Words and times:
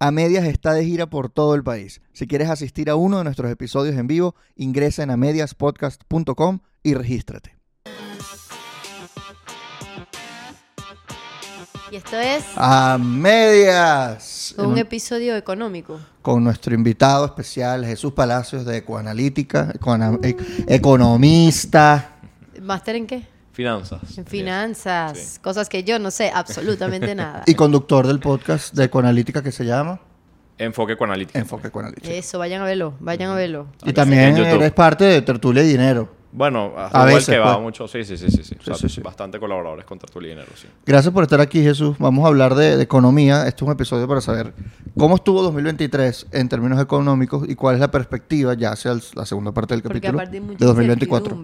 A 0.00 0.10
Medias 0.12 0.44
está 0.44 0.74
de 0.74 0.84
gira 0.84 1.06
por 1.10 1.28
todo 1.28 1.54
el 1.54 1.64
país. 1.64 2.00
Si 2.12 2.26
quieres 2.28 2.48
asistir 2.50 2.88
a 2.88 2.94
uno 2.94 3.18
de 3.18 3.24
nuestros 3.24 3.50
episodios 3.50 3.96
en 3.96 4.06
vivo, 4.06 4.36
ingresa 4.54 5.02
en 5.02 5.10
amediaspodcast.com 5.10 6.60
y 6.84 6.94
regístrate. 6.94 7.56
Y 11.90 11.96
esto 11.96 12.18
es 12.20 12.44
A 12.56 12.98
Medias. 13.00 14.54
Un 14.58 14.66
un- 14.66 14.78
episodio 14.78 15.34
económico. 15.36 15.98
con 16.22 16.44
nuestro 16.44 16.74
invitado 16.74 17.24
especial, 17.24 17.84
Jesús 17.86 18.12
Palacios 18.12 18.66
de 18.66 18.76
Ecoanalítica, 18.76 19.72
ecoana- 19.74 20.18
e- 20.22 20.36
economista. 20.68 22.18
¿Máster 22.60 22.96
en 22.96 23.06
qué? 23.06 23.26
Finanzas. 23.58 24.16
En 24.16 24.24
finanzas. 24.24 25.40
Cosas 25.42 25.68
que 25.68 25.82
yo 25.82 25.98
no 25.98 26.12
sé 26.12 26.30
absolutamente 26.32 27.12
nada. 27.16 27.42
y 27.46 27.56
conductor 27.56 28.06
del 28.06 28.20
podcast 28.20 28.72
de 28.72 28.84
Ecoanalítica 28.84 29.42
que 29.42 29.50
se 29.50 29.64
llama 29.64 29.98
Enfoque 30.58 30.96
con 30.96 31.10
analítica. 31.10 31.40
Enfoque 31.40 31.66
Ecoanalítica. 31.66 32.08
Eso, 32.08 32.38
vayan 32.38 32.62
a 32.62 32.64
verlo, 32.66 32.94
vayan 33.00 33.30
a 33.30 33.34
verlo. 33.34 33.66
Y 33.84 33.92
también 33.92 34.36
eres 34.36 34.70
parte 34.70 35.02
de 35.06 35.22
Tertulia 35.22 35.64
y 35.64 35.66
Dinero. 35.66 36.08
Bueno, 36.30 36.72
A 36.76 37.04
veces, 37.04 37.26
que 37.30 37.38
va 37.40 37.54
pues. 37.54 37.62
mucho. 37.64 37.88
Sí, 37.88 38.04
sí, 38.04 38.16
sí, 38.16 38.30
sí. 38.30 38.44
sí. 38.44 38.54
O 38.60 38.62
sea, 38.62 38.74
sí, 38.74 38.88
sí. 38.88 39.00
Bastante 39.00 39.40
colaboradores 39.40 39.84
con 39.84 39.98
Tertulia 39.98 40.28
y 40.28 40.30
Dinero, 40.34 40.52
sí. 40.54 40.68
Gracias 40.86 41.12
por 41.12 41.24
estar 41.24 41.40
aquí, 41.40 41.60
Jesús. 41.60 41.96
Vamos 41.98 42.24
a 42.24 42.28
hablar 42.28 42.54
de, 42.54 42.76
de 42.76 42.82
economía. 42.84 43.48
Este 43.48 43.56
es 43.56 43.62
un 43.66 43.72
episodio 43.72 44.06
para 44.06 44.20
saber 44.20 44.54
cómo 44.96 45.16
estuvo 45.16 45.42
2023 45.42 46.28
en 46.30 46.48
términos 46.48 46.80
económicos 46.80 47.44
y 47.48 47.56
cuál 47.56 47.74
es 47.74 47.80
la 47.80 47.90
perspectiva 47.90 48.54
ya 48.54 48.70
hacia 48.70 48.92
el- 48.92 49.02
la 49.16 49.26
segunda 49.26 49.50
parte 49.50 49.74
del 49.74 49.82
Porque 49.82 50.00
capítulo 50.00 50.42
mucha 50.46 50.58
de 50.58 50.64
2024. 50.66 51.36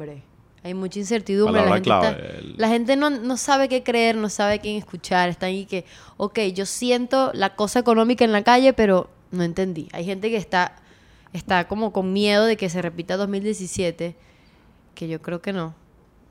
Hay 0.64 0.74
mucha 0.74 0.98
incertidumbre. 0.98 1.60
La 1.62 1.68
gente, 1.68 1.82
clave, 1.82 2.08
está- 2.08 2.38
el- 2.38 2.54
la 2.56 2.68
gente 2.68 2.96
no, 2.96 3.10
no 3.10 3.36
sabe 3.36 3.68
qué 3.68 3.82
creer, 3.82 4.16
no 4.16 4.28
sabe 4.30 4.58
quién 4.60 4.76
escuchar. 4.76 5.28
Está 5.28 5.46
ahí 5.46 5.66
que, 5.66 5.84
ok, 6.16 6.38
yo 6.54 6.64
siento 6.66 7.30
la 7.34 7.54
cosa 7.54 7.78
económica 7.80 8.24
en 8.24 8.32
la 8.32 8.42
calle, 8.42 8.72
pero 8.72 9.10
no 9.30 9.42
entendí. 9.44 9.88
Hay 9.92 10.04
gente 10.04 10.30
que 10.30 10.36
está, 10.38 10.76
está 11.34 11.68
como 11.68 11.92
con 11.92 12.12
miedo 12.12 12.46
de 12.46 12.56
que 12.56 12.68
se 12.70 12.80
repita 12.82 13.16
2017, 13.16 14.16
que 14.94 15.08
yo 15.08 15.20
creo 15.22 15.40
que 15.42 15.52
no. 15.52 15.74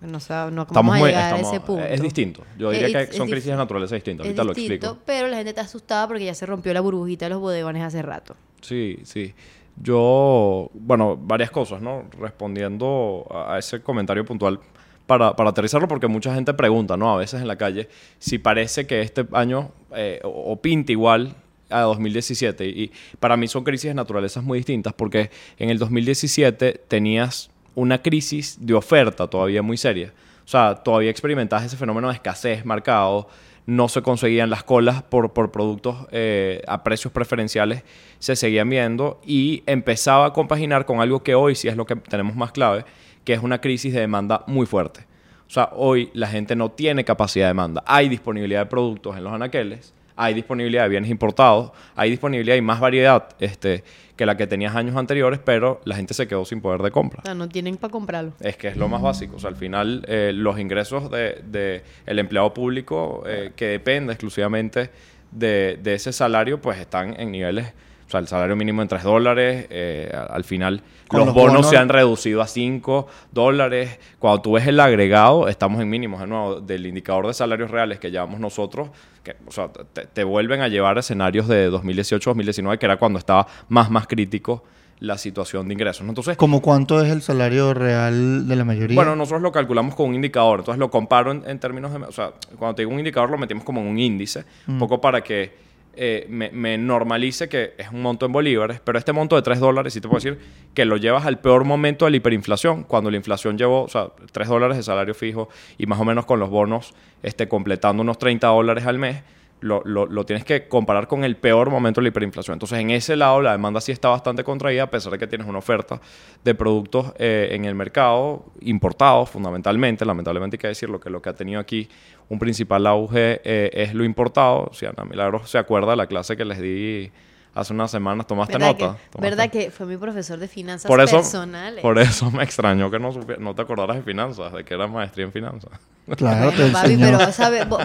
No, 0.01 0.19
sabe- 0.19 0.51
no 0.51 0.63
Estamos 0.63 0.95
a 0.95 0.97
muy. 0.99 1.09
llegar 1.09 1.25
estamos- 1.35 1.47
a 1.53 1.55
ese 1.55 1.65
punto. 1.65 1.85
Es 1.85 2.01
distinto. 2.01 2.43
Yo 2.57 2.71
diría 2.71 2.87
Es- 2.87 2.93
que 3.07 3.11
es 3.11 3.17
son 3.17 3.29
crisis 3.29 3.51
de 3.51 3.55
naturaleza 3.55 3.95
distintas. 3.95 4.25
Es 4.25 4.29
Ahorita 4.31 4.43
lo 4.43 4.53
distinto, 4.53 4.73
explico. 4.87 5.03
pero 5.05 5.27
la 5.27 5.37
gente 5.37 5.49
está 5.51 5.61
asustada 5.61 6.07
porque 6.09 6.25
ya 6.25 6.33
se 6.33 6.45
rompió 6.45 6.73
la 6.73 6.81
burbujita 6.81 7.25
de 7.25 7.29
los 7.29 7.39
bodegones 7.39 7.83
hace 7.83 8.01
rato. 8.01 8.35
Sí, 8.61 8.97
sí. 9.03 9.33
Yo, 9.81 10.69
bueno, 10.73 11.17
varias 11.17 11.51
cosas, 11.51 11.81
¿no? 11.81 12.05
Respondiendo 12.19 13.25
a 13.31 13.57
ese 13.57 13.81
comentario 13.81 14.23
puntual 14.23 14.59
para, 15.07 15.35
para 15.35 15.49
aterrizarlo, 15.49 15.87
porque 15.87 16.07
mucha 16.07 16.33
gente 16.33 16.53
pregunta, 16.53 16.95
¿no? 16.95 17.13
A 17.13 17.17
veces 17.17 17.41
en 17.41 17.47
la 17.47 17.57
calle, 17.57 17.89
si 18.19 18.37
parece 18.37 18.87
que 18.87 19.01
este 19.01 19.25
año 19.33 19.71
eh, 19.95 20.19
o, 20.23 20.53
o 20.53 20.61
pinta 20.61 20.91
igual 20.91 21.35
a 21.69 21.81
2017. 21.81 22.65
Y 22.67 22.91
para 23.19 23.35
mí 23.35 23.47
son 23.47 23.63
crisis 23.63 23.89
de 23.89 23.93
naturalezas 23.95 24.43
muy 24.43 24.59
distintas, 24.59 24.93
porque 24.93 25.31
en 25.57 25.69
el 25.69 25.79
2017 25.79 26.81
tenías 26.87 27.49
una 27.75 28.01
crisis 28.01 28.57
de 28.59 28.73
oferta 28.73 29.27
todavía 29.27 29.61
muy 29.61 29.77
seria. 29.77 30.13
O 30.45 30.47
sea, 30.47 30.75
todavía 30.75 31.09
experimentabas 31.09 31.65
ese 31.65 31.77
fenómeno 31.77 32.09
de 32.09 32.15
escasez 32.15 32.65
marcado, 32.65 33.27
no 33.65 33.87
se 33.87 34.01
conseguían 34.01 34.49
las 34.49 34.63
colas 34.63 35.03
por, 35.03 35.33
por 35.33 35.51
productos 35.51 36.07
eh, 36.11 36.61
a 36.67 36.83
precios 36.83 37.13
preferenciales, 37.13 37.83
se 38.19 38.35
seguían 38.35 38.69
viendo 38.69 39.21
y 39.25 39.63
empezaba 39.65 40.25
a 40.27 40.33
compaginar 40.33 40.85
con 40.85 40.99
algo 40.99 41.23
que 41.23 41.35
hoy 41.35 41.55
sí 41.55 41.67
es 41.67 41.77
lo 41.77 41.85
que 41.85 41.95
tenemos 41.95 42.35
más 42.35 42.51
clave, 42.51 42.85
que 43.23 43.33
es 43.33 43.41
una 43.41 43.61
crisis 43.61 43.93
de 43.93 44.01
demanda 44.01 44.43
muy 44.47 44.65
fuerte. 44.65 45.05
O 45.47 45.51
sea, 45.53 45.69
hoy 45.73 46.09
la 46.13 46.27
gente 46.27 46.55
no 46.55 46.71
tiene 46.71 47.03
capacidad 47.03 47.45
de 47.45 47.49
demanda. 47.49 47.83
Hay 47.85 48.09
disponibilidad 48.09 48.61
de 48.61 48.65
productos 48.65 49.15
en 49.17 49.23
los 49.23 49.33
anaqueles, 49.33 49.93
hay 50.15 50.33
disponibilidad 50.33 50.83
de 50.83 50.89
bienes 50.89 51.09
importados, 51.09 51.71
hay 51.95 52.09
disponibilidad 52.09 52.55
y 52.55 52.61
más 52.61 52.79
variedad 52.79 53.29
este, 53.39 53.83
que 54.15 54.25
la 54.25 54.37
que 54.37 54.47
tenías 54.47 54.75
años 54.75 54.95
anteriores, 54.95 55.39
pero 55.43 55.81
la 55.85 55.95
gente 55.95 56.13
se 56.13 56.27
quedó 56.27 56.45
sin 56.45 56.61
poder 56.61 56.81
de 56.81 56.91
compra. 56.91 57.21
O 57.21 57.25
sea, 57.25 57.35
no 57.35 57.49
tienen 57.49 57.77
para 57.77 57.91
comprarlo. 57.91 58.33
Es 58.39 58.57
que 58.57 58.67
es 58.67 58.77
lo 58.77 58.87
más 58.87 59.01
básico. 59.01 59.37
O 59.37 59.39
sea, 59.39 59.49
al 59.49 59.55
final, 59.55 60.05
eh, 60.07 60.31
los 60.33 60.59
ingresos 60.59 61.09
del 61.09 61.51
de, 61.51 61.83
el 62.05 62.19
empleado 62.19 62.53
público, 62.53 63.23
eh, 63.25 63.51
que 63.55 63.65
depende 63.65 64.13
exclusivamente 64.13 64.89
de, 65.31 65.79
de 65.81 65.95
ese 65.95 66.13
salario, 66.13 66.61
pues 66.61 66.79
están 66.79 67.19
en 67.19 67.31
niveles. 67.31 67.73
O 68.13 68.15
sea, 68.15 68.19
el 68.19 68.27
salario 68.27 68.55
mínimo 68.55 68.81
en 68.83 68.87
3 68.87 69.01
dólares. 69.01 69.65
eh, 69.71 70.11
al 70.29 70.43
final, 70.43 70.81
los, 71.11 71.25
los 71.25 71.33
bonos, 71.33 71.53
bonos- 71.55 71.69
se 71.69 71.77
han 71.77 71.89
reducido 71.89 72.41
a 72.43 72.47
5 72.47 73.07
dólares. 73.31 73.97
Cuando 74.19 74.41
tú 74.41 74.51
ves 74.53 74.67
el 74.67 74.79
agregado, 74.79 75.47
estamos 75.47 75.81
en 75.81 75.89
mínimos 75.89 76.19
de 76.21 76.27
nuevo. 76.27 76.61
Del 76.61 76.85
indicador 76.85 77.25
de 77.27 77.33
salarios 77.33 77.71
reales 77.71 77.99
que 77.99 78.11
llevamos 78.11 78.39
nosotros, 78.39 78.89
que, 79.23 79.35
o 79.47 79.51
sea, 79.51 79.69
te, 79.69 80.05
te 80.05 80.23
vuelven 80.23 80.61
a 80.61 80.67
llevar 80.67 80.97
a 80.97 80.99
escenarios 80.99 81.47
de 81.47 81.71
2018-2019, 81.71 82.77
que 82.77 82.85
era 82.85 82.97
cuando 82.97 83.17
estaba 83.19 83.47
más, 83.69 83.89
más 83.89 84.05
crítico 84.07 84.63
la 84.99 85.17
situación 85.17 85.67
de 85.67 85.73
ingresos. 85.73 86.07
Entonces, 86.07 86.37
¿Cómo 86.37 86.61
cuánto 86.61 87.01
es 87.03 87.11
el 87.11 87.21
salario 87.21 87.73
real 87.73 88.47
de 88.47 88.55
la 88.55 88.63
mayoría? 88.63 88.95
bueno, 88.95 89.15
nosotros 89.15 89.41
lo 89.41 89.51
calculamos 89.51 89.95
con 89.95 90.09
un 90.09 90.15
indicador, 90.15 90.59
entonces 90.59 90.79
lo 90.79 90.89
comparo 90.89 91.31
en, 91.31 91.43
en 91.45 91.59
términos 91.59 91.91
de... 91.91 91.97
O 91.99 92.11
sea, 92.11 92.31
cuando 92.57 92.75
te 92.75 92.83
digo 92.83 92.91
un 92.93 92.99
indicador 92.99 93.29
lo 93.29 93.37
metimos 93.37 93.63
como 93.65 93.81
en 93.81 93.87
un 93.87 93.99
índice, 93.99 94.45
un 94.67 94.77
poco 94.79 95.01
para 95.01 95.21
que 95.21 95.51
eh, 95.95 96.25
me, 96.29 96.49
me 96.51 96.77
normalice 96.77 97.47
que 97.49 97.73
es 97.77 97.89
un 97.89 98.01
monto 98.01 98.25
en 98.25 98.31
bolívares, 98.31 98.79
pero 98.83 98.97
este 98.97 99.13
monto 99.13 99.35
de 99.35 99.41
3 99.41 99.59
dólares 99.59 99.93
sí 99.93 100.01
te 100.01 100.07
puedo 100.07 100.19
decir 100.19 100.39
que 100.73 100.85
lo 100.85 100.97
llevas 100.97 101.25
al 101.25 101.39
peor 101.39 101.65
momento 101.65 102.05
de 102.05 102.11
la 102.11 102.17
hiperinflación, 102.17 102.83
cuando 102.83 103.11
la 103.11 103.17
inflación 103.17 103.57
llevó, 103.57 103.83
o 103.83 103.89
sea, 103.89 104.07
3 104.31 104.47
dólares 104.47 104.77
de 104.77 104.83
salario 104.83 105.13
fijo 105.13 105.49
y 105.77 105.85
más 105.85 105.99
o 105.99 106.05
menos 106.05 106.25
con 106.25 106.39
los 106.39 106.49
bonos 106.49 106.93
este, 107.21 107.47
completando 107.47 108.01
unos 108.01 108.17
30 108.17 108.47
dólares 108.47 108.85
al 108.85 108.97
mes, 108.99 109.23
lo, 109.63 109.81
lo- 109.85 110.25
tienes 110.25 110.45
que 110.45 110.67
comparar 110.67 111.07
con 111.07 111.23
el 111.23 111.35
peor 111.37 111.69
momento 111.69 111.99
de 112.01 112.03
la 112.03 112.07
hiperinflación. 112.09 112.55
Entonces, 112.55 112.79
en 112.79 112.89
ese 112.91 113.15
lado, 113.15 113.41
la 113.41 113.53
demanda 113.53 113.81
sí 113.81 113.91
está 113.91 114.09
bastante 114.09 114.43
contraída, 114.43 114.83
a 114.83 114.89
pesar 114.89 115.11
de 115.11 115.17
que 115.19 115.27
tienes 115.27 115.47
una 115.47 115.59
oferta 115.59 115.99
de 116.43 116.53
productos 116.55 117.13
eh, 117.17 117.49
en 117.51 117.65
el 117.65 117.75
mercado, 117.75 118.45
importados 118.61 119.29
fundamentalmente. 119.29 120.05
Lamentablemente 120.05 120.55
hay 120.55 120.59
que 120.59 120.67
decirlo, 120.67 120.99
que 120.99 121.09
lo 121.09 121.21
que 121.21 121.29
ha 121.29 121.33
tenido 121.33 121.59
aquí 121.59 121.87
un 122.29 122.39
principal 122.39 122.85
auge 122.87 123.41
eh, 123.43 123.69
es 123.73 123.93
lo 123.93 124.03
importado. 124.03 124.69
Si 124.73 124.85
Ana 124.85 125.05
Milagros 125.05 125.49
se 125.49 125.57
acuerda 125.57 125.91
de 125.91 125.97
la 125.97 126.07
clase 126.07 126.35
que 126.37 126.45
les 126.45 126.59
di 126.59 127.11
hace 127.55 127.73
unas 127.73 127.91
semanas, 127.91 128.25
tomaste 128.27 128.53
¿Verdad, 128.53 128.67
nota. 128.67 128.77
que, 128.77 129.09
¿Tomaste? 129.09 129.19
¿verdad 129.21 129.49
que 129.51 129.71
fue 129.71 129.85
mi 129.85 129.97
profesor 129.97 130.39
de 130.39 130.47
finanzas 130.47 130.87
por 130.89 130.99
eso, 131.01 131.17
personales? 131.17 131.81
por 131.81 131.99
eso 131.99 132.31
me 132.31 132.43
extrañó 132.43 132.89
que 132.89 132.99
no, 132.99 133.11
no 133.39 133.55
te 133.55 133.61
acordaras 133.61 133.97
de 133.97 134.03
finanzas, 134.03 134.51
de 134.53 134.63
que 134.63 134.73
era 134.73 134.87
maestría 134.87 135.25
en 135.25 135.31
finanzas. 135.31 135.71
Claro, 136.17 136.51
te 136.51 136.69
papi, 136.69 136.93
enseñó. 136.93 137.17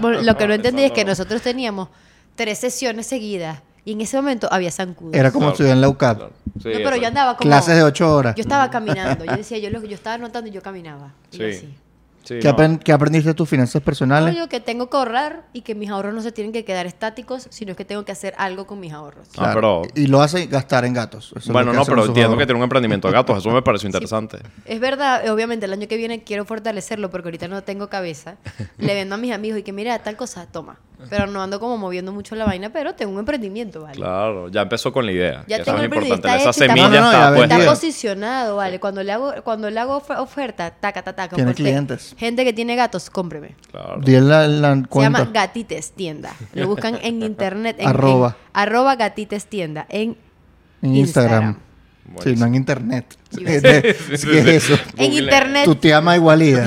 pero 0.01 0.23
lo 0.23 0.37
que 0.37 0.47
no 0.49 0.55
entendí 0.55 0.83
es 0.85 0.93
que 0.93 1.05
no. 1.05 1.11
nosotros 1.11 1.41
teníamos 1.43 1.89
tres 2.35 2.59
sesiones 2.59 3.07
seguidas 3.07 3.61
y 3.85 3.93
en 3.93 4.01
ese 4.01 4.17
momento 4.17 4.49
había 4.51 4.71
zancudos. 4.71 5.15
Era 5.15 5.31
como 5.31 5.41
Claro. 5.47 5.53
estudiar 5.53 5.75
en 5.77 5.81
la 5.81 5.89
UCAP. 5.89 6.17
Claro. 6.19 6.33
Sí, 6.35 6.53
no, 6.55 6.63
pero 6.63 6.79
exacto. 6.81 7.01
yo 7.01 7.07
andaba 7.09 7.37
como... 7.37 7.49
Clases 7.49 7.77
de 7.77 7.83
8 7.85 8.15
horas. 8.15 8.35
Yo 8.35 8.41
estaba 8.43 8.69
caminando. 8.71 9.25
Yo 9.25 9.37
decía, 9.37 9.59
yo, 9.59 9.71
lo, 9.71 9.81
yo 9.85 9.95
estaba 9.95 10.15
anotando 10.15 10.49
y 10.51 10.53
yo 10.53 10.61
caminaba. 10.61 11.13
Y 11.33 11.37
Sí. 11.37 11.43
así. 11.45 11.75
Sí, 12.29 12.41
¿Qué, 12.41 12.49
no. 12.49 12.57
apren- 12.59 12.79
qué 12.79 12.93
aprendiste 12.93 13.31
de 13.31 13.35
tus 13.35 13.49
finanzas 13.49 13.81
personales? 13.81 14.35
No, 14.35 14.39
yo 14.39 14.49
que 14.51 14.61
tengo 14.61 14.91
que 14.91 14.97
ahorrar 14.99 15.47
y 15.55 15.63
que 15.63 15.75
mis 15.75 15.89
ahorros 15.89 16.13
no 16.13 16.21
se 16.21 16.31
tienen 16.31 16.53
que 16.53 16.63
quedar 16.65 16.85
estáticos, 16.85 17.47
sino 17.51 17.75
que 17.75 17.87
tengo 17.87 18.05
que 18.05 18.13
hacer 18.13 18.35
algo 18.37 18.67
con 18.67 18.81
mis 18.81 18.93
ahorros. 18.93 19.29
Ah, 19.39 19.53
pero- 19.55 19.83
Y 19.95 20.09
lo 20.09 20.21
hace 20.21 20.47
gastar 20.47 20.85
en 20.85 20.93
gatos. 20.93 21.33
Eso 21.35 21.53
Bueno, 21.53 21.71
que 21.71 21.79
no, 21.79 21.85
pero 21.87 22.01
entiendo 22.05 22.15
que 22.15 22.23
ahorros. 22.35 22.47
tiene 22.47 22.59
un 22.59 22.65
emprendimiento 22.65 23.09
de 23.09 23.15
gatos. 23.15 23.39
Eso 23.39 23.51
me 23.51 23.63
pareció 23.63 23.87
interesante. 23.89 24.39
Es 24.67 24.79
verdad, 24.79 25.27
obviamente 25.31 25.65
el 25.65 25.73
año 25.73 25.89
que 25.89 25.97
viene 25.97 26.23
quiero 26.23 26.45
fortalecerlo 26.45 27.09
porque 27.11 27.29
ahorita 27.29 27.49
no 27.49 27.63
tengo 27.63 27.89
cabeza. 27.89 28.37
Le 28.77 28.93
vendo 28.95 29.15
a 29.15 29.19
mis 29.19 29.33
amigos 29.33 29.61
y 29.61 29.63
que 29.63 29.73
mira, 29.73 29.99
tal 30.01 30.17
cosa, 30.19 30.47
toma. 30.53 30.79
Pero 31.09 31.27
no 31.29 31.41
ando 31.43 31.61
como 31.61 31.79
moviendo 31.79 32.13
mucho 32.13 32.35
la 32.35 32.45
vaina, 32.45 32.71
pero 32.71 32.95
tengo 32.95 33.13
un 33.13 33.21
emprendimiento, 33.21 33.83
¿vale? 33.83 33.95
Claro, 33.97 34.49
ya 34.49 34.63
empezó 34.63 34.93
con 34.93 35.07
la 35.07 35.13
idea. 35.13 35.45
Ya 35.47 35.59
que 35.59 35.65
tengo 35.65 35.79
eso 35.79 35.85
es 35.87 35.93
importante. 35.93 36.15
está 36.17 36.29
Esa 36.37 36.37
hecho, 36.41 36.51
está 36.51 36.67
semilla 36.67 36.89
No, 36.89 36.95
no, 36.95 37.01
no, 37.13 37.37
ya 37.37 37.43
está 37.45 37.57
Pues- 37.57 37.69
posicionado, 37.69 38.57
¿vale? 38.57 38.81
Cuando 38.81 39.03
le 39.03 39.13
hago, 39.13 39.33
cuando 39.45 39.71
le 39.71 39.79
hago 39.79 39.97
of- 39.99 40.11
oferta, 40.19 40.71
taca, 40.71 41.03
taca, 41.03 41.15
taca. 41.15 41.37
Tiene 41.37 41.55
clientes. 41.55 42.15
Gente 42.19 42.45
que 42.45 42.53
tiene 42.53 42.75
gatos, 42.75 43.11
cómpreme. 43.11 43.55
Claro. 43.71 44.01
La, 44.05 44.49
la 44.49 44.75
Se 44.91 45.01
llama 45.01 45.25
Gatites 45.33 45.93
Tienda. 45.93 46.33
Lo 46.55 46.67
buscan 46.67 46.99
en 47.03 47.23
internet. 47.23 47.77
En, 47.79 47.89
Arroba. 47.89 48.29
en- 48.29 48.51
arroba 48.61 48.97
Gatites 48.97 49.47
Tienda. 49.47 49.87
En, 49.89 50.17
en 50.83 50.97
Instagram. 50.97 51.59
Buenísimo. 52.13 52.41
no 52.41 52.47
en 52.47 52.55
internet. 52.55 53.17
Sí, 53.31 53.45
¿Qué 53.45 53.57
es 53.91 54.21
sí, 54.23 54.27
sí. 54.27 54.49
eso? 54.49 54.75
en 54.97 55.13
internet. 55.13 55.65
Tu 55.67 55.75
tía 55.75 55.99
ama 55.99 56.17
igualida. 56.17 56.67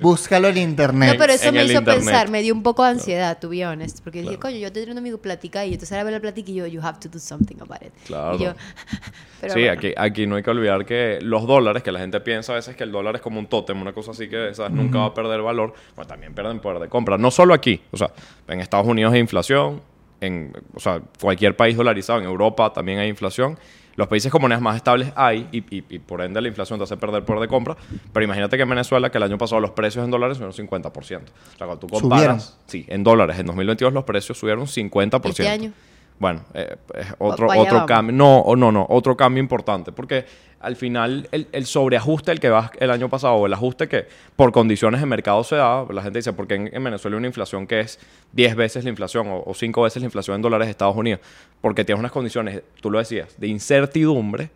Búscalo 0.00 0.48
en 0.48 0.54
No, 0.56 0.60
internet. 0.60 1.14
pero 1.16 1.32
eso 1.32 1.48
en 1.48 1.54
me 1.54 1.64
hizo 1.64 1.78
internet. 1.78 2.04
pensar, 2.04 2.28
me 2.28 2.42
dio 2.42 2.52
un 2.54 2.64
poco 2.64 2.82
de 2.84 2.90
ansiedad, 2.90 3.38
to 3.38 3.48
be 3.48 3.64
honest. 3.64 4.00
Porque 4.02 4.18
dije, 4.18 4.30
Claro. 4.36 4.40
coño, 4.40 4.56
yo 4.58 4.72
te 4.72 4.90
un 4.90 4.98
amigo 4.98 5.18
platica 5.18 5.64
y 5.64 5.74
entonces 5.74 5.92
ahora 5.92 6.04
ve 6.04 6.10
la 6.10 6.20
platica 6.20 6.50
y 6.50 6.54
yo, 6.54 6.66
you 6.66 6.80
have 6.82 6.98
to 6.98 7.08
do 7.08 7.20
something 7.20 7.54
about 7.60 7.82
it. 7.82 7.92
Claro. 8.06 8.36
Y 8.36 8.40
yo, 8.44 8.54
pero 9.40 9.54
sí, 9.54 9.60
bueno. 9.60 9.72
aquí, 9.74 9.92
aquí 9.96 10.26
no 10.26 10.34
hay 10.36 10.42
que 10.42 10.50
olvidar 10.50 10.84
que 10.84 11.18
los 11.22 11.46
dólares, 11.46 11.84
que 11.84 11.92
la 11.92 12.00
gente 12.00 12.18
piensa 12.20 12.52
a 12.52 12.56
veces 12.56 12.74
que 12.74 12.82
el 12.82 12.90
dólar 12.90 13.14
es 13.14 13.22
como 13.22 13.38
un 13.38 13.46
tótem, 13.46 13.80
una 13.80 13.92
cosa 13.92 14.10
así 14.10 14.28
que 14.28 14.52
¿sabes? 14.54 14.72
nunca 14.72 14.98
va 14.98 15.06
a 15.06 15.14
perder 15.14 15.40
valor, 15.40 15.72
bueno, 15.94 16.08
también 16.08 16.34
pierden 16.34 16.58
poder 16.58 16.80
de 16.80 16.88
compra. 16.88 17.16
No 17.16 17.30
solo 17.30 17.54
aquí, 17.54 17.80
o 17.92 17.96
sea, 17.96 18.10
en 18.48 18.58
Estados 18.60 18.86
Unidos 18.88 19.12
hay 19.14 19.20
inflación, 19.20 19.80
en 20.20 20.52
o 20.74 20.80
sea, 20.80 21.00
cualquier 21.20 21.56
país 21.56 21.76
dolarizado, 21.76 22.18
en 22.18 22.24
Europa 22.24 22.72
también 22.72 22.98
hay 22.98 23.08
inflación. 23.08 23.56
Los 23.96 24.08
países 24.08 24.32
con 24.32 24.40
monedas 24.42 24.62
más 24.62 24.76
estables 24.76 25.12
hay, 25.16 25.48
y, 25.52 25.58
y- 25.76 25.84
y 25.90 25.98
por 25.98 26.22
ende 26.22 26.40
la 26.40 26.48
inflación 26.48 26.78
te 26.78 26.84
hace 26.84 26.96
perder 26.96 27.24
poder 27.24 27.42
de 27.42 27.48
compra. 27.48 27.76
Pero 28.12 28.24
imagínate 28.24 28.56
que 28.56 28.62
en 28.62 28.68
Venezuela, 28.70 29.10
que 29.10 29.18
el 29.18 29.24
año 29.24 29.38
pasado 29.38 29.60
los 29.60 29.72
precios 29.72 30.04
en 30.04 30.10
dólares 30.10 30.38
subieron 30.38 30.54
50%. 30.54 30.92
O 30.94 31.02
sea, 31.04 31.22
cuando 31.66 31.78
tú 31.78 31.86
comparas, 31.88 32.22
¿Subieron? 32.24 32.40
sí, 32.66 32.84
en 32.88 33.04
dólares, 33.04 33.38
en 33.38 33.46
2022 33.46 33.92
los 33.92 34.04
precios 34.04 34.38
subieron 34.38 34.66
50%. 34.66 35.28
Este 35.30 35.48
año. 35.48 35.72
Bueno, 36.18 36.44
eh, 36.54 36.76
es 36.94 37.06
otro, 37.18 37.48
pa' 37.48 37.54
allá 37.54 37.62
otro 37.62 37.74
vamos. 37.74 37.88
cambio. 37.88 38.16
No, 38.16 38.38
o 38.38 38.54
no, 38.54 38.70
no, 38.70 38.86
otro 38.88 39.16
cambio 39.16 39.42
importante. 39.42 39.92
Porque 39.92 40.24
al 40.60 40.76
final 40.76 41.28
el, 41.32 41.48
el 41.50 41.66
sobreajuste 41.66 42.30
el 42.30 42.38
que 42.38 42.48
va 42.48 42.70
el 42.78 42.90
año 42.90 43.08
pasado, 43.08 43.34
o 43.34 43.46
el 43.46 43.52
ajuste 43.52 43.88
que 43.88 44.06
por 44.36 44.52
condiciones 44.52 45.00
de 45.00 45.06
mercado 45.06 45.42
se 45.42 45.56
da, 45.56 45.84
la 45.90 46.02
gente 46.02 46.20
dice, 46.20 46.32
porque 46.32 46.54
en, 46.54 46.70
en 46.72 46.84
Venezuela 46.84 47.16
hay 47.16 47.18
una 47.18 47.26
inflación 47.26 47.66
que 47.66 47.80
es 47.80 47.98
10 48.32 48.54
veces 48.54 48.84
la 48.84 48.90
inflación 48.90 49.26
o, 49.28 49.42
o 49.44 49.54
5 49.54 49.82
veces 49.82 50.02
la 50.02 50.06
inflación 50.06 50.36
en 50.36 50.42
dólares 50.42 50.68
de 50.68 50.70
Estados 50.70 50.96
Unidos. 50.96 51.20
Porque 51.60 51.84
tienes 51.84 51.98
unas 51.98 52.12
condiciones, 52.12 52.62
tú 52.80 52.90
lo 52.90 52.98
decías, 52.98 53.34
de 53.38 53.48
incertidumbre 53.48 54.50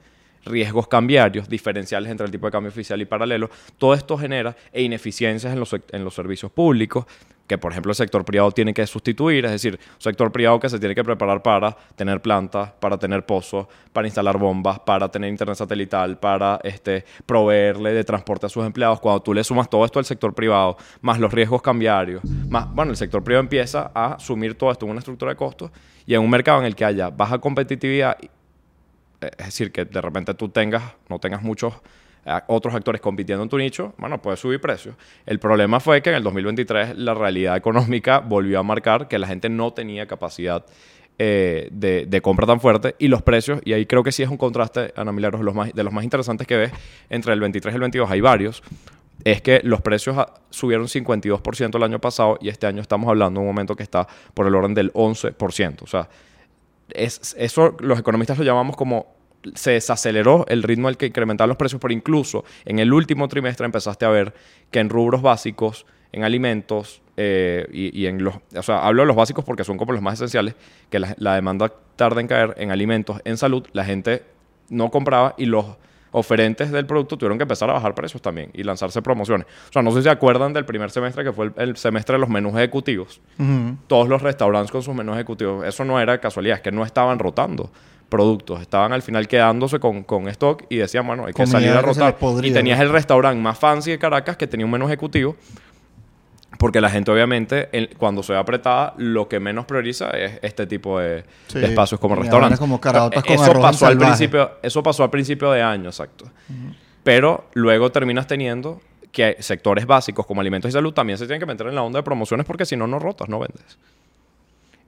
riesgos 0.46 0.88
cambiarios, 0.88 1.48
diferenciales 1.48 2.10
entre 2.10 2.26
el 2.26 2.32
tipo 2.32 2.46
de 2.46 2.52
cambio 2.52 2.70
oficial 2.70 3.00
y 3.00 3.04
paralelo, 3.04 3.50
todo 3.78 3.94
esto 3.94 4.16
genera 4.16 4.56
e 4.72 4.82
ineficiencias 4.82 5.52
en 5.52 5.60
los, 5.60 5.74
en 5.74 6.04
los 6.04 6.14
servicios 6.14 6.50
públicos 6.50 7.06
que, 7.46 7.58
por 7.58 7.72
ejemplo, 7.72 7.90
el 7.90 7.96
sector 7.96 8.24
privado 8.24 8.50
tiene 8.50 8.74
que 8.74 8.86
sustituir, 8.86 9.44
es 9.44 9.52
decir, 9.52 9.78
un 9.78 10.00
sector 10.00 10.32
privado 10.32 10.58
que 10.58 10.68
se 10.68 10.78
tiene 10.78 10.94
que 10.94 11.04
preparar 11.04 11.42
para 11.42 11.76
tener 11.94 12.20
plantas, 12.20 12.72
para 12.80 12.98
tener 12.98 13.24
pozos, 13.24 13.66
para 13.92 14.06
instalar 14.06 14.38
bombas, 14.38 14.80
para 14.80 15.08
tener 15.08 15.30
internet 15.30 15.56
satelital, 15.56 16.18
para 16.18 16.58
este, 16.62 17.04
proveerle 17.24 17.92
de 17.92 18.04
transporte 18.04 18.46
a 18.46 18.48
sus 18.48 18.64
empleados. 18.64 19.00
Cuando 19.00 19.22
tú 19.22 19.32
le 19.32 19.44
sumas 19.44 19.70
todo 19.70 19.84
esto 19.84 19.98
al 19.98 20.04
sector 20.04 20.34
privado, 20.34 20.76
más 21.00 21.18
los 21.18 21.32
riesgos 21.32 21.62
cambiarios, 21.62 22.24
más, 22.48 22.72
bueno, 22.72 22.90
el 22.90 22.96
sector 22.96 23.22
privado 23.22 23.42
empieza 23.42 23.90
a 23.94 24.14
asumir 24.14 24.56
todo 24.56 24.70
esto 24.70 24.84
en 24.84 24.90
una 24.90 24.98
estructura 24.98 25.30
de 25.30 25.36
costos 25.36 25.70
y 26.04 26.14
en 26.14 26.20
un 26.20 26.30
mercado 26.30 26.60
en 26.60 26.66
el 26.66 26.74
que 26.74 26.84
haya 26.84 27.10
baja 27.10 27.38
competitividad 27.38 28.16
es 29.38 29.46
decir, 29.46 29.72
que 29.72 29.84
de 29.84 30.00
repente 30.00 30.34
tú 30.34 30.48
tengas, 30.48 30.82
no 31.08 31.18
tengas 31.18 31.42
muchos 31.42 31.74
eh, 32.24 32.40
otros 32.48 32.74
actores 32.74 33.00
compitiendo 33.00 33.42
en 33.42 33.48
tu 33.48 33.58
nicho, 33.58 33.94
bueno, 33.98 34.20
puedes 34.20 34.40
subir 34.40 34.60
precios. 34.60 34.96
El 35.26 35.38
problema 35.38 35.80
fue 35.80 36.02
que 36.02 36.10
en 36.10 36.16
el 36.16 36.22
2023 36.22 36.96
la 36.96 37.14
realidad 37.14 37.56
económica 37.56 38.20
volvió 38.20 38.58
a 38.58 38.62
marcar 38.62 39.08
que 39.08 39.18
la 39.18 39.26
gente 39.26 39.48
no 39.48 39.72
tenía 39.72 40.06
capacidad 40.06 40.66
eh, 41.18 41.68
de, 41.70 42.20
compra 42.20 42.46
tan 42.46 42.60
fuerte 42.60 42.94
y 42.98 43.08
los 43.08 43.22
precios, 43.22 43.60
y 43.64 43.72
ahí 43.72 43.86
creo 43.86 44.02
que 44.02 44.12
sí 44.12 44.22
es 44.22 44.28
un 44.28 44.36
contraste, 44.36 44.92
Ana 44.96 45.12
Milagros, 45.12 45.40
de 45.72 45.82
los 45.82 45.92
más 45.92 46.04
interesantes 46.04 46.46
que 46.46 46.56
ves 46.56 46.72
entre 47.08 47.32
el 47.32 47.40
23 47.40 47.72
y 47.72 47.76
el 47.76 47.80
22, 47.80 48.10
hay 48.10 48.20
varios, 48.20 48.62
es 49.24 49.40
que 49.40 49.60
los 49.64 49.80
precios 49.80 50.18
ah, 50.18 50.34
subieron 50.50 50.86
52% 50.86 51.74
el 51.74 51.82
año 51.82 52.00
pasado 52.00 52.38
y 52.40 52.48
este 52.48 52.66
año 52.66 52.82
estamos 52.82 53.08
hablando 53.08 53.40
de 53.40 53.42
un 53.42 53.46
momento 53.46 53.74
que 53.76 53.82
está 53.82 54.06
por 54.34 54.46
el 54.46 54.54
orden 54.54 54.74
del 54.74 54.92
11%. 54.92 55.82
O 55.82 55.86
sea, 55.86 56.08
es, 56.90 57.34
eso 57.38 57.76
los 57.80 57.98
economistas 57.98 58.38
lo 58.38 58.44
llamamos 58.44 58.76
como 58.76 59.15
se 59.54 59.72
desaceleró 59.72 60.44
el 60.48 60.62
ritmo 60.62 60.88
al 60.88 60.96
que 60.96 61.06
incrementaban 61.06 61.48
los 61.48 61.56
precios, 61.56 61.80
pero 61.80 61.92
incluso 61.92 62.44
en 62.64 62.78
el 62.78 62.92
último 62.92 63.28
trimestre 63.28 63.66
empezaste 63.66 64.04
a 64.04 64.08
ver 64.08 64.34
que 64.70 64.80
en 64.80 64.88
rubros 64.88 65.22
básicos, 65.22 65.86
en 66.12 66.24
alimentos 66.24 67.02
eh, 67.16 67.66
y, 67.72 68.00
y 68.00 68.06
en 68.06 68.22
los... 68.22 68.34
O 68.56 68.62
sea, 68.62 68.86
hablo 68.86 69.02
de 69.02 69.06
los 69.06 69.16
básicos 69.16 69.44
porque 69.44 69.64
son 69.64 69.76
como 69.76 69.92
los 69.92 70.02
más 70.02 70.14
esenciales, 70.14 70.54
que 70.90 70.98
la, 70.98 71.14
la 71.18 71.34
demanda 71.34 71.72
tarda 71.96 72.20
en 72.20 72.26
caer, 72.26 72.54
en 72.58 72.70
alimentos, 72.70 73.20
en 73.24 73.36
salud, 73.36 73.66
la 73.72 73.84
gente 73.84 74.22
no 74.68 74.90
compraba 74.90 75.34
y 75.38 75.46
los 75.46 75.66
oferentes 76.12 76.70
del 76.70 76.86
producto 76.86 77.18
tuvieron 77.18 77.36
que 77.36 77.42
empezar 77.42 77.68
a 77.68 77.74
bajar 77.74 77.94
precios 77.94 78.22
también 78.22 78.50
y 78.54 78.62
lanzarse 78.62 79.02
promociones. 79.02 79.46
O 79.68 79.72
sea, 79.72 79.82
no 79.82 79.90
sé 79.90 79.98
si 79.98 80.04
se 80.04 80.10
acuerdan 80.10 80.52
del 80.54 80.64
primer 80.64 80.90
semestre 80.90 81.22
que 81.22 81.32
fue 81.32 81.46
el, 81.46 81.52
el 81.56 81.76
semestre 81.76 82.14
de 82.14 82.20
los 82.20 82.30
menús 82.30 82.54
ejecutivos 82.54 83.20
todos 83.86 84.08
los 84.08 84.22
restaurantes 84.22 84.70
con 84.70 84.82
sus 84.82 84.94
menús 84.94 85.14
ejecutivos. 85.16 85.66
Eso 85.66 85.84
no 85.84 86.00
era 86.00 86.18
casualidad, 86.18 86.56
es 86.56 86.62
que 86.62 86.72
no 86.72 86.84
estaban 86.84 87.18
rotando 87.18 87.70
productos, 88.08 88.60
estaban 88.60 88.92
al 88.92 89.02
final 89.02 89.26
quedándose 89.28 89.80
con, 89.80 90.02
con 90.04 90.28
stock 90.28 90.64
y 90.68 90.76
decían, 90.76 91.06
bueno, 91.06 91.22
hay 91.26 91.32
que 91.32 91.42
Comida 91.42 91.52
salir 91.52 91.70
a 91.70 91.82
rotar. 91.82 92.16
podría, 92.16 92.50
Y 92.50 92.54
tenías 92.54 92.78
¿no? 92.78 92.84
el 92.84 92.90
restaurante 92.90 93.40
más 93.42 93.58
fancy 93.58 93.90
de 93.90 93.98
Caracas 93.98 94.36
que 94.36 94.46
tenía 94.46 94.64
un 94.64 94.72
menú 94.72 94.86
ejecutivo, 94.86 95.36
porque 96.58 96.80
la 96.80 96.88
gente 96.88 97.10
obviamente 97.10 97.68
el- 97.72 97.90
cuando 97.98 98.22
se 98.22 98.32
ve 98.32 98.38
apretada 98.38 98.94
lo 98.96 99.28
que 99.28 99.40
menos 99.40 99.66
prioriza 99.66 100.10
es 100.10 100.38
este 100.42 100.66
tipo 100.66 100.98
de, 101.00 101.24
Sí. 101.48 101.58
de 101.58 101.66
espacios 101.66 102.00
como 102.00 102.14
restaurantes. 102.14 102.58
como 102.58 102.80
con 102.80 102.94
eso 102.94 103.60
pasó 103.60 103.86
al 103.86 103.98
principio, 103.98 104.52
eso 104.62 104.82
pasó 104.82 105.02
al 105.02 105.10
principio 105.10 105.50
de 105.52 105.62
año, 105.62 105.88
exacto. 105.90 106.30
Pero 107.02 107.46
luego 107.54 107.90
terminas 107.92 108.26
teniendo 108.26 108.80
que 109.12 109.36
sectores 109.40 109.86
básicos 109.86 110.26
como 110.26 110.40
alimentos 110.40 110.68
y 110.68 110.72
salud 110.72 110.92
también 110.92 111.18
se 111.18 111.26
tienen 111.26 111.40
que 111.40 111.46
meter 111.46 111.66
en 111.66 111.74
la 111.74 111.82
onda 111.82 111.98
de 111.98 112.02
promociones 112.02 112.46
porque 112.46 112.64
si 112.64 112.76
no, 112.76 112.86
no 112.86 112.98
rotas, 112.98 113.28
no 113.28 113.38
vendes. 113.38 113.78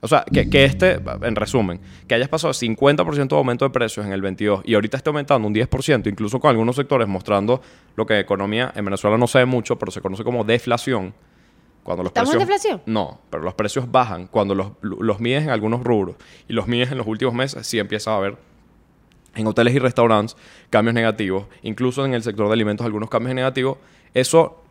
O 0.01 0.07
sea, 0.07 0.23
que, 0.31 0.49
que 0.49 0.63
este, 0.63 0.99
en 1.23 1.35
resumen, 1.35 1.81
que 2.07 2.15
hayas 2.15 2.29
pasado 2.29 2.53
50% 2.53 3.27
de 3.27 3.35
aumento 3.35 3.65
de 3.65 3.71
precios 3.71 4.05
en 4.05 4.13
el 4.13 4.21
22 4.21 4.61
y 4.63 4.75
ahorita 4.75 4.97
esté 4.97 5.09
aumentando 5.09 5.47
un 5.47 5.53
10%, 5.53 6.07
incluso 6.09 6.39
con 6.39 6.49
algunos 6.51 6.77
sectores 6.77 7.07
mostrando 7.07 7.61
lo 7.95 8.05
que 8.05 8.13
en 8.13 8.19
economía 8.21 8.71
en 8.75 8.85
Venezuela 8.85 9.17
no 9.17 9.27
se 9.27 9.39
ve 9.39 9.45
mucho, 9.45 9.77
pero 9.77 9.91
se 9.91 10.01
conoce 10.01 10.23
como 10.23 10.43
deflación. 10.43 11.13
Cuando 11.83 12.03
los 12.03 12.11
¿Estamos 12.11 12.33
en 12.33 12.37
precios, 12.39 12.61
deflación? 12.61 12.81
No, 12.85 13.19
pero 13.29 13.43
los 13.43 13.53
precios 13.55 13.91
bajan 13.91 14.27
cuando 14.27 14.53
los, 14.53 14.71
los 14.81 15.19
mides 15.19 15.43
en 15.43 15.49
algunos 15.49 15.83
rubros 15.83 16.15
y 16.47 16.53
los 16.53 16.67
mides 16.67 16.91
en 16.91 16.97
los 16.97 17.07
últimos 17.07 17.33
meses, 17.33 17.65
sí 17.65 17.79
empiezas 17.79 18.13
a 18.13 18.19
ver 18.19 18.37
en 19.35 19.47
hoteles 19.47 19.73
y 19.73 19.79
restaurantes 19.79 20.35
cambios 20.69 20.93
negativos, 20.93 21.45
incluso 21.61 22.05
en 22.05 22.13
el 22.13 22.23
sector 22.23 22.47
de 22.47 22.53
alimentos 22.53 22.85
algunos 22.85 23.09
cambios 23.09 23.35
negativos. 23.35 23.77
Eso, 24.13 24.61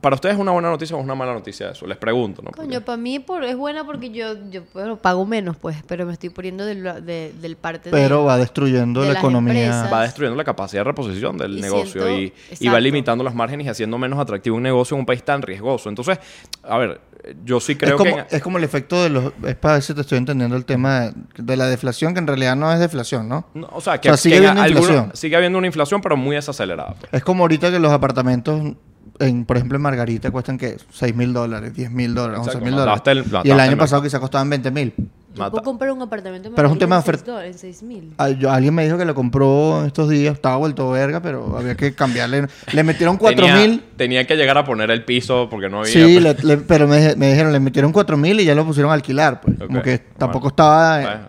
para 0.00 0.14
ustedes 0.16 0.34
es 0.34 0.40
una 0.40 0.52
buena 0.52 0.68
noticia 0.70 0.94
o 0.96 0.98
es 0.98 1.04
una 1.04 1.14
mala 1.14 1.32
noticia 1.32 1.70
eso, 1.70 1.86
les 1.86 1.96
pregunto, 1.96 2.42
¿no? 2.42 2.50
Coño, 2.50 2.82
para 2.82 2.98
mí 2.98 3.18
por, 3.20 3.42
es 3.44 3.56
buena 3.56 3.84
porque 3.84 4.10
yo, 4.10 4.34
yo 4.50 4.62
bueno, 4.74 4.96
pago 4.96 5.24
menos, 5.24 5.56
pues, 5.56 5.78
pero 5.86 6.04
me 6.04 6.12
estoy 6.12 6.28
poniendo 6.30 6.64
del, 6.66 6.82
de- 7.04 7.32
del 7.40 7.56
parte 7.56 7.90
Pero 7.90 8.20
de... 8.20 8.24
va 8.26 8.36
destruyendo 8.38 9.00
de 9.02 9.12
la 9.12 9.18
economía. 9.18 9.52
empresas. 9.66 9.92
va 9.92 10.02
destruyendo 10.02 10.36
la 10.36 10.44
capacidad 10.44 10.80
de 10.80 10.84
reposición 10.84 11.38
del 11.38 11.58
Y 11.58 11.60
negocio 11.62 12.02
siento- 12.06 12.10
y, 12.20 12.32
y 12.60 12.68
va 12.68 12.78
limitando 12.80 13.24
los 13.24 13.34
márgenes 13.34 13.66
y 13.66 13.70
haciendo 13.70 13.96
menos 13.98 14.18
atractivo 14.18 14.56
un 14.56 14.62
negocio 14.62 14.94
en 14.94 15.00
un 15.00 15.06
país 15.06 15.22
tan 15.22 15.40
riesgoso. 15.42 15.88
Entonces, 15.88 16.18
a 16.62 16.76
ver, 16.76 17.00
yo 17.44 17.58
sí 17.58 17.74
creo 17.76 17.94
es, 17.94 17.96
como, 17.98 18.14
que... 18.14 18.20
en- 18.20 18.26
es 18.30 18.42
como 18.42 18.58
el 18.58 18.64
efecto 18.64 19.02
de 19.02 19.08
los... 19.10 19.32
Es 19.46 19.56
para 19.56 19.74
ver 19.74 19.82
si 19.82 19.94
te 19.94 20.02
estoy 20.02 20.18
entendiendo 20.18 20.54
el 20.56 20.64
tema 20.66 21.00
de, 21.00 21.12
de 21.38 21.56
la 21.56 21.66
deflación, 21.66 22.12
que 22.12 22.20
en 22.20 22.26
realidad 22.26 22.56
no 22.56 22.70
es 22.72 22.78
deflación, 22.78 23.28
¿no? 23.28 23.46
no, 23.54 23.68
o 23.72 23.80
sea, 23.80 23.98
que, 24.00 24.10
o 24.10 24.12
sea, 24.12 24.18
sigue 24.18 24.36
que 24.40 24.44
en 24.46 24.58
habiendo 24.58 24.80
inflación. 24.80 25.10
sigue 25.14 25.36
habiendo 25.36 25.58
una 25.58 25.66
inflación, 25.66 26.00
pero 26.02 26.16
muy 26.16 26.36
desacelerada. 26.36 26.94
pues. 27.00 27.12
Es 27.12 27.22
como 27.24 27.44
ahorita 27.44 27.70
que 27.70 27.78
los 27.78 27.90
apartamentos, 27.92 28.74
en, 29.20 29.44
por 29.44 29.56
ejemplo, 29.56 29.76
en 29.76 29.82
Margarita 29.82 30.30
cuestan 30.30 30.58
que 30.58 30.76
6 30.92 31.14
mil 31.14 31.32
dólares, 31.32 31.74
10 31.74 31.90
mil 31.90 32.14
dólares, 32.14 32.38
Exacto, 32.38 32.58
11 32.58 32.70
mil 32.70 32.78
dólares. 32.78 33.02
el- 33.06 33.46
y 33.46 33.50
el 33.50 33.60
año 33.60 33.72
el 33.72 33.78
pasado 33.78 34.02
quizá 34.02 34.20
costaban 34.20 34.48
20 34.50 34.70
mil. 34.70 34.92
Yo 35.34 35.50
puedo 35.52 35.62
comprar 35.62 35.92
un 35.92 36.02
apartamento 36.02 36.48
en 36.48 36.54
Pero 36.56 36.66
es 36.66 36.72
un 36.72 36.78
tema 36.80 36.96
de 36.96 36.98
en 37.00 37.02
oferta. 37.02 37.30
dólares, 37.30 37.52
en 37.56 37.58
6 37.60 37.82
mil. 37.84 38.12
Ah, 38.18 38.24
alguien 38.50 38.74
me 38.74 38.84
dijo 38.84 38.98
que 38.98 39.04
lo 39.04 39.14
compró 39.14 39.84
estos 39.84 40.08
días, 40.08 40.34
estaba 40.34 40.56
vuelto 40.56 40.90
verga, 40.90 41.20
pero 41.20 41.56
había 41.56 41.76
que 41.76 41.94
cambiarle. 41.94 42.48
Le 42.72 42.82
metieron 42.82 43.16
4 43.18 43.46
Tenía- 43.46 43.56
mil. 43.60 43.84
Tenía 43.96 44.26
que 44.26 44.34
llegar 44.36 44.58
a 44.58 44.64
poner 44.64 44.90
el 44.90 45.04
piso 45.04 45.48
porque 45.48 45.68
no 45.68 45.80
había... 45.80 45.92
Sí, 45.92 46.18
pues. 46.20 46.42
le- 46.44 46.56
le- 46.56 46.62
pero 46.62 46.88
me, 46.88 47.14
me 47.14 47.30
dijeron, 47.30 47.52
le 47.52 47.60
metieron 47.60 47.92
4 47.92 48.16
mil 48.16 48.40
y 48.40 48.44
ya 48.44 48.54
lo 48.56 48.64
pusieron 48.64 48.90
a 48.90 48.94
alquilar. 48.94 49.40
Pues. 49.40 49.58
Como 49.64 49.80
que 49.82 49.98
tampoco 49.98 50.40
bueno. 50.44 50.48
estaba. 50.50 51.02
eh, 51.02 51.04
Bueno, 51.04 51.28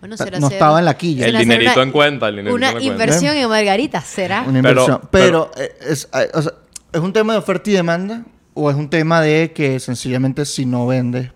Bueno, 0.00 0.16
Ta- 0.16 0.24
será 0.24 0.40
no 0.40 0.48
estaba 0.48 0.78
en 0.80 0.84
la 0.86 0.94
quilla. 0.96 1.26
El 1.26 1.36
dinerito 1.38 1.72
una- 1.74 1.82
en 1.84 1.90
cuenta, 1.92 2.28
el 2.28 2.36
dinerito 2.36 2.56
Una 2.56 2.66
en 2.68 2.72
cuenta. 2.72 2.92
inversión 2.92 3.36
en 3.36 3.48
Margarita, 3.48 4.00
¿será? 4.00 4.42
Una 4.48 4.62
Pero- 4.62 4.80
inversión. 4.80 5.00
Pero, 5.12 5.50
eh, 5.56 5.72
es, 5.90 6.08
eh, 6.12 6.30
o 6.34 6.42
sea, 6.42 6.52
¿es 6.94 7.00
un 7.00 7.12
tema 7.12 7.32
de 7.34 7.38
oferta 7.40 7.70
y 7.70 7.72
demanda? 7.74 8.24
¿O 8.54 8.70
es 8.70 8.76
un 8.76 8.88
tema 8.88 9.20
de 9.20 9.52
que 9.52 9.78
sencillamente 9.80 10.44
si 10.44 10.64
no 10.64 10.86
vendes, 10.86 11.30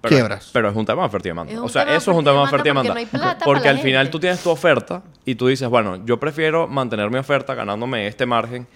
Pero, 0.00 0.14
quiebras? 0.14 0.50
pero 0.52 0.68
es 0.70 0.76
un 0.76 0.86
tema 0.86 1.02
de 1.02 1.08
oferta 1.08 1.28
y 1.28 1.30
demanda. 1.30 1.62
O 1.62 1.68
sea, 1.68 1.82
eso 1.94 2.12
es 2.12 2.16
un 2.16 2.24
tema 2.24 2.38
de 2.38 2.44
oferta 2.44 2.68
y 2.68 2.70
demanda 2.70 2.90
porque 2.94 2.94
no 2.94 3.18
hay 3.18 3.20
plata 3.20 3.44
porque 3.44 3.60
para 3.62 3.70
al 3.72 3.78
final 3.80 4.02
gente. 4.06 4.12
tú 4.12 4.20
tienes 4.20 4.40
tu 4.42 4.50
oferta 4.50 5.02
y 5.24 5.34
tú 5.34 5.48
dices, 5.48 5.68
bueno, 5.68 6.04
yo 6.06 6.18
prefiero 6.20 6.68
mantener 6.68 7.10
mi 7.10 7.18
oferta 7.18 7.54
ganándome 7.54 8.06
este 8.06 8.24
margen 8.26 8.66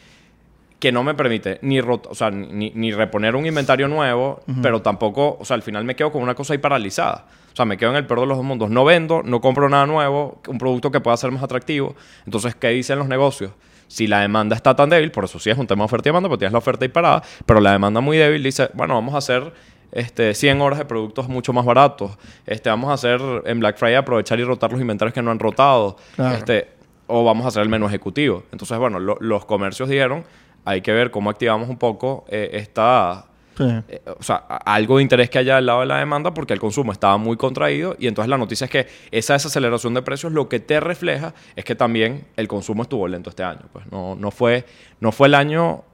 que 0.80 0.92
no 0.92 1.02
me 1.02 1.14
permite 1.14 1.58
ni, 1.62 1.80
rot- 1.80 2.08
o 2.10 2.14
sea, 2.14 2.30
ni, 2.30 2.70
ni 2.74 2.92
reponer 2.92 3.36
un 3.36 3.46
inventario 3.46 3.88
nuevo, 3.88 4.42
pero 4.60 4.82
tampoco, 4.82 5.38
o 5.40 5.44
sea, 5.44 5.54
al 5.54 5.62
final 5.62 5.84
me 5.84 5.96
quedo 5.96 6.12
con 6.12 6.20
una 6.22 6.34
cosa 6.34 6.52
ahí 6.52 6.58
paralizada. 6.58 7.24
O 7.52 7.56
sea, 7.56 7.64
me 7.64 7.78
quedo 7.78 7.90
en 7.90 7.96
el 7.96 8.06
peor 8.06 8.20
de 8.20 8.26
los 8.26 8.36
dos 8.36 8.44
mundos. 8.44 8.68
No 8.68 8.84
vendo, 8.84 9.22
no 9.24 9.40
compro 9.40 9.68
nada 9.68 9.86
nuevo, 9.86 10.42
un 10.48 10.58
producto 10.58 10.90
que 10.90 11.00
pueda 11.00 11.16
ser 11.16 11.30
más 11.30 11.42
atractivo. 11.42 11.94
Entonces, 12.26 12.54
¿qué 12.56 12.68
dicen 12.70 12.98
los 12.98 13.06
negocios? 13.08 13.52
Si 13.94 14.06
la 14.08 14.20
demanda 14.20 14.56
está 14.56 14.74
tan 14.74 14.90
débil, 14.90 15.10
por 15.12 15.24
eso 15.24 15.38
sí 15.38 15.50
es 15.50 15.58
un 15.58 15.66
tema 15.66 15.82
de 15.82 15.84
oferta 15.86 16.08
y 16.08 16.10
demanda, 16.10 16.28
porque 16.28 16.40
tienes 16.40 16.52
la 16.52 16.58
oferta 16.58 16.84
ahí 16.84 16.88
parada, 16.88 17.22
pero 17.46 17.60
la 17.60 17.72
demanda 17.72 18.00
muy 18.00 18.16
débil 18.16 18.42
dice, 18.42 18.68
bueno, 18.74 18.94
vamos 18.94 19.14
a 19.14 19.18
hacer 19.18 19.52
este, 19.92 20.34
100 20.34 20.60
horas 20.60 20.78
de 20.80 20.84
productos 20.84 21.28
mucho 21.28 21.52
más 21.52 21.64
baratos. 21.64 22.18
Este, 22.46 22.68
vamos 22.70 22.90
a 22.90 22.94
hacer 22.94 23.20
en 23.46 23.60
Black 23.60 23.76
Friday 23.78 23.94
aprovechar 23.94 24.40
y 24.40 24.44
rotar 24.44 24.72
los 24.72 24.80
inventarios 24.80 25.14
que 25.14 25.22
no 25.22 25.30
han 25.30 25.38
rotado. 25.38 25.96
Claro. 26.16 26.36
Este, 26.36 26.68
o 27.06 27.22
vamos 27.22 27.44
a 27.44 27.48
hacer 27.48 27.62
el 27.62 27.68
menú 27.68 27.86
ejecutivo. 27.86 28.42
Entonces, 28.50 28.76
bueno, 28.78 28.98
lo- 28.98 29.18
los 29.20 29.44
comercios 29.44 29.88
dijeron, 29.88 30.24
hay 30.64 30.80
que 30.80 30.92
ver 30.92 31.10
cómo 31.12 31.30
activamos 31.30 31.68
un 31.68 31.76
poco 31.78 32.24
eh, 32.28 32.50
esta... 32.54 33.26
Eh, 33.58 34.00
o 34.18 34.22
sea, 34.22 34.36
algo 34.36 34.96
de 34.96 35.02
interés 35.02 35.30
que 35.30 35.38
haya 35.38 35.56
al 35.56 35.66
lado 35.66 35.80
de 35.80 35.86
la 35.86 35.98
demanda 35.98 36.34
porque 36.34 36.52
el 36.52 36.60
consumo 36.60 36.92
estaba 36.92 37.16
muy 37.16 37.36
contraído 37.36 37.96
y 37.98 38.06
entonces 38.06 38.28
la 38.28 38.38
noticia 38.38 38.64
es 38.66 38.70
que 38.70 38.86
esa 39.10 39.34
desaceleración 39.34 39.94
de 39.94 40.02
precios 40.02 40.32
lo 40.32 40.48
que 40.48 40.60
te 40.60 40.80
refleja 40.80 41.34
es 41.56 41.64
que 41.64 41.74
también 41.74 42.26
el 42.36 42.48
consumo 42.48 42.82
estuvo 42.82 43.06
lento 43.08 43.30
este 43.30 43.42
año. 43.42 43.62
Pues 43.72 43.86
no, 43.90 44.16
no, 44.16 44.30
fue, 44.30 44.64
no 45.00 45.12
fue 45.12 45.28
el 45.28 45.34
año... 45.34 45.84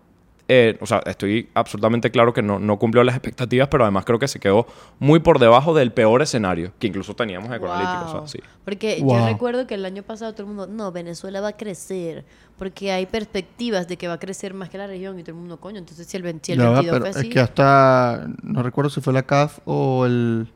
eh, 0.53 0.77
o 0.81 0.87
sea, 0.87 1.01
estoy 1.07 1.49
absolutamente 1.55 2.11
claro 2.11 2.35
que 2.35 2.43
no, 2.43 2.59
no 2.59 2.77
cumplió 2.77 3.05
las 3.05 3.15
expectativas, 3.15 3.69
pero 3.69 3.85
además 3.85 4.05
creo 4.05 4.19
que 4.19 4.27
se 4.27 4.41
quedó 4.41 4.67
muy 4.99 5.21
por 5.21 5.39
debajo 5.39 5.75
del 5.75 5.93
peor 5.93 6.23
escenario 6.23 6.73
que 6.81 6.89
incluso 6.89 7.15
teníamos 7.15 7.49
en 7.51 7.55
Ecoanalítica. 7.55 8.03
O 8.07 8.11
sea, 8.11 8.19
Wow. 8.21 8.29
sí. 8.29 8.41
Porque 8.65 8.99
Wow. 9.01 9.19
yo 9.21 9.27
recuerdo 9.27 9.67
que 9.69 9.75
el 9.75 9.85
año 9.85 10.03
pasado 10.03 10.33
todo 10.33 10.43
el 10.43 10.49
mundo, 10.49 10.67
no, 10.67 10.91
Venezuela 10.91 11.41
va 11.41 11.49
a 11.51 11.57
crecer, 11.57 12.25
porque 12.59 12.91
hay 12.91 13.07
perspectivas 13.07 13.87
de 13.87 13.97
que 13.97 14.09
va 14.09 14.15
a 14.15 14.19
crecer 14.19 14.53
más 14.53 14.69
que 14.71 14.79
la 14.79 14.89
región 14.89 15.17
y 15.21 15.23
todo 15.23 15.37
el 15.37 15.41
mundo, 15.41 15.61
coño, 15.61 15.79
entonces 15.79 16.05
si 16.09 16.17
el, 16.17 16.25
20 16.25 16.45
si 16.47 16.53
el 16.53 16.59
Ya 16.59 16.65
va, 16.65 16.81
22 16.81 16.93
pero 16.95 17.03
fue 17.05 17.11
es 17.11 17.17
así, 17.17 17.29
que 17.29 17.39
hasta, 17.39 18.27
no 18.43 18.65
recuerdo 18.65 18.91
si 18.91 19.01
fue 19.01 19.13
la 19.13 19.23
CAF 19.23 19.61
o 19.67 20.05
el, 20.05 20.49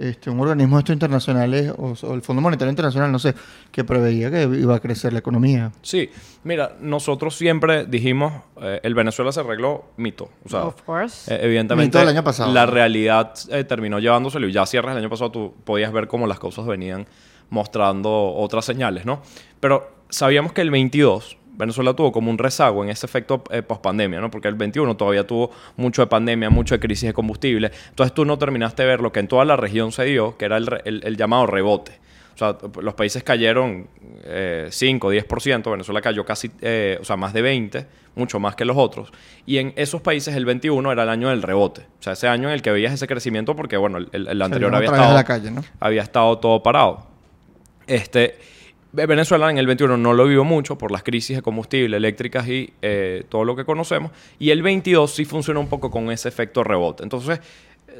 este, 0.00 0.30
un 0.30 0.40
organismo 0.40 0.76
de 0.76 0.80
estos 0.80 0.94
internacionales 0.94 1.72
o, 1.76 1.94
o 2.02 2.14
el 2.14 2.22
Fondo 2.22 2.40
Monetario 2.42 2.70
Internacional, 2.70 3.12
no 3.12 3.18
sé, 3.18 3.34
que 3.70 3.84
preveía 3.84 4.30
que 4.30 4.42
iba 4.42 4.74
a 4.74 4.80
crecer 4.80 5.12
la 5.12 5.18
economía. 5.20 5.72
Sí, 5.82 6.10
mira, 6.44 6.76
nosotros 6.80 7.36
siempre 7.36 7.84
dijimos, 7.86 8.32
eh, 8.60 8.80
el 8.82 8.94
Venezuela 8.94 9.30
se 9.32 9.40
arregló 9.40 9.84
mito. 9.96 10.30
O 10.44 10.48
sea, 10.48 10.64
Of 10.64 10.82
course. 10.82 11.32
eh, 11.34 11.38
evidentemente, 11.42 11.86
Mito 11.88 11.98
del 11.98 12.08
año 12.16 12.24
pasado. 12.24 12.52
la 12.52 12.66
realidad 12.66 13.32
eh, 13.50 13.64
terminó 13.64 13.98
llevándoselo 13.98 14.48
y 14.48 14.52
ya 14.52 14.66
cierres 14.66 14.92
el 14.92 14.98
año 14.98 15.10
pasado 15.10 15.30
tú 15.30 15.54
podías 15.64 15.92
ver 15.92 16.08
cómo 16.08 16.26
las 16.26 16.38
cosas 16.38 16.66
venían 16.66 17.06
mostrando 17.50 18.32
otras 18.34 18.64
señales, 18.64 19.04
¿no? 19.04 19.22
Pero 19.60 19.90
sabíamos 20.08 20.52
que 20.52 20.60
el 20.60 20.70
22 20.70 21.36
Venezuela 21.60 21.94
tuvo 21.94 22.10
como 22.10 22.30
un 22.30 22.38
rezago 22.38 22.82
en 22.82 22.90
ese 22.90 23.06
efecto 23.06 23.44
eh, 23.50 23.62
post-pandemia, 23.62 24.20
¿no? 24.20 24.30
Porque 24.30 24.48
el 24.48 24.54
21 24.56 24.96
todavía 24.96 25.26
tuvo 25.26 25.50
mucho 25.76 26.02
de 26.02 26.06
pandemia, 26.08 26.50
mucho 26.50 26.74
de 26.74 26.80
crisis 26.80 27.06
de 27.08 27.12
combustible. 27.12 27.70
Entonces 27.90 28.12
tú 28.14 28.24
no 28.24 28.36
terminaste 28.38 28.82
de 28.82 28.88
ver 28.88 29.00
lo 29.00 29.12
que 29.12 29.20
en 29.20 29.28
toda 29.28 29.44
la 29.44 29.56
región 29.56 29.92
se 29.92 30.04
dio, 30.04 30.36
que 30.36 30.46
era 30.46 30.56
el, 30.56 30.66
re- 30.66 30.82
el- 30.84 31.02
el 31.04 31.16
llamado 31.16 31.46
rebote. 31.46 31.92
O 32.34 32.38
sea, 32.40 32.56
los 32.80 32.94
países 32.94 33.22
cayeron 33.22 33.86
eh, 34.24 34.68
5, 34.70 35.12
10%, 35.12 35.70
Venezuela 35.70 36.00
cayó 36.00 36.24
casi, 36.24 36.50
eh, 36.62 36.96
o 36.98 37.04
sea, 37.04 37.16
más 37.18 37.34
de 37.34 37.42
20, 37.42 37.86
mucho 38.14 38.40
más 38.40 38.56
que 38.56 38.64
los 38.64 38.78
otros. 38.78 39.12
Y 39.44 39.58
en 39.58 39.74
esos 39.76 40.00
países 40.00 40.34
el 40.34 40.46
21 40.46 40.90
era 40.90 41.02
el 41.02 41.10
año 41.10 41.28
del 41.28 41.42
rebote. 41.42 41.82
O 41.82 42.02
sea, 42.02 42.14
ese 42.14 42.28
año 42.28 42.48
en 42.48 42.54
el 42.54 42.62
que 42.62 42.70
veías 42.70 42.94
ese 42.94 43.06
crecimiento 43.06 43.54
porque, 43.54 43.76
bueno, 43.76 43.98
el, 43.98 44.42
anterior 44.42 44.74
había 44.74 44.88
estado, 44.88 45.14
la 45.14 45.24
calle, 45.24 45.50
¿no? 45.50 45.62
había 45.80 46.00
estado 46.02 46.38
todo 46.38 46.62
parado. 46.62 47.06
Este, 47.86 48.38
Venezuela 48.92 49.50
en 49.50 49.58
el 49.58 49.66
21 49.66 49.96
no 49.96 50.12
lo 50.12 50.24
vivió 50.24 50.44
mucho 50.44 50.76
por 50.76 50.90
las 50.90 51.02
crisis 51.02 51.36
de 51.36 51.42
combustible, 51.42 51.96
eléctricas 51.96 52.48
y 52.48 52.72
eh, 52.82 53.24
todo 53.28 53.44
lo 53.44 53.54
que 53.54 53.64
conocemos. 53.64 54.10
Y 54.38 54.50
el 54.50 54.62
22 54.62 55.14
sí 55.14 55.24
funciona 55.24 55.60
un 55.60 55.68
poco 55.68 55.90
con 55.90 56.10
ese 56.10 56.28
efecto 56.28 56.64
rebote. 56.64 57.02
Entonces, 57.02 57.40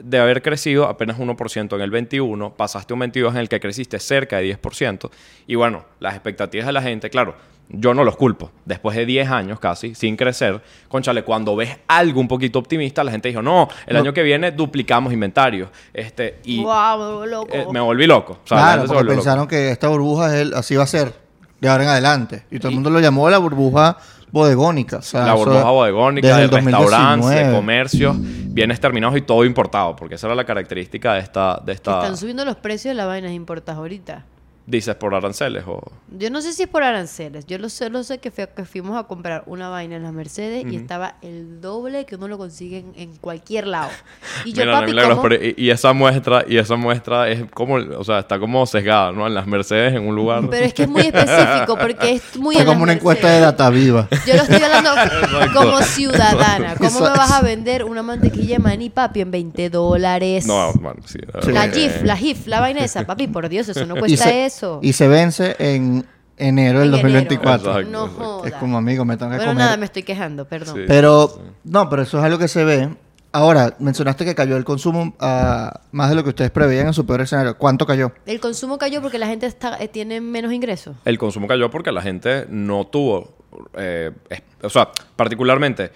de 0.03 0.19
haber 0.19 0.43
crecido 0.43 0.87
apenas 0.87 1.19
1% 1.19 1.75
en 1.75 1.81
el 1.81 1.91
21, 1.91 2.55
pasaste 2.55 2.95
un 2.95 3.01
22 3.01 3.35
en 3.35 3.41
el 3.41 3.49
que 3.49 3.61
creciste 3.61 3.99
cerca 3.99 4.39
de 4.39 4.57
10%. 4.57 5.11
Y 5.47 5.55
bueno, 5.55 5.85
las 6.01 6.15
expectativas 6.15 6.67
de 6.67 6.73
la 6.73 6.83
gente, 6.83 7.11
claro, 7.11 7.35
yo 7.73 7.95
no 7.95 8.03
los 8.05 8.17
culpo. 8.17 8.51
Después 8.65 8.97
de 8.97 9.07
10 9.07 9.31
años 9.31 9.61
casi, 9.61 9.95
sin 9.95 10.17
crecer, 10.17 10.61
conchale, 10.89 11.23
cuando 11.23 11.55
ves 11.57 11.79
algo 11.89 12.21
un 12.21 12.27
poquito 12.29 12.59
optimista, 12.59 13.05
la 13.05 13.13
gente 13.13 13.29
dijo, 13.29 13.43
no, 13.43 13.69
el 13.87 13.95
No. 13.95 14.01
año 14.01 14.13
que 14.13 14.23
viene 14.23 14.51
duplicamos 14.51 15.13
inventarios. 15.13 15.69
Este, 15.95 16.41
y 16.45 16.63
wow, 16.63 16.99
me 16.99 17.05
vuelvo 17.05 17.27
loco. 17.27 17.49
eh, 17.55 17.67
me 17.73 17.81
volví 17.81 18.07
loco. 18.07 18.39
O 18.45 18.47
sea, 18.47 18.57
la 18.59 18.63
claro, 18.83 18.89
porque 18.93 19.13
pensaron 19.15 19.47
que 19.47 19.71
esta 19.71 19.89
burbuja 19.89 20.35
es 20.35 20.41
el- 20.43 20.55
así 20.55 20.75
va 20.77 20.83
a 20.83 20.87
ser 20.87 21.13
de 21.61 21.69
ahora 21.69 21.85
en 21.85 21.91
adelante. 21.91 22.45
Y 22.51 22.59
todo 22.59 22.69
el 22.71 22.75
mundo 22.75 22.91
lo 22.91 23.01
llamó 23.01 23.29
la 23.31 23.39
burbuja 23.39 23.97
bodegónica. 24.33 24.99
o 24.99 25.03
sea, 25.03 25.27
la 25.27 25.35
burbuja 25.35 25.65
bodegónica, 25.71 26.37
de 26.37 26.45
el 26.45 26.51
restaurantes, 26.51 27.29
de 27.29 27.35
2019. 27.35 27.57
comercios, 27.57 28.17
bienes 28.21 28.81
terminados 28.81 29.17
y 29.17 29.23
todo 29.23 29.45
importado, 29.45 29.97
porque 29.97 30.15
esa 30.15 30.27
era 30.29 30.37
la 30.37 30.45
característica 30.45 31.15
de 31.15 31.21
esta, 31.21 31.61
de 31.65 31.73
esta 31.73 31.99
Están 32.01 32.17
subiendo 32.17 32.45
los 32.45 32.57
precios 32.57 32.91
de 32.93 32.95
las 32.95 33.07
vainas 33.07 33.33
importadas 33.33 33.79
ahorita. 33.79 34.25
Dices 34.71 34.95
por 34.95 35.15
aranceles 35.15 35.65
o 35.67 35.83
Yo 36.17 36.31
no 36.31 36.41
sé 36.41 36.53
si 36.53 36.63
es 36.63 36.69
por 36.69 36.83
aranceles. 36.83 37.45
Yo 37.47 37.59
lo 37.59 37.69
sé, 37.69 37.91
lo 37.91 38.03
sé 38.05 38.19
que, 38.19 38.31
fui- 38.31 38.47
que 38.55 38.65
fuimos 38.65 38.99
a 38.99 39.05
comprar 39.05 39.43
una 39.47 39.69
vaina 39.69 39.97
en 39.97 40.03
las 40.05 40.13
Mercedes 40.13 40.65
y 40.71 40.77
estaba 40.77 41.17
el 41.23 41.61
doble 41.61 42.07
que 42.07 42.15
uno 42.17 42.29
lo 42.29 42.39
consigue 42.39 42.79
en, 42.79 42.93
en 42.97 43.17
cualquier 43.17 43.67
lado. 43.67 43.91
Y 44.45 44.53
yo, 44.53 44.63
Mira, 44.63 44.73
papi, 44.81 44.87
milagros, 44.93 45.17
¿cómo? 45.19 45.29
pero 45.29 45.45
y, 45.45 45.55
y 45.57 45.71
esa 45.71 45.93
muestra 45.93 46.45
y 46.49 46.57
esa 46.57 46.77
muestra 46.77 47.29
es 47.29 47.45
como, 47.53 47.75
o 47.75 48.05
sea, 48.05 48.21
está 48.21 48.39
como 48.39 48.65
sesgada, 48.65 49.13
¿no? 49.13 49.27
En 49.27 49.35
las 49.35 49.47
Mercedes 49.47 49.95
en 49.95 50.07
un 50.07 50.15
lugar. 50.15 50.43
Pero 50.49 50.65
es 50.65 50.73
que 50.73 50.85
es 50.85 50.89
muy 50.89 51.03
específico 51.03 51.77
porque 51.79 52.13
es 52.13 52.37
muy 52.39 52.55
Está 52.55 52.63
en 52.63 52.69
como 52.69 52.83
una 52.85 52.93
encuesta 52.95 53.29
de 53.29 53.41
data 53.41 53.69
viva. 53.71 54.09
Yo 54.27 54.35
lo 54.37 54.43
estoy 54.43 54.63
hablando 54.63 54.91
como 55.55 55.81
ciudadana. 55.83 56.75
¿Cómo 56.77 57.01
me 57.01 57.09
vas 57.09 57.33
a 57.33 57.43
vender 57.43 57.85
una 57.85 58.03
mantequilla 58.03 58.57
de 58.57 58.63
maní, 58.63 58.89
papi, 58.91 59.21
en 59.21 59.31
20 59.31 59.71
dólares? 59.71 60.47
no, 60.47 60.73
sí. 61.07 61.19
Sí. 61.43 61.53
La 61.53 61.69
GIF, 61.69 62.03
la 62.03 62.17
GIF, 62.17 62.47
la 62.47 62.61
vaina 62.61 62.81
esa, 62.85 63.05
papi, 63.07 63.27
por 63.27 63.49
Dios, 63.49 63.69
eso 63.69 63.85
no 63.87 63.97
cuesta 63.97 64.25
se, 64.25 64.47
eso. 64.47 64.60
Y 64.83 64.93
se 64.93 65.09
vence 65.09 65.57
en 65.59 66.05
enero 66.37 66.81
del 66.81 66.89
En 66.95 67.01
enero. 67.01 67.09
2024. 67.21 67.71
Exacto, 67.81 67.91
No 67.91 68.07
joda. 68.09 68.49
Es 68.49 68.55
como 68.55 68.79
amigo, 68.79 69.05
me 69.05 69.17
tengo 69.17 69.31
que 69.33 69.37
Bueno, 69.39 69.53
comer. 69.53 69.65
nada, 69.65 69.77
me 69.77 69.85
estoy 69.87 70.03
quejando, 70.03 70.47
perdón. 70.47 70.75
Sí. 70.77 70.83
Pero, 70.87 71.41
no, 71.65 71.89
pero 71.91 72.03
eso 72.03 72.19
es 72.19 72.25
algo 72.25 72.39
que 72.39 72.49
se 72.49 72.65
ve. 72.65 72.89
Ahora, 73.33 73.77
mencionaste 73.79 74.25
que 74.25 74.35
cayó 74.35 74.57
el 74.57 74.65
consumo 74.65 75.15
a 75.21 75.83
más 75.93 76.09
de 76.11 76.17
lo 76.17 76.25
que 76.25 76.31
ustedes 76.31 76.51
preveían 76.51 76.89
en 76.89 76.93
su 76.95 77.07
peor 77.07 77.21
escenario. 77.21 77.57
¿Cuánto 77.57 77.87
cayó? 77.87 78.11
El 78.27 78.41
consumo 78.41 78.77
cayó 78.77 79.01
porque 79.03 79.19
la 79.19 79.29
gente 79.29 79.47
está, 79.47 79.77
eh, 79.81 79.87
tiene 79.87 80.21
menos 80.21 80.53
ingresos. 80.53 80.97
El 81.05 81.17
consumo 81.17 81.47
cayó 81.47 81.71
porque 81.71 81.93
la 81.93 82.03
gente 82.03 82.47
no 82.49 82.87
tuvo, 82.89 83.35
eh, 83.77 84.11
es- 84.31 84.43
o 84.63 84.69
sea, 84.71 84.91
particularmente, 85.15 85.93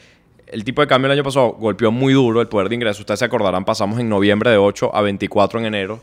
el 0.47 0.63
tipo 0.63 0.81
de 0.83 0.87
cambio 0.87 1.07
el 1.07 1.13
año 1.19 1.25
pasado 1.25 1.57
golpeó 1.59 1.91
muy 1.91 2.13
duro 2.13 2.41
el 2.41 2.47
poder 2.47 2.69
de 2.69 2.77
ingreso. 2.77 3.01
Ustedes 3.03 3.19
se 3.19 3.25
acordarán, 3.25 3.65
pasamos 3.65 3.99
en 3.99 4.09
noviembre 4.09 4.51
de 4.51 4.57
8 4.59 4.95
a 4.95 5.01
24 5.03 5.59
en 5.59 5.67
enero. 5.67 6.01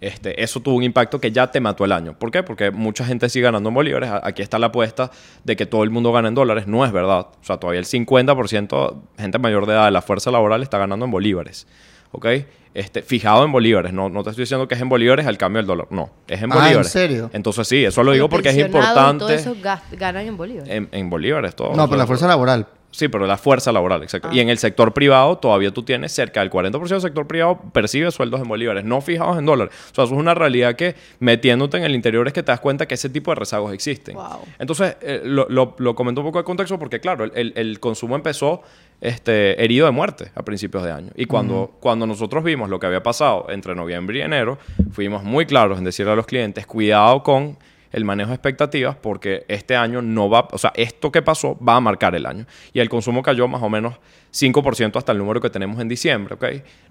Este, 0.00 0.42
eso 0.42 0.60
tuvo 0.60 0.76
un 0.76 0.82
impacto 0.82 1.20
que 1.20 1.30
ya 1.30 1.50
te 1.50 1.60
mató 1.60 1.84
el 1.84 1.92
año. 1.92 2.14
¿Por 2.18 2.30
qué? 2.30 2.42
Porque 2.42 2.70
mucha 2.70 3.04
gente 3.04 3.28
sigue 3.28 3.44
ganando 3.44 3.68
en 3.68 3.74
bolívares. 3.74 4.10
Aquí 4.22 4.40
está 4.40 4.58
la 4.58 4.68
apuesta 4.68 5.10
de 5.44 5.56
que 5.56 5.66
todo 5.66 5.82
el 5.82 5.90
mundo 5.90 6.10
gana 6.12 6.28
en 6.28 6.34
dólares. 6.34 6.66
No 6.66 6.84
es 6.86 6.92
verdad. 6.92 7.26
O 7.40 7.44
sea, 7.44 7.58
todavía 7.58 7.80
el 7.80 7.86
50% 7.86 8.94
de 9.16 9.22
gente 9.22 9.38
mayor 9.38 9.66
de 9.66 9.72
edad 9.74 9.84
de 9.84 9.90
la 9.90 10.00
fuerza 10.02 10.30
laboral 10.30 10.62
está 10.62 10.78
ganando 10.78 11.04
en 11.04 11.10
bolívares. 11.10 11.66
¿Ok? 12.12 12.26
Este, 12.72 13.02
fijado 13.02 13.44
en 13.44 13.52
bolívares. 13.52 13.92
No, 13.92 14.08
no 14.08 14.22
te 14.24 14.30
estoy 14.30 14.44
diciendo 14.44 14.66
que 14.66 14.74
es 14.74 14.80
en 14.80 14.88
bolívares 14.88 15.26
al 15.26 15.36
cambio 15.36 15.58
del 15.58 15.66
dólar. 15.66 15.88
No, 15.90 16.10
es 16.28 16.40
en 16.42 16.50
Ah, 16.52 16.56
¿en 16.56 16.62
bolívares. 16.62 16.90
serio? 16.90 17.30
Entonces 17.34 17.68
sí, 17.68 17.84
eso 17.84 18.02
lo 18.02 18.12
digo 18.12 18.28
porque 18.28 18.48
es 18.48 18.56
importante. 18.58 19.18
Todo 19.20 19.30
eso 19.30 19.54
gas- 19.62 19.82
ganan 19.92 20.26
en 20.26 20.36
Bolívar. 20.36 20.64
En, 20.70 20.88
en 20.92 21.10
bolívares, 21.10 21.54
todo. 21.54 21.74
No, 21.74 21.86
pero 21.88 21.98
la 21.98 22.06
fuerza 22.06 22.26
laboral. 22.26 22.66
Sí, 22.92 23.06
pero 23.08 23.24
la 23.26 23.36
fuerza 23.36 23.70
laboral, 23.70 24.02
exacto. 24.02 24.28
Ah. 24.30 24.34
Y 24.34 24.40
en 24.40 24.48
el 24.48 24.58
sector 24.58 24.92
privado 24.92 25.38
todavía 25.38 25.70
tú 25.70 25.82
tienes 25.84 26.10
cerca 26.12 26.40
del 26.40 26.50
40% 26.50 26.88
del 26.88 27.00
sector 27.00 27.26
privado 27.26 27.60
percibe 27.72 28.10
sueldos 28.10 28.40
en 28.40 28.48
bolívares, 28.48 28.84
no 28.84 29.00
fijados 29.00 29.38
en 29.38 29.46
dólares. 29.46 29.72
O 29.92 29.94
sea, 29.94 30.04
eso 30.04 30.14
es 30.14 30.20
una 30.20 30.34
realidad 30.34 30.74
que 30.74 30.96
metiéndote 31.20 31.76
en 31.76 31.84
el 31.84 31.94
interior 31.94 32.26
es 32.26 32.32
que 32.32 32.42
te 32.42 32.50
das 32.50 32.58
cuenta 32.60 32.86
que 32.86 32.94
ese 32.94 33.08
tipo 33.08 33.30
de 33.30 33.36
rezagos 33.36 33.72
existen. 33.72 34.16
Wow. 34.16 34.40
Entonces, 34.58 34.96
eh, 35.02 35.20
lo, 35.24 35.46
lo, 35.48 35.76
lo 35.78 35.94
comento 35.94 36.20
un 36.20 36.26
poco 36.26 36.38
de 36.38 36.44
contexto 36.44 36.78
porque, 36.80 36.98
claro, 37.00 37.24
el- 37.24 37.32
el, 37.36 37.52
el 37.54 37.78
consumo 37.80 38.16
empezó 38.16 38.62
este, 39.00 39.62
herido 39.64 39.86
de 39.86 39.92
muerte 39.92 40.30
a 40.34 40.42
principios 40.42 40.82
de 40.84 40.90
año. 40.92 41.10
Y 41.14 41.26
cuando, 41.26 41.72
cuando 41.80 42.06
nosotros 42.06 42.42
vimos 42.44 42.68
lo 42.68 42.78
que 42.80 42.86
había 42.86 43.02
pasado 43.02 43.46
entre 43.50 43.74
noviembre 43.74 44.18
y 44.18 44.22
enero, 44.22 44.58
fuimos 44.92 45.22
muy 45.22 45.46
claros 45.46 45.78
en 45.78 45.84
decirle 45.84 46.12
a 46.12 46.16
los 46.16 46.26
clientes, 46.26 46.66
cuidado 46.66 47.22
con 47.22 47.56
el 47.92 48.04
manejo 48.04 48.28
de 48.30 48.34
expectativas 48.36 48.96
porque 48.96 49.44
este 49.48 49.76
año 49.76 50.00
no 50.02 50.28
va, 50.30 50.48
o 50.52 50.58
sea, 50.58 50.72
esto 50.76 51.10
que 51.10 51.22
pasó 51.22 51.58
va 51.62 51.76
a 51.76 51.80
marcar 51.80 52.14
el 52.14 52.26
año. 52.26 52.46
Y 52.72 52.80
el 52.80 52.88
consumo 52.88 53.22
cayó 53.22 53.48
más 53.48 53.62
o 53.62 53.68
menos 53.68 53.96
5% 54.32 54.96
hasta 54.96 55.10
el 55.12 55.18
número 55.18 55.40
que 55.40 55.50
tenemos 55.50 55.80
en 55.80 55.88
diciembre, 55.88 56.34
¿ok? 56.34 56.44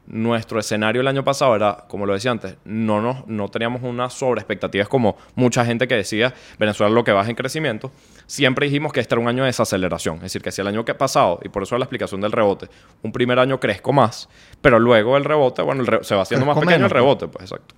Nuestro 0.08 0.60
escenario 0.60 1.00
el 1.02 1.08
año 1.08 1.24
pasado 1.24 1.56
era, 1.56 1.86
como 1.88 2.06
lo 2.06 2.14
decía 2.14 2.32
antes, 2.32 2.58
no, 2.66 3.00
nos, 3.02 3.26
no 3.28 3.48
teníamos 3.48 3.82
unas 3.84 4.14
sobre 4.14 4.42
expectativas 4.42 4.90
como 4.90 5.16
mucha 5.36 5.64
gente 5.64 5.88
que 5.88 5.96
decía 5.96 6.34
Venezuela 6.58 6.94
lo 6.94 7.04
que 7.04 7.12
baja 7.12 7.30
en 7.30 7.36
crecimiento. 7.36 7.92
Siempre 8.26 8.66
dijimos 8.66 8.92
que 8.92 9.00
este 9.00 9.14
era 9.16 9.22
un 9.22 9.28
año 9.30 9.44
de 9.44 9.48
desaceleración. 9.48 10.18
Es 10.18 10.24
decir, 10.24 10.42
que 10.42 10.52
si 10.52 10.60
el 10.62 10.68
año 10.68 10.84
que 10.84 10.92
ha 10.92 10.98
pasado, 10.98 11.40
y 11.44 11.50
por 11.50 11.64
eso 11.64 11.78
la 11.78 11.86
explicación 11.86 12.20
del 12.22 12.32
rebote, 12.32 12.68
un 13.04 13.12
primer 13.12 13.40
año 13.40 13.60
crezco 13.60 13.94
más, 13.94 14.28
pero 14.62 14.80
luego 14.80 15.16
el 15.16 15.24
rebote, 15.24 15.62
bueno, 15.62 15.82
el 15.82 15.88
re- 15.88 16.04
se 16.04 16.16
va 16.16 16.24
haciendo 16.24 16.46
más 16.46 16.56
pequeño 16.56 16.78
menos, 16.80 16.92
el 16.92 16.96
rebote, 16.96 17.28
pues 17.28 17.44
exacto. 17.52 17.76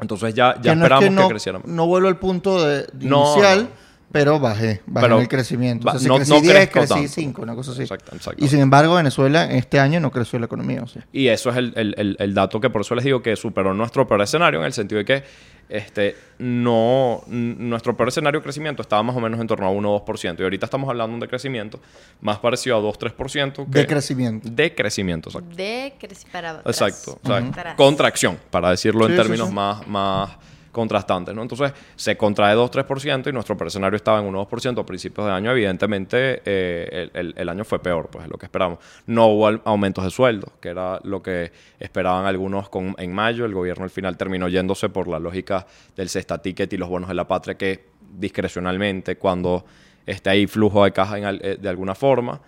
Entonces 0.00 0.34
ya, 0.34 0.56
ya 0.60 0.60
que 0.60 0.68
no 0.68 0.72
es 0.72 0.76
esperamos 0.82 1.04
que 1.04 1.08
que, 1.08 1.14
no, 1.14 1.28
creciera 1.28 1.58
más. 1.58 1.68
no 1.68 1.86
vuelvo 1.86 2.08
al 2.08 2.18
punto 2.18 2.64
de, 2.64 2.82
de 2.92 3.06
No, 3.06 3.32
inicial, 3.32 3.62
no. 3.64 3.85
Pero 4.12 4.38
bajé. 4.40 4.80
Bajé 4.86 5.04
Pero 5.06 5.16
en 5.16 5.22
el 5.22 5.28
crecimiento. 5.28 5.88
O 5.88 5.90
sea, 5.90 6.00
si 6.00 6.06
no- 6.08 6.16
crecí 6.16 6.30
no 6.32 6.40
10, 6.40 6.52
crezco 6.54 6.72
crecí 6.72 6.94
tanto. 6.94 7.08
5, 7.08 7.42
una 7.42 7.54
cosa 7.54 7.72
así. 7.72 7.82
Exacto, 7.82 8.14
exacto. 8.16 8.44
Y 8.44 8.48
sin 8.48 8.60
embargo, 8.60 8.94
Venezuela 8.94 9.50
este 9.50 9.78
año 9.80 10.00
no 10.00 10.10
creció 10.10 10.38
la 10.38 10.46
economía. 10.46 10.82
O 10.82 10.86
sea. 10.86 11.06
Y 11.12 11.28
eso 11.28 11.50
es 11.50 11.56
el, 11.56 11.72
el- 11.76 11.94
el- 11.98 12.16
el 12.18 12.34
dato 12.34 12.60
que 12.60 12.70
por 12.70 12.80
eso 12.82 12.94
les 12.94 13.04
digo 13.04 13.20
que 13.22 13.36
superó 13.36 13.74
nuestro 13.74 14.06
peor 14.06 14.22
escenario 14.22 14.60
en 14.60 14.66
el 14.66 14.72
sentido 14.72 14.98
de 14.98 15.04
que 15.04 15.24
este, 15.68 16.14
no, 16.38 17.22
nuestro 17.26 17.96
peor 17.96 18.08
escenario 18.10 18.38
de 18.38 18.44
crecimiento 18.44 18.82
estaba 18.82 19.02
más 19.02 19.16
o 19.16 19.20
menos 19.20 19.40
en 19.40 19.48
torno 19.48 19.66
a 19.66 19.70
1 19.70 19.92
o 19.92 20.04
2%. 20.04 20.38
Y 20.38 20.42
ahorita 20.44 20.64
estamos 20.66 20.88
hablando 20.88 21.18
de 21.18 21.28
crecimiento 21.28 21.80
más 22.20 22.38
parecido 22.38 22.76
a 22.76 22.80
2-3%. 22.80 23.66
que- 23.70 23.80
De 23.80 23.86
crecimiento. 23.86 24.48
De 24.48 24.74
crecimiento, 24.74 25.28
exacto. 25.30 25.56
De 25.56 25.92
creci- 26.00 26.26
para 26.30 26.50
atrás. 26.50 26.66
Exacto. 26.80 27.18
o 27.22 27.26
sea, 27.26 27.36
Atrás. 27.38 27.74
Contracción, 27.76 28.38
para 28.50 28.70
decirlo 28.70 29.06
Sí, 29.06 29.12
en 29.12 29.16
sí, 29.18 29.22
términos 29.22 29.48
sí. 29.48 29.54
Más, 29.54 29.86
más 29.88 30.30
contrastantes. 30.76 31.34
¿no? 31.34 31.40
Entonces, 31.42 31.72
se 31.96 32.16
contrae 32.16 32.54
2-3% 32.54 33.28
y 33.30 33.32
nuestro 33.32 33.56
escenario 33.66 33.96
estaba 33.96 34.20
en 34.20 34.30
1-2% 34.32 34.78
a 34.80 34.84
principios 34.86 35.26
de 35.26 35.32
año. 35.32 35.50
Evidentemente, 35.50 36.42
eh, 36.44 37.08
el, 37.14 37.34
el- 37.36 37.48
año 37.48 37.64
fue 37.64 37.78
peor, 37.80 38.08
pues 38.12 38.26
es 38.26 38.30
lo 38.30 38.36
que 38.36 38.44
esperamos. 38.46 38.78
No 39.06 39.26
hubo 39.28 39.48
aumentos 39.64 40.04
de 40.04 40.10
sueldo, 40.10 40.52
que 40.60 40.68
era 40.68 41.00
lo 41.04 41.22
que 41.22 41.50
esperaban 41.80 42.26
algunos 42.26 42.68
con, 42.68 42.94
en 42.98 43.12
mayo. 43.14 43.46
El 43.46 43.54
gobierno 43.54 43.84
al 43.84 43.90
final 43.90 44.16
terminó 44.18 44.48
yéndose 44.48 44.90
por 44.90 45.08
la 45.08 45.18
lógica 45.18 45.66
del 45.96 46.08
cesta 46.10 46.42
ticket 46.42 46.70
y 46.72 46.76
los 46.76 46.88
bonos 46.90 47.08
de 47.08 47.14
la 47.14 47.26
patria, 47.26 47.56
que 47.56 47.86
discrecionalmente, 48.18 49.16
cuando 49.16 49.64
esté 50.04 50.30
ahí 50.30 50.46
flujo 50.46 50.84
de 50.84 50.92
caja 50.92 51.18
en 51.18 51.24
eh, 51.42 51.56
de 51.58 51.68
alguna 51.68 51.94
forma, 51.94 52.40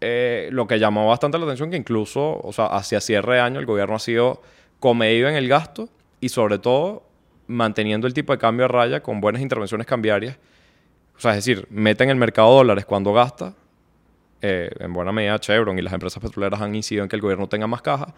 eh, 0.00 0.50
lo 0.52 0.66
que 0.66 0.78
llamó 0.78 1.08
bastante 1.08 1.38
la 1.38 1.44
atención 1.46 1.70
que 1.70 1.76
incluso, 1.76 2.38
o 2.42 2.52
sea, 2.52 2.66
hacia 2.66 3.00
cierre 3.00 3.36
de 3.36 3.40
año 3.40 3.58
el 3.60 3.66
gobierno 3.66 3.96
ha 3.96 3.98
sido 3.98 4.42
comedido 4.78 5.28
en 5.28 5.36
el 5.36 5.48
gasto 5.48 5.88
y 6.20 6.28
sobre 6.28 6.58
todo 6.58 7.02
manteniendo 7.46 8.06
el 8.06 8.14
tipo 8.14 8.32
de 8.32 8.38
cambio 8.38 8.64
a 8.64 8.68
raya 8.68 9.00
con 9.02 9.20
buenas 9.20 9.42
intervenciones 9.42 9.86
cambiarias. 9.86 10.36
O 11.16 11.20
sea, 11.20 11.30
es 11.32 11.38
decir, 11.44 11.66
mete 11.70 12.04
en 12.04 12.10
el 12.10 12.16
mercado 12.16 12.52
dólares 12.54 12.84
cuando 12.84 13.12
gasta. 13.12 13.54
Eh, 14.42 14.70
en 14.80 14.92
buena 14.92 15.12
medida 15.12 15.38
Chevron 15.38 15.78
y 15.78 15.82
las 15.82 15.92
empresas 15.94 16.22
petroleras 16.22 16.60
han 16.60 16.74
incidido 16.74 17.02
en 17.04 17.08
que 17.08 17.16
el 17.16 17.22
gobierno 17.22 17.48
tenga 17.48 17.66
más 17.66 17.80
caja. 17.82 18.14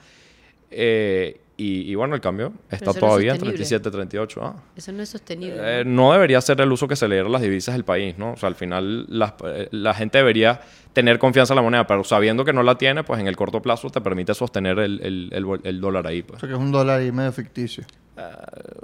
Eh, 0.70 1.40
y, 1.56 1.90
y 1.90 1.94
bueno, 1.94 2.14
el 2.14 2.20
cambio 2.20 2.52
está 2.70 2.76
eso 2.76 2.84
no 2.86 2.90
es 2.92 2.98
todavía 3.00 3.30
en 3.32 3.36
sostenible. 3.40 3.56
37, 3.66 3.90
38. 3.90 4.40
Ah. 4.44 4.62
Eso 4.76 4.92
no 4.92 5.02
es 5.02 5.08
sostenible. 5.08 5.56
Eh, 5.60 5.84
¿no? 5.84 6.08
no 6.08 6.12
debería 6.12 6.40
ser 6.40 6.60
el 6.60 6.70
uso 6.70 6.86
que 6.86 6.94
se 6.96 7.08
le 7.08 7.16
diera 7.16 7.28
a 7.28 7.32
las 7.32 7.40
divisas 7.42 7.74
del 7.74 7.84
país, 7.84 8.16
¿no? 8.18 8.32
O 8.32 8.36
sea, 8.36 8.48
al 8.48 8.54
final 8.54 9.06
las- 9.08 9.34
eh, 9.44 9.68
la 9.72 9.94
gente 9.94 10.18
debería 10.18 10.60
tener 10.92 11.18
confianza 11.18 11.54
en 11.54 11.56
la 11.56 11.62
moneda, 11.62 11.86
pero 11.86 12.04
sabiendo 12.04 12.44
que 12.44 12.52
no 12.52 12.62
la 12.62 12.76
tiene, 12.76 13.02
pues 13.02 13.18
en 13.20 13.26
el 13.26 13.34
corto 13.36 13.60
plazo 13.62 13.90
te 13.90 14.00
permite 14.00 14.34
sostener 14.34 14.78
el, 14.78 15.00
el- 15.02 15.30
el 15.32 15.60
el 15.64 15.80
dólar 15.80 16.06
ahí, 16.06 16.20
O 16.20 16.26
pues. 16.26 16.40
sea 16.40 16.48
que 16.48 16.54
es 16.54 16.60
un 16.60 16.70
dólar 16.70 17.02
y 17.02 17.10
medio 17.12 17.32
ficticio. 17.32 17.84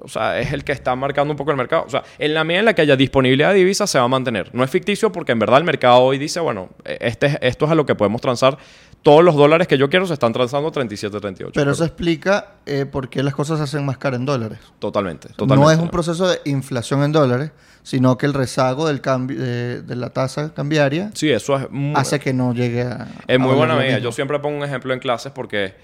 O 0.02 0.08
sea, 0.08 0.38
es 0.38 0.52
el 0.52 0.64
que 0.64 0.72
está 0.72 0.94
marcando 0.94 1.32
un 1.32 1.36
poco 1.36 1.50
el 1.50 1.56
mercado. 1.56 1.84
O 1.86 1.90
sea, 1.90 2.02
en 2.18 2.34
la 2.34 2.44
medida 2.44 2.60
en 2.60 2.64
la 2.66 2.74
que 2.74 2.82
haya 2.82 2.96
disponibilidad 2.96 3.50
de 3.52 3.56
divisas 3.58 3.88
se 3.90 3.98
va 3.98 4.04
a 4.04 4.08
mantener. 4.08 4.50
No 4.54 4.62
es 4.64 4.70
ficticio 4.70 5.10
porque 5.12 5.32
en 5.32 5.38
verdad 5.38 5.58
el 5.58 5.64
mercado 5.64 5.98
hoy 6.00 6.18
dice, 6.18 6.40
bueno, 6.40 6.70
eh, 6.84 6.98
este, 7.00 7.26
es- 7.26 7.38
esto 7.40 7.64
es 7.64 7.70
a 7.70 7.74
lo 7.74 7.86
que 7.86 7.94
podemos 7.94 8.20
transar. 8.20 8.58
Todos 9.02 9.22
los 9.22 9.34
dólares 9.34 9.68
que 9.68 9.76
yo 9.76 9.90
quiero 9.90 10.06
se 10.06 10.14
están 10.14 10.32
transando 10.32 10.70
37, 10.70 11.20
38. 11.20 11.52
Pero 11.54 11.72
eso 11.72 11.84
explica 11.84 12.54
eh, 12.64 12.86
por 12.86 13.08
qué 13.10 13.22
las 13.22 13.34
cosas 13.34 13.58
se 13.58 13.64
hacen 13.64 13.84
más 13.84 13.98
caras 13.98 14.18
en 14.20 14.24
dólares. 14.26 14.58
Totalmente, 14.78 15.28
totalmente. 15.30 15.62
No 15.64 15.70
es 15.70 15.78
un 15.78 15.90
proceso 15.90 16.26
de 16.28 16.38
inflación 16.46 17.02
en 17.02 17.12
dólares, 17.12 17.50
sino 17.82 18.16
que 18.16 18.24
el 18.24 18.32
rezago 18.32 18.86
del 18.88 19.02
cambio 19.02 19.38
de, 19.40 19.82
de 19.82 19.96
la 19.96 20.08
tasa 20.10 20.54
cambiaria 20.54 21.10
Sí, 21.14 21.30
eso 21.30 21.56
es 21.58 21.70
muy, 21.70 21.94
hace 22.00 22.18
que 22.18 22.32
no 22.32 22.54
llegue 22.54 22.82
a. 22.82 23.08
es 23.28 23.38
muy 23.38 23.54
buena 23.54 23.74
medida. 23.76 23.98
Yo 23.98 24.10
siempre 24.10 24.38
pongo 24.38 24.56
un 24.56 24.64
ejemplo 24.64 24.94
en 24.94 25.00
clases 25.00 25.32
porque 25.32 25.74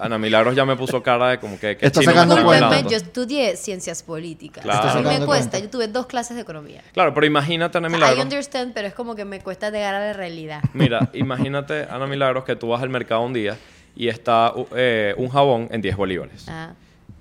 Ana 0.00 0.18
Milagros 0.18 0.54
ya 0.54 0.64
me 0.64 0.76
puso 0.76 1.02
cara 1.02 1.28
de 1.30 1.38
como 1.38 1.58
que... 1.58 1.76
que 1.76 1.86
Está 1.86 2.00
chino 2.00 2.12
me 2.12 2.16
sacando 2.16 2.34
cuenta. 2.34 2.50
Discúlpenme, 2.52 2.76
hablando. 2.76 2.90
yo 2.90 2.96
estudié 2.96 3.56
ciencias 3.56 4.02
políticas. 4.02 4.62
Claro. 4.64 4.78
A 4.80 4.82
mí 4.82 4.88
Está 4.88 4.98
me 5.00 5.04
sacando 5.04 5.26
cuesta. 5.26 5.50
cuenta. 5.50 5.66
Yo 5.66 5.70
tuve 5.70 5.88
dos 5.88 6.06
clases 6.06 6.36
de 6.36 6.42
economía. 6.42 6.82
Claro, 6.92 7.12
pero 7.14 7.26
imagínate, 7.26 7.78
Ana 7.78 7.88
I 7.88 7.92
Milagros. 7.92 8.18
understand, 8.24 8.72
pero 8.74 8.88
es 8.88 8.94
como 8.94 9.14
que 9.14 9.24
me 9.24 9.40
cuesta 9.40 9.70
llegar 9.70 9.94
a 9.94 10.00
la 10.00 10.12
realidad. 10.12 10.62
Mira, 10.74 11.10
imagínate, 11.12 11.86
Ana 11.90 12.06
Milagros, 12.06 12.44
que 12.44 12.56
tú 12.56 12.68
vas 12.68 12.82
al 12.82 12.88
mercado 12.88 13.20
un 13.22 13.32
día 13.32 13.56
y 13.96 14.08
está 14.08 14.52
uh, 14.54 14.66
eh, 14.74 15.14
un 15.16 15.28
jabón 15.28 15.68
en 15.70 15.80
10 15.82 15.96
bolívares. 15.96 16.46
Ah, 16.48 16.72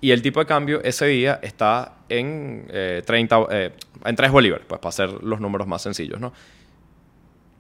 Y 0.02 0.12
el 0.12 0.22
tipo 0.22 0.40
de 0.40 0.46
cambio 0.46 0.82
ese 0.84 1.08
día 1.08 1.40
está 1.42 1.94
en, 2.08 2.66
eh, 2.70 3.02
30, 3.06 3.40
eh, 3.52 3.72
en 4.06 4.16
3 4.16 4.32
bolívares, 4.32 4.66
pues 4.68 4.80
para 4.80 4.90
hacer 4.90 5.10
los 5.24 5.40
números 5.42 5.68
más 5.68 5.82
sencillos, 5.82 6.20
¿no? 6.20 6.32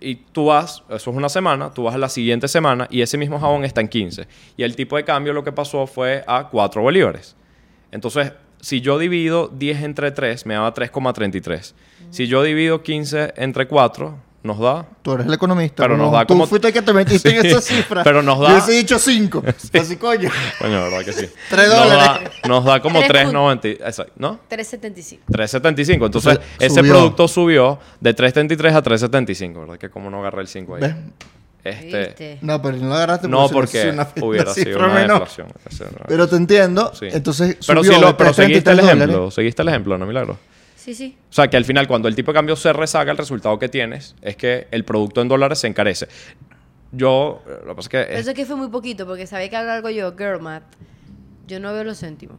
Y 0.01 0.15
tú 0.15 0.45
vas, 0.45 0.83
eso 0.89 1.11
es 1.11 1.17
una 1.17 1.29
semana, 1.29 1.73
tú 1.73 1.83
vas 1.83 1.95
a 1.95 1.97
la 1.97 2.09
siguiente 2.09 2.47
semana 2.47 2.87
y 2.89 3.01
ese 3.01 3.17
mismo 3.17 3.39
jabón 3.39 3.65
está 3.65 3.81
en 3.81 3.89
15. 3.89 4.27
Y 4.55 4.63
el 4.63 4.75
tipo 4.75 4.95
de 4.95 5.03
cambio 5.03 5.33
lo 5.33 5.43
que 5.43 5.51
pasó 5.51 5.87
fue 5.87 6.23
a 6.25 6.47
4 6.49 6.81
bolívares. 6.81 7.35
Entonces, 7.91 8.31
si 8.61 8.81
yo 8.81 8.97
divido 8.97 9.47
10 9.47 9.83
entre 9.83 10.11
3, 10.11 10.45
me 10.45 10.53
da 10.53 10.73
3,33. 10.73 11.73
Si 12.11 12.27
yo 12.27 12.43
divido 12.43 12.81
15 12.81 13.33
entre 13.37 13.67
4, 13.67 14.17
nos 14.41 14.57
da 14.59 14.85
Tú 15.01 15.13
eres 15.13 15.27
el 15.27 15.33
economista. 15.33 15.83
Pero 15.83 15.97
nos 15.97 16.11
da 16.11 16.21
tú 16.25 16.33
como- 16.33 16.47
fuiste 16.47 16.67
el 16.69 16.73
que 16.73 16.81
te 16.81 16.93
metiste 16.93 17.29
en 17.35 17.41
Sí. 17.41 17.47
esa 17.49 17.61
cifra. 17.61 18.03
Pero 18.03 18.21
nos 18.23 18.39
da- 18.39 18.47
Yo 18.47 18.53
hubiese 18.55 18.71
dicho 18.73 18.97
5. 18.99 19.43
Así, 19.73 19.97
coño. 19.97 20.29
Coño, 20.59 20.83
verdad 20.83 21.03
que 21.03 21.11
sí. 21.13 21.25
Tres 21.49 21.67
Nos 21.69 21.77
dólares. 21.89 22.31
da, 22.43 22.47
nos 22.47 22.65
da 22.65 22.79
como 22.81 22.99
Tres 23.01 23.27
3.90, 23.27 23.65
exacto, 23.85 24.13
¿no? 24.17 24.39
375. 24.47 25.23
3.75. 25.31 26.05
Entonces, 26.05 26.31
Entonces, 26.33 26.39
ese 26.59 26.75
subió. 26.79 26.93
producto 26.93 27.27
subió 27.27 27.79
de 27.99 28.15
3.33 28.15 28.73
a 28.75 28.83
3.75, 28.83 29.59
¿verdad? 29.61 29.77
Que 29.77 29.89
como 29.89 30.09
no 30.09 30.19
agarré 30.19 30.41
el 30.41 30.47
5 30.47 30.75
ahí. 30.75 30.81
¿Ves? 30.81 30.95
Este, 31.61 31.99
¿Viste? 32.05 32.37
No, 32.41 32.61
pero 32.61 32.77
no 32.77 32.87
lo 32.87 32.95
agarraste 32.95 33.27
no, 33.27 33.45
si 33.49 33.53
porque 33.53 33.89
una- 33.89 34.07
una 34.15 34.25
hubiera 34.25 34.53
sido 34.53 34.79
una 34.79 34.87
menor. 34.93 35.19
deflación. 35.19 35.47
Pero 36.07 36.27
te 36.29 36.37
entiendo. 36.37 36.93
Sí. 36.97 37.07
Entonces, 37.11 37.57
Pero, 37.67 37.83
subió 37.83 37.95
sí 37.95 38.01
lo- 38.01 38.07
de 38.07 38.13
pero 38.13 38.33
seguiste 38.33 38.57
el 38.59 38.63
333 38.77 38.85
ejemplo. 38.85 39.13
dólares. 39.17 39.33
Seguiste 39.35 39.61
el 39.63 39.67
ejemplo, 39.67 39.97
¿no, 39.97 40.05
Milagro? 40.05 40.37
Sí, 40.89 40.95
sí. 40.95 41.17
O 41.29 41.33
sea, 41.33 41.47
que 41.49 41.55
al 41.57 41.65
final, 41.65 41.87
cuando 41.87 42.07
el 42.07 42.15
tipo 42.15 42.31
de 42.31 42.35
cambio 42.37 42.55
se 42.55 42.73
rezaga, 42.73 43.11
el 43.11 43.17
resultado 43.17 43.59
que 43.59 43.69
tienes 43.69 44.15
es 44.21 44.35
que 44.35 44.67
el 44.71 44.83
producto 44.85 45.21
en 45.21 45.27
dólares 45.27 45.59
se 45.59 45.67
encarece. 45.67 46.07
Yo, 46.91 47.43
eh, 47.47 47.51
lo 47.65 47.69
que 47.71 47.75
pasa 47.75 47.81
es 47.81 47.89
que... 47.89 48.13
es- 48.15 48.19
Eso 48.27 48.33
que 48.33 48.45
fue 48.45 48.55
muy 48.55 48.69
poquito, 48.69 49.05
porque 49.05 49.27
sabía 49.27 49.49
que 49.49 49.55
hablar 49.57 49.75
algo 49.77 49.89
yo, 49.91 50.15
girl 50.17 50.41
math. 50.41 50.63
Yo 51.47 51.59
no 51.59 51.71
veo 51.73 51.83
los 51.83 51.99
céntimos. 51.99 52.37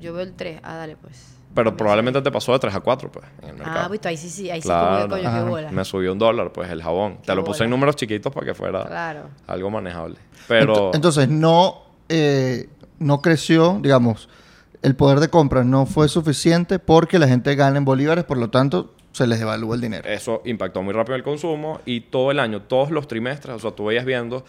Yo 0.00 0.12
veo 0.12 0.22
el 0.24 0.34
3. 0.34 0.60
Ah, 0.62 0.76
dale, 0.76 0.96
pues. 0.96 1.28
pero 1.54 1.74
probablemente 1.76 2.20
te 2.20 2.30
pasó 2.30 2.52
de 2.52 2.58
3 2.58 2.74
a 2.74 2.80
4, 2.80 3.10
pues, 3.10 3.24
en 3.42 3.48
el 3.50 3.54
mercado. 3.56 3.78
Ah, 3.84 3.88
visto, 3.88 4.08
ahí 4.08 4.16
sí, 4.18 4.28
sí. 4.28 4.50
Ahí 4.50 4.60
sí, 4.60 4.68
Claro. 4.68 5.04
como 5.08 5.16
que 5.16 5.22
coño, 5.22 5.34
qué 5.44 5.50
bola. 5.50 5.70
Me 5.72 5.84
subió 5.84 6.12
un 6.12 6.18
dólar, 6.18 6.52
pues, 6.52 6.70
el 6.70 6.82
jabón. 6.82 7.16
Te 7.18 7.26
Qué 7.28 7.34
lo 7.34 7.44
puse 7.44 7.58
bola. 7.60 7.64
en 7.64 7.70
números 7.70 7.96
chiquitos 7.96 8.32
para 8.32 8.44
que 8.46 8.54
fuera 8.54 8.84
Claro. 8.84 9.30
algo 9.46 9.70
manejable. 9.70 10.16
Pero... 10.48 10.90
Ent- 10.90 10.96
Entonces, 10.96 11.28
no, 11.28 11.82
eh, 12.10 12.68
no 12.98 13.20
creció, 13.22 13.78
digamos, 13.82 14.28
el 14.82 14.96
poder 14.96 15.20
de 15.20 15.28
compra 15.28 15.64
no 15.64 15.86
fue 15.86 16.08
suficiente 16.08 16.78
porque 16.78 17.18
la 17.18 17.28
gente 17.28 17.54
gana 17.54 17.78
en 17.78 17.84
bolívares, 17.84 18.24
por 18.24 18.38
lo 18.38 18.50
tanto, 18.50 18.94
se 19.12 19.26
les 19.26 19.38
devalúa 19.38 19.74
el 19.74 19.80
dinero. 19.80 20.08
eso 20.08 20.42
impactó 20.44 20.82
muy 20.82 20.92
rápido 20.92 21.16
el 21.16 21.22
consumo 21.22 21.80
y 21.84 22.00
todo 22.00 22.30
el 22.30 22.40
año, 22.40 22.62
todos 22.62 22.90
los 22.90 23.06
trimestres, 23.06 23.56
o 23.56 23.58
sea, 23.58 23.70
tú 23.72 23.86
veías 23.86 24.04
viendo, 24.04 24.44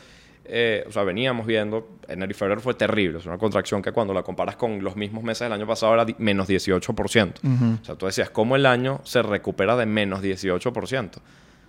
eh, 0.46 0.86
o 0.88 0.92
sea, 0.92 1.04
veníamos 1.04 1.46
viendo, 1.46 1.88
enero 2.08 2.32
y 2.32 2.34
febrero 2.34 2.62
fue 2.62 2.74
terrible, 2.74 3.20
es 3.20 3.26
una 3.26 3.38
contracción 3.38 3.82
que 3.82 3.92
cuando 3.92 4.14
la 4.14 4.24
comparas 4.24 4.56
con 4.56 4.84
los 4.84 4.96
mismos 4.96 5.24
meses 5.24 5.42
del 5.42 5.54
año 5.54 5.68
pasado 5.68 5.94
era 5.94 6.06
menos 6.18 6.48
18%. 6.48 7.80
O 7.82 7.86
sea, 7.86 7.96
tú 7.96 8.06
decías, 8.06 8.30
¿cómo 8.30 8.56
el 8.56 8.66
año 8.66 9.02
se 9.04 9.22
recupera 9.22 9.76
de 9.76 9.86
menos 9.86 10.22
18%? 10.22 11.12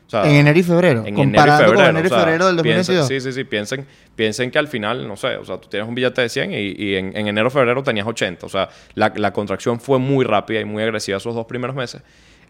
O 0.06 0.10
sea, 0.10 0.24
en 0.28 0.36
enero 0.36 0.58
y 0.58 0.62
febrero. 0.62 1.00
en 1.00 1.18
enero 1.18 1.22
y 1.22 1.24
comparando 1.32 1.64
febrero. 1.64 1.74
con 1.80 1.88
enero 1.96 2.04
y 2.04 2.06
o 2.06 2.14
sea, 2.14 2.18
febrero 2.24 2.46
del 2.46 2.56
piensen- 2.56 2.94
2022. 2.96 3.08
sí, 3.08 3.20
sí, 3.20 3.32
sí. 3.32 3.44
Piensen, 3.44 3.86
piensen 4.14 4.50
que 4.50 4.58
al 4.58 4.68
final, 4.68 5.08
no 5.08 5.16
sé, 5.16 5.36
o 5.36 5.44
sea, 5.44 5.58
tú 5.58 5.68
tienes 5.68 5.88
un 5.88 5.94
billete 5.94 6.20
de 6.20 6.28
100 6.28 6.52
y, 6.52 6.56
y 6.76 6.94
en, 6.96 7.16
en 7.16 7.26
enero 7.28 7.50
febrero 7.50 7.82
tenías 7.82 8.06
80. 8.06 8.44
O 8.44 8.48
sea, 8.48 8.68
la, 8.94 9.12
la 9.16 9.32
contracción 9.32 9.80
fue 9.80 9.98
muy 9.98 10.24
rápida 10.24 10.60
y 10.60 10.64
muy 10.64 10.82
agresiva 10.82 11.16
esos 11.16 11.34
dos 11.34 11.46
primeros 11.46 11.74
meses. 11.74 12.02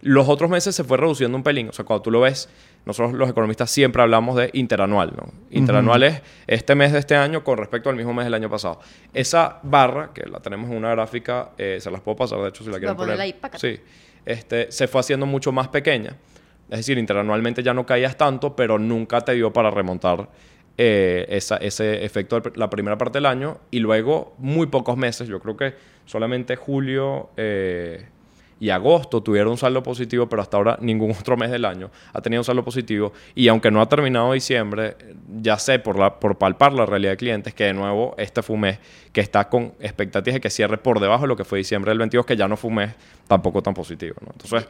Los 0.03 0.29
otros 0.29 0.51
meses 0.51 0.75
se 0.75 0.85
fue 0.85 0.99
reduciendo 0.99 1.37
un 1.39 1.43
pelín. 1.43 1.69
O 1.71 1.73
sea, 1.73 1.85
cuando 1.87 2.03
tú 2.03 2.11
lo 2.11 2.21
ves, 2.21 2.51
nosotros 2.85 3.15
los 3.15 3.31
economistas 3.31 3.71
siempre 3.71 4.03
hablamos 4.03 4.37
de 4.37 4.51
interanual, 4.53 5.13
¿no? 5.17 5.33
Interanual 5.51 6.03
es 6.03 6.21
este 6.47 6.75
mes 6.75 6.93
de 6.93 6.99
este 6.99 7.17
año 7.17 7.43
con 7.43 7.57
respecto 7.57 7.89
al 7.89 7.97
mismo 7.97 8.13
mes 8.13 8.27
del 8.27 8.35
año 8.35 8.51
pasado. 8.51 8.81
Esa 9.15 9.61
barra, 9.63 10.11
que 10.13 10.29
la 10.29 10.41
tenemos 10.41 10.71
en 10.71 10.77
una 10.77 10.91
gráfica, 10.91 11.51
eh, 11.57 11.79
se 11.81 11.91
las 11.91 12.03
puedo 12.03 12.17
pasar, 12.17 12.41
de 12.43 12.49
hecho, 12.51 12.63
si 12.65 12.71
la 12.71 12.79
quieren 12.79 12.97
poner. 12.97 13.19
ahí. 13.19 13.35
Sí. 13.55 13.81
Este, 14.27 14.71
se 14.73 14.89
fue 14.89 15.01
haciendo 15.01 15.25
mucho 15.25 15.53
más 15.53 15.69
pequeña. 15.69 16.17
Es 16.75 16.81
decir, 16.81 16.99
interanualmente 16.99 17.63
ya 17.63 17.73
no 17.73 17.87
caías 17.87 18.17
tanto, 18.17 18.57
pero 18.57 18.81
nunca 18.81 19.21
te 19.21 19.33
dio 19.35 19.53
para 19.53 19.71
remontar 19.71 20.29
eh, 20.77 21.25
esa- 21.29 21.59
ese 21.59 22.05
efecto 22.05 22.41
de 22.41 22.51
la 22.57 22.69
primera 22.69 22.99
parte 22.99 23.19
del 23.19 23.27
año. 23.27 23.59
Y 23.71 23.79
luego, 23.79 24.35
muy 24.39 24.67
pocos 24.67 24.97
meses, 24.97 25.29
yo 25.29 25.39
creo 25.39 25.57
que 25.57 25.75
solamente 26.05 26.57
julio 26.57 27.31
eh, 27.37 28.09
y 28.65 28.71
agosto 28.71 29.23
tuvieron 29.23 29.51
un 29.51 29.59
saldo 29.59 29.83
positivo, 29.83 30.27
pero 30.27 30.41
hasta 30.41 30.57
ahora 30.57 30.79
ningún 30.81 31.11
otro 31.21 31.37
mes 31.37 31.51
del 31.51 31.67
año 31.67 31.91
ha 32.15 32.23
tenido 32.23 32.41
un 32.41 32.45
saldo 32.45 32.65
positivo. 32.65 33.13
Y 33.35 33.49
aunque 33.49 33.71
no 33.71 33.83
ha 33.83 33.89
terminado 33.91 34.33
diciembre, 34.33 34.97
ya 35.39 35.59
sé 35.59 35.79
por, 35.79 35.99
la, 35.99 36.19
por 36.19 36.39
palpar 36.39 36.73
la 36.73 36.87
realidad 36.87 37.13
de 37.13 37.17
clientes 37.19 37.53
que 37.53 37.65
de 37.65 37.75
nuevo 37.75 38.15
este 38.17 38.43
fue 38.43 38.55
un 38.55 38.61
mes 38.63 38.79
que 39.13 39.21
está 39.21 39.51
con 39.51 39.75
expectativas 39.81 40.37
de 40.37 40.41
que 40.41 40.49
cierre 40.49 40.79
por 40.79 40.99
debajo 40.99 41.25
de 41.25 41.29
lo 41.29 41.37
que 41.37 41.45
fue 41.45 41.59
diciembre 41.59 41.91
del 41.91 41.99
22, 41.99 42.25
que 42.25 42.39
ya 42.39 42.49
no 42.49 42.57
fue 42.57 42.71
un 42.71 42.77
mes 42.77 42.95
tampoco 43.29 43.63
tan 43.63 43.75
positivo. 43.75 44.17
¿no? 44.23 44.29
Entonces, 44.33 44.67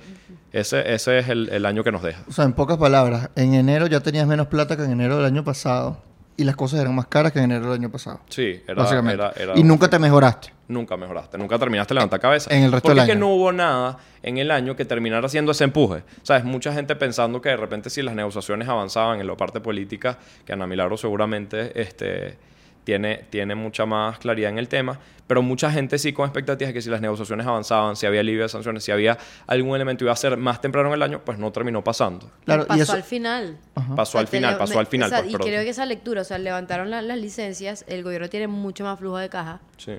ese, 0.50 0.92
ese 0.92 1.18
es 1.18 1.28
el, 1.28 1.48
el 1.50 1.64
año 1.64 1.85
que 1.85 1.92
nos 1.92 2.02
deja. 2.02 2.24
O 2.28 2.33
sea, 2.33 2.46
en 2.46 2.52
pocas 2.52 2.78
palabras, 2.78 3.30
en 3.37 3.54
enero 3.54 3.87
ya 3.87 4.00
tenías 4.00 4.26
menos 4.26 4.48
plata 4.48 4.76
que 4.76 4.83
en 4.83 4.90
enero 4.90 5.18
del 5.18 5.26
año 5.26 5.44
pasado 5.44 6.02
y 6.37 6.44
las 6.44 6.57
cosas 6.57 6.81
eran 6.81 6.94
más 6.94 7.07
caras 7.07 7.33
que 7.33 7.38
en 7.38 7.44
enero 7.47 7.66
del 7.70 7.81
año 7.81 7.90
pasado. 7.90 8.20
Sí, 8.29 8.62
era, 8.66 8.75
básicamente. 8.83 9.14
era- 9.23 9.33
era- 9.37 9.53
y 9.59 9.62
nunca 9.62 9.88
te 9.88 9.99
mejoraste. 9.99 10.53
Nunca 10.66 10.97
mejoraste, 10.97 11.37
nunca 11.37 11.59
terminaste 11.59 11.92
levantar 11.94 12.18
cabeza. 12.20 12.49
En 12.55 12.62
el 12.64 12.73
resto 12.73 12.88
Porque 12.88 12.94
del 12.94 12.99
es 13.01 13.07
que 13.07 13.12
año. 13.12 13.20
no 13.20 13.35
hubo 13.35 13.53
nada 13.53 13.99
en 14.23 14.38
el 14.38 14.51
año 14.51 14.75
que 14.75 14.85
terminara 14.87 15.27
haciendo 15.27 15.53
ese 15.53 15.64
empuje. 15.64 16.03
¿Sabes? 16.23 16.42
Mucha 16.44 16.73
gente 16.73 16.97
pensando 16.97 17.40
que 17.42 17.51
de 17.51 17.57
repente 17.59 17.90
si 17.90 18.01
las 18.03 18.14
negociaciones 18.14 18.66
avanzaban 18.68 19.20
en 19.20 19.27
la 19.27 19.37
parte 19.37 19.61
política, 19.61 20.18
que 20.47 20.53
Ana 20.55 20.66
Milagro 20.66 20.97
seguramente 20.97 21.79
este, 21.81 22.38
tiene, 22.85 23.25
tiene 23.31 23.55
mucha 23.55 23.87
más 23.87 24.18
claridad 24.18 24.51
en 24.51 24.59
el 24.59 24.68
tema, 24.68 24.99
pero 25.27 25.40
mucha 25.40 25.70
gente 25.70 25.99
sí 25.99 26.12
con 26.12 26.27
expectativas 26.27 26.68
de 26.68 26.75
que 26.75 26.83
si 26.83 26.90
las 26.90 27.01
negociaciones 27.01 27.47
avanzaban, 27.47 27.97
si 27.97 28.05
había 28.07 28.20
alivio 28.20 28.42
de 28.42 28.49
sanciones, 28.51 28.85
si 28.85 28.92
había 28.92 29.16
algún 29.47 29.75
elemento 29.75 30.05
iba 30.05 30.12
a 30.12 30.16
ser 30.16 30.37
más 30.37 30.61
temprano 30.61 30.88
en 30.90 30.94
el 30.97 31.03
año, 31.03 31.23
pues 31.25 31.38
no 31.38 31.51
terminó 31.51 31.83
pasando. 31.83 32.31
Claro, 32.44 32.66
pasó 32.66 32.79
y 32.79 32.83
eso, 32.83 32.92
al 32.92 33.03
final. 33.03 33.57
Pasó 33.97 34.03
O 34.03 34.07
sea, 34.07 34.20
al 34.20 34.27
final, 34.29 34.59
pasó 34.59 34.75
me- 34.75 34.81
al 34.81 34.87
final. 34.87 35.07
o 35.09 35.11
sea, 35.11 35.23
pues, 35.23 35.33
y 35.33 35.37
creo 35.38 35.62
que 35.62 35.70
esa 35.70 35.87
lectura, 35.87 36.20
o 36.20 36.25
sea, 36.25 36.37
levantaron 36.38 36.90
la- 36.90 37.01
las 37.03 37.18
licencias, 37.18 37.85
el 37.88 38.03
gobierno 38.03 38.29
tiene 38.29 38.49
mucho 38.49 38.85
más 38.85 38.99
flujo 38.99 39.16
de 39.16 39.31
caja. 39.31 39.61
Sí. 39.79 39.92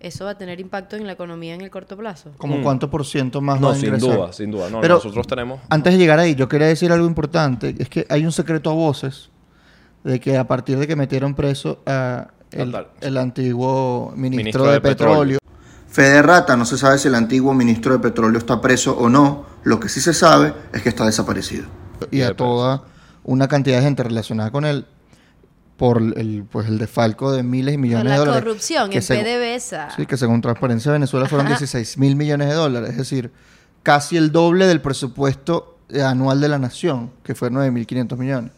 Eso 0.00 0.24
va 0.24 0.30
a 0.30 0.38
tener 0.38 0.60
impacto 0.60 0.96
en 0.96 1.06
la 1.06 1.12
economía 1.12 1.52
en 1.54 1.60
el 1.60 1.68
corto 1.70 1.94
plazo. 1.94 2.30
como 2.38 2.56
Mm. 2.56 2.62
cuánto 2.62 2.88
por 2.90 3.04
ciento 3.04 3.42
más 3.42 3.56
va 3.58 3.60
No, 3.60 3.68
a 3.68 3.74
sin 3.74 3.98
duda, 3.98 4.32
sin 4.32 4.50
duda. 4.50 4.70
No, 4.70 4.80
Pero- 4.80 4.94
nosotros 4.94 5.26
tenemos... 5.26 5.60
Antes 5.68 5.92
de 5.92 5.98
llegar 5.98 6.18
ahí, 6.18 6.34
yo 6.34 6.48
quería 6.48 6.68
decir 6.68 6.90
algo 6.90 7.06
importante. 7.06 7.74
Es 7.78 7.90
que 7.90 8.06
hay 8.08 8.24
un 8.24 8.32
secreto 8.32 8.70
a 8.70 8.72
voces 8.72 9.28
de 10.04 10.20
que 10.20 10.36
a 10.36 10.46
partir 10.46 10.78
de 10.78 10.86
que 10.86 10.96
metieron 10.96 11.34
preso 11.34 11.80
a 11.86 12.28
el, 12.52 12.74
el 13.00 13.16
antiguo 13.18 14.12
ministro, 14.16 14.38
Ministro 14.38 14.66
de, 14.66 14.72
de 14.72 14.80
Petróleo. 14.80 15.38
Fede 15.88 16.22
Rata, 16.22 16.56
no 16.56 16.64
se 16.64 16.78
sabe 16.78 16.98
si 16.98 17.08
el 17.08 17.14
antiguo 17.14 17.52
ministro 17.52 17.92
de 17.92 17.98
Petróleo 17.98 18.38
está 18.38 18.60
preso 18.60 18.96
o 18.96 19.08
no. 19.08 19.44
Lo 19.64 19.80
que 19.80 19.88
sí 19.88 20.00
se 20.00 20.14
sabe 20.14 20.54
es 20.72 20.82
que 20.82 20.88
está 20.88 21.04
desaparecido. 21.04 21.66
Y 22.10 22.22
a 22.22 22.28
de 22.28 22.34
toda 22.34 22.84
una 23.24 23.48
cantidad 23.48 23.76
de 23.78 23.82
gente 23.82 24.02
relacionada 24.02 24.50
con 24.50 24.64
él 24.64 24.86
por 25.76 25.98
el, 26.00 26.44
pues, 26.50 26.68
el 26.68 26.78
desfalco 26.78 27.32
de 27.32 27.42
miles 27.42 27.74
y 27.74 27.78
millones 27.78 28.04
la 28.06 28.12
de 28.12 28.18
dólares. 28.18 28.42
corrupción 28.42 28.90
que 28.90 28.98
en 28.98 29.02
según- 29.02 29.24
PDVSA. 29.24 29.90
Sí, 29.96 30.06
que 30.06 30.16
según 30.16 30.40
Transparencia 30.40 30.92
Venezuela 30.92 31.26
fueron 31.26 31.46
16 31.48 31.98
mil 31.98 32.16
millones 32.16 32.48
de 32.48 32.54
dólares, 32.54 32.90
es 32.90 32.96
decir, 32.98 33.32
casi 33.82 34.16
el 34.16 34.30
doble 34.30 34.66
del 34.66 34.80
presupuesto 34.80 35.78
anual 36.04 36.40
de 36.40 36.48
la 36.48 36.58
nación, 36.58 37.10
que 37.24 37.34
fue 37.34 37.50
9.500 37.50 38.16
millones. 38.18 38.52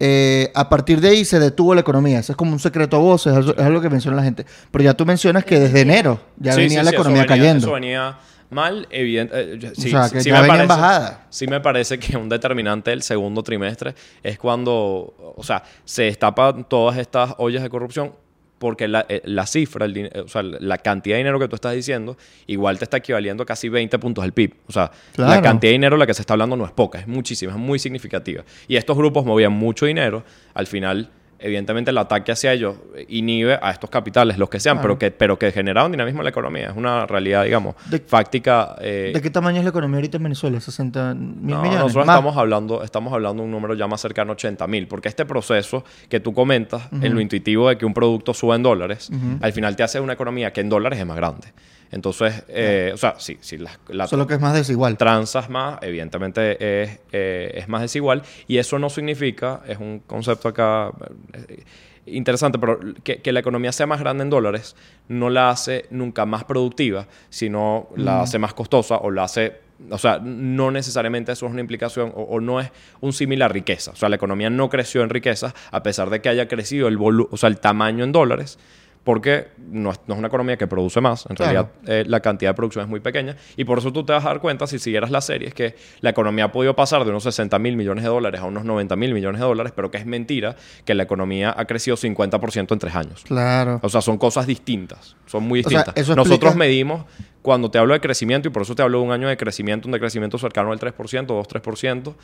Eh, 0.00 0.50
a 0.54 0.68
partir 0.68 1.00
de 1.00 1.10
ahí 1.10 1.24
se 1.24 1.38
detuvo 1.38 1.74
la 1.74 1.82
economía. 1.82 2.18
Eso 2.18 2.32
es 2.32 2.36
como 2.36 2.52
un 2.52 2.58
secreto 2.58 2.96
a 2.96 3.00
voces, 3.00 3.32
es 3.36 3.58
algo- 3.64 3.80
que 3.80 3.90
menciona 3.90 4.16
la 4.16 4.22
gente. 4.24 4.44
Pero 4.70 4.82
ya 4.84 4.94
tú 4.94 5.04
mencionas 5.06 5.44
que 5.44 5.60
desde 5.60 5.82
enero 5.82 6.20
ya 6.38 6.54
Sí, 6.54 6.62
venía 6.62 6.80
sí, 6.80 6.84
la 6.86 6.90
sí, 6.90 6.94
eso 6.96 7.02
economía 7.02 7.22
venía- 7.22 7.36
cayendo. 7.36 7.66
Eso 7.66 7.74
venía 7.74 8.18
mal, 8.50 8.88
evidente. 8.90 9.74
sí, 9.76 9.88
O 9.88 9.90
sea, 9.90 10.08
que 10.10 10.20
sí 10.22 10.30
ya 10.30 10.40
me 10.42 10.48
parece- 10.48 10.66
bajada. 10.66 11.26
Sí 11.30 11.46
me 11.46 11.60
parece 11.60 11.98
que 11.98 12.16
un 12.16 12.28
determinante 12.28 12.90
del 12.90 13.02
segundo 13.02 13.42
trimestre 13.42 13.94
es 14.22 14.38
cuando, 14.38 15.34
o 15.36 15.42
sea, 15.44 15.62
se 15.84 16.04
destapan 16.04 16.64
todas 16.68 16.96
estas 16.98 17.34
ollas 17.38 17.62
de 17.62 17.68
corrupción 17.70 18.12
porque 18.60 18.88
la, 18.88 19.06
eh, 19.08 19.22
la 19.24 19.46
cifra, 19.46 19.86
el 19.86 19.96
eh, 19.96 20.10
o 20.22 20.28
sea, 20.28 20.42
la 20.42 20.76
cantidad 20.76 21.14
de 21.14 21.20
dinero 21.20 21.40
que 21.40 21.48
tú 21.48 21.54
estás 21.54 21.74
diciendo, 21.74 22.18
igual 22.46 22.78
te 22.78 22.84
está 22.84 22.98
equivaliendo 22.98 23.42
a 23.42 23.46
casi 23.46 23.70
20 23.70 23.98
puntos 23.98 24.22
del 24.22 24.34
PIB. 24.34 24.54
O 24.66 24.72
sea, 24.72 24.92
la 25.16 25.40
cantidad 25.40 25.70
de 25.70 25.72
dinero 25.72 25.96
de 25.96 26.00
la 26.00 26.06
que 26.06 26.12
se 26.12 26.20
está 26.20 26.34
hablando 26.34 26.58
no 26.58 26.66
es 26.66 26.70
poca, 26.70 26.98
es 26.98 27.08
muchísima, 27.08 27.52
es 27.52 27.58
muy 27.58 27.78
significativa. 27.78 28.44
Y 28.68 28.76
estos 28.76 28.98
grupos 28.98 29.24
movían 29.24 29.54
mucho 29.54 29.86
dinero, 29.86 30.24
al 30.52 30.66
final, 30.66 31.08
evidentemente 31.40 31.90
el 31.90 31.98
ataque 31.98 32.32
hacia 32.32 32.52
ellos 32.52 32.76
inhibe 33.08 33.58
a 33.60 33.70
estos 33.70 33.90
capitales, 33.90 34.38
los 34.38 34.48
que 34.50 34.60
sean, 34.60 34.76
Claro. 34.76 34.88
pero, 34.90 34.98
que, 34.98 35.10
pero 35.10 35.38
que 35.38 35.50
generaron 35.52 35.90
dinamismo 35.92 36.20
en 36.20 36.24
la 36.24 36.30
economía. 36.30 36.70
Es 36.70 36.76
una 36.76 37.06
realidad, 37.06 37.44
digamos, 37.44 37.74
De- 37.90 37.98
fáctica. 37.98 38.76
eh, 38.80 39.10
¿De 39.14 39.20
qué 39.22 39.30
tamaño 39.30 39.58
es 39.58 39.64
la 39.64 39.70
economía 39.70 39.96
ahorita 39.96 40.18
en 40.18 40.22
Venezuela? 40.24 40.60
60 40.60 41.14
mil 41.14 41.54
no, 41.54 41.62
millones. 41.62 41.72
nosotros 41.80 42.06
Más. 42.06 42.16
estamos 42.16 42.36
hablando, 42.36 42.82
estamos 42.82 43.12
hablando 43.12 43.42
de 43.42 43.46
un 43.46 43.50
número 43.52 43.74
ya 43.74 43.86
más 43.86 44.00
cercano 44.00 44.32
a 44.32 44.34
80 44.34 44.66
mil, 44.66 44.86
porque 44.86 45.08
este 45.08 45.24
proceso 45.24 45.84
que 46.08 46.20
tú 46.20 46.32
comentas, 46.34 46.82
en 46.92 47.14
lo 47.14 47.20
intuitivo 47.20 47.68
de 47.68 47.76
que 47.78 47.86
un 47.86 47.94
producto 47.94 48.34
suba 48.34 48.56
en 48.56 48.62
dólares, 48.62 49.10
al 49.40 49.52
final 49.52 49.76
te 49.76 49.82
hace 49.82 50.00
una 50.00 50.12
economía 50.12 50.52
que 50.52 50.60
en 50.60 50.68
dólares 50.68 50.98
es 50.98 51.06
más 51.06 51.16
grande. 51.16 51.48
Entonces, 51.92 52.44
eh, 52.48 52.92
o 52.94 52.96
sea, 52.96 53.16
sí, 53.18 53.36
sí, 53.40 53.58
la, 53.58 53.72
la 53.88 54.06
Solo 54.06 54.26
que 54.26 54.34
es 54.34 54.40
más 54.40 54.54
desigual. 54.54 54.96
transas 54.96 55.50
más, 55.50 55.78
evidentemente 55.82 56.82
es, 56.84 57.00
eh, 57.12 57.52
es 57.56 57.68
más 57.68 57.82
desigual, 57.82 58.22
y 58.46 58.58
eso 58.58 58.78
no 58.78 58.88
significa, 58.90 59.62
es 59.66 59.78
un 59.78 60.00
concepto 60.06 60.48
acá 60.48 60.92
eh, 61.32 61.64
interesante, 62.06 62.58
pero 62.60 62.78
que, 63.02 63.20
que 63.20 63.32
la 63.32 63.40
economía 63.40 63.72
sea 63.72 63.86
más 63.86 64.00
grande 64.00 64.22
en 64.22 64.30
dólares 64.30 64.76
no 65.08 65.30
la 65.30 65.50
hace 65.50 65.86
nunca 65.90 66.26
más 66.26 66.44
productiva, 66.44 67.08
sino 67.28 67.88
la 67.96 68.22
hace 68.22 68.38
más 68.38 68.54
costosa 68.54 68.96
o 68.98 69.10
la 69.10 69.24
hace, 69.24 69.54
o 69.90 69.98
sea, 69.98 70.20
no 70.22 70.70
necesariamente 70.70 71.32
eso 71.32 71.46
es 71.46 71.52
una 71.52 71.60
implicación 71.60 72.12
o, 72.14 72.22
o 72.22 72.40
no 72.40 72.60
es 72.60 72.70
un 73.00 73.12
símil 73.12 73.42
a 73.42 73.48
riqueza. 73.48 73.90
O 73.90 73.96
sea, 73.96 74.08
la 74.08 74.16
economía 74.16 74.48
no 74.48 74.68
creció 74.68 75.02
en 75.02 75.10
riqueza 75.10 75.54
a 75.72 75.82
pesar 75.82 76.08
de 76.10 76.20
que 76.20 76.28
haya 76.28 76.46
crecido 76.46 76.86
el, 76.86 76.98
volu- 76.98 77.28
o 77.30 77.36
sea, 77.36 77.48
el 77.48 77.58
tamaño 77.58 78.04
en 78.04 78.12
dólares. 78.12 78.58
Porque 79.02 79.48
no 79.56 79.90
es, 79.92 80.00
no 80.06 80.12
es 80.14 80.18
una 80.18 80.28
economía 80.28 80.58
que 80.58 80.66
produce 80.66 81.00
más, 81.00 81.24
en 81.30 81.34
Claro. 81.34 81.52
realidad 81.52 81.72
eh, 81.86 82.04
la 82.06 82.20
cantidad 82.20 82.50
de 82.50 82.54
producción 82.54 82.84
es 82.84 82.90
muy 82.90 83.00
pequeña 83.00 83.34
y 83.56 83.64
por 83.64 83.78
eso 83.78 83.90
tú 83.92 84.04
te 84.04 84.12
vas 84.12 84.24
a 84.26 84.28
dar 84.28 84.40
cuenta 84.40 84.66
si 84.66 84.78
siguieras 84.78 85.10
la 85.10 85.22
serie 85.22 85.48
es 85.48 85.54
que 85.54 85.74
la 86.02 86.10
economía 86.10 86.44
ha 86.44 86.52
podido 86.52 86.76
pasar 86.76 87.02
de 87.04 87.10
unos 87.10 87.22
60 87.22 87.58
mil 87.58 87.76
millones 87.78 88.04
de 88.04 88.10
dólares 88.10 88.42
a 88.42 88.44
unos 88.44 88.64
90 88.64 88.96
mil 88.96 89.14
millones 89.14 89.40
de 89.40 89.46
dólares, 89.46 89.72
pero 89.74 89.90
que 89.90 89.96
es 89.96 90.04
mentira 90.04 90.54
que 90.84 90.92
la 90.94 91.04
economía 91.04 91.54
ha 91.56 91.64
crecido 91.64 91.96
50% 91.96 92.72
en 92.72 92.78
tres 92.78 92.94
años. 92.94 93.22
Claro. 93.24 93.80
O 93.82 93.88
sea, 93.88 94.02
son 94.02 94.18
cosas 94.18 94.46
distintas, 94.46 95.16
son 95.24 95.44
muy 95.44 95.60
O 95.64 95.68
sea, 95.70 95.82
distintas. 95.84 96.16
Nosotros 96.16 96.54
medimos, 96.54 97.06
cuando 97.40 97.70
te 97.70 97.78
hablo 97.78 97.94
de 97.94 98.00
crecimiento, 98.00 98.48
y 98.48 98.50
por 98.50 98.62
eso 98.62 98.74
te 98.74 98.82
hablo 98.82 98.98
de 99.00 99.04
un 99.06 99.12
año 99.12 99.28
de 99.28 99.36
crecimiento, 99.38 99.88
un 99.88 99.92
decrecimiento 99.92 100.36
cercano 100.36 100.72
al 100.72 100.78
3%, 100.78 101.26
2-3%, 101.26 102.14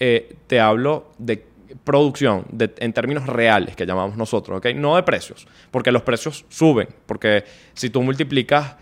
eh, 0.00 0.34
te 0.48 0.58
hablo 0.60 1.12
de 1.18 1.46
producción 1.84 2.44
de- 2.50 2.72
en 2.78 2.92
términos 2.92 3.26
reales 3.26 3.76
que 3.76 3.86
llamamos 3.86 4.16
nosotros, 4.16 4.58
¿ok? 4.58 4.66
No 4.74 4.96
de 4.96 5.02
precios, 5.02 5.46
porque 5.70 5.92
los 5.92 6.02
precios 6.02 6.44
suben, 6.48 6.88
porque 7.06 7.44
si 7.74 7.90
tú 7.90 8.02
multiplicas 8.02 8.76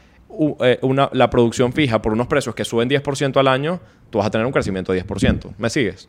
eh, 0.61 0.79
una- 0.83 1.09
la 1.13 1.31
producción 1.31 1.73
fija 1.73 2.03
por 2.03 2.13
unos 2.13 2.27
precios 2.27 2.55
que 2.57 2.65
suben 2.65 2.89
10% 2.89 3.39
al 3.39 3.47
año, 3.47 3.79
tú 4.11 4.19
vas 4.19 4.27
a 4.27 4.31
tener 4.31 4.45
un 4.45 4.53
crecimiento 4.53 4.93
de 4.93 4.97
10%. 5.05 5.55
¿Me 5.59 5.71
sigues? 5.71 6.09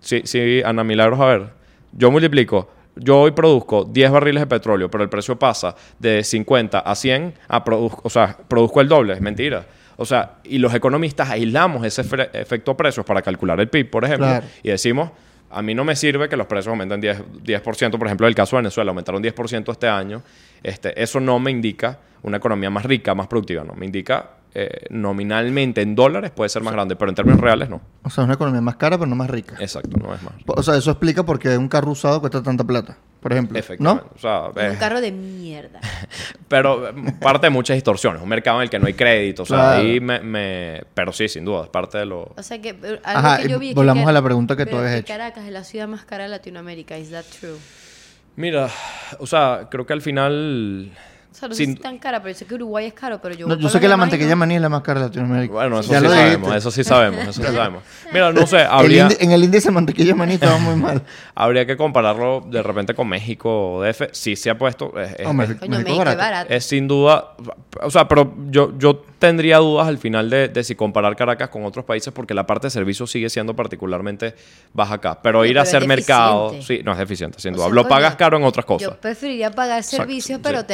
Sí, 0.00 0.20
sí, 0.24 0.60
Ana 0.64 0.84
Milagros, 0.84 1.18
a 1.20 1.24
ver. 1.26 1.46
Yo 1.92 2.10
multiplico. 2.10 2.68
Yo 2.94 3.20
hoy 3.20 3.30
produzco 3.30 3.84
10 3.84 4.10
barriles 4.10 4.42
de 4.42 4.46
petróleo, 4.46 4.90
pero 4.90 5.02
el 5.02 5.08
precio 5.08 5.38
pasa 5.38 5.74
de 5.98 6.22
50 6.22 6.80
a 6.80 6.94
100, 6.94 7.32
a 7.48 7.64
o 7.66 8.10
sea, 8.10 8.36
produzco 8.48 8.82
el 8.82 8.88
doble. 8.88 9.14
Es 9.14 9.20
mentira. 9.22 9.64
O 9.96 10.04
sea, 10.04 10.32
y 10.44 10.58
los 10.58 10.74
economistas 10.74 11.30
aislamos 11.30 11.86
ese 11.86 12.02
efecto 12.34 12.76
precios 12.76 13.06
para 13.06 13.22
calcular 13.22 13.58
el 13.60 13.68
PIB, 13.68 13.88
por 13.88 14.04
ejemplo, 14.04 14.26
Claro. 14.26 14.46
y 14.62 14.68
decimos, 14.68 15.10
a 15.52 15.62
mí 15.62 15.74
no 15.74 15.84
me 15.84 15.94
sirve 15.96 16.28
que 16.28 16.36
los 16.36 16.46
precios 16.46 16.68
aumenten 16.68 17.00
10%, 17.00 17.42
10% 17.44 17.98
por 17.98 18.06
ejemplo, 18.06 18.26
el 18.26 18.34
caso 18.34 18.56
de 18.56 18.62
Venezuela, 18.62 18.90
aumentaron 18.90 19.22
10% 19.22 19.70
este 19.70 19.88
año. 19.88 20.22
Este, 20.62 21.00
eso 21.00 21.20
no 21.20 21.38
me 21.38 21.50
indica 21.50 21.98
una 22.22 22.38
economía 22.38 22.70
más 22.70 22.84
rica, 22.84 23.14
más 23.14 23.26
productiva, 23.26 23.64
no. 23.64 23.74
Me 23.74 23.86
indica 23.86 24.30
eh, 24.54 24.86
nominalmente 24.90 25.80
en 25.80 25.94
dólares 25.94 26.30
puede 26.30 26.48
ser 26.50 26.62
más 26.62 26.74
grande, 26.74 26.94
pero 26.96 27.10
en 27.10 27.14
términos 27.14 27.40
reales 27.40 27.70
no. 27.70 27.80
O 28.02 28.10
sea, 28.10 28.22
es 28.22 28.26
una 28.26 28.34
economía 28.34 28.60
más 28.60 28.76
cara, 28.76 28.98
pero 28.98 29.08
no 29.08 29.16
más 29.16 29.30
rica. 29.30 29.56
Exacto, 29.58 29.96
no 29.96 30.14
es 30.14 30.22
más. 30.22 30.34
O 30.46 30.62
sea, 30.62 30.76
eso 30.76 30.90
explica 30.90 31.22
por 31.22 31.38
qué 31.38 31.56
un 31.56 31.68
carro 31.68 31.90
usado 31.90 32.20
cuesta 32.20 32.42
tanta 32.42 32.64
plata, 32.64 32.98
por 33.22 33.32
ejemplo. 33.32 33.58
Efectivamente. 33.58 34.04
¿No? 34.10 34.14
O 34.14 34.18
sea, 34.18 34.48
Un 34.66 34.72
eh, 34.74 34.76
carro 34.78 35.00
de 35.00 35.12
mierda. 35.12 35.80
pero 36.48 36.88
eh, 36.88 36.92
parte 37.20 37.46
de 37.46 37.50
muchas 37.50 37.76
distorsiones. 37.76 38.20
Un 38.20 38.28
mercado 38.28 38.58
en 38.58 38.64
el 38.64 38.70
que 38.70 38.78
no 38.78 38.86
hay 38.88 38.94
crédito. 38.94 39.44
O 39.44 39.46
sea, 39.46 39.56
Claro. 39.56 39.80
ahí 39.82 40.00
me, 40.00 40.20
me- 40.20 40.82
Pero 40.92 41.12
sí, 41.12 41.28
sin 41.28 41.44
duda, 41.44 41.62
es 41.64 41.68
parte 41.70 41.98
de 41.98 42.06
lo... 42.06 42.32
O 42.36 42.42
sea 42.42 42.60
que 42.60 42.70
eh, 42.70 42.76
algo 42.82 43.00
Ajá, 43.04 43.38
que 43.38 43.48
yo 43.48 43.58
vi 43.58 43.72
volvamos 43.72 44.02
Car- 44.02 44.10
a 44.10 44.12
la 44.12 44.22
pregunta 44.22 44.56
que 44.56 44.66
tú 44.66 44.76
habías 44.76 44.92
que 44.94 44.98
hecho. 44.98 45.06
Caracas 45.14 45.44
es 45.46 45.52
la 45.52 45.64
ciudad 45.64 45.86
más 45.88 46.04
cara 46.04 46.24
de 46.24 46.30
Latinoamérica. 46.30 46.98
¿Is 46.98 47.10
that 47.12 47.24
true? 47.40 47.56
Mira, 48.34 48.68
o 49.20 49.26
sea, 49.26 49.68
creo 49.70 49.86
que 49.86 49.92
al 49.92 50.02
final... 50.02 50.90
O 51.32 51.34
sea, 51.34 51.48
no 51.48 51.54
Sin- 51.54 51.66
sé 51.68 51.72
si 51.72 51.76
es 51.78 51.82
tan 51.82 51.98
cara, 51.98 52.20
pero 52.22 52.32
yo 52.34 52.38
sé 52.38 52.44
que 52.44 52.54
Uruguay 52.56 52.84
es 52.86 52.92
caro, 52.92 53.18
pero 53.20 53.34
yo... 53.34 53.46
No, 53.48 53.54
voy 53.54 53.62
yo 53.64 53.70
sé 53.70 53.80
que 53.80 53.88
la 53.88 53.96
mantequilla 53.96 54.36
maní 54.36 54.56
es 54.56 54.60
la 54.60 54.68
más 54.68 54.82
cara 54.82 55.00
de 55.00 55.06
Latinoamérica. 55.06 55.54
Bueno, 55.54 55.80
eso 55.80 55.90
Ya 55.90 55.98
sí 55.98 56.04
lo 56.04 56.10
sabemos, 56.10 56.32
dijiste. 56.34 56.58
eso 56.58 56.70
sí 56.70 56.84
sabemos, 56.84 57.20
eso 57.22 57.32
sí 57.32 57.42
sabemos. 57.54 57.82
Mira, 58.12 58.32
no 58.32 58.46
sé, 58.46 58.60
El 58.60 58.66
habría, 58.68 59.08
indi- 59.08 59.16
en 59.20 59.32
el 59.32 59.44
índice 59.44 59.68
de 59.68 59.72
mantequilla 59.72 60.14
maní 60.14 60.34
estaba 60.34 60.58
muy 60.58 60.76
mal. 60.76 61.02
habría 61.34 61.64
que 61.66 61.76
compararlo 61.78 62.44
de 62.46 62.62
repente 62.62 62.94
con 62.94 63.08
México 63.08 63.76
o 63.76 63.82
DF. 63.82 64.02
Sí 64.12 64.36
se 64.36 64.50
ha 64.50 64.58
puesto... 64.58 64.92
es- 65.00 65.18
es- 65.18 65.26
Hombre, 65.26 65.46
es- 65.46 65.54
Coño, 65.56 65.78
México 65.78 65.96
barato. 65.98 66.18
barato. 66.18 66.52
Es 66.52 66.64
sin 66.66 66.86
duda, 66.86 67.34
o 67.82 67.90
sea, 67.90 68.06
pero 68.06 68.34
yo, 68.50 68.76
yo 68.78 69.02
tendría 69.18 69.56
dudas 69.58 69.86
al 69.88 69.98
final 69.98 70.28
de, 70.28 70.48
de 70.48 70.64
si 70.64 70.74
comparar 70.74 71.16
Caracas 71.16 71.48
con 71.48 71.64
otros 71.64 71.84
países 71.84 72.12
porque 72.12 72.34
la 72.34 72.44
parte 72.46 72.66
de 72.66 72.70
servicios 72.72 73.10
sigue 73.10 73.30
siendo 73.30 73.54
particularmente 73.56 74.34
baja 74.74 74.94
acá. 74.94 75.18
Pero 75.22 75.40
Oye, 75.40 75.50
ir 75.52 75.58
a 75.58 75.62
pero 75.62 75.68
es 75.70 75.74
hacer 75.76 75.88
mercado, 75.88 76.50
deficiente. 76.50 76.82
sí, 76.82 76.84
no 76.84 76.92
es 76.92 76.98
eficiente, 77.00 77.40
sin 77.40 77.54
O 77.54 77.56
duda. 77.56 77.66
sea, 77.66 77.74
Lo 77.74 77.82
coño, 77.82 77.88
pagas 77.88 78.16
caro 78.16 78.36
en 78.36 78.44
otras 78.44 78.66
cosas. 78.66 78.90
Yo 78.90 79.00
preferiría 79.00 79.50
pagar 79.52 79.82
servicios, 79.82 80.36
sí. 80.38 80.42
pero 80.42 80.64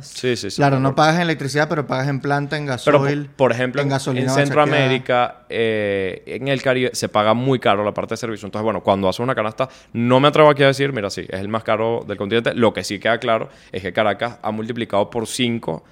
tenerlos. 0.00 0.06
Sí, 0.20 0.36
sí, 0.36 0.50
sí. 0.50 0.56
Claro, 0.56 0.80
no 0.80 0.94
pagas 0.94 1.16
en 1.16 1.22
electricidad, 1.22 1.68
pero 1.68 1.86
pagas 1.86 2.08
en 2.08 2.20
planta, 2.20 2.56
en 2.56 2.66
gasoil. 2.66 3.26
por, 3.26 3.36
por 3.36 3.52
ejemplo, 3.52 3.82
en, 3.82 3.88
gasolina 3.88 4.26
en. 4.32 4.34
Centroamérica, 4.34 5.42
eh, 5.48 6.22
en 6.26 6.48
el 6.48 6.62
Caribe, 6.62 6.90
se 6.92 7.08
paga 7.08 7.34
muy 7.34 7.58
caro 7.58 7.84
la 7.84 7.92
parte 7.92 8.14
de 8.14 8.18
servicio. 8.18 8.46
Entonces, 8.46 8.64
bueno, 8.64 8.82
cuando 8.82 9.08
haces 9.08 9.20
una 9.20 9.34
canasta, 9.34 9.68
no 9.92 10.20
me 10.20 10.28
atrevo 10.28 10.50
aquí 10.50 10.62
a 10.62 10.68
decir, 10.68 10.92
mira, 10.92 11.10
sí, 11.10 11.26
es 11.28 11.40
el 11.40 11.48
más 11.48 11.62
caro 11.64 12.04
del 12.06 12.16
continente. 12.16 12.54
Lo 12.54 12.72
que 12.72 12.84
sí 12.84 12.98
queda 12.98 13.18
claro 13.18 13.48
es 13.72 13.82
que 13.82 13.92
Caracas 13.92 14.38
ha 14.42 14.50
multiplicado 14.50 15.08
por 15.10 15.26
5, 15.26 15.84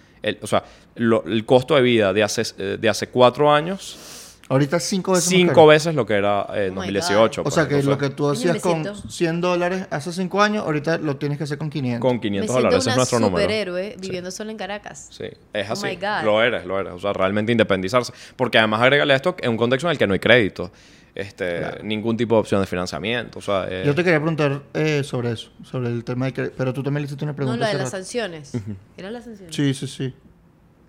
o 0.42 0.46
sea, 0.46 0.64
lo- 0.96 1.24
el 1.26 1.44
costo 1.44 1.74
de 1.76 1.82
vida 1.82 2.12
de 2.12 2.22
hace, 2.22 2.42
eh, 2.58 2.76
de 2.80 2.88
hace 2.88 3.06
cuatro 3.08 3.52
años, 3.52 4.17
Ahorita 4.50 4.80
cinco 4.80 5.12
veces 5.12 5.28
cinco 5.28 5.66
veces 5.66 5.94
lo 5.94 6.06
que 6.06 6.14
era 6.14 6.46
eh, 6.54 6.66
en 6.68 6.72
Oh 6.78 6.80
my 6.80 6.86
2018. 6.92 7.40
O 7.40 7.44
pues. 7.44 7.54
sea, 7.54 7.68
que 7.68 7.82
lo 7.82 7.98
que 7.98 8.08
tú 8.08 8.30
hacías 8.30 8.58
con 8.62 8.82
siento- 8.82 9.08
100 9.10 9.40
dólares 9.42 9.86
hace 9.90 10.10
cinco 10.12 10.40
años, 10.40 10.64
ahorita 10.64 10.96
lo 10.98 11.16
tienes 11.16 11.36
que 11.36 11.44
hacer 11.44 11.58
con 11.58 11.68
500. 11.68 12.00
Con 12.00 12.16
Me 12.16 12.20
500 12.22 12.46
siento 12.46 12.62
dólares, 12.62 12.78
ese 12.80 12.90
es 12.90 12.96
nuestro 12.96 13.20
número. 13.20 13.36
superhéroe 13.42 13.96
viviendo 14.00 14.30
solo 14.30 14.50
en 14.50 14.56
Caracas. 14.56 15.08
Sí, 15.10 15.24
es 15.52 15.68
Oh 15.68 15.72
así. 15.74 15.86
my 15.86 15.96
God. 15.96 16.24
Lo 16.24 16.42
eres, 16.42 16.64
lo 16.64 16.80
eres. 16.80 16.92
O 16.94 16.98
sea, 16.98 17.12
realmente 17.12 17.52
independizarse. 17.52 18.12
Porque 18.36 18.56
además 18.58 18.80
agrégale 18.80 19.14
esto 19.14 19.36
en 19.38 19.50
un 19.50 19.56
contexto 19.58 19.86
en 19.86 19.92
el 19.92 19.98
que 19.98 20.06
no 20.06 20.14
hay 20.14 20.18
crédito. 20.20 20.70
Este, 21.14 21.82
Ningún 21.82 22.16
tipo 22.16 22.36
de 22.36 22.40
opción 22.40 22.60
de 22.60 22.66
financiamiento. 22.66 23.40
O 23.40 23.42
sea, 23.42 23.66
eh, 23.68 23.82
Yo 23.84 23.94
te 23.94 24.02
quería 24.04 24.18
preguntar 24.20 24.62
eh, 24.72 25.02
sobre 25.04 25.32
eso, 25.32 25.50
sobre 25.64 25.88
el 25.88 26.04
tema 26.04 26.26
de 26.26 26.32
que... 26.32 26.42
Pero 26.44 26.72
tú 26.72 26.82
también 26.82 27.02
le 27.02 27.06
hiciste 27.06 27.24
una 27.24 27.32
No, 27.32 27.36
pregunta 27.36 27.58
la 27.60 27.66
de 27.66 27.70
hace 27.72 27.78
las 27.82 27.92
rato. 27.92 27.96
sanciones. 28.04 28.52
¿Era 28.96 29.10
las 29.10 29.24
sanciones? 29.24 29.54
Sí, 29.54 29.74
sí, 29.74 29.86
sí. 29.88 30.14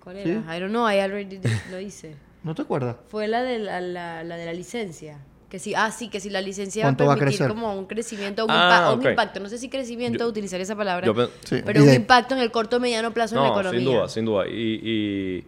¿Cuál 0.04 0.18
Sí. 0.24 0.30
era? 0.30 0.56
I 0.56 0.60
don't 0.62 0.70
know, 0.72 0.88
I 0.90 1.00
already 1.00 1.40
did- 1.40 1.50
lo 1.72 1.80
hice. 1.80 2.16
¿No 2.44 2.56
te 2.56 2.62
acuerdas? 2.62 2.96
Fue 3.10 3.28
la 3.28 3.44
de 3.44 3.60
la, 3.60 3.82
la- 3.82 4.24
la 4.24 4.38
de 4.38 4.46
la 4.46 4.54
licencia. 4.54 5.18
Que 5.50 5.58
sí, 5.58 5.74
ah, 5.76 5.90
sí, 5.92 6.10
que 6.10 6.20
si 6.20 6.30
la 6.30 6.42
licencia 6.42 6.84
va 6.84 6.90
a 6.90 6.92
¿Cuánto 6.92 7.06
va 7.08 7.14
a 7.14 7.18
permitir 7.18 7.48
como 7.48 7.74
un 7.74 7.86
crecimiento, 7.88 8.46
un, 8.46 8.52
Ah, 8.52 8.90
impa- 8.90 8.94
un 8.94 9.00
ok. 9.00 9.06
impacto. 9.10 9.40
No 9.40 9.50
sé 9.50 9.58
si 9.58 9.68
crecimiento, 9.68 10.28
utilizar 10.28 10.62
esa 10.62 10.76
palabra, 10.76 11.08
yo 11.08 11.14
Sí. 11.44 11.62
pero 11.66 11.84
un 11.84 11.92
impacto 11.92 12.36
en 12.36 12.42
el 12.42 12.52
corto 12.52 12.78
o 12.78 12.80
mediano 12.80 13.12
plazo 13.12 13.36
en 13.36 13.42
la 13.42 13.48
No, 13.48 13.54
economía. 13.56 13.80
sin 13.80 13.86
duda, 13.92 14.10
sin 14.10 14.26
duda. 14.26 14.48
Y, 14.48 14.80
y- 14.84 15.44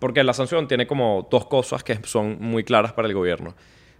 porque 0.00 0.24
la 0.24 0.32
sanción 0.34 0.66
tiene 0.66 0.86
como 0.88 1.28
dos 1.30 1.46
cosas 1.46 1.84
que 1.84 1.98
son 2.04 2.36
muy 2.40 2.64
claras 2.64 2.92
para 2.92 3.06
el 3.06 3.14
gobierno. 3.14 3.54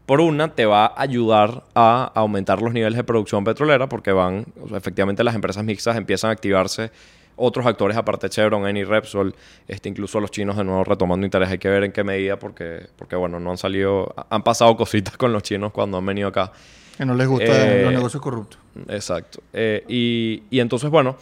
Por 0.06 0.20
una, 0.20 0.54
te 0.54 0.66
va 0.66 0.86
a 0.86 1.00
ayudar 1.00 1.62
a 1.74 2.10
aumentar 2.16 2.60
los 2.60 2.74
niveles 2.74 2.96
de 2.96 3.04
producción 3.04 3.42
petrolera 3.44 3.88
porque 3.88 4.10
van, 4.12 4.44
o 4.60 4.68
sea, 4.68 4.76
efectivamente 4.76 5.22
las 5.24 5.34
empresas 5.36 5.64
mixtas 5.64 5.96
empiezan 5.96 6.30
a 6.30 6.32
activarse 6.32 6.90
otros 7.36 7.66
actores 7.66 7.96
aparte 7.96 8.26
de 8.26 8.30
Chevron, 8.30 8.66
Eni, 8.66 8.84
Repsol, 8.84 9.34
este, 9.68 9.88
incluso 9.88 10.20
los 10.20 10.30
chinos 10.30 10.56
de 10.56 10.64
nuevo 10.64 10.84
retomando 10.84 11.24
interés. 11.24 11.48
Hay 11.50 11.58
que 11.58 11.68
ver 11.68 11.84
en 11.84 11.92
qué 11.92 12.04
medida 12.04 12.38
porque, 12.38 12.86
porque 12.96 13.16
bueno, 13.16 13.40
no 13.40 13.50
han 13.50 13.58
salido, 13.58 14.14
han 14.30 14.42
pasado 14.42 14.76
cositas 14.76 15.16
con 15.16 15.32
los 15.32 15.42
chinos 15.42 15.72
cuando 15.72 15.98
han 15.98 16.06
venido 16.06 16.28
acá. 16.28 16.52
Que 16.96 17.04
no 17.04 17.14
les 17.14 17.26
gusta 17.26 17.46
Eh, 17.46 17.82
los 17.84 17.92
negocios 17.92 18.22
corruptos. 18.22 18.58
Exacto. 18.88 19.40
Eh, 19.52 19.84
y, 19.88 20.42
y 20.50 20.60
entonces, 20.60 20.90
bueno, 20.90 21.16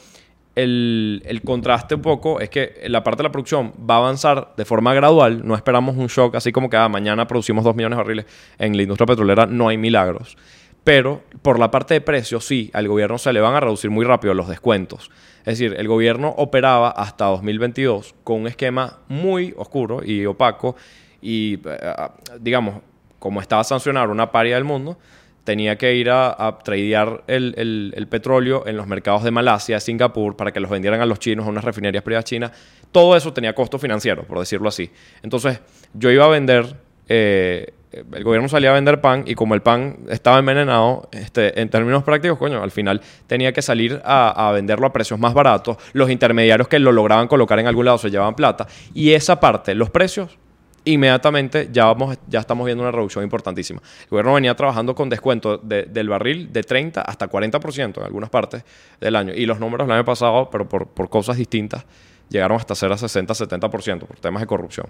el, 0.55 1.23
el 1.25 1.41
contraste 1.43 1.95
un 1.95 2.03
poco 2.03 2.41
es 2.41 2.51
que 2.51 2.83
la 2.89 3.03
parte 3.03 3.19
de 3.19 3.23
la 3.25 3.33
producción 3.33 3.73
va 3.89 3.95
a 3.95 3.99
avanzar 3.99 4.53
de 4.57 4.65
forma 4.67 4.93
gradual. 4.93 5.47
No 5.47 5.55
esperamos 5.55 5.97
un 5.97 6.09
shock 6.09 6.35
así 6.35 6.53
como 6.53 6.69
que 6.69 6.77
ah, 6.77 6.89
mañana 6.89 7.27
producimos 7.27 7.65
2 7.65 7.75
millones 7.75 7.97
de 7.97 8.03
barriles. 8.03 8.27
En 8.59 8.77
la 8.77 8.83
industria 8.83 9.07
petrolera 9.07 9.47
no 9.47 9.69
hay 9.69 9.79
milagros. 9.79 10.37
Pero 10.85 11.23
por 11.43 11.59
la 11.59 11.71
parte 11.71 11.95
de 11.95 12.01
precios, 12.01 12.45
sí, 12.45 12.71
al 12.73 12.89
gobierno 12.89 13.17
se 13.19 13.33
le 13.33 13.41
van 13.41 13.55
a 13.55 13.61
reducir 13.61 13.91
muy 13.91 14.05
rápido 14.05 14.35
los 14.35 14.49
descuentos. 14.49 15.11
Es 15.41 15.59
decir, 15.59 15.75
el 15.79 15.87
gobierno 15.89 16.35
operaba 16.37 16.91
hasta 16.91 17.27
2022 17.27 18.15
con 18.25 18.41
un 18.43 18.47
esquema 18.49 18.99
muy 19.09 19.55
oscuro 19.57 20.03
y 20.05 20.27
opaco 20.27 20.75
y, 21.21 21.55
eh, 21.65 21.93
digamos, 22.41 22.81
como 23.21 23.41
estaba 23.41 23.63
sancionado 23.63 24.11
una 24.11 24.33
paria 24.33 24.57
del 24.57 24.65
mundo, 24.65 24.99
tenía 25.45 25.77
que 25.77 25.95
ir 25.95 26.11
a, 26.11 26.35
a 26.47 26.59
tradear 26.61 27.23
el, 27.29 27.55
el- 27.57 27.93
el 27.97 28.07
petróleo 28.09 28.65
en 28.67 28.77
los 28.77 28.87
mercados 28.89 29.23
de 29.25 29.31
Malasia, 29.33 29.79
Singapur, 29.81 30.37
para 30.37 30.53
que 30.53 30.61
los 30.61 30.71
vendieran 30.71 31.01
a 31.01 31.07
los 31.07 31.19
chinos, 31.21 31.47
a 31.47 31.49
unas 31.51 31.65
refinerías 31.65 32.03
privadas 32.05 32.25
chinas. 32.25 32.53
Todo 32.91 33.17
eso 33.17 33.33
tenía 33.33 33.55
costo 33.55 33.79
financiero, 33.79 34.25
por 34.25 34.39
decirlo 34.41 34.69
así. 34.69 34.91
Entonces, 35.23 35.61
yo 35.95 36.11
iba 36.11 36.25
a 36.25 36.29
vender, 36.29 36.77
eh, 37.09 37.73
el 37.93 38.25
gobierno 38.25 38.49
salía 38.49 38.71
a 38.71 38.75
vender 38.75 39.01
pan 39.01 39.25
y 39.27 39.35
como 39.35 39.55
el 39.55 39.63
pan 39.63 39.99
estaba 40.09 40.39
envenenado, 40.39 41.09
este, 41.13 41.61
en 41.61 41.69
términos 41.69 42.03
prácticos, 42.03 42.39
coño, 42.39 42.63
al 42.63 42.71
final 42.71 43.01
tenía 43.27 43.53
que 43.53 43.63
salir 43.63 44.01
a, 44.05 44.51
venderlo 44.53 44.87
a 44.87 44.93
precios 44.93 45.19
más 45.21 45.35
baratos. 45.35 45.77
Los 45.93 46.11
intermediarios 46.11 46.69
que 46.69 46.79
lo 46.79 46.93
lograban 46.93 47.29
colocar 47.29 47.59
en 47.59 47.67
algún 47.67 47.85
lado 47.85 47.99
se 47.99 48.11
llevaban 48.11 48.35
plata. 48.35 48.67
Y 48.95 49.13
esa 49.13 49.39
parte, 49.41 49.75
los 49.75 49.91
precios, 49.91 50.39
inmediatamente 50.85 51.69
ya, 51.73 51.85
vamos, 51.87 52.19
ya 52.29 52.41
estamos 52.41 52.67
viendo 52.67 52.83
una 52.83 52.91
reducción 52.91 53.23
importantísima. 53.25 53.81
El 54.03 54.09
gobierno 54.09 54.35
venía 54.35 54.55
trabajando 54.57 54.95
con 54.95 55.09
descuento 55.09 55.59
de- 55.59 55.85
del 55.85 56.09
barril 56.09 56.53
de 56.53 56.63
30 56.63 57.03
hasta 57.03 57.29
40% 57.29 57.99
en 58.01 58.05
algunas 58.07 58.31
partes 58.31 58.65
del 59.01 59.15
año. 59.17 59.33
Y 59.35 59.47
los 59.47 59.61
números 59.61 59.87
del 59.87 59.95
año 59.97 60.05
pasado, 60.05 60.49
pero 60.51 60.69
por, 60.69 60.89
por 60.89 61.09
cosas 61.09 61.37
distintas, 61.37 61.85
llegaron 62.29 62.57
hasta 62.57 62.75
ser 62.75 62.91
a 62.91 62.97
60-70% 62.97 64.07
por 64.07 64.19
temas 64.19 64.41
de 64.41 64.47
corrupción. 64.47 64.87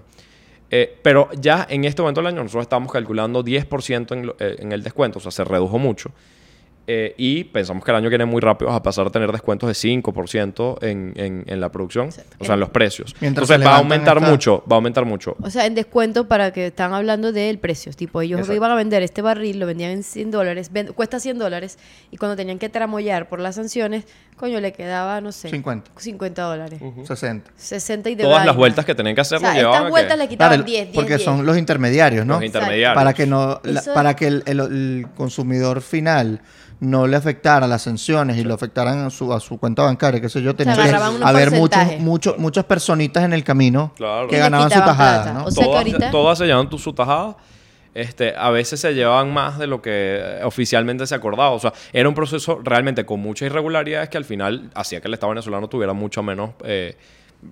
Eh, 0.70 0.98
pero 1.02 1.28
ya 1.38 1.66
en 1.68 1.84
este 1.84 2.00
momento 2.02 2.20
del 2.20 2.28
año 2.28 2.42
nosotros 2.42 2.62
estamos 2.62 2.90
calculando 2.92 3.42
10% 3.44 4.12
en, 4.14 4.26
lo- 4.26 4.36
eh, 4.38 4.56
en 4.58 4.72
el 4.72 4.82
descuento, 4.82 5.18
o 5.18 5.22
sea, 5.22 5.30
se 5.30 5.44
redujo 5.44 5.78
mucho. 5.78 6.10
Eh, 6.88 7.14
y 7.16 7.44
pensamos 7.44 7.84
que 7.84 7.92
el 7.92 7.96
año 7.96 8.04
que 8.06 8.16
viene 8.18 8.24
muy 8.24 8.40
rápido 8.40 8.68
vas 8.68 8.76
a 8.78 8.82
pasar 8.82 9.06
a 9.06 9.10
tener 9.10 9.30
descuentos 9.30 9.68
de 9.68 9.74
5% 9.74 10.82
en, 10.82 11.12
en, 11.16 11.44
en 11.46 11.60
la 11.60 11.70
producción, 11.70 12.08
o 12.40 12.44
sea, 12.44 12.54
en 12.54 12.60
los 12.60 12.70
precios. 12.70 13.14
Mientras 13.20 13.48
Entonces 13.48 13.66
va 13.66 13.76
a 13.76 13.78
aumentar 13.78 14.20
mucho, 14.20 14.64
va 14.70 14.74
a 14.74 14.78
aumentar 14.78 15.04
mucho. 15.04 15.36
O 15.42 15.48
sea, 15.48 15.66
en 15.66 15.76
descuento 15.76 16.26
para 16.26 16.52
que 16.52 16.66
están 16.66 16.92
hablando 16.92 17.30
del 17.30 17.58
precio. 17.60 17.92
Tipo, 17.92 18.20
ellos 18.20 18.40
Exacto. 18.40 18.56
iban 18.56 18.70
a 18.72 18.74
vender 18.74 19.02
este 19.04 19.22
barril, 19.22 19.60
lo 19.60 19.66
vendían 19.66 19.92
en 19.92 20.02
100 20.02 20.32
dólares, 20.32 20.70
cuesta 20.96 21.20
100 21.20 21.38
dólares, 21.38 21.78
y 22.10 22.16
cuando 22.16 22.34
tenían 22.36 22.58
que 22.58 22.68
tramoyar 22.68 23.28
por 23.28 23.38
las 23.38 23.54
sanciones, 23.54 24.04
coño, 24.36 24.58
le 24.60 24.72
quedaba, 24.72 25.20
no 25.20 25.30
sé, 25.30 25.50
50. 25.50 25.92
50 25.96 26.42
dólares. 26.42 26.80
60. 27.06 27.50
60 27.54 28.10
y 28.10 28.14
de 28.16 28.24
Todas 28.24 28.38
las 28.38 28.46
vaina. 28.46 28.58
vueltas 28.58 28.84
que 28.84 28.94
tenían 28.96 29.14
que 29.14 29.20
hacer 29.20 29.36
O 29.38 29.40
sea, 29.40 29.50
lo 29.50 29.54
llevaban 29.56 29.78
estas 29.82 29.90
vueltas 29.90 30.18
le 30.18 30.28
quitaban 30.28 30.54
el- 30.58 30.64
10, 30.64 30.84
10, 30.86 30.94
porque 30.96 31.10
10. 31.16 31.22
son 31.22 31.46
los 31.46 31.56
intermediarios, 31.56 32.26
¿no? 32.26 32.34
los 32.34 32.44
intermediarios. 32.44 32.94
Para 32.96 33.12
que 33.14 33.26
no, 33.26 33.60
la- 33.62 33.82
para 33.94 34.16
que 34.16 34.26
el, 34.26 34.42
el- 34.46 34.60
el 34.60 35.06
consumidor 35.16 35.80
final 35.80 36.40
no 36.82 37.06
le 37.06 37.16
afectara 37.16 37.68
las 37.68 37.82
sanciones 37.82 38.36
y 38.38 38.42
lo 38.42 38.54
afectaran 38.54 38.98
a 39.04 39.10
su, 39.10 39.32
a 39.32 39.38
su 39.38 39.56
cuenta 39.58 39.84
bancaria, 39.84 40.20
qué 40.20 40.28
sé 40.28 40.42
yo, 40.42 40.56
tenía 40.56 40.74
que 40.74 40.90
haber 41.24 41.52
muchos, 41.52 41.78
muchos, 42.00 42.38
muchas 42.38 42.64
personitas 42.64 43.22
en 43.24 43.32
el 43.32 43.44
camino 43.44 43.92
Claro. 43.96 44.26
que 44.26 44.34
Y 44.36 44.38
ganaban 44.40 44.68
su 44.68 44.78
tajada. 44.80 45.32
¿no? 45.32 45.44
O 45.44 45.50
sea 45.52 45.62
que 45.62 45.68
todas, 45.70 45.78
ahorita- 45.86 46.10
todas 46.10 46.38
se 46.38 46.46
llevan 46.46 46.68
tu, 46.68 46.78
su 46.78 46.92
tajada. 46.92 47.36
Este, 47.94 48.34
a 48.36 48.50
veces 48.50 48.80
se 48.80 48.94
llevaban 48.94 49.32
más 49.32 49.58
de 49.58 49.66
lo 49.68 49.80
que 49.80 49.90
eh, 50.18 50.40
oficialmente 50.44 51.06
se 51.06 51.14
acordaba. 51.14 51.50
O 51.50 51.58
sea, 51.60 51.72
era 51.92 52.08
un 52.08 52.14
proceso 52.16 52.58
realmente 52.64 53.04
con 53.06 53.20
muchas 53.20 53.46
irregularidades 53.46 54.08
que 54.08 54.16
al 54.16 54.24
final 54.24 54.70
hacía 54.74 55.00
que 55.00 55.06
el 55.08 55.14
Estado 55.14 55.30
venezolano 55.30 55.68
tuviera 55.68 55.92
mucho 55.92 56.22
menos 56.22 56.50
eh, 56.64 56.96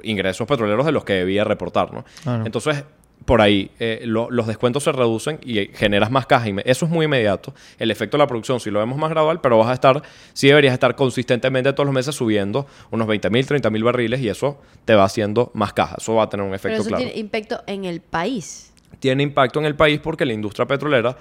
ingresos 0.03 0.47
petroleros 0.49 0.87
de 0.87 0.93
los 0.93 1.05
que 1.05 1.13
debía 1.13 1.45
reportar, 1.45 1.93
¿no? 1.93 2.05
Claro. 2.25 2.47
Entonces, 2.47 2.85
por 3.25 3.41
ahí, 3.43 3.71
eh, 3.79 4.01
lo- 4.05 4.31
los 4.31 4.47
descuentos 4.47 4.83
se 4.85 4.93
reducen 4.93 5.39
y 5.45 5.67
generas 5.75 6.11
más 6.11 6.27
caja. 6.27 6.47
Eso 6.65 6.87
es 6.87 6.91
muy 6.91 7.05
inmediato. 7.05 7.55
El 7.79 7.91
efecto 7.91 8.17
de 8.17 8.23
la 8.23 8.27
producción, 8.27 8.61
si 8.61 8.71
lo 8.71 8.79
vemos 8.79 8.99
más 8.99 9.11
gradual, 9.11 9.41
pero 9.41 9.59
vas 9.59 9.69
a 9.69 9.75
estar, 9.75 10.03
sí 10.33 10.49
deberías 10.49 10.73
estar 10.73 10.97
consistentemente 10.97 11.73
todos 11.73 11.87
los 11.87 11.95
meses 11.95 12.15
subiendo 12.15 12.67
unos 12.91 13.07
20 13.07 13.29
mil, 13.31 13.47
30 13.47 13.69
mil 13.71 13.85
barriles 13.85 14.21
y 14.21 14.29
eso 14.29 14.61
te 14.85 14.95
va 14.95 15.05
haciendo 15.05 15.51
más 15.55 15.73
caja. 15.73 15.97
Eso 15.99 16.15
va 16.15 16.25
a 16.25 16.29
tener 16.29 16.45
un 16.45 16.51
Pero 16.51 16.57
efecto 16.57 16.81
eso 16.81 16.89
claro 16.89 17.05
tiene 17.05 17.19
impacto 17.21 17.63
en 17.67 17.85
el 17.85 18.01
país. 18.01 18.73
tiene 18.99 19.23
impacto 19.23 19.59
en 19.61 19.67
el 19.67 19.77
país 19.77 20.01
porque 20.01 20.25
la 20.25 20.33
industria 20.33 20.67
petrolera 20.67 21.17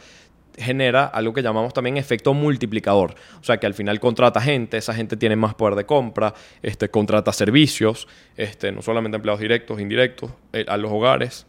genera 0.57 1.05
algo 1.05 1.31
que 1.33 1.41
llamamos 1.41 1.73
también 1.73 1.95
efecto 1.97 2.33
multiplicador. 2.33 3.15
O 3.39 3.43
sea, 3.43 3.57
que 3.57 3.65
al 3.65 3.73
final 3.73 3.99
contrata 3.99 4.41
gente, 4.41 4.77
esa 4.77 4.93
gente 4.93 5.15
tiene 5.15 5.35
más 5.35 5.53
poder 5.53 5.75
de 5.75 5.85
compra, 5.85 6.33
este, 6.61 6.89
contrata 6.89 7.31
servicios, 7.31 8.07
este, 8.35 8.71
no 8.71 8.81
solamente 8.81 9.15
empleados 9.17 9.39
directos, 9.39 9.79
indirectos, 9.79 10.31
eh, 10.51 10.65
a 10.67 10.75
los 10.77 10.91
hogares 10.91 11.45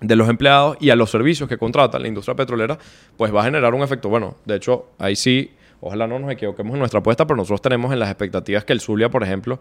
de 0.00 0.16
los 0.16 0.28
empleados 0.28 0.76
y 0.80 0.90
a 0.90 0.96
los 0.96 1.10
servicios 1.10 1.48
que 1.48 1.58
contrata 1.58 1.98
la 1.98 2.08
industria 2.08 2.34
petrolera, 2.36 2.78
pues 3.16 3.34
va 3.34 3.40
a 3.40 3.44
generar 3.44 3.74
un 3.74 3.82
efecto. 3.82 4.08
Bueno, 4.08 4.36
de 4.44 4.56
hecho, 4.56 4.86
ahí 4.98 5.16
sí, 5.16 5.50
ojalá 5.80 6.06
no 6.06 6.18
nos 6.18 6.30
equivoquemos 6.30 6.72
en 6.74 6.78
nuestra 6.78 7.00
apuesta, 7.00 7.26
pero 7.26 7.36
nosotros 7.36 7.60
tenemos 7.62 7.92
en 7.92 7.98
las 7.98 8.08
expectativas 8.10 8.64
que 8.64 8.72
el 8.72 8.80
Zulia, 8.80 9.08
por 9.10 9.22
ejemplo, 9.24 9.58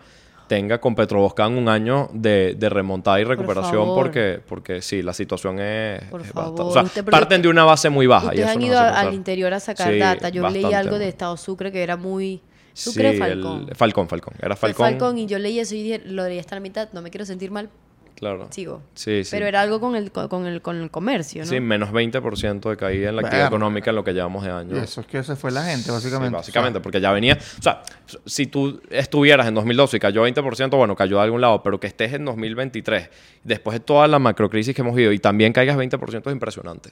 tenga 0.47 0.79
con 0.79 0.95
Petroboscan 0.95 1.57
un 1.57 1.67
año 1.67 2.09
de, 2.13 2.55
de 2.57 2.69
remontada 2.69 3.19
y 3.19 3.25
recuperación 3.25 3.87
porque, 3.95 4.39
porque 4.47 4.81
sí, 4.81 5.01
la 5.01 5.11
situación 5.13 5.59
es, 5.59 6.03
Por 6.05 6.21
es 6.21 6.31
favor, 6.31 6.51
bastante... 6.51 6.61
O 6.61 6.71
sea, 6.73 6.83
usted- 6.83 7.03
porque 7.03 7.11
parten 7.17 7.41
de 7.41 7.49
una 7.49 7.65
base 7.65 7.89
muy 7.89 8.07
baja. 8.07 8.27
y 8.27 8.39
Ustedes 8.39 8.49
eso 8.49 8.57
han 8.57 8.61
ido 8.63 8.79
a- 8.79 8.99
al 8.99 9.13
interior 9.13 9.53
a 9.53 9.59
sacar 9.59 9.91
Sí, 9.91 9.99
data. 9.99 10.29
Yo 10.29 10.47
leí 10.49 10.63
algo 10.73 10.99
de 10.99 11.09
Estado 11.09 11.35
Sucre 11.35 11.71
que 11.71 11.83
era 11.83 11.97
muy... 11.97 12.41
Sucre 12.73 13.09
o 13.09 13.11
Sí, 13.13 13.17
Falcón. 13.17 13.65
el- 13.69 13.75
Falcón, 13.75 14.07
Falcón. 14.07 14.33
Era 14.41 14.55
Fue 14.55 14.69
Falcón. 14.69 14.85
Falcón 14.99 15.17
y 15.17 15.25
yo 15.25 15.37
leí 15.39 15.59
eso 15.59 15.73
y 15.75 15.81
dije, 15.83 16.01
lo 16.05 16.23
leí 16.25 16.39
hasta 16.39 16.55
la 16.55 16.61
mitad, 16.61 16.87
no 16.93 17.01
me 17.01 17.09
quiero 17.09 17.25
sentir 17.25 17.49
mal, 17.51 17.69
Claro. 18.17 18.47
sigo. 18.49 18.81
Sí, 18.95 19.23
sí. 19.23 19.29
Pero 19.31 19.45
era 19.45 19.61
algo 19.61 19.79
con 19.79 19.95
el, 19.95 20.11
con 20.11 20.47
el, 20.47 20.61
con 20.63 20.75
el 20.81 20.89
comercio, 20.89 21.43
¿no? 21.43 21.47
Sí, 21.47 21.59
menos 21.59 21.91
20% 21.91 22.69
de 22.69 22.75
caída 22.75 23.09
en 23.09 23.15
la 23.15 23.21
actividad 23.21 23.43
Verga. 23.45 23.55
económica 23.55 23.89
en 23.91 23.95
lo 23.95 24.03
que 24.03 24.11
llevamos 24.13 24.43
de 24.43 24.49
año. 24.51 24.75
Eso 24.77 25.01
es 25.01 25.07
que 25.07 25.21
se 25.23 25.35
fue 25.35 25.51
la 25.51 25.63
gente, 25.63 25.83
Sí, 25.83 25.91
básicamente. 25.91 26.35
básicamente, 26.35 26.79
porque 26.79 26.99
ya 26.99 27.11
venía. 27.11 27.37
O 27.59 27.61
sea, 27.61 27.83
si 28.25 28.47
tú 28.47 28.81
estuvieras 28.89 29.47
en 29.47 29.53
2012 29.53 29.97
y 29.97 29.99
cayó 29.99 30.25
20%, 30.27 30.75
bueno, 30.77 30.95
cayó 30.95 31.17
de 31.17 31.23
algún 31.23 31.41
lado, 31.41 31.61
pero 31.61 31.79
que 31.79 31.85
estés 31.87 32.13
en 32.13 32.25
2023, 32.25 33.09
después 33.43 33.75
de 33.75 33.79
toda 33.81 34.07
la 34.07 34.17
macrocrisis 34.17 34.73
que 34.75 34.81
hemos 34.81 34.95
vivido 34.95 35.11
y 35.13 35.19
también 35.19 35.53
caigas 35.53 35.77
20% 35.77 36.27
es 36.27 36.33
impresionante. 36.33 36.89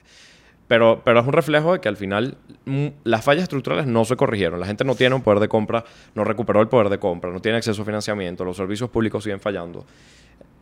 Pero, 0.68 1.00
pero 1.04 1.20
es 1.20 1.26
un 1.26 1.32
reflejo 1.32 1.74
de 1.74 1.80
que 1.80 1.88
al 1.88 1.96
final 1.96 2.36
mm, 2.64 2.86
las 3.04 3.24
fallas 3.24 3.44
estructurales 3.44 3.86
no 3.86 4.04
se 4.04 4.16
corrigieron. 4.16 4.58
La 4.58 4.66
gente 4.66 4.84
no 4.84 4.94
tiene 4.96 5.14
un 5.14 5.22
poder 5.22 5.38
de 5.40 5.48
compra, 5.48 5.84
no 6.14 6.24
recuperó 6.24 6.60
el 6.60 6.68
poder 6.68 6.88
de 6.88 6.98
compra, 6.98 7.30
no 7.30 7.40
tiene 7.40 7.58
acceso 7.58 7.82
a 7.82 7.84
financiamiento, 7.84 8.44
los 8.44 8.56
servicios 8.56 8.90
públicos 8.90 9.22
siguen 9.22 9.38
fallando. 9.40 9.84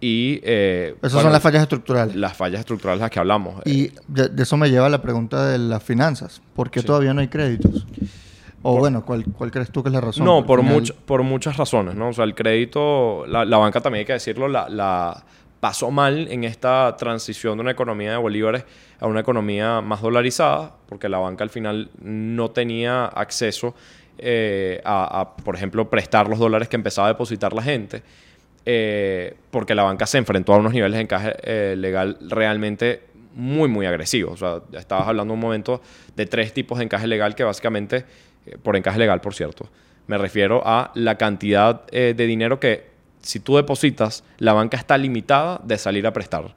Y. 0.00 0.40
eh, 0.42 0.94
Esas 0.98 1.12
bueno, 1.12 1.22
son 1.22 1.32
las 1.32 1.42
fallas 1.42 1.62
estructurales. 1.62 2.14
Las 2.16 2.36
fallas 2.36 2.60
estructurales 2.60 3.00
las 3.00 3.10
que 3.10 3.18
hablamos. 3.18 3.62
Y 3.64 3.92
de, 4.08 4.28
de 4.28 4.42
eso 4.42 4.56
me 4.58 4.68
lleva 4.68 4.86
a 4.86 4.90
la 4.90 5.00
pregunta 5.00 5.46
de 5.46 5.56
las 5.58 5.82
finanzas. 5.82 6.42
¿Por 6.54 6.70
qué 6.70 6.80
Sí. 6.80 6.86
todavía 6.86 7.14
no 7.14 7.20
hay 7.22 7.28
créditos? 7.28 7.86
O 8.66 8.78
bueno, 8.78 9.04
¿cuál, 9.04 9.24
¿cuál 9.26 9.50
crees 9.50 9.70
tú 9.70 9.82
que 9.82 9.88
es 9.88 9.92
la 9.94 10.00
razón? 10.00 10.24
No, 10.24 10.44
por, 10.44 10.60
final- 10.60 10.82
much- 10.82 10.94
por 10.94 11.22
muchas 11.22 11.56
razones, 11.56 11.94
¿no? 11.94 12.08
O 12.08 12.12
sea, 12.12 12.24
el 12.24 12.34
crédito, 12.34 13.24
la, 13.26 13.44
la 13.44 13.56
banca 13.58 13.80
también 13.80 14.00
hay 14.00 14.06
que 14.06 14.14
decirlo, 14.14 14.48
la, 14.48 14.68
la 14.68 15.22
pasó 15.64 15.90
mal 15.90 16.29
en 16.31 16.44
esta 16.44 16.94
transición 16.98 17.57
de 17.57 17.62
una 17.62 17.70
economía 17.70 18.11
de 18.11 18.16
bolívares 18.18 18.66
a 19.00 19.07
una 19.07 19.20
economía 19.20 19.81
más 19.81 20.03
dolarizada, 20.03 20.74
porque 20.87 21.09
la 21.09 21.16
banca 21.16 21.42
al 21.42 21.48
final 21.48 21.90
no 22.03 22.50
tenía 22.50 23.07
acceso 23.07 23.74
eh, 24.18 24.83
a, 24.85 25.35
por 25.42 25.57
ejemplo, 25.57 25.88
prestar 25.88 26.29
los 26.29 26.38
dólares 26.38 26.68
que 26.68 26.77
empezaba 26.77 27.09
a 27.09 27.12
depositar 27.12 27.55
la 27.55 27.62
gente, 27.62 28.03
eh, 28.66 29.38
porque 29.50 29.74
la 29.74 29.85
banca 29.85 30.05
se 30.05 30.18
enfrentó 30.18 30.53
a 30.53 30.59
unos 30.59 30.74
niveles 30.74 30.98
de 30.98 31.03
encaje 31.03 31.35
eh, 31.42 31.74
legal 31.79 32.18
realmente 32.29 33.05
muy, 33.33 33.70
muy 33.70 33.87
agresivos. 33.87 34.42
O 34.42 34.61
sea, 34.70 34.79
estabas 34.79 35.09
hablando 35.09 35.33
un 35.33 35.40
momento 35.40 35.81
de 36.14 36.27
tres 36.27 36.53
tipos 36.53 36.77
de 36.77 36.85
encaje 36.85 37.07
legal 37.07 37.35
que 37.35 37.42
básicamente, 37.42 38.05
por 38.62 38.77
encaje 38.77 38.98
legal, 38.98 39.22
por 39.22 39.33
cierto, 39.33 39.70
me 40.09 40.18
refiero 40.18 40.61
a 40.62 40.92
la 40.94 41.16
cantidad 41.16 41.87
de 41.87 42.12
dinero 42.12 42.61
que 42.61 42.93
si 43.24 43.40
tú 43.40 43.56
depositas, 43.56 44.22
la 44.38 44.52
banca 44.52 44.76
está 44.76 44.96
limitada 44.98 45.60
de 45.64 45.76
salir 45.78 46.06
a 46.06 46.12
prestar. 46.12 46.54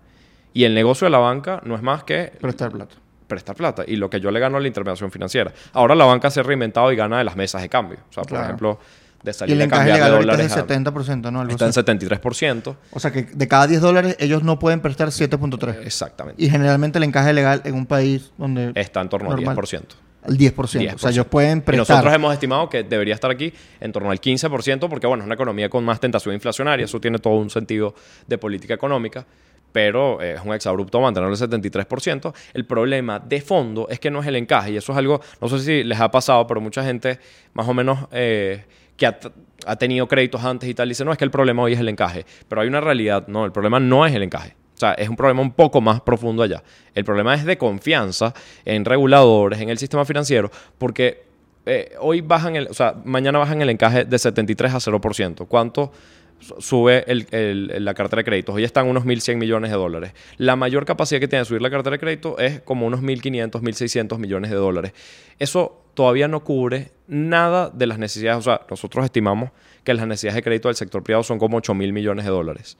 Y 0.53 0.63
el 0.63 0.73
negocio 0.73 1.05
de 1.05 1.11
la 1.11 1.17
banca 1.19 1.61
no 1.65 1.75
es 1.75 1.81
más 1.81 2.03
que 2.03 2.33
Prestar 2.41 2.71
plata. 2.71 2.95
prestar 3.27 3.55
plata 3.55 3.83
y 3.87 3.95
lo 3.95 4.09
que 4.09 4.19
yo 4.19 4.31
le 4.31 4.39
gano 4.39 4.57
a 4.57 4.59
la 4.59 4.67
intermediación 4.67 5.11
financiera. 5.11 5.51
Ahora 5.73 5.95
la 5.95 6.05
banca 6.05 6.29
se 6.29 6.39
ha 6.39 6.43
reinventado 6.43 6.91
y 6.91 6.95
gana 6.95 7.17
de 7.17 7.23
las 7.23 7.35
mesas 7.35 7.61
de 7.61 7.69
cambio. 7.69 7.97
O 8.09 8.13
sea, 8.13 8.23
por 8.23 8.29
Claro. 8.31 8.45
ejemplo, 8.45 8.79
de 9.23 9.31
Y 9.31 9.33
salir 9.33 9.55
el 9.55 9.61
a 9.63 9.67
cambiar 9.67 9.99
de 10.03 10.09
dólares 10.09 10.45
es 10.45 10.55
de 10.55 10.61
a- 10.61 10.63
70%, 10.67 11.31
¿no? 11.31 11.41
Algo 11.41 11.51
está 11.51 11.65
en 11.65 11.69
así. 11.69 11.79
73%. 11.79 12.75
O 12.91 12.99
sea 12.99 13.11
que 13.11 13.23
de 13.23 13.47
cada 13.47 13.67
10 13.67 13.81
dólares 13.81 14.15
ellos 14.19 14.43
no 14.43 14.59
pueden 14.59 14.79
prestar 14.79 15.09
7.3. 15.11 15.75
Exactamente. 15.83 16.41
Y 16.43 16.49
generalmente 16.49 16.97
el 16.99 17.03
encaje 17.03 17.33
legal 17.33 17.61
en 17.65 17.75
un 17.75 17.85
país 17.85 18.31
donde... 18.37 18.71
Está 18.75 19.01
en 19.01 19.09
torno 19.09 19.29
Normal. 19.29 19.49
al 19.49 19.55
10%. 19.57 19.95
Al 20.27 20.37
10%. 20.37 20.93
O 20.93 20.97
sea, 20.97 21.09
ellos 21.09 21.25
pueden 21.25 21.59
Y 21.59 21.61
prestar. 21.61 21.95
nosotros 21.95 22.13
hemos 22.13 22.33
estimado 22.33 22.69
que 22.69 22.83
debería 22.83 23.15
estar 23.15 23.31
aquí 23.31 23.53
en 23.79 23.91
torno 23.91 24.11
al 24.11 24.19
15%, 24.19 24.89
porque 24.89 25.07
bueno, 25.07 25.23
es 25.23 25.25
una 25.25 25.35
economía 25.35 25.69
con 25.69 25.85
más 25.85 25.99
tentación 25.99 26.35
inflacionaria, 26.35 26.85
eso 26.85 26.99
tiene 26.99 27.17
todo 27.19 27.35
un 27.35 27.49
sentido 27.49 27.95
de 28.27 28.37
política 28.37 28.73
económica, 28.73 29.25
pero 29.71 30.21
eh, 30.21 30.33
es 30.33 30.41
un 30.43 30.53
exabrupto 30.53 30.99
mantener 30.99 31.29
el 31.29 31.35
73%. 31.35 32.33
El 32.53 32.65
problema 32.65 33.19
de 33.19 33.41
fondo 33.41 33.87
es 33.89 33.99
que 33.99 34.11
no 34.11 34.21
es 34.21 34.27
el 34.27 34.35
encaje, 34.35 34.71
y 34.71 34.77
eso 34.77 34.91
es 34.91 34.97
algo, 34.97 35.21
no 35.39 35.47
sé 35.47 35.59
si 35.59 35.83
les 35.83 35.99
ha 35.99 36.11
pasado, 36.11 36.45
pero 36.45 36.59
mucha 36.59 36.83
gente 36.83 37.19
más 37.53 37.67
o 37.67 37.73
menos 37.73 38.07
eh, 38.11 38.65
que 38.95 39.05
ha 39.05 39.75
tenido 39.77 40.07
créditos 40.07 40.43
antes 40.43 40.67
y 40.67 40.73
tal, 40.73 40.89
dice, 40.89 41.05
no, 41.05 41.11
es 41.11 41.17
que 41.17 41.25
el 41.25 41.31
problema 41.31 41.63
hoy 41.63 41.73
es 41.73 41.79
el 41.79 41.89
encaje, 41.89 42.25
pero 42.49 42.61
hay 42.61 42.67
una 42.67 42.81
realidad, 42.81 43.27
no, 43.27 43.45
el 43.45 43.51
problema 43.51 43.79
no 43.79 44.05
es 44.05 44.13
el 44.13 44.23
encaje. 44.23 44.55
O 44.77 44.79
sea, 44.79 44.93
es 44.93 45.09
un 45.09 45.15
problema 45.15 45.41
un 45.41 45.51
poco 45.53 45.81
más 45.81 46.01
profundo 46.01 46.43
allá. 46.43 46.61
El 46.93 47.03
problema 47.03 47.33
es 47.33 47.43
de 47.45 47.57
confianza 47.57 48.33
en 48.63 48.85
reguladores, 48.85 49.59
en 49.59 49.69
el 49.69 49.79
sistema 49.79 50.05
financiero, 50.05 50.51
porque 50.77 51.23
eh, 51.65 51.95
hoy 51.99 52.21
bajan 52.21 52.55
el, 52.55 52.67
o 52.67 52.73
sea, 52.75 52.95
mañana 53.03 53.39
bajan 53.39 53.59
el 53.63 53.71
encaje 53.71 54.05
de 54.05 54.19
73 54.19 54.73
a 54.75 54.77
0%. 54.77 55.47
¿Cuánto 55.47 55.91
su- 56.39 56.61
sube 56.61 57.03
la 57.39 57.93
cartera 57.95 58.19
de 58.19 58.23
créditos? 58.25 58.53
Hoy 58.55 58.63
están 58.63 58.85
unos 58.87 59.03
1.100 59.03 59.37
millones 59.37 59.71
de 59.71 59.77
dólares. 59.77 60.13
La 60.37 60.55
mayor 60.55 60.85
capacidad 60.85 61.19
que 61.19 61.27
tiene 61.27 61.41
de 61.41 61.45
subir 61.45 61.63
la 61.63 61.71
cartera 61.71 61.95
de 61.95 61.99
crédito 61.99 62.37
es 62.37 62.61
como 62.61 62.85
unos 62.85 63.01
1.500, 63.01 63.49
1.600 63.59 64.19
millones 64.19 64.51
de 64.51 64.57
dólares. 64.57 64.93
Eso 65.39 65.81
todavía 65.95 66.27
no 66.27 66.43
cubre 66.43 66.91
nada 67.07 67.71
de 67.71 67.87
las 67.87 67.97
necesidades. 67.97 68.37
O 68.37 68.43
sea, 68.43 68.61
nosotros 68.69 69.03
estimamos 69.03 69.49
que 69.83 69.95
las 69.95 70.05
necesidades 70.05 70.35
de 70.35 70.43
crédito 70.43 70.67
del 70.67 70.75
sector 70.75 71.01
privado 71.01 71.23
son 71.23 71.39
como 71.39 71.59
8.000 71.59 71.91
millones 71.91 72.25
de 72.25 72.31
dólares 72.31 72.77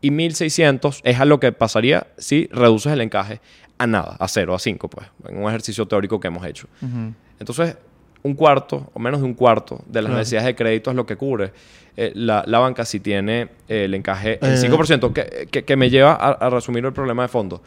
y 0.00 0.10
1600 0.10 1.00
es 1.04 1.18
a 1.20 1.24
lo 1.24 1.40
que 1.40 1.52
pasaría 1.52 2.06
si 2.18 2.48
reduces 2.52 2.92
el 2.92 3.00
encaje 3.00 3.40
a 3.78 3.86
nada, 3.86 4.16
a 4.18 4.28
cero, 4.28 4.54
a 4.54 4.58
5, 4.58 4.88
pues, 4.88 5.06
en 5.28 5.38
un 5.42 5.48
ejercicio 5.48 5.86
teórico 5.86 6.18
que 6.20 6.28
hemos 6.28 6.44
hecho. 6.46 6.66
Entonces, 7.38 7.76
un 8.22 8.34
cuarto 8.34 8.90
o 8.94 8.98
menos 8.98 9.20
de 9.20 9.26
un 9.26 9.34
cuarto 9.34 9.80
de 9.86 10.02
las 10.02 10.08
Claro. 10.08 10.18
necesidades 10.18 10.46
de 10.46 10.54
crédito 10.56 10.90
es 10.90 10.96
lo 10.96 11.06
que 11.06 11.16
cubre. 11.16 11.52
Eh, 11.96 12.12
la, 12.14 12.42
la 12.46 12.58
banca 12.58 12.84
si 12.84 13.00
tiene 13.00 13.42
eh, 13.68 13.84
el 13.84 13.94
encaje 13.94 14.38
en 14.44 14.52
Eh. 14.52 14.56
5%, 14.56 15.12
que, 15.12 15.48
que- 15.50 15.64
que 15.64 15.76
me 15.76 15.90
lleva 15.90 16.12
a, 16.12 16.30
a 16.32 16.50
resumir 16.50 16.84
el 16.84 16.92
problema 16.92 17.22
de 17.22 17.28
fondo. 17.28 17.62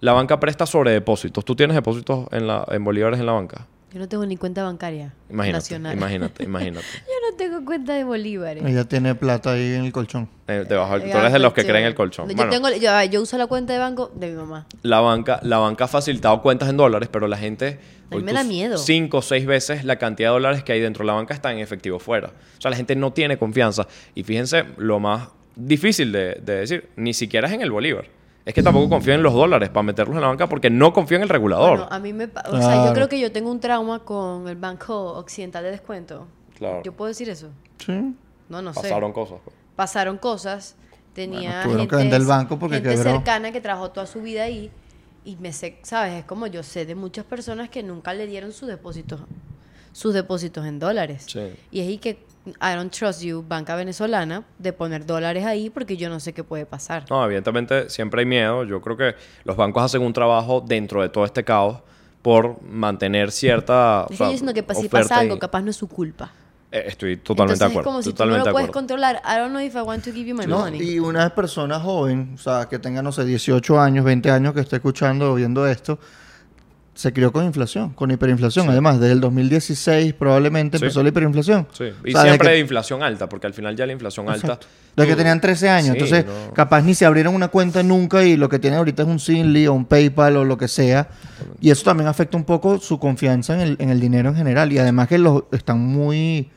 La 0.00 0.12
banca 0.12 0.38
presta 0.40 0.66
sobre 0.66 0.92
depósitos. 0.92 1.44
¿Tú 1.44 1.54
tienes 1.54 1.74
depósitos 1.76 2.26
en, 2.32 2.46
la, 2.46 2.64
en 2.70 2.82
bolívares 2.84 3.20
en 3.20 3.26
la 3.26 3.32
banca? 3.32 3.66
Yo 3.92 3.98
no 3.98 4.08
tengo 4.08 4.24
ni 4.24 4.36
cuenta 4.36 4.62
bancaria 4.62 5.12
Imagínate, 5.28 5.62
nacional. 5.64 5.96
imagínate, 5.96 6.44
imagínate. 6.44 6.86
Yo 7.06 7.30
no 7.30 7.36
tengo 7.36 7.64
cuenta 7.64 7.94
de 7.94 8.04
bolívares. 8.04 8.64
Ella 8.64 8.84
tiene 8.84 9.16
plata 9.16 9.52
ahí 9.52 9.74
en 9.74 9.84
el 9.84 9.92
colchón. 9.92 10.28
Eh, 10.46 10.64
debajo 10.68 10.92
del- 10.98 11.08
Eh, 11.08 11.12
tú 11.12 11.18
eres 11.18 11.32
de 11.32 11.38
los 11.40 11.52
que 11.52 11.64
creen 11.66 11.84
el 11.86 11.94
colchón. 11.96 12.28
Yo, 12.28 12.36
Bueno. 12.36 12.52
tengo, 12.52 12.68
yo, 12.70 13.04
yo 13.10 13.20
uso 13.22 13.36
la 13.36 13.48
cuenta 13.48 13.72
de 13.72 13.80
banco 13.80 14.12
de 14.14 14.28
mi 14.30 14.36
mamá. 14.36 14.66
la 14.82 15.00
banca, 15.00 15.40
la 15.42 15.58
banca 15.58 15.84
ha 15.86 15.88
facilitado 15.88 16.40
cuentas 16.40 16.68
en 16.68 16.76
dólares, 16.76 17.08
pero 17.10 17.26
la 17.26 17.36
gente... 17.36 17.80
A 18.12 18.16
mí 18.16 18.22
me 18.22 18.32
da 18.32 18.44
miedo. 18.44 18.78
Cinco 18.78 19.18
o 19.18 19.22
seis 19.22 19.44
veces 19.46 19.84
la 19.84 19.96
cantidad 19.96 20.28
de 20.30 20.32
dólares 20.34 20.62
que 20.64 20.72
hay 20.72 20.80
dentro 20.80 21.02
de 21.02 21.06
la 21.08 21.14
banca 21.14 21.34
está 21.34 21.52
en 21.52 21.58
efectivo 21.58 21.98
fuera. 21.98 22.28
O 22.58 22.60
sea, 22.60 22.70
la 22.70 22.76
gente 22.76 22.94
no 22.96 23.12
tiene 23.12 23.38
confianza. 23.38 23.86
Y 24.14 24.22
fíjense, 24.22 24.64
lo 24.76 25.00
más 25.00 25.28
difícil 25.56 26.12
de, 26.12 26.40
de 26.44 26.54
decir, 26.60 26.88
ni 26.96 27.12
siquiera 27.12 27.48
es 27.48 27.54
en 27.54 27.62
el 27.62 27.70
bolívar. 27.72 28.06
Es 28.44 28.54
que 28.54 28.62
tampoco 28.62 28.88
confío 28.88 29.14
en 29.14 29.22
los 29.22 29.34
dólares 29.34 29.68
para 29.68 29.82
meterlos 29.82 30.14
en 30.16 30.22
la 30.22 30.28
banca 30.28 30.48
porque 30.48 30.70
no 30.70 30.92
confío 30.92 31.16
en 31.18 31.24
el 31.24 31.28
regulador. 31.28 31.78
Bueno, 31.78 31.88
a 31.90 31.98
mí 31.98 32.12
me... 32.12 32.24
O 32.24 32.60
sea, 32.60 32.86
yo 32.86 32.92
creo 32.94 33.08
que 33.08 33.20
yo 33.20 33.30
tengo 33.32 33.50
un 33.50 33.60
trauma 33.60 34.00
con 34.00 34.48
el 34.48 34.56
Banco 34.56 35.12
Occidental 35.14 35.62
de 35.62 35.70
Descuento. 35.70 36.26
Claro. 36.56 36.82
¿Yo 36.82 36.92
puedo 36.92 37.08
decir 37.08 37.28
eso? 37.28 37.48
Sí. 37.78 38.14
No, 38.48 38.62
no 38.62 38.72
sé. 38.74 38.82
Pasaron 38.82 39.12
cosas. 39.12 39.38
pues. 39.44 39.56
Pasaron 39.76 40.18
cosas. 40.18 40.76
Tenía 41.12 41.50
Bueno, 41.50 41.62
tuvieron 41.62 41.88
que 41.88 41.96
gente, 41.96 41.96
vender 41.96 42.20
el 42.20 42.26
banco 42.26 42.58
porque 42.58 42.76
gente 42.76 42.90
quebró. 42.94 43.10
cercana 43.12 43.52
que 43.52 43.60
trabajó 43.60 43.90
toda 43.90 44.06
su 44.06 44.22
vida 44.22 44.44
ahí. 44.44 44.70
Y 45.24 45.36
me 45.36 45.52
sé, 45.52 45.78
¿sabes? 45.82 46.14
Es 46.14 46.24
como 46.24 46.46
yo 46.46 46.62
sé 46.62 46.86
de 46.86 46.94
muchas 46.94 47.24
personas 47.24 47.68
que 47.68 47.82
nunca 47.82 48.14
le 48.14 48.26
dieron 48.26 48.52
sus 48.52 48.68
depósitos, 48.68 49.20
sus 49.92 50.14
depósitos 50.14 50.64
en 50.66 50.78
dólares. 50.78 51.24
Sí. 51.26 51.40
Y 51.70 51.80
es 51.80 51.88
ahí 51.88 51.98
que 51.98 52.24
I 52.46 52.74
don't 52.74 52.90
trust 52.90 53.20
you, 53.22 53.44
banca 53.46 53.76
venezolana, 53.76 54.44
de 54.58 54.72
poner 54.72 55.04
dólares 55.04 55.44
ahí 55.44 55.68
porque 55.70 55.96
yo 55.96 56.08
no 56.08 56.20
sé 56.20 56.32
qué 56.32 56.42
puede 56.42 56.64
pasar. 56.66 57.04
No, 57.10 57.24
evidentemente 57.24 57.90
siempre 57.90 58.20
hay 58.20 58.26
miedo. 58.26 58.64
Yo 58.64 58.80
creo 58.80 58.96
que 58.96 59.14
los 59.44 59.56
bancos 59.56 59.82
hacen 59.82 60.02
un 60.02 60.12
trabajo 60.12 60.64
dentro 60.66 61.02
de 61.02 61.08
todo 61.10 61.24
este 61.24 61.44
caos 61.44 61.78
por 62.22 62.62
mantener 62.62 63.30
cierta 63.30 64.00
es 64.02 64.06
o 64.06 64.08
que 64.08 64.16
sea, 64.16 64.30
yo 64.30 64.36
siento 64.38 64.54
que 64.54 64.74
si 64.74 64.88
pasa 64.88 65.18
algo, 65.18 65.36
y- 65.36 65.38
capaz 65.38 65.60
no 65.62 65.70
es 65.70 65.76
su 65.76 65.88
culpa. 65.88 66.30
Eh, 66.72 66.84
Estoy 66.86 67.16
totalmente 67.16 67.54
Entonces 67.54 67.58
de 67.58 67.64
acuerdo. 67.80 67.80
es 67.80 67.84
como 67.84 68.02
si 68.02 68.04
tú 68.04 68.10
no 68.10 68.14
totalmente 68.16 68.38
lo 68.38 68.44
de 68.44 68.52
puedes 68.52 68.70
controlar. 68.70 69.22
I 69.24 69.38
don't 69.38 69.50
know 69.50 69.60
if 69.60 69.74
I 69.74 69.80
want 69.80 70.04
to 70.04 70.12
give 70.12 70.28
you 70.28 70.34
my 70.36 70.46
No, 70.46 70.58
money. 70.60 70.80
y 70.82 70.98
una 71.00 71.34
persona 71.34 71.80
joven, 71.80 72.32
o 72.34 72.38
sea, 72.38 72.68
que 72.68 72.78
tenga, 72.78 73.02
no 73.02 73.10
sé, 73.12 73.24
18 73.24 73.80
años, 73.80 74.04
20 74.04 74.30
años, 74.30 74.54
que 74.54 74.60
esté 74.60 74.76
escuchando 74.76 75.32
o 75.32 75.34
viendo 75.34 75.66
esto, 75.66 75.98
se 77.00 77.12
crió 77.14 77.32
con 77.32 77.44
inflación, 77.44 77.90
con 77.94 78.10
hiperinflación. 78.10 78.68
Además, 78.68 79.00
desde 79.00 79.12
el 79.14 79.20
2016 79.20 80.12
probablemente 80.14 80.76
Sí. 80.78 80.84
empezó 80.84 81.02
la 81.02 81.08
hiperinflación. 81.08 81.66
Sí, 81.72 81.84
y 81.84 81.88
O 81.88 81.92
sea, 81.92 82.00
desde 82.04 82.22
siempre 82.22 82.48
que- 82.48 82.54
de 82.54 82.58
inflación 82.60 83.02
alta, 83.02 83.28
porque 83.28 83.46
al 83.46 83.54
final 83.54 83.74
ya 83.74 83.86
la 83.86 83.92
inflación 83.92 84.28
alta... 84.28 84.58
Desde 84.96 85.08
que 85.10 85.16
tenían 85.16 85.40
13 85.40 85.68
años. 85.70 85.94
Entonces, 85.94 86.26
no. 86.26 86.52
capaz 86.52 86.82
ni 86.82 86.94
se 86.94 87.06
abrieron 87.06 87.34
una 87.34 87.48
cuenta 87.48 87.82
nunca 87.82 88.22
y 88.24 88.36
lo 88.36 88.48
que 88.48 88.58
tienen 88.58 88.78
ahorita 88.78 89.02
es 89.04 89.08
un 89.08 89.18
Zinli 89.18 89.66
o 89.66 89.72
un 89.72 89.84
PayPal 89.86 90.36
o 90.36 90.44
lo 90.44 90.58
que 90.58 90.68
sea. 90.68 91.08
Y 91.60 91.70
eso 91.70 91.84
también 91.84 92.08
afecta 92.08 92.36
un 92.36 92.44
poco 92.44 92.78
su 92.78 92.98
confianza 92.98 93.54
en 93.54 93.60
el, 93.60 93.76
en 93.78 93.88
el 93.90 93.98
dinero 94.00 94.28
en 94.28 94.34
general. 94.36 94.70
Y 94.72 94.78
además 94.78 95.08
que 95.08 95.16
los 95.18 95.44
están 95.52 95.78
muy, 95.78 96.50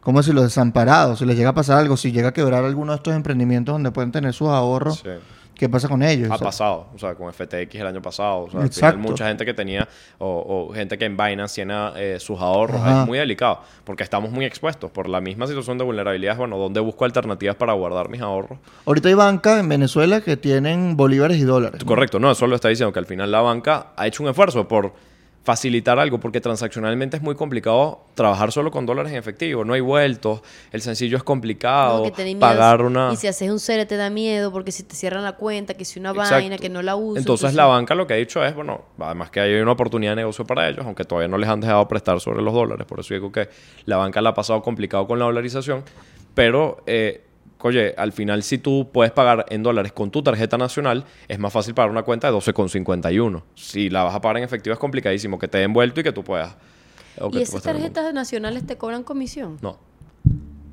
¿cómo 0.00 0.20
decirlo?, 0.20 0.42
desamparados. 0.42 1.18
Si 1.18 1.26
les 1.26 1.36
llega 1.36 1.50
a 1.50 1.54
pasar 1.54 1.76
algo, 1.78 1.96
si 1.98 2.12
llega 2.12 2.28
a 2.28 2.32
quebrar 2.32 2.64
alguno 2.64 2.92
de 2.92 2.96
estos 2.96 3.14
emprendimientos 3.14 3.74
donde 3.74 3.90
pueden 3.90 4.10
tener 4.12 4.32
sus 4.32 4.48
ahorros, 4.48 5.00
Sí. 5.00 5.10
¿Qué 5.54 5.68
pasa 5.68 5.88
con 5.88 6.02
ellos? 6.02 6.30
Ha 6.30 6.34
O 6.34 6.38
sea, 6.38 6.44
pasado, 6.46 6.86
o 6.94 6.98
sea, 6.98 7.14
con 7.14 7.32
FTX 7.32 7.74
el 7.74 7.86
año 7.86 8.02
pasado. 8.02 8.44
O 8.44 8.50
sea, 8.50 8.64
Exacto. 8.64 8.96
final 8.98 9.10
mucha 9.10 9.28
gente 9.28 9.44
que 9.44 9.54
tenía, 9.54 9.88
o, 10.18 10.68
o 10.70 10.74
gente 10.74 10.98
que 10.98 11.04
en 11.04 11.16
Binance 11.16 11.54
tiene 11.54 11.74
eh, 11.96 12.18
sus 12.20 12.40
ahorros, 12.40 12.80
Ajá. 12.80 13.02
es 13.02 13.06
muy 13.06 13.18
delicado, 13.18 13.60
porque 13.84 14.02
estamos 14.02 14.30
muy 14.30 14.44
expuestos 14.44 14.90
por 14.90 15.08
la 15.08 15.20
misma 15.20 15.46
situación 15.46 15.78
de 15.78 15.84
vulnerabilidad. 15.84 16.36
Bueno, 16.36 16.58
¿dónde 16.58 16.80
busco 16.80 17.04
alternativas 17.04 17.56
para 17.56 17.72
guardar 17.72 18.08
mis 18.08 18.20
ahorros? 18.20 18.58
Ahorita 18.86 19.08
hay 19.08 19.14
bancas 19.14 19.60
en 19.60 19.68
Venezuela 19.68 20.20
que 20.20 20.36
tienen 20.36 20.96
bolívares 20.96 21.38
y 21.38 21.42
dólares. 21.44 21.82
Correcto, 21.84 22.18
no, 22.18 22.30
eso 22.30 22.46
lo 22.46 22.54
está 22.56 22.68
diciendo, 22.68 22.92
que 22.92 22.98
al 22.98 23.06
final 23.06 23.30
la 23.30 23.40
banca 23.40 23.88
ha 23.96 24.06
hecho 24.06 24.22
un 24.22 24.28
esfuerzo 24.28 24.66
por 24.68 24.92
facilitar 25.44 25.98
algo, 25.98 26.20
porque 26.20 26.40
transaccionalmente 26.40 27.16
es 27.16 27.22
muy 27.22 27.34
complicado 27.34 28.04
trabajar 28.14 28.52
solo 28.52 28.70
con 28.70 28.86
dólares 28.86 29.10
en 29.12 29.18
efectivo, 29.18 29.64
no 29.64 29.74
hay 29.74 29.80
vueltos, 29.80 30.40
el 30.70 30.82
sencillo 30.82 31.16
es 31.16 31.24
complicado, 31.24 32.04
pagar 32.38 32.82
una... 32.82 33.12
Y 33.12 33.16
si 33.16 33.26
haces 33.26 33.50
un 33.50 33.58
CERE 33.58 33.84
te 33.86 33.96
da 33.96 34.08
miedo 34.08 34.52
porque 34.52 34.70
si 34.70 34.84
te 34.84 34.94
cierran 34.94 35.24
la 35.24 35.32
cuenta, 35.32 35.74
que 35.74 35.84
si 35.84 35.98
una 35.98 36.10
Exacto. 36.10 36.34
vaina, 36.34 36.58
que 36.58 36.68
no 36.68 36.80
la 36.82 36.94
uso. 36.94 37.18
Entonces 37.18 37.54
la 37.54 37.66
banca 37.66 37.94
lo 37.94 38.06
que 38.06 38.14
ha 38.14 38.18
dicho 38.18 38.44
es, 38.44 38.54
bueno, 38.54 38.82
además 38.98 39.30
que 39.30 39.40
hay 39.40 39.54
una 39.54 39.72
oportunidad 39.72 40.12
de 40.12 40.16
negocio 40.16 40.44
para 40.44 40.68
ellos, 40.68 40.86
aunque 40.86 41.04
todavía 41.04 41.28
no 41.28 41.38
les 41.38 41.48
han 41.48 41.60
dejado 41.60 41.86
prestar 41.88 42.20
sobre 42.20 42.40
los 42.42 42.54
dólares, 42.54 42.86
por 42.86 43.00
eso 43.00 43.12
digo 43.14 43.32
que 43.32 43.48
la 43.86 43.96
banca 43.96 44.22
la 44.22 44.30
ha 44.30 44.34
pasado 44.34 44.62
complicado 44.62 45.06
con 45.08 45.18
la 45.18 45.24
dolarización, 45.24 45.82
pero, 46.34 46.82
eh, 46.86 47.24
oye, 47.68 47.94
al 47.96 48.12
final 48.12 48.42
si 48.42 48.58
tú 48.58 48.90
puedes 48.92 49.12
pagar 49.12 49.46
en 49.48 49.62
dólares 49.62 49.92
con 49.92 50.10
tu 50.10 50.22
tarjeta 50.22 50.58
nacional, 50.58 51.04
es 51.28 51.38
más 51.38 51.52
fácil 51.52 51.74
pagar 51.74 51.90
una 51.90 52.02
cuenta 52.02 52.30
de 52.30 52.36
12,51. 52.36 53.42
Si 53.54 53.90
la 53.90 54.04
vas 54.04 54.14
a 54.14 54.20
pagar 54.20 54.38
en 54.38 54.44
efectivo 54.44 54.72
es 54.72 54.78
complicadísimo, 54.78 55.38
que 55.38 55.48
te 55.48 55.58
den 55.58 55.72
vuelto 55.72 56.00
y 56.00 56.02
que 56.02 56.12
tú 56.12 56.24
puedas... 56.24 56.54
que 57.16 57.38
¿Y 57.38 57.42
esas 57.42 57.62
tarjetas 57.62 58.12
nacionales 58.12 58.66
te 58.66 58.76
cobran 58.76 59.04
comisión? 59.04 59.58
No. 59.60 59.78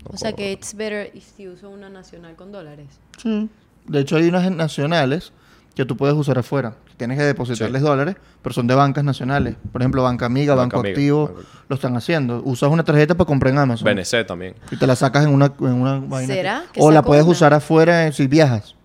o 0.05 0.17
sea 0.17 0.33
que 0.33 0.51
it's 0.51 0.73
better 0.73 1.11
if 1.13 1.23
si 1.35 1.47
uso 1.47 1.69
una 1.69 1.89
nacional 1.89 2.35
con 2.35 2.51
dólares. 2.51 2.87
Sí. 3.21 3.49
De 3.85 3.99
hecho, 3.99 4.17
hay 4.17 4.27
unas 4.27 4.51
nacionales 4.51 5.31
que 5.75 5.85
tú 5.85 5.95
puedes 5.95 6.15
usar 6.15 6.37
afuera. 6.37 6.75
Tienes 6.97 7.17
que 7.17 7.23
depositarles 7.23 7.81
Sí. 7.81 7.87
dólares, 7.87 8.15
pero 8.41 8.53
son 8.53 8.67
de 8.67 8.75
bancas 8.75 9.03
nacionales. 9.03 9.55
Por 9.71 9.81
ejemplo, 9.81 10.03
Banca 10.03 10.25
Amiga, 10.25 10.53
Banca 10.55 10.75
Banco 10.77 10.79
Amiga, 10.87 10.93
Activo, 10.93 11.27
Banco- 11.27 11.41
lo 11.69 11.75
están 11.75 11.95
haciendo. 11.95 12.41
Usas 12.43 12.69
una 12.69 12.83
tarjeta 12.83 13.15
para 13.15 13.25
comprar 13.27 13.53
en 13.53 13.59
Amazon. 13.59 13.85
BNC 13.85 14.25
también. 14.25 14.55
Y 14.71 14.75
te 14.77 14.85
la 14.85 14.95
sacas 14.95 15.23
en 15.25 15.33
una, 15.33 15.53
en 15.59 15.73
una 15.73 15.99
vaina. 15.99 16.33
¿Será? 16.33 16.63
que- 16.73 16.81
O 16.81 16.91
la 16.91 17.01
puedes 17.01 17.23
una. 17.23 17.31
usar 17.31 17.53
afuera 17.53 18.07
eh, 18.07 18.11
si 18.11 18.27
viajas. 18.27 18.75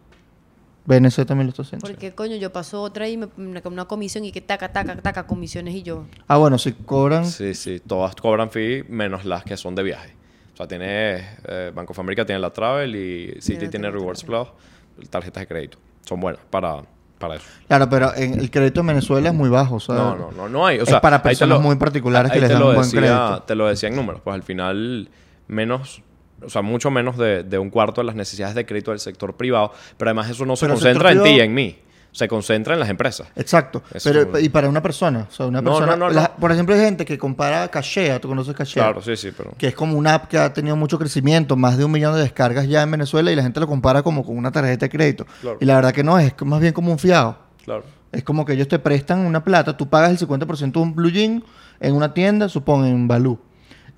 BNC 0.87 1.25
también 1.25 1.47
lo 1.47 1.51
está 1.51 1.63
haciendo. 1.63 1.87
Porque 1.89 2.15
coño, 2.15 2.37
yo 2.37 2.53
paso 2.53 2.83
otra 2.83 3.09
y 3.09 3.17
me 3.17 3.29
me- 3.37 3.63
una 3.65 3.87
comisión 3.87 4.25
y 4.27 4.33
que 4.33 4.43
taca, 4.43 4.71
taca, 4.71 4.97
taca, 4.97 5.27
comisiones 5.27 5.75
y 5.75 5.83
yo. 5.83 6.05
Ah, 6.29 6.37
bueno, 6.37 6.59
si 6.59 6.73
cobran. 6.73 7.25
Sí, 7.27 7.55
sí, 7.55 7.81
todas 7.81 8.15
cobran 8.15 8.51
fee 8.51 8.85
menos 8.89 9.25
las 9.25 9.45
que 9.45 9.57
son 9.57 9.75
de 9.75 9.83
viaje. 9.83 10.15
O 10.53 10.57
sea, 10.59 10.69
tiene 10.69 11.27
eh, 11.49 11.73
Bank 11.75 11.91
of 11.91 11.99
America 11.99 12.25
tiene 12.27 12.39
la 12.41 12.51
Travel 12.53 12.95
y 12.95 13.41
Citi 13.41 13.69
tiene 13.69 13.91
Rewards 13.91 14.23
Plus, 14.25 14.47
tarjetas 15.11 15.41
de 15.41 15.47
crédito. 15.49 15.79
Son 16.05 16.21
buenas 16.21 16.41
para, 16.51 16.83
para 17.19 17.37
eso. 17.37 17.47
Claro, 17.69 17.89
pero 17.89 18.15
en 18.15 18.39
el 18.39 18.51
crédito 18.51 18.81
en 18.81 18.89
Venezuela 18.89 19.29
es 19.29 19.35
muy 19.35 19.49
bajo. 19.49 19.81
sea, 19.81 19.95
No, 19.95 20.17
no, 20.17 20.31
no, 20.33 20.49
no 20.49 20.67
hay. 20.67 20.79
O 20.79 20.83
es 20.83 20.89
sea, 20.89 21.01
para 21.01 21.23
personas 21.23 21.61
muy 21.61 21.77
particulares 21.77 22.31
que 22.33 22.41
les 22.41 22.51
dan 22.51 22.63
un 22.63 22.75
buen 22.75 22.83
decía- 22.83 23.01
crédito. 23.01 23.43
Te 23.47 23.55
lo 23.55 23.67
decía 23.67 23.89
en 23.89 23.97
números. 23.97 24.21
Pues 24.23 24.35
al 24.35 24.43
final, 24.43 25.09
menos, 25.49 26.03
o 26.45 26.51
sea, 26.51 26.63
mucho 26.63 26.91
menos 26.91 27.17
de, 27.17 27.43
de 27.43 27.59
un 27.59 27.71
cuarto 27.71 28.01
de 28.01 28.07
las 28.07 28.15
necesidades 28.17 28.55
de 28.55 28.67
crédito 28.67 28.91
del 28.91 29.01
sector 29.01 29.35
privado. 29.37 29.73
Pero 29.97 30.11
además 30.11 30.29
eso 30.31 30.45
no 30.47 30.57
se 30.57 30.67
Pero 30.67 30.75
concentra 30.75 31.13
en 31.13 31.23
ti 31.23 31.31
y 31.31 31.41
en 31.41 31.55
mí. 31.55 31.79
Se 32.15 32.29
concentra 32.29 32.75
en 32.75 32.81
las 32.81 32.89
empresas. 32.89 33.27
Exacto. 33.35 33.83
Eso 33.93 34.09
Pero, 34.09 34.37
es 34.39 34.45
y 34.45 34.49
para 34.49 34.69
una 34.69 34.81
persona. 34.81 35.27
O 35.29 35.33
sea, 35.35 35.47
una 35.47 35.61
persona. 35.61 35.87
no, 35.97 35.97
no, 35.97 36.11
la- 36.11 36.23
no. 36.35 36.41
Por 36.41 36.53
ejemplo, 36.53 36.73
hay 36.77 36.81
gente 36.81 37.05
que 37.05 37.19
compara 37.19 37.67
Cachea. 37.67 38.21
¿Tú 38.21 38.29
conoces 38.29 38.55
Cachea? 38.55 38.85
Claro, 38.85 39.03
sí, 39.03 39.17
sí, 39.17 39.31
pero... 39.37 39.51
que 39.59 39.67
es 39.67 39.75
como 39.75 39.99
una 39.99 40.15
app 40.15 40.29
que 40.29 40.39
ha 40.39 40.53
tenido 40.53 40.77
mucho 40.77 40.97
crecimiento, 40.97 41.57
más 41.57 41.77
de 41.77 41.85
un 41.85 41.91
millón 41.91 42.15
de 42.15 42.21
descargas 42.21 42.69
ya 42.69 42.83
en 42.83 42.91
Venezuela 42.93 43.33
y 43.33 43.35
la 43.35 43.43
gente 43.43 43.59
lo 43.59 43.67
compara 43.67 44.05
como 44.05 44.25
con 44.25 44.39
una 44.39 44.53
tarjeta 44.53 44.87
de 44.87 44.91
crédito. 44.91 45.27
Claro. 45.41 45.59
Y 45.61 45.65
la 45.65 45.75
verdad 45.75 45.93
que 45.93 46.05
no, 46.05 46.17
es 46.17 46.33
más 46.45 46.61
bien 46.61 46.73
como 46.73 46.93
un 46.93 47.01
fiado. 47.01 47.37
Claro. 47.65 47.83
Es 48.13 48.23
como 48.23 48.45
que 48.45 48.53
ellos 48.53 48.69
te 48.69 48.79
prestan 48.79 49.19
una 49.27 49.43
plata, 49.43 49.77
tú 49.77 49.89
pagas 49.89 50.13
el 50.13 50.29
50% 50.29 50.71
de 50.73 50.79
un 50.79 50.95
blue 50.95 51.11
jean 51.11 51.43
en 51.81 51.97
una 51.97 52.15
tienda, 52.15 52.49
supongo 52.49 52.87
en 52.87 53.09
Balú. 53.09 53.41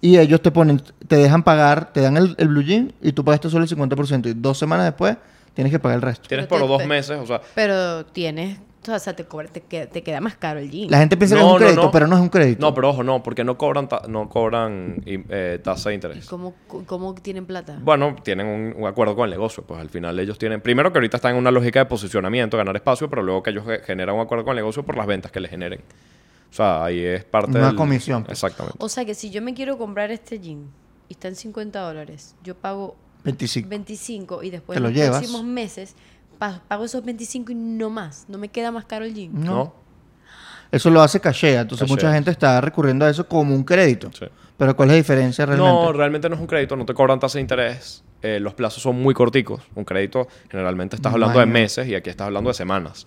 Y 0.00 0.16
ellos 0.16 0.40
te 0.40 0.50
ponen, 0.50 0.80
te 1.06 1.16
dejan 1.16 1.42
pagar, 1.42 1.92
te 1.92 2.00
dan 2.00 2.16
el, 2.16 2.34
el 2.38 2.48
blue 2.48 2.62
jean 2.62 2.94
y 3.02 3.12
tú 3.12 3.24
pagaste 3.24 3.50
solo 3.50 3.64
el 3.64 3.70
50%. 3.70 4.26
Y 4.30 4.32
dos 4.34 4.56
semanas 4.58 4.86
después 4.86 5.18
tienes 5.56 5.72
que 5.72 5.80
pagar 5.80 5.96
el 5.96 6.02
resto. 6.02 6.28
Tienes 6.28 6.46
Pero 6.46 6.60
por 6.60 6.68
te- 6.76 6.82
dos 6.84 6.88
meses, 6.88 7.18
o 7.18 7.26
sea, 7.26 7.40
Pero 7.56 8.06
tienes 8.06 8.60
o 8.88 8.98
sea, 9.00 9.16
te, 9.16 9.24
cobra- 9.24 9.48
te, 9.48 9.62
queda, 9.62 9.86
te 9.86 10.00
queda 10.04 10.20
más 10.20 10.36
caro 10.36 10.60
el 10.60 10.70
jean. 10.70 10.88
La 10.88 10.98
gente 10.98 11.16
piensa 11.16 11.34
que 11.34 11.40
es 11.40 11.44
un 11.44 11.52
no, 11.54 11.58
crédito, 11.58 11.82
no. 11.82 11.90
pero 11.90 12.06
no 12.06 12.14
es 12.14 12.22
un 12.22 12.28
crédito. 12.28 12.60
No, 12.64 12.72
pero 12.72 12.90
ojo, 12.90 13.02
no, 13.02 13.20
porque 13.20 13.42
no 13.42 13.58
cobran, 13.58 13.88
ta- 13.88 14.02
no 14.06 14.28
cobran 14.28 15.02
eh, 15.06 15.58
tasa 15.60 15.88
de 15.88 15.96
interés. 15.96 16.28
¿Cómo, 16.28 16.54
¿Cómo 16.86 17.12
tienen 17.16 17.46
plata? 17.46 17.80
Bueno, 17.82 18.14
tienen 18.22 18.46
un, 18.46 18.74
un 18.80 18.86
acuerdo 18.86 19.16
con 19.16 19.24
el 19.24 19.30
negocio. 19.32 19.64
Pues 19.64 19.80
al 19.80 19.90
final 19.90 20.16
ellos 20.20 20.38
tienen. 20.38 20.60
Primero 20.60 20.92
que 20.92 20.98
ahorita 20.98 21.16
están 21.16 21.32
en 21.32 21.38
una 21.38 21.50
lógica 21.50 21.80
de 21.80 21.86
posicionamiento, 21.86 22.56
ganar 22.56 22.76
espacio, 22.76 23.10
pero 23.10 23.24
luego 23.24 23.42
que 23.42 23.50
ellos 23.50 23.64
ge- 23.66 23.80
generan 23.80 24.14
un 24.14 24.20
acuerdo 24.20 24.44
con 24.44 24.52
el 24.52 24.58
negocio 24.58 24.84
por 24.84 24.96
las 24.96 25.06
ventas 25.08 25.32
que 25.32 25.40
le 25.40 25.48
generen. 25.48 25.80
O 26.48 26.54
sea, 26.54 26.84
ahí 26.84 27.00
es 27.04 27.24
parte 27.24 27.58
Una 27.58 27.66
del- 27.66 27.74
comisión, 27.74 28.22
pues. 28.22 28.38
Exactamente. 28.38 28.78
O 28.80 28.88
sea 28.88 29.04
que 29.04 29.16
si 29.16 29.30
yo 29.30 29.42
me 29.42 29.52
quiero 29.52 29.78
comprar 29.78 30.12
este 30.12 30.38
jean 30.38 30.68
y 31.08 31.14
está 31.14 31.26
en 31.26 31.34
50 31.34 31.80
dólares, 31.80 32.36
yo 32.44 32.54
pago 32.54 32.94
25. 33.26 33.68
25 33.68 34.42
y 34.42 34.50
después 34.50 34.76
Te 34.76 34.80
lo 34.80 34.88
en 34.88 34.94
los 34.94 35.02
llevas. 35.02 35.18
próximos 35.18 35.44
meses 35.44 35.94
pa- 36.38 36.62
pago 36.66 36.84
esos 36.84 37.04
25 37.04 37.52
y 37.52 37.54
no 37.54 37.90
más. 37.90 38.24
No 38.28 38.38
me 38.38 38.48
queda 38.48 38.70
más 38.72 38.84
caro 38.86 39.04
el 39.04 39.14
jean. 39.14 39.30
No. 39.34 39.54
¿No? 39.54 39.74
Eso 40.72 40.90
lo 40.90 41.00
hace 41.00 41.20
cachea. 41.20 41.60
Entonces 41.60 41.84
Cachea. 41.84 41.94
mucha 41.94 42.12
gente 42.14 42.30
está 42.30 42.60
recurriendo 42.60 43.04
a 43.04 43.10
eso 43.10 43.26
como 43.28 43.54
un 43.54 43.62
crédito. 43.64 44.10
Sí. 44.18 44.26
Pero 44.56 44.74
¿cuál 44.74 44.88
es 44.88 44.92
la 44.94 44.96
diferencia 44.96 45.46
realmente? 45.46 45.72
No, 45.72 45.92
realmente 45.92 46.28
no 46.28 46.34
es 46.34 46.40
un 46.40 46.46
crédito, 46.46 46.74
no 46.76 46.84
te 46.86 46.94
cobran 46.94 47.20
tasa 47.20 47.38
de 47.38 47.42
interés. 47.42 48.02
eh, 48.22 48.40
los 48.40 48.54
plazos 48.54 48.82
son 48.82 48.96
muy 49.00 49.12
corticos. 49.14 49.62
Un 49.74 49.84
crédito 49.84 50.26
generalmente 50.50 50.96
estás 50.96 51.12
hablando 51.12 51.38
de 51.38 51.46
meses 51.46 51.86
y 51.86 51.94
aquí 51.94 52.08
estás 52.10 52.26
hablando 52.26 52.48
de 52.50 52.54
semanas. 52.54 53.06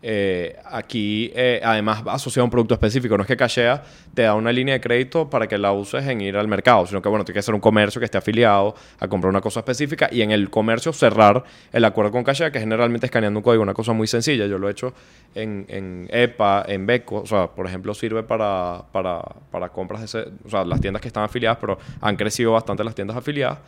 Eh, 0.00 0.56
aquí, 0.64 1.32
eh, 1.34 1.60
además, 1.64 2.02
asociado 2.06 2.42
a 2.42 2.44
un 2.44 2.50
producto 2.50 2.74
específico. 2.74 3.16
No 3.16 3.22
es 3.22 3.26
que 3.26 3.36
Cachea 3.36 3.82
te 4.14 4.22
da 4.22 4.34
una 4.34 4.52
línea 4.52 4.74
de 4.74 4.80
crédito 4.80 5.28
para 5.28 5.46
que 5.48 5.58
la 5.58 5.72
uses 5.72 6.06
en 6.06 6.20
ir 6.20 6.36
al 6.36 6.46
mercado, 6.46 6.86
sino 6.86 7.02
que, 7.02 7.08
bueno, 7.08 7.24
tiene 7.24 7.38
que 7.38 7.42
ser 7.42 7.54
un 7.54 7.60
comercio 7.60 7.98
que 7.98 8.04
esté 8.04 8.18
afiliado 8.18 8.74
a 9.00 9.08
comprar 9.08 9.30
una 9.30 9.40
cosa 9.40 9.60
específica 9.60 10.08
y 10.10 10.22
en 10.22 10.30
el 10.30 10.50
comercio 10.50 10.92
cerrar 10.92 11.44
el 11.72 11.84
acuerdo 11.84 12.12
con 12.12 12.22
Cachea, 12.22 12.52
que 12.52 12.60
generalmente 12.60 13.06
escaneando 13.06 13.40
un 13.40 13.44
código, 13.44 13.62
una 13.62 13.74
cosa 13.74 13.92
muy 13.92 14.06
sencilla. 14.06 14.46
Yo 14.46 14.58
lo 14.58 14.68
he 14.68 14.72
hecho 14.72 14.94
en, 15.34 15.66
en 15.68 16.08
EPA, 16.10 16.64
en 16.68 16.86
Beco. 16.86 17.22
O 17.22 17.26
sea, 17.26 17.48
por 17.48 17.66
ejemplo, 17.66 17.92
sirve 17.94 18.22
para, 18.22 18.84
para, 18.92 19.20
para 19.50 19.68
compras 19.70 20.00
de 20.00 20.06
ese, 20.06 20.30
o 20.44 20.48
sea, 20.48 20.64
las 20.64 20.80
tiendas 20.80 21.02
que 21.02 21.08
están 21.08 21.24
afiliadas, 21.24 21.58
pero 21.60 21.78
han 22.00 22.16
crecido 22.16 22.52
bastante 22.52 22.84
las 22.84 22.94
tiendas 22.94 23.16
afiliadas. 23.16 23.58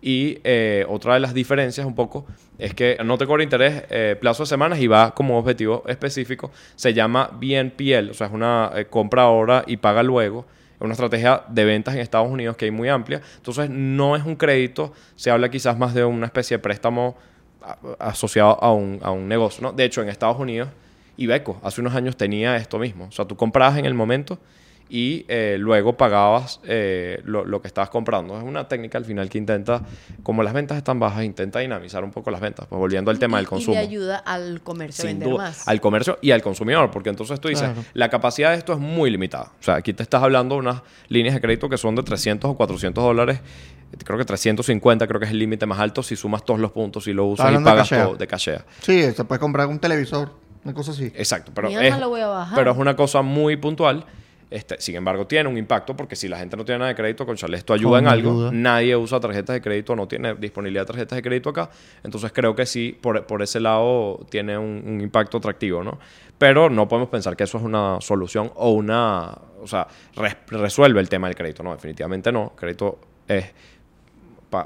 Y 0.00 0.38
eh, 0.44 0.86
otra 0.88 1.14
de 1.14 1.20
las 1.20 1.34
diferencias 1.34 1.84
un 1.86 1.94
poco 1.94 2.24
es 2.58 2.72
que 2.74 2.96
no 3.04 3.18
te 3.18 3.26
cobra 3.26 3.42
interés 3.42 3.84
eh, 3.90 4.16
plazo 4.20 4.44
de 4.44 4.46
semanas 4.48 4.78
y 4.80 4.86
va 4.86 5.12
como 5.14 5.38
objetivo 5.38 5.82
específico. 5.86 6.52
Se 6.76 6.94
llama 6.94 7.30
BNPL, 7.32 8.10
o 8.10 8.14
sea, 8.14 8.28
es 8.28 8.32
una 8.32 8.70
eh, 8.76 8.86
compra 8.86 9.22
ahora 9.22 9.64
y 9.66 9.76
paga 9.78 10.02
luego. 10.02 10.46
Es 10.76 10.82
una 10.82 10.92
estrategia 10.92 11.42
de 11.48 11.64
ventas 11.64 11.94
en 11.94 12.00
Estados 12.00 12.30
Unidos 12.30 12.56
que 12.56 12.66
hay 12.66 12.70
muy 12.70 12.88
amplia. 12.88 13.20
Entonces, 13.36 13.68
no 13.68 14.14
es 14.14 14.24
un 14.24 14.36
crédito, 14.36 14.92
se 15.16 15.30
habla 15.30 15.50
quizás 15.50 15.76
más 15.76 15.94
de 15.94 16.04
una 16.04 16.26
especie 16.26 16.56
de 16.56 16.62
préstamo 16.62 17.16
asociado 17.98 18.62
a 18.62 18.72
un, 18.72 19.00
a 19.02 19.10
un 19.10 19.26
negocio. 19.26 19.72
De 19.72 19.84
hecho, 19.84 20.00
en 20.00 20.08
Estados 20.08 20.38
Unidos, 20.38 20.68
Ibeco 21.16 21.58
hace 21.64 21.80
unos 21.80 21.94
años 21.96 22.16
tenía 22.16 22.56
esto 22.56 22.78
mismo. 22.78 23.06
O 23.06 23.12
sea, 23.12 23.24
tú 23.24 23.36
comprabas 23.36 23.76
en 23.78 23.84
el 23.84 23.94
momento 23.94 24.38
y 24.90 25.24
eh, 25.28 25.56
luego 25.58 25.96
pagabas 25.96 26.60
eh, 26.64 27.20
lo, 27.24 27.44
lo 27.44 27.60
que 27.60 27.68
estabas 27.68 27.90
comprando. 27.90 28.36
Es 28.38 28.42
una 28.44 28.66
técnica 28.68 28.96
al 28.98 29.04
final 29.04 29.28
que 29.28 29.36
intenta, 29.38 29.82
como 30.22 30.42
las 30.42 30.52
ventas 30.54 30.78
están 30.78 30.98
bajas, 30.98 31.24
intenta 31.24 31.58
dinamizar 31.58 32.02
un 32.04 32.10
poco 32.10 32.30
las 32.30 32.40
ventas. 32.40 32.66
Pues 32.68 32.78
volviendo 32.78 33.10
al 33.10 33.18
tema 33.18 33.36
Y- 33.36 33.40
del 33.40 33.48
consumo. 33.48 33.74
Y 33.74 33.76
le 33.76 33.82
ayuda 33.82 34.16
al 34.18 34.62
comercio 34.62 35.02
a 35.04 35.06
Sin 35.08 35.18
vender 35.18 35.28
duda, 35.28 35.44
más. 35.44 35.68
al 35.68 35.80
comercio 35.80 36.18
y 36.22 36.30
al 36.30 36.40
consumidor, 36.42 36.90
porque 36.90 37.10
entonces 37.10 37.38
tú 37.40 37.48
dices, 37.48 37.64
Claro. 37.70 37.84
la 37.94 38.08
capacidad 38.08 38.50
de 38.52 38.56
esto 38.56 38.72
es 38.72 38.78
muy 38.78 39.10
limitada. 39.10 39.52
O 39.60 39.62
sea, 39.62 39.74
aquí 39.74 39.92
te 39.92 40.02
estás 40.02 40.22
hablando 40.22 40.54
de 40.54 40.60
unas 40.60 40.82
líneas 41.08 41.34
de 41.34 41.40
crédito 41.40 41.68
que 41.68 41.76
son 41.78 41.94
de 41.94 42.02
300 42.02 42.50
o 42.50 42.56
400 42.56 43.02
dólares. 43.04 43.40
Creo 44.04 44.18
que 44.18 44.24
350 44.24 45.06
creo 45.06 45.18
que 45.18 45.26
es 45.26 45.32
el 45.32 45.38
límite 45.38 45.64
más 45.66 45.78
alto 45.78 46.02
si 46.02 46.14
sumas 46.16 46.44
todos 46.44 46.60
los 46.60 46.72
puntos 46.72 47.06
y 47.08 47.12
lo 47.12 47.24
usas 47.26 47.50
y 47.52 47.56
de 47.56 47.64
pagas 47.64 47.88
cachea. 47.88 48.04
todo 48.04 48.16
de 48.16 48.26
cachea. 48.26 48.64
Sí, 48.82 49.02
se 49.12 49.24
puede 49.24 49.38
comprar 49.38 49.66
un 49.66 49.78
televisor, 49.78 50.32
una 50.64 50.74
cosa 50.74 50.90
así. 50.92 51.06
Exacto, 51.14 51.52
pero 51.54 51.68
es, 51.68 51.98
lo 51.98 52.08
voy 52.10 52.20
a 52.20 52.26
bajar. 52.26 52.54
pero 52.54 52.72
es 52.72 52.76
una 52.78 52.94
cosa 52.96 53.22
muy 53.22 53.56
puntual. 53.56 54.04
Este, 54.50 54.80
sin 54.80 54.96
embargo, 54.96 55.26
tiene 55.26 55.48
un 55.48 55.58
impacto 55.58 55.94
porque 55.94 56.16
si 56.16 56.26
la 56.26 56.38
gente 56.38 56.56
no 56.56 56.64
tiene 56.64 56.78
nada 56.78 56.88
de 56.88 56.94
crédito, 56.94 57.26
con 57.26 57.36
esto 57.36 57.74
ayuda 57.74 57.98
en 57.98 58.08
algo. 58.08 58.30
ayuda. 58.30 58.50
Nadie 58.52 58.96
usa 58.96 59.20
tarjetas 59.20 59.54
de 59.54 59.60
crédito, 59.60 59.94
no 59.94 60.08
tiene 60.08 60.34
disponibilidad 60.36 60.82
de 60.82 60.86
tarjetas 60.86 61.16
de 61.16 61.22
crédito 61.22 61.50
acá. 61.50 61.68
Entonces 62.02 62.32
creo 62.32 62.54
que 62.54 62.64
sí, 62.64 62.96
por, 62.98 63.26
por 63.26 63.42
ese 63.42 63.60
lado 63.60 64.20
tiene 64.30 64.56
un, 64.56 64.82
un 64.86 65.00
impacto 65.02 65.36
atractivo, 65.36 65.84
¿no? 65.84 65.98
Pero 66.38 66.70
no 66.70 66.88
podemos 66.88 67.10
pensar 67.10 67.36
que 67.36 67.44
eso 67.44 67.58
es 67.58 67.64
una 67.64 68.00
solución 68.00 68.50
o 68.54 68.70
una... 68.70 69.36
O 69.60 69.66
sea, 69.66 69.86
res- 70.16 70.36
resuelve 70.46 71.00
el 71.00 71.08
tema 71.08 71.26
del 71.26 71.36
crédito. 71.36 71.62
No, 71.62 71.72
definitivamente 71.72 72.30
no. 72.32 72.52
Crédito 72.56 72.98
es 73.26 73.44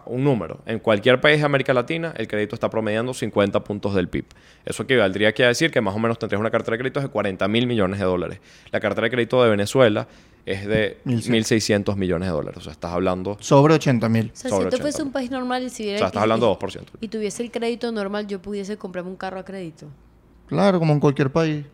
un 0.07 0.23
número. 0.25 0.61
En 0.67 0.79
cualquier 0.79 1.21
país 1.21 1.41
de 1.41 1.45
América 1.47 1.75
Latina, 1.75 2.15
el 2.17 2.29
crédito 2.29 2.55
está 2.55 2.71
promediando 2.71 3.13
50 3.15 3.65
puntos 3.65 3.95
del 3.95 4.09
PIB. 4.09 4.25
Eso 4.65 4.83
equivaldría 4.85 5.29
aquí 5.29 5.43
a 5.43 5.49
decir 5.49 5.71
que 5.71 5.81
más 5.81 5.95
o 5.95 5.99
menos 5.99 6.19
tendrías 6.19 6.41
una 6.41 6.51
cartera 6.51 6.77
de 6.77 6.79
créditos 6.81 7.03
de 7.03 7.09
40 7.09 7.49
mil 7.49 7.67
millones 7.67 7.99
de 7.99 8.05
dólares. 8.07 8.41
La 8.71 8.81
cartera 8.81 9.07
de 9.07 9.11
crédito 9.11 9.43
de 9.43 9.51
Venezuela 9.51 10.07
es 10.47 10.67
de 10.67 10.99
1.600 11.05 11.97
millones 11.97 12.29
de 12.29 12.33
dólares. 12.33 12.59
O 12.59 12.61
sea, 12.63 12.73
estás 12.73 12.93
hablando... 12.93 13.37
Sobre 13.41 13.75
80 13.75 14.09
mil. 14.09 14.27
O 14.33 14.37
sea, 14.37 14.43
si 14.43 14.49
sobre 14.49 14.65
esto 14.69 14.77
80 14.77 14.83
fuese 14.83 15.03
un 15.03 15.13
país 15.13 15.31
normal 15.31 15.63
y 15.65 15.71
si 15.71 15.83
O 15.83 15.87
hubiera- 15.87 15.99
sea, 15.99 16.07
estás 16.09 16.23
hablando 16.23 16.47
y- 16.47 16.49
de 16.49 16.55
2%. 16.81 16.85
y 17.01 17.09
tuviese 17.09 17.43
el 17.43 17.51
crédito 17.51 17.91
normal, 17.93 18.27
yo 18.27 18.41
pudiese 18.43 18.77
comprarme 18.77 19.11
un 19.11 19.17
carro 19.17 19.39
a 19.39 19.45
crédito. 19.45 19.87
Claro, 20.47 20.79
como 20.79 20.93
en 20.93 21.01
cualquier 21.01 21.31
país 21.31 21.65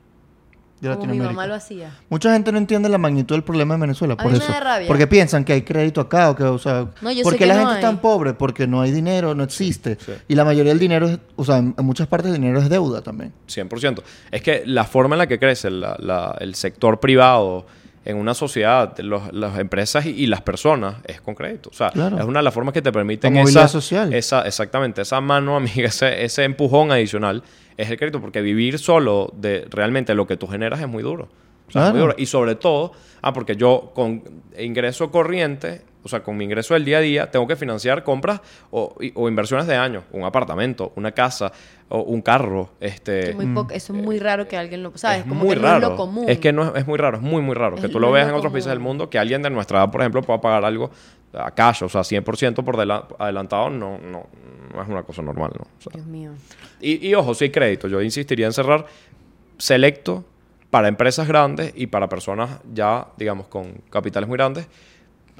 de 0.81 0.89
Como 0.89 1.01
mi 1.01 1.07
Latinoamérica. 1.18 1.29
mamá 1.35 1.47
lo 1.47 1.55
hacía. 1.55 1.91
Mucha 2.09 2.33
gente 2.33 2.53
no 2.53 2.59
entiende 2.59 2.89
la 2.89 2.99
magnitud 2.99 3.35
del 3.35 3.43
problema 3.43 3.74
en 3.74 3.81
Venezuela. 3.81 4.14
A 4.14 4.16
por 4.16 4.26
mí 4.26 4.33
me 4.39 4.45
eso. 4.45 4.53
da 4.53 4.61
rabia. 4.61 4.87
Porque 4.87 5.07
piensan 5.07 5.45
que 5.45 5.53
hay 5.53 5.62
crédito 5.62 6.01
acá 6.01 6.31
o 6.31 6.37
que, 6.37 6.45
o 6.45 6.59
sea, 6.59 6.87
No, 7.01 7.11
yo 7.11 7.18
sé 7.18 7.22
¿por 7.24 7.33
qué 7.33 7.39
que 7.41 7.47
la 7.47 7.55
no 7.55 7.61
gente 7.61 7.74
es 7.76 7.81
tan 7.81 7.99
pobre? 7.99 8.35
Porque 8.35 8.66
no 8.66 8.81
hay 8.81 8.91
dinero, 8.93 9.35
no 9.35 9.43
existe. 9.45 9.97
Sí. 10.05 10.12
Y 10.29 10.35
la 10.35 10.45
mayoría 10.45 10.70
del 10.72 10.79
dinero, 10.79 11.09
es, 11.09 11.18
o 11.37 11.45
sea, 11.45 11.59
en, 11.59 11.74
en 11.76 11.85
muchas 11.85 12.07
partes 12.07 12.29
el 12.33 12.41
dinero 12.41 12.59
es 12.61 12.68
deuda 12.68 13.03
también. 13.03 13.33
100%. 13.49 14.03
Es 14.31 14.43
que 14.43 14.62
la 14.66 14.85
forma 14.85 15.14
en 15.16 15.18
la 15.18 15.26
que 15.26 15.39
crece 15.39 15.70
la- 15.70 15.97
la- 15.99 16.37
el 16.41 16.55
sector 16.55 17.01
privado 17.01 17.66
en 18.05 18.16
una 18.16 18.33
sociedad, 18.33 18.97
los- 19.01 19.33
las 19.35 19.59
empresas 19.59 20.07
y, 20.07 20.11
y 20.11 20.26
las 20.29 20.41
personas, 20.41 20.95
es 21.05 21.20
con 21.20 21.35
crédito. 21.35 21.68
O 21.68 21.74
sea, 21.74 21.91
Claro. 21.91 22.16
es 22.18 22.24
una 22.24 22.39
de 22.39 22.43
las 22.45 22.55
formas 22.55 22.72
que 22.72 22.81
te 22.81 22.91
permiten 22.91 23.35
La 23.35 23.41
movilidad 23.41 23.64
esa, 23.64 23.72
social. 23.72 24.14
esa- 24.14 24.47
exactamente, 24.47 25.03
esa 25.03 25.20
mano 25.20 25.57
amiga, 25.57 25.89
ese, 25.89 26.24
ese 26.24 26.45
empujón 26.45 26.91
adicional 26.91 27.43
es 27.79 27.89
el 27.91 27.97
crédito, 27.97 28.20
porque 28.20 28.43
vivir 28.43 28.79
solo 28.79 29.33
de 29.35 29.66
realmente 29.70 30.14
lo 30.14 30.26
que 30.26 30.37
tú 30.37 30.47
generas 30.47 30.81
es 30.81 30.89
muy 30.89 31.03
duro. 31.03 31.29
O 31.68 31.70
sea, 31.70 31.83
es 31.83 31.89
muy 31.91 31.99
Claro. 32.01 32.12
duro. 32.12 32.14
Y 32.18 32.26
sobre 32.26 32.55
todo, 32.55 32.93
ah, 33.22 33.33
porque 33.33 33.57
yo 33.57 33.93
con 33.95 34.22
ingreso 34.59 35.11
corriente, 35.11 35.83
o 36.03 36.09
sea, 36.09 36.22
con 36.22 36.37
mi 36.37 36.45
ingreso 36.45 36.72
del 36.74 36.85
día 36.87 36.97
a 36.99 37.01
día, 37.01 37.31
tengo 37.31 37.47
que 37.47 37.57
financiar 37.57 38.05
compras 38.05 38.41
o, 38.70 38.95
y- 39.01 39.12
o 39.14 39.29
inversiones 39.29 39.66
de 39.66 39.76
años, 39.76 40.05
un 40.12 40.24
apartamento, 40.24 40.93
una 40.97 41.12
casa 41.12 41.53
o 41.91 42.01
un 42.01 42.22
carro, 42.22 42.70
este, 42.81 43.35
muy 43.35 43.47
poco- 43.47 43.72
eso 43.74 43.95
es 43.95 44.03
muy 44.03 44.18
raro 44.18 44.49
que 44.49 44.57
alguien 44.57 44.83
lo... 44.83 44.97
¿Sabes? 44.97 45.18
es 45.20 45.24
Como 45.26 45.45
muy 45.45 45.55
que 45.57 45.61
raro. 45.62 45.81
no 45.81 45.87
es 45.87 45.91
lo 45.91 45.97
común. 45.97 46.24
Es 46.29 46.39
que 46.39 46.53
no 46.53 46.62
es, 46.64 46.72
es 46.81 46.87
muy 46.87 46.97
raro, 46.99 47.18
es 47.18 47.22
muy, 47.22 47.43
muy 47.43 47.55
raro. 47.55 47.76
Es- 47.76 47.83
que 47.83 47.89
tú 47.89 48.01
lo 48.01 48.11
veas 48.11 48.26
lo 48.26 48.31
en 48.31 48.37
otros 48.37 48.49
común. 48.51 48.53
países 48.55 48.70
del 48.70 48.81
mundo, 48.81 49.11
que 49.11 49.18
alguien 49.18 49.43
de 49.43 49.51
nuestra 49.51 49.79
edad, 49.81 49.91
por 49.91 50.01
ejemplo, 50.01 50.22
pueda 50.22 50.41
pagar 50.41 50.64
algo 50.64 50.91
a 51.35 51.51
cash, 51.51 51.83
o 51.83 51.89
sea, 51.91 52.03
100% 52.03 52.64
por 52.64 52.76
dela- 52.79 53.07
adelantado, 53.18 53.68
no, 53.68 53.99
no 53.99 54.26
es 54.83 54.89
una 54.89 55.03
cosa 55.03 55.22
normal, 55.22 55.53
¿no? 55.57 55.62
O 55.62 55.83
sea, 55.83 55.93
Dios 55.95 56.07
mío. 56.07 56.33
y, 56.81 57.09
y 57.09 57.14
ojo, 57.14 57.35
si 57.35 57.45
hay 57.45 57.51
crédito, 57.51 57.89
yo 57.89 58.01
insistiría 58.03 58.47
en 58.47 58.53
cerrar 58.53 58.87
selecto 59.59 60.24
para 60.70 60.89
empresas 60.89 61.26
grandes 61.26 61.72
y 61.74 61.87
para 61.87 62.09
personas 62.09 62.61
ya, 62.72 63.09
digamos, 63.16 63.49
con 63.49 63.72
capitales 63.91 64.29
muy 64.29 64.37
grandes. 64.37 64.66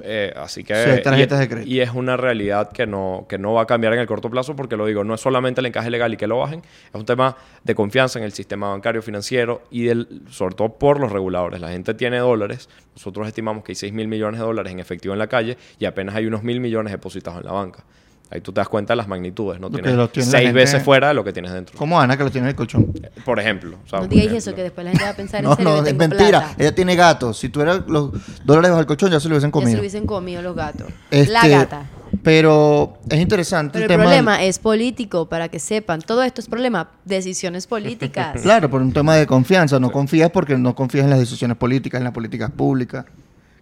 Eh, 0.01 0.33
así 0.35 0.63
que... 0.63 0.75
Sí, 0.75 1.03
tarjetas 1.03 1.39
y, 1.39 1.41
de 1.41 1.49
crédito. 1.49 1.69
y 1.69 1.81
es 1.81 1.91
una 1.93 2.15
realidad 2.17 2.71
que 2.71 2.87
no, 2.87 3.25
que 3.27 3.37
no 3.37 3.53
va 3.53 3.63
a 3.63 3.65
cambiar 3.65 3.93
en 3.93 3.99
el 3.99 4.07
corto 4.07 4.29
plazo 4.29 4.55
porque 4.55 4.77
lo 4.77 4.85
digo, 4.85 5.03
no 5.03 5.13
es 5.13 5.21
solamente 5.21 5.59
el 5.59 5.65
encaje 5.65 5.89
legal 5.89 6.13
y 6.13 6.17
que 6.17 6.25
lo 6.25 6.39
bajen, 6.39 6.61
es 6.61 6.95
un 6.95 7.05
tema 7.05 7.35
de 7.63 7.75
confianza 7.75 8.17
en 8.17 8.25
el 8.25 8.31
sistema 8.31 8.69
bancario 8.69 9.01
financiero 9.01 9.61
y 9.69 9.83
del, 9.83 10.21
sobre 10.29 10.55
todo 10.55 10.69
por 10.69 10.99
los 10.99 11.11
reguladores. 11.11 11.59
La 11.59 11.69
gente 11.69 11.93
tiene 11.93 12.19
dólares, 12.19 12.69
nosotros 12.95 13.27
estimamos 13.27 13.63
que 13.63 13.73
hay 13.73 13.75
6 13.75 13.93
mil 13.93 14.07
millones 14.07 14.39
de 14.39 14.45
dólares 14.45 14.71
en 14.71 14.79
efectivo 14.79 15.13
en 15.13 15.19
la 15.19 15.27
calle 15.27 15.57
y 15.77 15.85
apenas 15.85 16.15
hay 16.15 16.25
unos 16.25 16.43
mil 16.43 16.59
millones 16.59 16.91
depositados 16.91 17.41
en 17.41 17.45
la 17.45 17.51
banca. 17.51 17.83
Ahí 18.31 18.41
tú 18.41 18.51
te 18.51 18.61
das 18.61 18.69
cuenta 18.69 18.93
de 18.93 18.97
las 18.97 19.07
magnitudes, 19.07 19.59
¿no? 19.59 19.69
Lo 19.69 19.77
que 19.77 19.81
Tienes 19.81 20.11
tiene 20.11 20.29
seis 20.29 20.43
gente- 20.45 20.53
veces 20.59 20.83
fuera 20.83 21.07
de 21.07 21.13
lo 21.15 21.23
que 21.23 21.33
tienes 21.33 21.51
dentro. 21.51 21.75
Como 21.77 21.99
Ana, 21.99 22.15
que 22.15 22.23
lo 22.23 22.29
tiene 22.29 22.45
en 22.45 22.49
el 22.49 22.55
colchón. 22.55 22.93
Por 23.25 23.39
ejemplo. 23.39 23.77
o 23.83 23.89
sea, 23.89 24.01
No 24.01 24.07
digáis 24.07 24.31
eso, 24.33 24.53
que 24.53 24.61
después 24.61 24.85
la 24.85 24.91
gente 24.91 25.03
va 25.05 25.09
a 25.11 25.15
pensar 25.15 25.43
No, 25.43 25.51
en 25.51 25.55
serio 25.57 25.71
no, 25.81 25.85
es 25.87 25.95
mentira. 25.95 26.27
plata. 26.39 26.55
Ella 26.59 26.75
tiene 26.75 26.95
gatos. 26.95 27.37
Si 27.39 27.49
tuviera 27.49 27.83
los 27.87 28.11
dólares 28.45 28.69
bajo 28.69 28.81
el 28.81 28.85
colchón, 28.85 29.09
ya 29.11 29.19
se 29.19 29.27
lo 29.29 29.33
hubiesen 29.33 29.49
Ya 29.49 29.51
se 29.51 29.59
comido. 29.61 29.75
lo 29.77 29.79
hubiesen 29.81 30.05
comido 30.05 30.41
los 30.43 30.55
gatos. 30.55 30.87
Este, 31.09 31.33
La 31.33 31.47
gata. 31.47 31.89
Pero 32.23 32.97
es 33.09 33.19
interesante 33.19 33.73
Pero 33.73 33.85
el 33.85 33.87
tema. 33.87 34.03
del- 34.03 34.09
problema 34.23 34.43
es 34.43 34.59
político, 34.59 35.27
para 35.27 35.49
que 35.49 35.57
sepan. 35.59 36.01
Todo 36.01 36.21
esto 36.23 36.41
es 36.41 36.47
problema. 36.47 36.89
Decisiones 37.05 37.65
políticas. 37.65 38.39
Claro, 38.43 38.69
por 38.69 38.81
un 38.81 38.93
tema 38.93 39.15
de 39.15 39.25
confianza. 39.25 39.79
No 39.79 39.91
confías 39.91 40.29
porque 40.29 40.55
no 40.57 40.75
confías 40.75 41.03
en 41.05 41.09
las 41.09 41.19
decisiones 41.19 41.57
políticas, 41.57 41.97
en 41.99 42.03
las 42.05 42.13
políticas 42.13 42.51
públicas. 42.51 43.05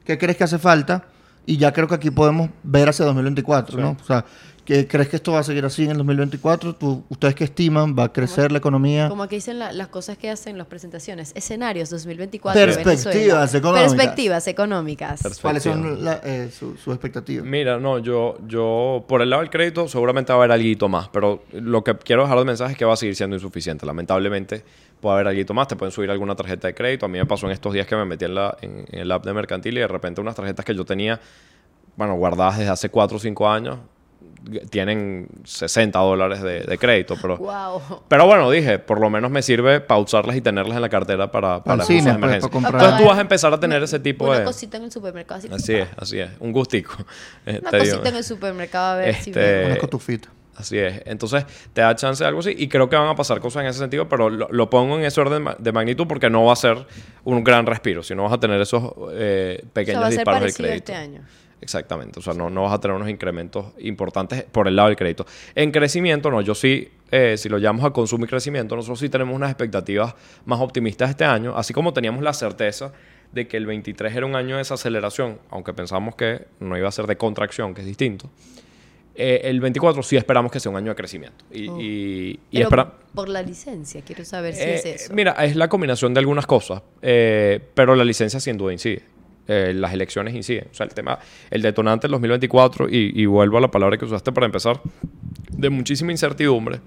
¿Qué 0.03 0.18
crees 0.18 0.36
que 0.38 0.43
hace 0.43 0.57
falta? 0.59 1.05
Y 1.45 1.55
ya 1.57 1.72
creo 1.72 1.88
que 1.88 1.95
aquí 1.95 2.11
podemos 2.11 2.49
ver 2.63 2.89
hacia 2.89 3.05
2024, 3.05 3.80
¿no? 3.80 3.95
O 4.01 4.05
sea, 4.05 4.26
¿Qué, 4.68 4.86
¿Crees 4.86 5.07
que 5.07 5.15
esto 5.15 5.32
va 5.32 5.39
a 5.39 5.43
seguir 5.43 5.63
así 5.63 5.86
en 5.86 5.91
el 5.91 5.97
2024? 5.97 6.76
¿Tú- 6.76 7.05
¿Ustedes 7.07 7.36
qué 7.36 7.45
estiman? 7.45 7.95
¿Va 7.97 8.03
a 8.03 8.11
crecer 8.11 8.51
la 8.51 8.57
economía? 8.57 9.07
Como 9.07 9.26
que 9.30 9.36
dicen 9.36 9.59
la- 9.59 9.72
las 9.72 9.88
cosas 9.88 10.18
que 10.18 10.30
hacen 10.30 10.57
las 10.57 10.68
presentaciones. 10.68 11.32
Escenarios 11.36 11.89
2024. 11.89 12.59
Perspectivas 12.61 13.53
Venezuela. 13.53 13.57
económicas. 13.57 13.93
Perspectivas 13.93 14.47
económicas. 14.49 15.39
¿Cuáles 15.41 15.63
son 15.63 16.03
la- 16.03 16.20
eh, 16.22 16.51
su- 16.51 16.76
sus 16.76 16.93
expectativas? 16.93 17.45
Mira, 17.45 17.80
no, 17.80 17.99
yo, 17.99 18.39
yo, 18.45 19.05
por 19.07 19.22
el 19.22 19.30
lado 19.30 19.41
del 19.41 19.49
crédito, 19.49 19.88
seguramente 19.88 20.34
va 20.34 20.39
a 20.39 20.43
haber 20.43 20.51
algo 20.51 20.89
más, 20.89 21.07
pero 21.13 21.43
lo 21.53 21.82
que 21.86 21.95
quiero 21.99 22.24
dejar 22.24 22.38
de 22.39 22.43
mensaje 22.43 22.74
es 22.74 22.78
que 22.78 22.84
va 22.84 22.91
a 22.91 22.97
seguir 22.97 23.15
siendo 23.15 23.38
insuficiente. 23.38 23.86
Lamentablemente, 23.86 24.65
puede 24.99 25.15
haber 25.22 25.28
algo 25.30 25.53
más, 25.53 25.70
te 25.70 25.78
pueden 25.78 25.93
subir 25.93 26.11
alguna 26.11 26.36
tarjeta 26.36 26.68
de 26.68 26.76
crédito. 26.76 27.05
A 27.05 27.09
mí 27.09 27.18
me 27.18 27.26
pasó 27.26 27.45
en 27.45 27.53
estos 27.53 27.72
días 27.72 27.88
que 27.88 27.95
me 27.95 28.03
metí 28.03 28.26
en, 28.26 28.36
la, 28.36 28.57
en, 28.61 28.84
en 28.91 28.99
el 28.99 29.09
app 29.13 29.24
de 29.26 29.32
mercantil 29.32 29.78
y 29.78 29.80
de 29.80 29.88
repente 29.88 30.20
unas 30.20 30.36
tarjetas 30.36 30.65
que 30.65 30.76
yo 30.76 30.84
tenía, 30.84 31.22
bueno, 31.95 32.15
guardadas 32.15 32.57
desde 32.57 32.72
hace 32.72 32.89
4 32.89 33.15
o 33.15 33.20
5 33.22 33.49
años, 33.49 33.78
tienen 34.70 35.28
60 35.43 35.98
dólares 36.00 36.41
de, 36.41 36.62
de 36.62 36.78
crédito, 36.78 37.16
pero... 37.22 37.38
Wow. 37.38 38.02
Pero 38.08 38.26
bueno, 38.26 38.50
dije, 38.52 38.80
por 38.80 39.00
lo 39.00 39.10
menos 39.10 39.32
me 39.32 39.41
sirve 39.41 39.80
para 39.82 40.00
usarlas 40.00 40.36
y 40.36 40.41
tenerlas 40.41 40.76
en 40.76 40.82
la 40.82 40.89
cartera 40.89 41.32
para, 41.32 41.64
para 41.64 41.84
de 41.84 41.88
pues, 41.88 42.06
emergencia. 42.06 42.20
para 42.20 42.52
comprar. 42.52 42.74
Entonces 42.76 43.00
tú 43.02 43.08
vas 43.10 43.18
a 43.18 43.22
empezar 43.22 43.54
a 43.54 43.60
tener 43.60 43.82
ese 43.84 44.00
tipo 44.00 44.26
Una 44.26 44.39
de... 44.39 44.45
cosita 44.45 44.78
en 44.78 44.84
el 44.84 44.91
supermercado. 44.91 45.39
Así, 45.39 45.50
Así 45.52 45.74
es, 45.76 45.88
así 45.98 46.20
es. 46.20 46.30
Un 46.39 46.52
gustico. 46.52 46.93
Eh, 47.45 47.60
Una 47.62 47.72
digo. 47.80 47.84
cosita 47.93 48.10
en 48.10 48.16
el 48.16 48.24
supermercado 48.24 48.93
a 48.93 48.95
ver 48.98 49.16
si 49.16 49.30
Este, 49.30 49.39
veo. 49.39 49.68
Una 49.68 49.78
cotufita. 49.78 50.30
Así 50.56 50.78
es. 50.80 51.02
Entonces, 51.06 51.45
te 51.72 51.82
da 51.82 51.95
chance 51.95 52.24
de 52.24 52.28
algo 52.28 52.39
así. 52.39 52.54
Y 52.58 52.68
creo 52.68 52.89
que 52.89 52.95
van 52.95 53.08
a 53.08 53.16
pasar 53.16 53.39
cosas 53.39 53.62
en 53.62 53.70
ese 53.70 53.78
sentido, 53.80 54.10
pero 54.10 54.30
lo, 54.30 54.48
lo 54.52 54.70
pongo 54.72 54.98
en 54.98 55.06
ese 55.06 55.22
orden 55.22 55.43
ma- 55.43 55.56
de 55.60 55.72
magnitud 55.72 56.08
porque 56.08 56.30
no 56.32 56.43
va 56.45 56.54
a 56.54 56.56
ser 56.56 56.86
un 57.24 57.43
gran 57.43 57.66
respiro, 57.68 58.02
sino 58.02 58.24
vas 58.24 58.34
a 58.34 58.39
tener 58.39 58.60
esos 58.60 58.84
eh, 59.14 59.60
O 59.60 59.62
sea, 59.62 59.70
pequeños 59.74 60.02
va 60.02 60.08
a 60.08 60.10
ser 60.10 60.18
disparos 60.20 60.39
parecido 60.41 60.68
crédito. 60.68 60.91
este 60.91 60.95
año. 60.95 61.22
Exactamente. 61.62 62.20
O 62.20 62.22
sea, 62.22 62.34
no, 62.34 62.49
no 62.49 62.64
vas 62.64 62.74
a 62.74 62.80
tener 62.80 62.95
unos 62.95 63.10
incrementos 63.10 63.66
importantes 63.80 64.43
por 64.43 64.68
el 64.68 64.76
lado 64.76 64.89
del 64.89 64.97
crédito. 64.97 65.26
En 65.55 65.72
crecimiento, 65.72 66.30
no. 66.30 66.41
Yo 66.41 66.53
sí, 66.55 66.88
eh, 67.12 67.36
si 67.38 67.49
lo 67.49 67.58
llamamos 67.58 67.86
a 67.86 67.91
consumo 67.91 68.26
y 68.26 68.28
crecimiento, 68.28 68.76
nosotros 68.76 68.99
sí 68.99 69.10
tenemos 69.10 69.36
unas 69.36 69.49
expectativas 69.49 70.14
más 70.45 70.60
optimistas 70.62 71.10
este 71.10 71.26
año, 71.26 71.58
así 71.58 71.74
como 71.74 71.93
teníamos 71.93 72.22
la 72.24 72.34
certeza 72.34 72.93
de 73.32 73.47
que 73.47 73.58
el 73.58 73.66
23 73.66 74.16
era 74.16 74.26
un 74.26 74.36
año 74.36 74.55
de 74.55 74.60
desaceleración, 74.60 75.39
aunque 75.49 75.74
pensamos 75.74 76.16
que 76.16 76.45
no 76.60 76.78
iba 76.78 76.88
a 76.88 76.91
ser 76.91 77.08
de 77.08 77.18
contracción, 77.18 77.74
que 77.74 77.82
es 77.82 77.88
distinto. 77.88 78.30
Eh, 79.16 79.41
el 79.49 79.60
24 79.60 80.03
sí 80.03 80.16
esperamos 80.16 80.51
que 80.51 80.60
sea 80.60 80.70
un 80.72 80.78
año 80.78 80.91
de 80.91 80.95
crecimiento. 80.95 81.43
Y, 81.51 81.68
Oh. 81.68 81.80
y, 81.82 82.39
y 82.51 82.58
Pero 82.58 82.66
espera- 82.66 82.93
por 83.16 83.30
la 83.30 83.41
licencia, 83.41 84.01
quiero 84.05 84.24
saber 84.24 84.53
si 84.53 84.62
eh, 84.62 84.76
es 84.76 84.86
eso. 84.86 85.14
Mira, 85.16 85.32
es 85.43 85.55
la 85.55 85.68
combinación 85.68 86.14
de 86.14 86.20
algunas 86.20 86.45
cosas, 86.45 86.84
eh, 87.01 87.60
pero 87.74 87.95
la 87.95 88.05
licencia 88.05 88.39
sin 88.39 88.58
duda 88.58 88.74
incide. 88.74 89.01
Eh, 89.48 89.74
las 89.74 89.93
elecciones 89.93 90.36
inciden. 90.36 90.68
O 90.72 90.74
sea, 90.74 90.86
el 90.86 90.93
tema, 90.93 91.20
el 91.50 91.62
detonante 91.62 92.08
del 92.08 92.12
2024, 92.12 92.89
y, 92.89 93.14
y 93.16 93.26
vuelvo 93.26 93.58
a 93.58 93.62
la 93.62 93.72
palabra 93.72 93.98
que 93.98 94.06
usaste 94.06 94.32
para 94.32 94.45
empezar, 94.45 94.82
de 95.52 95.70
muchísima 95.70 96.12
incertidumbre, 96.12 96.82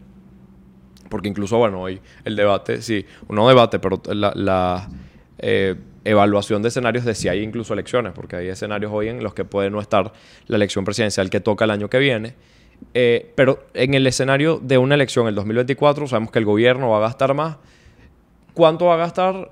porque 1.09 1.29
incluso, 1.29 1.59
bueno, 1.59 1.81
hoy 1.83 2.01
el 2.25 2.37
debate, 2.37 2.81
sí, 2.83 3.05
no 3.29 3.49
debate, 3.49 3.79
pero 3.79 4.01
la, 4.13 4.33
la, 4.35 4.89
eh, 5.39 5.75
evaluación 6.05 6.63
de 6.63 6.69
escenarios 6.69 7.05
de 7.05 7.15
si 7.15 7.29
hay 7.29 7.43
incluso 7.43 7.75
elecciones, 7.75 8.13
porque 8.15 8.37
hay 8.37 8.49
escenarios 8.49 8.91
hoy 8.95 9.09
en 9.09 9.23
los 9.23 9.35
que 9.35 9.45
puede 9.45 9.71
no 9.71 9.81
estar 9.81 10.13
la 10.47 10.57
elección 10.57 10.85
presidencial 10.85 11.29
que 11.29 11.41
toca 11.41 11.65
el 11.65 11.71
año 11.71 11.91
que 11.91 11.99
viene. 11.99 12.35
Eh, 12.95 13.33
pero 13.35 13.67
en 13.75 13.93
el 13.93 14.07
escenario 14.07 14.59
de 14.63 14.79
una 14.79 14.95
elección 14.95 15.29
el 15.29 15.35
2024 15.35 16.07
sabemos 16.07 16.31
que 16.31 16.39
el 16.39 16.47
gobierno 16.47 16.89
va 16.89 16.99
a 16.99 17.01
gastar 17.01 17.35
más. 17.35 17.57
¿Cuánto 18.55 18.87
va 18.87 18.95
a 18.95 18.99
gastar? 18.99 19.51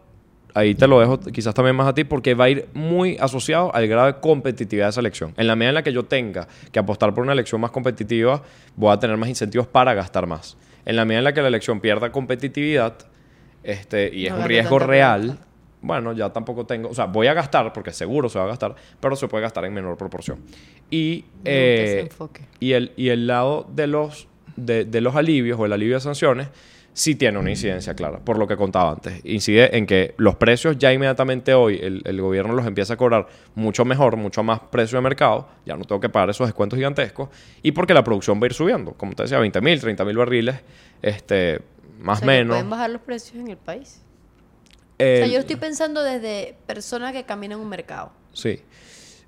Ahí 0.54 0.74
te 0.74 0.86
lo 0.86 0.98
dejo 1.00 1.20
quizás 1.20 1.54
también 1.54 1.76
más 1.76 1.86
a 1.86 1.94
ti 1.94 2.04
porque 2.04 2.34
va 2.34 2.44
a 2.44 2.48
ir 2.48 2.68
muy 2.74 3.16
asociado 3.18 3.74
al 3.74 3.86
grado 3.86 4.06
de 4.06 4.20
competitividad 4.20 4.86
de 4.86 4.90
esa 4.90 5.00
elección. 5.00 5.34
En 5.36 5.46
la 5.46 5.56
medida 5.56 5.70
en 5.70 5.74
la 5.74 5.82
que 5.82 5.92
yo 5.92 6.04
tenga 6.04 6.48
que 6.72 6.78
apostar 6.78 7.14
por 7.14 7.22
una 7.22 7.32
elección 7.32 7.60
más 7.60 7.70
competitiva, 7.70 8.42
voy 8.74 8.92
a 8.92 8.98
tener 8.98 9.16
más 9.16 9.28
incentivos 9.28 9.66
para 9.66 9.94
gastar 9.94 10.26
más. 10.26 10.56
En 10.84 10.96
la 10.96 11.04
medida 11.04 11.18
en 11.18 11.24
la 11.24 11.34
que 11.34 11.42
la 11.42 11.48
elección 11.48 11.80
pierda 11.80 12.10
competitividad 12.10 12.94
este, 13.62 14.10
y 14.14 14.26
es 14.26 14.32
No 14.32 14.40
un 14.40 14.44
riesgo 14.46 14.78
real, 14.78 15.38
bueno, 15.82 16.12
ya 16.12 16.30
tampoco 16.30 16.64
tengo, 16.66 16.88
o 16.88 16.94
sea, 16.94 17.04
voy 17.04 17.26
a 17.26 17.34
gastar 17.34 17.72
porque 17.72 17.92
seguro 17.92 18.28
se 18.28 18.38
va 18.38 18.46
a 18.46 18.48
gastar, 18.48 18.74
pero 19.00 19.14
se 19.16 19.28
puede 19.28 19.42
gastar 19.42 19.64
en 19.64 19.74
menor 19.74 19.96
proporción. 19.96 20.38
Y, 20.90 21.24
eh, 21.44 22.08
y, 22.60 22.72
el, 22.72 22.92
y 22.96 23.10
el 23.10 23.26
lado 23.26 23.66
de 23.74 23.86
los, 23.86 24.26
de, 24.56 24.84
de 24.84 25.00
los 25.00 25.14
alivios 25.14 25.58
o 25.60 25.66
el 25.66 25.72
alivio 25.72 25.96
de 25.96 26.00
sanciones 26.00 26.48
sí 26.98 27.14
tiene 27.14 27.38
una 27.38 27.50
incidencia 27.50 27.94
clara, 27.94 28.18
por 28.18 28.38
lo 28.38 28.48
que 28.48 28.56
contaba 28.56 28.90
antes. 28.90 29.20
Incide 29.24 29.76
en 29.76 29.86
que 29.86 30.14
los 30.16 30.34
precios 30.34 30.76
ya 30.78 30.92
inmediatamente 30.92 31.54
hoy 31.54 31.78
el, 31.80 32.02
el 32.04 32.20
gobierno 32.20 32.54
los 32.54 32.66
empieza 32.66 32.94
a 32.94 32.96
cobrar 32.96 33.28
mucho 33.54 33.84
mejor, 33.84 34.16
mucho 34.16 34.42
más 34.42 34.58
precio 34.58 34.98
de 34.98 35.02
mercado, 35.02 35.48
ya 35.64 35.76
no 35.76 35.84
tengo 35.84 36.00
que 36.00 36.08
pagar 36.08 36.30
esos 36.30 36.48
descuentos 36.48 36.76
gigantescos, 36.76 37.28
y 37.62 37.70
porque 37.70 37.94
la 37.94 38.02
producción 38.02 38.40
va 38.40 38.44
a 38.44 38.46
ir 38.46 38.54
subiendo, 38.54 38.94
como 38.94 39.12
te 39.12 39.22
decía, 39.22 39.38
20 39.38 39.60
mil, 39.60 39.80
30 39.80 40.04
mil 40.04 40.16
barriles, 40.16 40.56
este, 41.00 41.60
más 42.00 42.18
O 42.18 42.20
sea, 42.20 42.26
menos. 42.26 42.56
Pueden 42.56 42.70
bajar 42.70 42.90
los 42.90 43.02
precios 43.02 43.36
en 43.36 43.48
el 43.48 43.56
país. 43.56 44.02
o 44.94 44.96
sea, 44.98 45.26
yo 45.28 45.38
estoy 45.38 45.56
pensando 45.56 46.02
desde 46.02 46.56
personas 46.66 47.12
que 47.12 47.22
caminan 47.22 47.60
un 47.60 47.68
mercado. 47.68 48.10
Sí. 48.32 48.60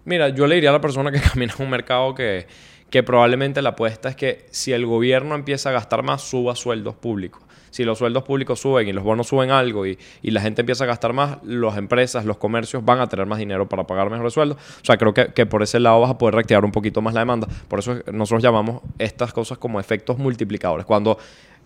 Mira, 0.04 0.30
yo 0.30 0.48
le 0.48 0.56
diría 0.56 0.70
a 0.70 0.72
la 0.72 0.80
persona 0.80 1.12
que 1.12 1.20
camina 1.32 1.54
en 1.56 1.64
un 1.64 1.70
mercado 1.70 2.16
que, 2.16 2.48
que 2.90 3.04
probablemente 3.04 3.62
la 3.62 3.70
apuesta 3.70 4.08
es 4.08 4.16
que 4.16 4.46
si 4.50 4.72
el 4.72 4.86
gobierno 4.86 5.36
empieza 5.36 5.68
a 5.68 5.72
gastar 5.72 6.02
más, 6.02 6.22
suba 6.22 6.56
sueldos 6.56 6.96
públicos. 6.96 7.44
Si 7.70 7.84
los 7.84 7.98
sueldos 7.98 8.22
públicos 8.24 8.58
suben 8.60 8.88
y 8.88 8.92
los 8.92 9.04
bonos 9.04 9.28
suben 9.28 9.50
algo 9.50 9.86
y, 9.86 9.98
y 10.22 10.30
la 10.32 10.40
gente 10.40 10.62
empieza 10.62 10.84
a 10.84 10.86
gastar 10.88 11.12
más, 11.12 11.38
las 11.44 11.76
empresas, 11.76 12.24
los 12.24 12.36
comercios 12.36 12.84
van 12.84 13.00
a 13.00 13.08
tener 13.08 13.26
más 13.26 13.38
dinero 13.38 13.68
para 13.68 13.86
pagar 13.86 14.10
mejores 14.10 14.32
sueldos. 14.34 14.58
O 14.82 14.84
sea, 14.84 14.96
creo 14.96 15.14
que, 15.14 15.28
que 15.28 15.46
por 15.46 15.62
ese 15.62 15.78
lado 15.80 16.00
vas 16.00 16.10
a 16.10 16.18
poder 16.18 16.34
reactivar 16.34 16.64
un 16.64 16.72
poquito 16.72 17.00
más 17.00 17.14
la 17.14 17.20
demanda. 17.20 17.46
Por 17.68 17.78
eso 17.78 17.92
es- 17.92 18.12
nosotros 18.12 18.42
llamamos 18.42 18.82
estas 18.98 19.32
cosas 19.32 19.58
como 19.58 19.78
efectos 19.80 20.18
multiplicadores. 20.18 20.84
Cuando 20.84 21.18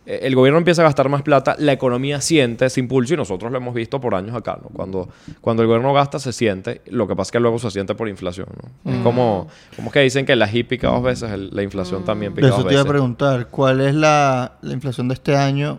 eh, 0.06 0.20
el 0.24 0.34
gobierno 0.34 0.58
empieza 0.58 0.82
a 0.82 0.84
gastar 0.84 1.08
más 1.08 1.22
plata, 1.22 1.56
la 1.58 1.72
economía 1.72 2.20
siente 2.20 2.66
ese 2.66 2.78
impulso 2.80 3.14
y 3.14 3.16
nosotros 3.16 3.50
lo 3.50 3.56
hemos 3.56 3.72
visto 3.72 3.98
por 4.02 4.14
años 4.14 4.36
acá, 4.36 4.58
¿no? 4.62 4.68
Cuando, 4.68 5.08
cuando 5.40 5.62
el 5.62 5.66
gobierno 5.68 5.94
gasta 5.94 6.18
se 6.18 6.34
siente, 6.34 6.82
lo 6.88 7.08
que 7.08 7.16
pasa 7.16 7.28
es 7.28 7.32
que 7.32 7.40
luego 7.40 7.58
se 7.58 7.70
siente 7.70 7.94
por 7.94 8.10
inflación, 8.10 8.48
¿no? 8.84 8.92
Es 8.92 8.98
como, 9.02 9.48
como 9.74 9.90
que 9.90 10.00
dicen 10.00 10.26
que 10.26 10.36
la 10.36 10.46
HIP 10.46 10.68
pica 10.68 10.88
dos 10.88 11.02
veces, 11.02 11.30
el- 11.30 11.48
la 11.56 11.62
inflación 11.62 12.04
también 12.04 12.32
De 12.34 12.42
pica 12.42 12.48
eso 12.48 12.56
dos 12.58 12.66
te 12.66 12.74
iba 12.74 12.80
a 12.82 12.84
veces. 12.84 12.92
preguntar, 12.92 13.48
¿cuál 13.48 13.80
es 13.80 13.94
la, 13.94 14.58
la 14.60 14.72
inflación 14.74 15.08
de 15.08 15.14
este 15.14 15.34
año 15.36 15.78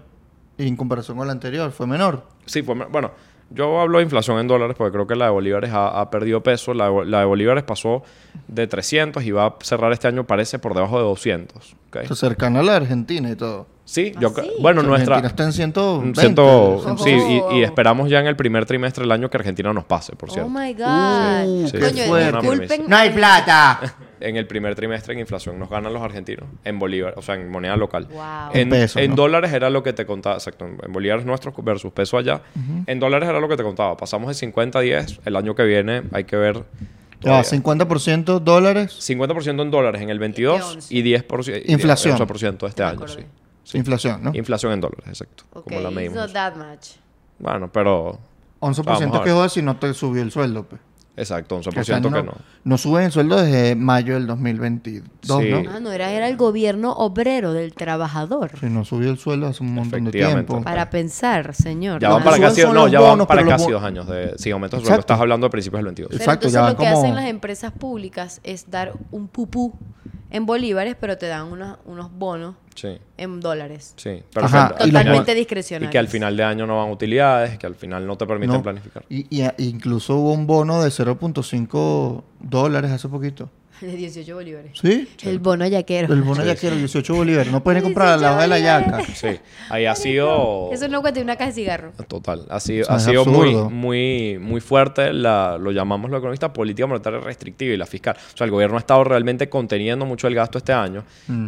en 0.58 0.76
comparación 0.76 1.18
con 1.18 1.28
la 1.28 1.34
anterior? 1.34 1.72
¿Fue 1.72 1.88
menor? 1.88 2.24
Sí, 2.46 2.62
fue, 2.64 2.76
bueno, 2.76 3.12
yo 3.52 3.80
hablo 3.80 4.00
de 4.00 4.04
inflación 4.06 4.40
en 4.40 4.48
dólares 4.48 4.76
porque 4.78 4.92
creo 4.94 5.06
que 5.08 5.16
la 5.16 5.26
de 5.26 5.32
bolívares 5.32 5.72
ha, 5.72 6.00
ha 6.00 6.10
perdido 6.10 6.42
peso. 6.42 6.74
La 6.74 6.90
de, 6.90 7.06
la 7.06 7.20
de 7.20 7.26
bolívares 7.26 7.64
pasó 7.64 8.04
de 8.48 8.66
300 8.68 9.24
y 9.24 9.32
va 9.32 9.46
a 9.48 9.56
cerrar 9.62 9.92
este 9.92 10.08
año, 10.08 10.26
parece, 10.26 10.58
por 10.60 10.74
debajo 10.74 10.98
de 10.98 11.04
200. 11.04 11.76
¿ok? 11.90 11.96
Está 11.98 12.16
cercana 12.16 12.62
a 12.62 12.64
la 12.64 12.76
Argentina 12.78 13.30
y 13.30 13.36
todo. 13.36 13.68
Sí, 13.88 14.14
¿Ah, 14.16 14.20
yo, 14.20 14.30
sí? 14.30 14.50
bueno, 14.60 14.80
O 14.82 14.84
sea, 14.84 14.90
nuestra... 14.90 15.16
Argentina 15.18 15.28
está 15.28 15.44
en 15.44 15.54
120. 15.54 16.20
Ciento- 16.22 16.76
Ojo. 16.78 16.98
sí, 16.98 17.12
y, 17.12 17.58
y 17.60 17.64
esperamos 17.64 18.10
ya 18.10 18.20
en 18.20 18.26
el 18.26 18.36
primer 18.36 18.66
trimestre 18.66 19.04
del 19.04 19.12
año 19.12 19.30
que 19.30 19.38
Argentina 19.38 19.72
nos 19.74 19.84
pase, 19.86 20.16
por 20.16 20.32
cierto. 20.32 20.48
Oh 20.48 20.60
my 20.60 20.74
God. 20.74 21.46
Uh, 21.46 21.72
qué 21.72 21.80
Coño, 22.08 22.42
disculpen. 22.42 22.84
¡No 22.88 22.96
hay 22.98 23.12
plata! 23.12 23.80
En 24.28 24.38
el 24.38 24.48
primer 24.48 24.74
trimestre 24.76 25.14
en 25.14 25.20
inflación 25.20 25.60
nos 25.60 25.70
ganan 25.70 25.94
los 25.94 26.02
argentinos 26.02 26.46
en 26.64 26.80
bolívar, 26.80 27.14
o 27.16 27.22
sea, 27.22 27.36
en 27.36 27.50
moneda 27.50 27.76
local. 27.78 28.08
Wow. 28.12 28.24
En, 28.54 28.70
peso, 28.70 29.00
en 29.00 29.12
¿no? 29.12 29.16
dólares 29.18 29.54
era 29.54 29.70
lo 29.70 29.84
que 29.84 29.94
te 29.94 30.06
contaba, 30.06 30.36
exacto, 30.36 30.66
en 30.66 30.92
bolívares 30.92 31.26
nuestros 31.26 31.54
versus 31.64 31.92
peso 31.94 32.18
allá. 32.18 32.42
En 32.88 33.00
dólares 33.00 33.30
era 33.30 33.40
lo 33.40 33.48
que 33.48 33.56
te 33.56 33.64
contaba. 33.64 33.96
Pasamos 33.96 34.28
de 34.30 34.34
50 34.34 34.80
a 34.80 34.82
10. 34.82 35.20
El 35.26 35.36
año 35.36 35.54
que 35.54 35.64
viene 35.64 36.04
hay 36.12 36.24
que 36.24 36.38
ver. 36.38 36.64
Ya, 37.22 37.44
todavía. 37.44 37.44
50% 37.44 38.40
dólares, 38.40 38.98
50% 39.00 39.62
en 39.62 39.72
dólares 39.72 40.02
en 40.02 40.10
el 40.10 40.20
22 40.20 40.62
11. 40.76 40.94
y 40.96 41.04
10%, 41.04 41.62
y 41.66 41.72
Inflación. 41.72 42.18
11% 42.18 42.68
este 42.68 42.84
Me 42.84 42.90
año, 42.90 43.08
sí. 43.08 43.20
Sí. 43.64 43.78
inflación, 43.78 44.24
¿no? 44.24 44.32
Inflación 44.36 44.74
en 44.74 44.82
dólares, 44.82 45.06
exacto. 45.08 45.44
Ok, 45.54 45.64
como 45.64 45.80
la 45.82 45.90
it's 45.90 45.96
medimos. 45.96 46.16
not 46.18 46.34
that 46.34 46.56
much. 46.56 46.98
Bueno, 47.40 47.72
pero 47.72 48.20
11% 48.60 48.84
Vamos 48.84 49.20
a 49.20 49.24
que 49.24 49.32
jodas 49.32 49.54
si 49.54 49.62
no 49.62 49.78
te 49.78 49.94
subió 49.94 50.22
el 50.22 50.32
sueldo. 50.32 50.64
Pues. 50.64 50.82
Exacto, 51.18 51.60
Que 51.62 51.70
11% 51.70 51.82
acá 51.82 52.02
que 52.02 52.10
no, 52.10 52.24
no. 52.24 52.34
no 52.64 52.78
suben 52.78 53.06
el 53.06 53.12
sueldo 53.12 53.42
desde 53.42 53.76
mayo 53.76 54.14
del 54.16 54.28
2022, 54.28 55.04
Sí. 55.22 55.50
¿no? 55.50 55.64
Ah, 55.72 55.80
no, 55.80 55.92
era, 55.92 56.12
era 56.12 56.28
el 56.28 56.38
gobierno 56.38 56.92
obrero 56.94 57.54
del 57.54 57.74
trabajador. 57.74 58.52
Si 58.60 58.68
no 58.68 58.86
subió 58.86 59.10
el 59.12 59.18
sueldo 59.18 59.48
hace 59.48 59.64
un 59.64 59.74
montón 59.74 60.06
de 60.06 60.12
tiempo. 60.12 60.62
Para 60.62 60.90
pensar, 60.90 61.54
señor. 61.56 62.02
Ya 62.02 62.10
van 62.10 62.24
para 62.24 62.40
casi, 62.40 62.62
no, 62.64 62.88
ya 62.88 63.00
van 63.00 63.12
bonos, 63.12 63.28
para 63.28 63.46
casi 63.46 63.72
dos 63.72 63.84
años 63.84 64.08
de 64.08 64.34
sin 64.38 64.54
aumento 64.54 64.78
sueldo. 64.78 64.90
Exacto. 64.90 65.02
Estás 65.14 65.20
hablando 65.20 65.46
de 65.48 65.52
principios 65.52 65.80
del 65.80 65.86
22. 65.86 66.10
Pero 66.10 66.22
Exacto, 66.22 66.48
entonces 66.48 66.54
ya 66.54 66.62
van 66.62 66.74
lo 66.74 66.78
que 66.78 66.86
como- 66.86 67.00
hacen 67.00 67.16
las 67.16 67.26
empresas 67.26 67.72
públicas 67.72 68.40
es 68.44 68.70
dar 68.70 68.94
un 69.12 69.28
pupú 69.28 69.74
en 70.36 70.46
bolívares, 70.46 70.96
pero 71.00 71.18
te 71.18 71.28
dan 71.28 71.48
unos, 71.52 71.78
unos 71.86 72.12
bonos 72.12 72.56
Sí, 72.76 72.98
en 73.18 73.40
dólares. 73.40 73.94
sí. 73.96 74.22
Pero 74.34 74.46
Ajá, 74.48 74.76
que 74.78 74.84
y 74.84 74.88
Totalmente 74.92 75.32
Y 75.32 75.36
discrecionales. 75.36 75.92
que 75.92 75.98
al 75.98 76.08
final 76.10 76.36
de 76.36 76.44
año 76.44 76.68
no 76.68 76.78
van 76.78 76.92
utilidades, 76.92 77.58
que 77.58 77.66
al 77.66 77.76
final 77.76 78.06
no 78.06 78.18
te 78.18 78.26
permiten 78.28 78.56
No. 78.58 78.62
planificar. 78.64 79.06
Y, 79.10 79.34
y 79.36 79.44
a- 79.44 79.56
incluso 79.60 80.18
hubo 80.18 80.34
un 80.34 80.46
bono 80.46 80.84
de 80.84 80.90
0.5 80.92 82.24
dólares 82.42 82.92
hace 82.92 83.08
poquito. 83.08 83.50
De 83.82 83.96
18 83.96 84.34
bolívares. 84.36 84.72
¿Sí? 84.80 85.08
El 85.24 85.40
bono 85.40 85.66
yaquero. 85.68 86.14
El 86.14 86.22
bono 86.22 86.42
Sí, 86.42 86.48
yaquero, 86.48 86.76
18 86.76 87.14
bolívares. 87.16 87.52
No 87.52 87.64
pueden 87.64 87.82
18 87.84 87.94
comprar 87.94 88.20
la 88.20 88.32
hoja 88.34 88.42
de 88.44 88.48
la 88.48 88.60
yaca. 88.60 89.02
Sí, 89.14 89.40
ahí 89.70 89.86
ha 89.86 89.96
sido... 89.96 90.70
Eso 90.74 90.88
no 90.88 91.02
cuesta 91.02 91.22
una 91.22 91.36
caja 91.36 91.50
de 91.50 91.56
cigarro. 91.56 91.92
Total, 92.08 92.46
ha 92.50 92.60
sido, 92.60 92.84
O 92.84 92.86
sea, 92.86 92.96
ha 92.96 92.98
es 92.98 93.04
sido 93.04 93.26
muy, 93.26 93.54
muy, 93.56 94.38
muy 94.40 94.62
fuerte, 94.62 95.14
la, 95.14 95.58
lo 95.60 95.72
llamamos 95.72 96.10
los 96.10 96.20
economistas, 96.20 96.52
política 96.52 96.88
monetaria 96.88 97.20
restrictiva 97.20 97.74
y 97.74 97.78
la 97.78 97.86
fiscal. 97.86 98.16
O 98.34 98.38
sea, 98.38 98.46
el 98.46 98.52
gobierno 98.52 98.78
ha 98.78 98.80
estado 98.80 99.04
realmente 99.04 99.50
conteniendo 99.50 100.06
mucho 100.06 100.28
el 100.28 100.36
gasto 100.36 100.58
este 100.58 100.74
año. 100.74 101.04
Mm. 101.28 101.48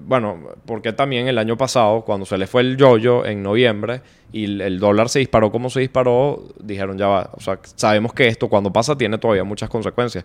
Bueno, 0.00 0.38
porque 0.66 0.92
también 0.92 1.26
el 1.28 1.38
año 1.38 1.56
pasado, 1.56 2.02
cuando 2.02 2.26
se 2.26 2.38
le 2.38 2.46
fue 2.46 2.62
el 2.62 2.76
yoyo 2.76 3.26
en 3.26 3.42
noviembre 3.42 4.02
y 4.32 4.44
el, 4.44 4.78
dólar 4.78 5.08
se 5.08 5.18
disparó 5.18 5.50
como 5.50 5.70
se 5.70 5.80
disparó, 5.80 6.44
dijeron 6.62 6.96
ya 6.96 7.08
va. 7.08 7.30
O 7.34 7.40
sea, 7.40 7.58
sabemos 7.76 8.12
que 8.12 8.28
esto 8.28 8.48
cuando 8.48 8.72
pasa 8.72 8.96
tiene 8.96 9.18
todavía 9.18 9.44
muchas 9.44 9.68
consecuencias. 9.68 10.24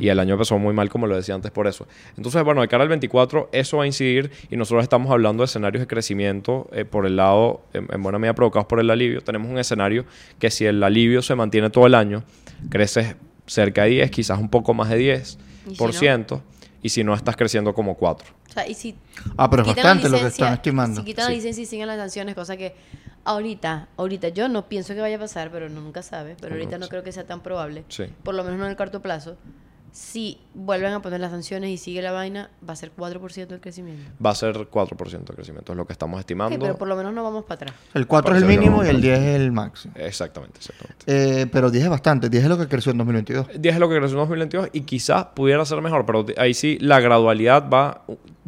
Y 0.00 0.08
el 0.08 0.18
año 0.18 0.34
empezó 0.34 0.58
muy 0.58 0.72
mal, 0.72 0.88
como 0.88 1.06
lo 1.06 1.16
decía 1.16 1.34
antes, 1.34 1.50
por 1.50 1.66
eso. 1.66 1.86
Entonces, 2.16 2.42
bueno, 2.44 2.62
de 2.62 2.68
cara 2.68 2.82
al 2.82 2.88
24, 2.88 3.50
eso 3.52 3.78
va 3.78 3.84
a 3.84 3.86
incidir 3.86 4.30
y 4.50 4.56
nosotros 4.56 4.82
estamos 4.82 5.10
hablando 5.10 5.42
de 5.42 5.46
escenarios 5.46 5.80
de 5.80 5.86
crecimiento 5.86 6.68
eh, 6.72 6.84
por 6.84 7.06
el 7.06 7.16
lado, 7.16 7.62
en, 7.74 7.88
en 7.92 8.02
buena 8.02 8.18
medida 8.18 8.34
provocados 8.34 8.66
por 8.66 8.80
el 8.80 8.90
alivio. 8.90 9.20
Tenemos 9.20 9.50
un 9.50 9.58
escenario 9.58 10.04
que 10.38 10.50
si 10.50 10.64
el 10.64 10.82
alivio 10.82 11.22
se 11.22 11.34
mantiene 11.34 11.70
todo 11.70 11.86
el 11.86 11.94
año, 11.94 12.24
creces 12.70 13.16
cerca 13.46 13.84
de 13.84 13.90
10, 13.90 14.10
quizás 14.10 14.38
un 14.38 14.48
poco 14.48 14.74
más 14.74 14.88
de 14.88 14.98
10%. 14.98 15.36
¿Y 15.64 15.70
si 15.70 15.76
por 15.76 15.92
ciento, 15.92 16.42
y 16.82 16.88
si 16.88 17.04
no, 17.04 17.14
estás 17.14 17.36
creciendo 17.36 17.72
como 17.74 17.94
4. 17.96 18.34
O 18.48 18.52
sea, 18.52 18.66
y 18.68 18.74
si 18.74 18.96
Ah, 19.36 19.48
pero 19.48 19.62
es 19.62 19.68
bastante 19.68 20.08
lo 20.08 20.18
que 20.18 20.26
están 20.26 20.52
estimando. 20.54 21.00
Si 21.00 21.06
quitan 21.06 21.26
Sí. 21.26 21.30
la 21.32 21.36
licencia 21.36 21.62
y 21.62 21.66
siguen 21.66 21.86
las 21.86 21.96
sanciones, 21.98 22.34
cosa 22.34 22.56
que 22.56 22.74
ahorita, 23.24 23.88
ahorita 23.96 24.28
yo 24.30 24.48
no 24.48 24.68
pienso 24.68 24.94
que 24.94 25.00
vaya 25.00 25.16
a 25.16 25.20
pasar, 25.20 25.50
pero 25.50 25.66
uno 25.66 25.80
nunca 25.80 26.02
sabe, 26.02 26.36
pero 26.40 26.54
ahorita 26.54 26.78
no 26.78 26.88
creo 26.88 27.02
que 27.02 27.12
sea 27.12 27.24
tan 27.24 27.40
probable. 27.40 27.84
Sí. 27.88 28.04
Por 28.24 28.34
lo 28.34 28.42
menos 28.44 28.58
no 28.58 28.64
en 28.64 28.70
el 28.72 28.76
corto 28.76 29.00
plazo. 29.00 29.36
Si 29.92 30.38
vuelven 30.54 30.94
a 30.94 31.02
poner 31.02 31.20
las 31.20 31.30
sanciones 31.32 31.68
y 31.68 31.76
sigue 31.76 32.00
la 32.00 32.12
vaina, 32.12 32.50
va 32.66 32.72
a 32.72 32.76
ser 32.76 32.92
4% 32.96 33.52
el 33.52 33.60
crecimiento. 33.60 34.10
Va 34.24 34.30
a 34.30 34.34
ser 34.34 34.56
4% 34.56 35.24
de 35.24 35.34
crecimiento, 35.34 35.72
es 35.72 35.76
lo 35.76 35.86
que 35.86 35.92
estamos 35.92 36.18
estimando. 36.18 36.56
Ok, 36.56 36.62
pero 36.62 36.78
por 36.78 36.88
lo 36.88 36.96
menos 36.96 37.12
no 37.12 37.22
vamos 37.22 37.44
para 37.44 37.56
atrás. 37.56 37.74
El 37.92 38.06
4 38.06 38.36
es 38.36 38.42
el 38.42 38.48
mínimo 38.48 38.78
no. 38.78 38.86
y 38.86 38.88
el 38.88 39.02
10 39.02 39.18
es 39.18 39.36
el 39.36 39.52
máximo. 39.52 39.92
Exactamente, 39.96 40.60
exactamente. 40.60 41.04
Eh, 41.06 41.46
pero 41.46 41.70
10 41.70 41.84
es 41.84 41.90
bastante. 41.90 42.30
10 42.30 42.42
es 42.42 42.48
lo 42.48 42.56
que 42.56 42.68
creció 42.68 42.92
en 42.92 42.98
2022. 42.98 43.48
10 43.60 43.74
es 43.74 43.80
lo 43.80 43.88
que 43.90 43.96
creció 43.96 44.14
en 44.14 44.20
2022 44.20 44.68
y 44.72 44.80
quizás 44.80 45.26
pudiera 45.34 45.62
ser 45.66 45.82
mejor, 45.82 46.06
pero 46.06 46.24
ahí 46.38 46.54
sí 46.54 46.78
la 46.80 46.98
gradualidad 46.98 47.68
va, 47.68 48.02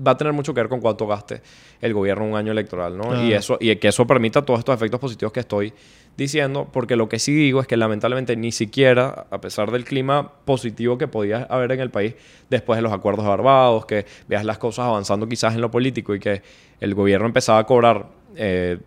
va 0.07 0.13
a 0.13 0.17
tener 0.17 0.33
mucho 0.33 0.55
que 0.55 0.63
ver 0.63 0.71
con 0.71 0.81
cuánto 0.81 1.07
gaste 1.07 1.43
el 1.85 1.93
gobierno 1.93 2.25
en 2.25 2.31
un 2.31 2.37
año 2.39 2.53
electoral, 2.53 2.97
¿no? 2.97 3.23
Y, 3.23 3.35
eso, 3.35 3.59
y 3.61 3.77
que 3.77 3.89
eso 3.89 4.07
permita 4.07 4.41
todos 4.41 4.61
estos 4.61 4.75
efectos 4.75 4.99
positivos 4.99 5.31
que 5.31 5.41
estoy 5.41 5.75
diciendo, 6.17 6.69
porque 6.73 6.97
lo 6.97 7.09
que 7.09 7.19
sí 7.19 7.33
digo 7.35 7.61
es 7.61 7.67
que 7.67 7.77
lamentablemente 7.77 8.37
ni 8.37 8.53
siquiera, 8.53 9.27
a 9.31 9.41
pesar 9.41 9.71
del 9.71 9.85
clima 9.85 10.33
positivo 10.45 10.97
que 10.99 11.09
podía 11.09 11.45
haber 11.51 11.73
en 11.73 11.81
el 11.81 11.91
país 11.91 12.15
después 12.51 12.77
de 12.79 12.83
los 12.83 12.93
acuerdos 12.93 13.25
de 13.25 13.31
Barbados, 13.31 13.87
que 13.87 14.07
veas 14.29 14.45
las 14.45 14.59
cosas 14.59 14.87
avanzando 14.87 15.29
quizás 15.29 15.55
en 15.55 15.61
lo 15.61 15.71
político 15.71 16.15
y 16.15 16.21
que 16.21 16.43
el 16.81 16.95
gobierno 16.95 17.27
empezaba 17.27 17.59
a 17.59 17.65
cobrar, 17.65 18.07
eh, 18.37 18.79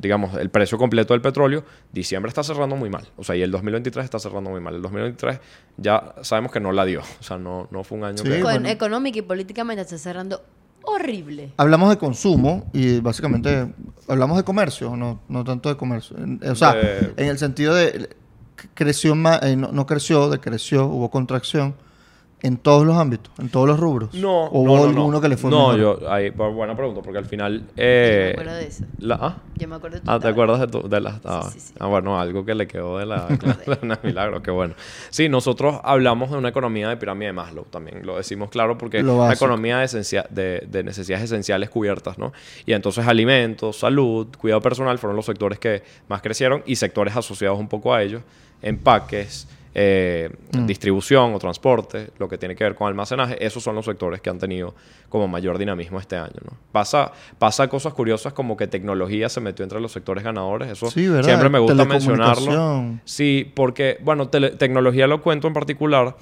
digamos, 0.00 0.34
el 0.36 0.50
precio 0.50 0.78
completo 0.78 1.14
del 1.14 1.20
petróleo, 1.20 1.64
diciembre 1.92 2.28
está 2.28 2.42
cerrando 2.42 2.74
muy 2.76 2.90
mal. 2.90 3.06
O 3.16 3.22
sea, 3.24 3.36
y 3.36 3.42
el 3.42 3.50
2023 3.50 4.04
está 4.04 4.18
cerrando 4.18 4.50
muy 4.50 4.60
mal. 4.60 4.74
El 4.74 4.82
2023 4.82 5.38
ya 5.76 6.14
sabemos 6.22 6.50
que 6.50 6.60
no 6.60 6.72
la 6.72 6.84
dio. 6.84 7.00
O 7.20 7.22
sea, 7.22 7.38
no, 7.38 7.68
no 7.70 7.84
fue 7.84 7.98
un 7.98 8.04
año 8.04 8.18
Sí, 8.18 8.24
que... 8.24 8.34
Con- 8.40 8.42
bueno. 8.42 8.68
Económica 8.68 9.18
y 9.18 9.22
políticamente 9.22 9.82
está 9.82 9.98
cerrando 9.98 10.42
horrible. 10.84 11.52
Hablamos 11.56 11.90
de 11.90 11.96
consumo 11.98 12.70
y 12.72 13.00
básicamente 13.00 13.72
hablamos 14.08 14.36
de 14.36 14.44
comercio, 14.44 14.96
no, 14.96 15.20
no 15.28 15.44
tanto 15.44 15.68
de 15.68 15.76
comercio. 15.76 16.16
En- 16.18 16.40
O 16.48 16.54
sea, 16.54 16.74
De- 16.74 17.12
en 17.16 17.28
el 17.28 17.38
sentido 17.38 17.74
de 17.74 18.08
creció 18.74 19.14
más, 19.14 19.42
eh, 19.42 19.56
no, 19.56 19.72
no 19.72 19.86
creció, 19.86 20.28
decreció, 20.30 20.86
hubo 20.86 21.10
contracción 21.10 21.74
en 22.42 22.56
todos 22.56 22.84
los 22.84 22.96
ámbitos, 22.96 23.32
en 23.38 23.48
todos 23.50 23.68
los 23.68 23.78
rubros. 23.78 24.12
No, 24.14 24.46
¿O 24.46 24.64
no, 24.64 24.72
hubo 24.72 24.76
no, 24.78 24.84
alguno 24.88 25.10
no. 25.12 25.20
que 25.20 25.28
le 25.28 25.36
fue 25.36 25.48
No, 25.50 25.72
mejor? 25.74 26.00
yo, 26.02 26.10
ahí, 26.12 26.30
bu- 26.30 26.52
buena 26.52 26.74
pregunta, 26.76 27.00
porque 27.00 27.18
al 27.18 27.24
final... 27.26 27.60
Yo 27.60 27.64
eh, 27.76 28.24
me 28.26 28.30
acuerdo 28.42 28.54
de 28.58 28.66
eso. 28.66 28.84
la- 28.98 29.18
ah, 29.20 29.36
Yo 29.56 29.68
me 29.68 29.76
acuerdo 29.76 29.96
de 29.98 30.02
tu 30.02 30.10
Ah, 30.10 30.14
¿te 30.14 30.22
tabla. 30.22 30.30
acuerdas 30.32 30.60
de, 30.60 30.66
tu- 30.66 30.88
de 30.88 31.00
las... 31.00 31.20
Ah, 31.24 31.48
sí, 31.52 31.60
sí. 31.60 31.74
ah, 31.78 31.86
bueno, 31.86 32.18
algo 32.20 32.44
que 32.44 32.56
le 32.56 32.66
quedó 32.66 32.98
de 32.98 33.06
la... 33.06 33.28
la 33.82 33.98
milagro, 34.02 34.42
qué 34.42 34.50
bueno. 34.50 34.74
Sí, 35.10 35.28
nosotros 35.28 35.78
hablamos 35.84 36.32
de 36.32 36.36
una 36.38 36.48
economía 36.48 36.88
de 36.88 36.96
pirámide 36.96 37.26
de 37.26 37.32
Maslow 37.32 37.64
también, 37.66 38.04
lo 38.04 38.16
decimos 38.16 38.50
claro 38.50 38.76
porque 38.76 39.04
Lo 39.04 39.18
una 39.18 39.32
economía 39.32 39.78
de, 39.78 39.84
esencia- 39.84 40.26
de, 40.28 40.66
de 40.68 40.82
necesidades 40.82 41.24
esenciales 41.26 41.70
cubiertas, 41.70 42.18
¿no? 42.18 42.32
Y 42.66 42.72
entonces 42.72 43.06
alimentos, 43.06 43.78
salud, 43.78 44.26
cuidado 44.36 44.60
personal 44.60 44.98
fueron 44.98 45.14
los 45.16 45.26
sectores 45.26 45.60
que 45.60 45.84
más 46.08 46.22
crecieron 46.22 46.64
y 46.66 46.74
sectores 46.74 47.14
asociados 47.16 47.58
un 47.60 47.68
poco 47.68 47.94
a 47.94 48.02
ellos, 48.02 48.22
empaques, 48.62 49.46
eh, 49.74 50.30
Mm. 50.52 50.66
distribución 50.66 51.34
o 51.34 51.38
transporte, 51.38 52.10
lo 52.18 52.28
que 52.28 52.36
tiene 52.36 52.54
que 52.54 52.62
ver 52.64 52.74
con 52.74 52.88
almacenaje, 52.88 53.44
esos 53.44 53.62
son 53.62 53.74
los 53.74 53.84
sectores 53.86 54.20
que 54.20 54.28
han 54.28 54.38
tenido 54.38 54.74
como 55.08 55.28
mayor 55.28 55.56
dinamismo 55.58 55.98
este 55.98 56.16
año. 56.16 56.36
¿no? 56.44 56.56
Pasa, 56.72 57.12
pasa 57.38 57.68
cosas 57.68 57.94
curiosas 57.94 58.32
como 58.34 58.56
que 58.56 58.66
tecnología 58.66 59.28
se 59.30 59.40
metió 59.40 59.62
entre 59.62 59.80
los 59.80 59.92
sectores 59.92 60.22
ganadores, 60.24 60.70
eso 60.70 60.90
Sí, 60.90 61.08
siempre 61.22 61.48
me 61.48 61.58
gusta 61.58 61.84
mencionarlo. 61.84 62.98
Sí, 63.04 63.50
porque, 63.54 63.98
bueno, 64.02 64.28
tecnología 64.28 65.06
lo 65.06 65.22
cuento 65.22 65.48
en 65.48 65.54
particular. 65.54 66.16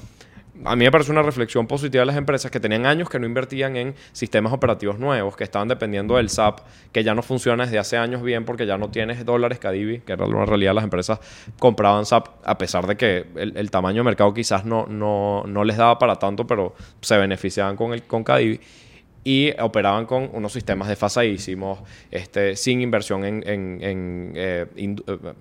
A 0.65 0.77
mí 0.77 0.85
me 0.85 0.91
parece 0.91 1.11
una 1.11 1.23
reflexión 1.23 1.67
positiva 1.67 2.03
de 2.03 2.07
las 2.07 2.17
empresas 2.17 2.51
que 2.51 2.61
tenían 2.61 2.85
años 2.85 3.09
que 3.09 3.19
no 3.19 3.27
invertían 3.27 3.77
en 3.77 3.95
sistemas 4.13 4.53
operativos 4.53 4.99
nuevos, 4.99 5.37
que 5.37 5.45
estaban 5.45 5.69
dependiendo 5.69 6.17
del 6.17 6.29
SAP, 6.29 6.61
que 6.93 7.03
ya 7.03 7.15
no 7.15 7.23
funciona 7.23 7.65
desde 7.65 7.79
hace 7.79 7.97
años 7.97 8.23
bien 8.23 8.45
porque 8.45 8.67
ya 8.67 8.77
no 8.77 8.91
tienes 8.91 9.25
dólares 9.25 9.59
Cadivi, 9.59 10.01
que 10.01 10.13
era 10.13 10.27
una 10.27 10.45
realidad, 10.45 10.75
las 10.75 10.85
empresas 10.85 11.19
compraban 11.59 12.05
SAP 12.05 12.29
a 12.45 12.59
pesar 12.59 12.87
de 12.87 12.97
que 12.97 13.27
el, 13.37 13.71
tamaño 13.71 13.99
de 13.99 14.05
mercado 14.05 14.35
quizás 14.35 14.65
no, 14.65 14.87
no, 14.87 15.45
no 15.47 15.65
les 15.65 15.77
daba 15.77 15.99
para 15.99 16.17
tanto, 16.17 16.47
pero 16.47 16.75
se 17.01 17.17
beneficiaban 17.17 17.77
con, 17.77 17.95
el, 17.95 18.03
con 18.03 18.23
Cadivi 18.23 18.61
y 19.23 19.53
operaban 19.61 20.07
con 20.07 20.31
unos 20.33 20.53
sistemas 20.53 20.89
desfasadísimos, 20.89 21.81
este, 22.11 22.57
sin 22.57 22.81
inversión 22.81 23.25
en, 23.25 23.43
en- 23.47 24.33
eh, 24.35 24.67
eh, 24.77 24.97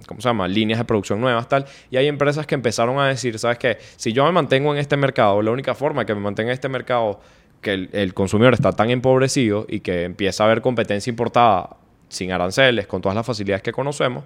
¿cómo 0.06 0.20
se 0.22 0.28
llama? 0.30 0.48
líneas 0.48 0.80
de 0.80 0.86
producción 0.86 1.22
nuevas, 1.22 1.48
tal. 1.48 1.66
Y 1.90 1.98
hay 1.98 2.08
empresas 2.08 2.46
que 2.46 2.56
empezaron 2.56 3.00
a 3.00 3.08
decir, 3.08 3.40
¿sabes 3.40 3.58
qué? 3.58 3.78
Si 3.96 4.12
yo 4.12 4.26
me 4.26 4.32
mantengo 4.34 4.74
en 4.74 4.80
este 4.80 4.98
mercado, 4.98 5.42
la 5.42 5.52
única 5.52 5.76
forma 5.76 6.06
que 6.06 6.14
me 6.14 6.22
mantenga 6.22 6.50
en 6.50 6.56
este 6.56 6.68
mercado, 6.70 7.22
que 7.62 7.74
el, 7.74 7.90
el 7.94 8.14
consumidor 8.14 8.54
está 8.54 8.72
tan 8.74 8.90
empobrecido 8.90 9.66
y 9.70 9.80
que 9.80 10.04
empieza 10.04 10.44
a 10.44 10.48
haber 10.48 10.62
competencia 10.62 11.10
importada 11.10 11.78
sin 12.10 12.32
aranceles, 12.32 12.86
con 12.88 13.02
todas 13.02 13.16
las 13.16 13.26
facilidades 13.26 13.62
que 13.64 13.72
conocemos, 13.72 14.24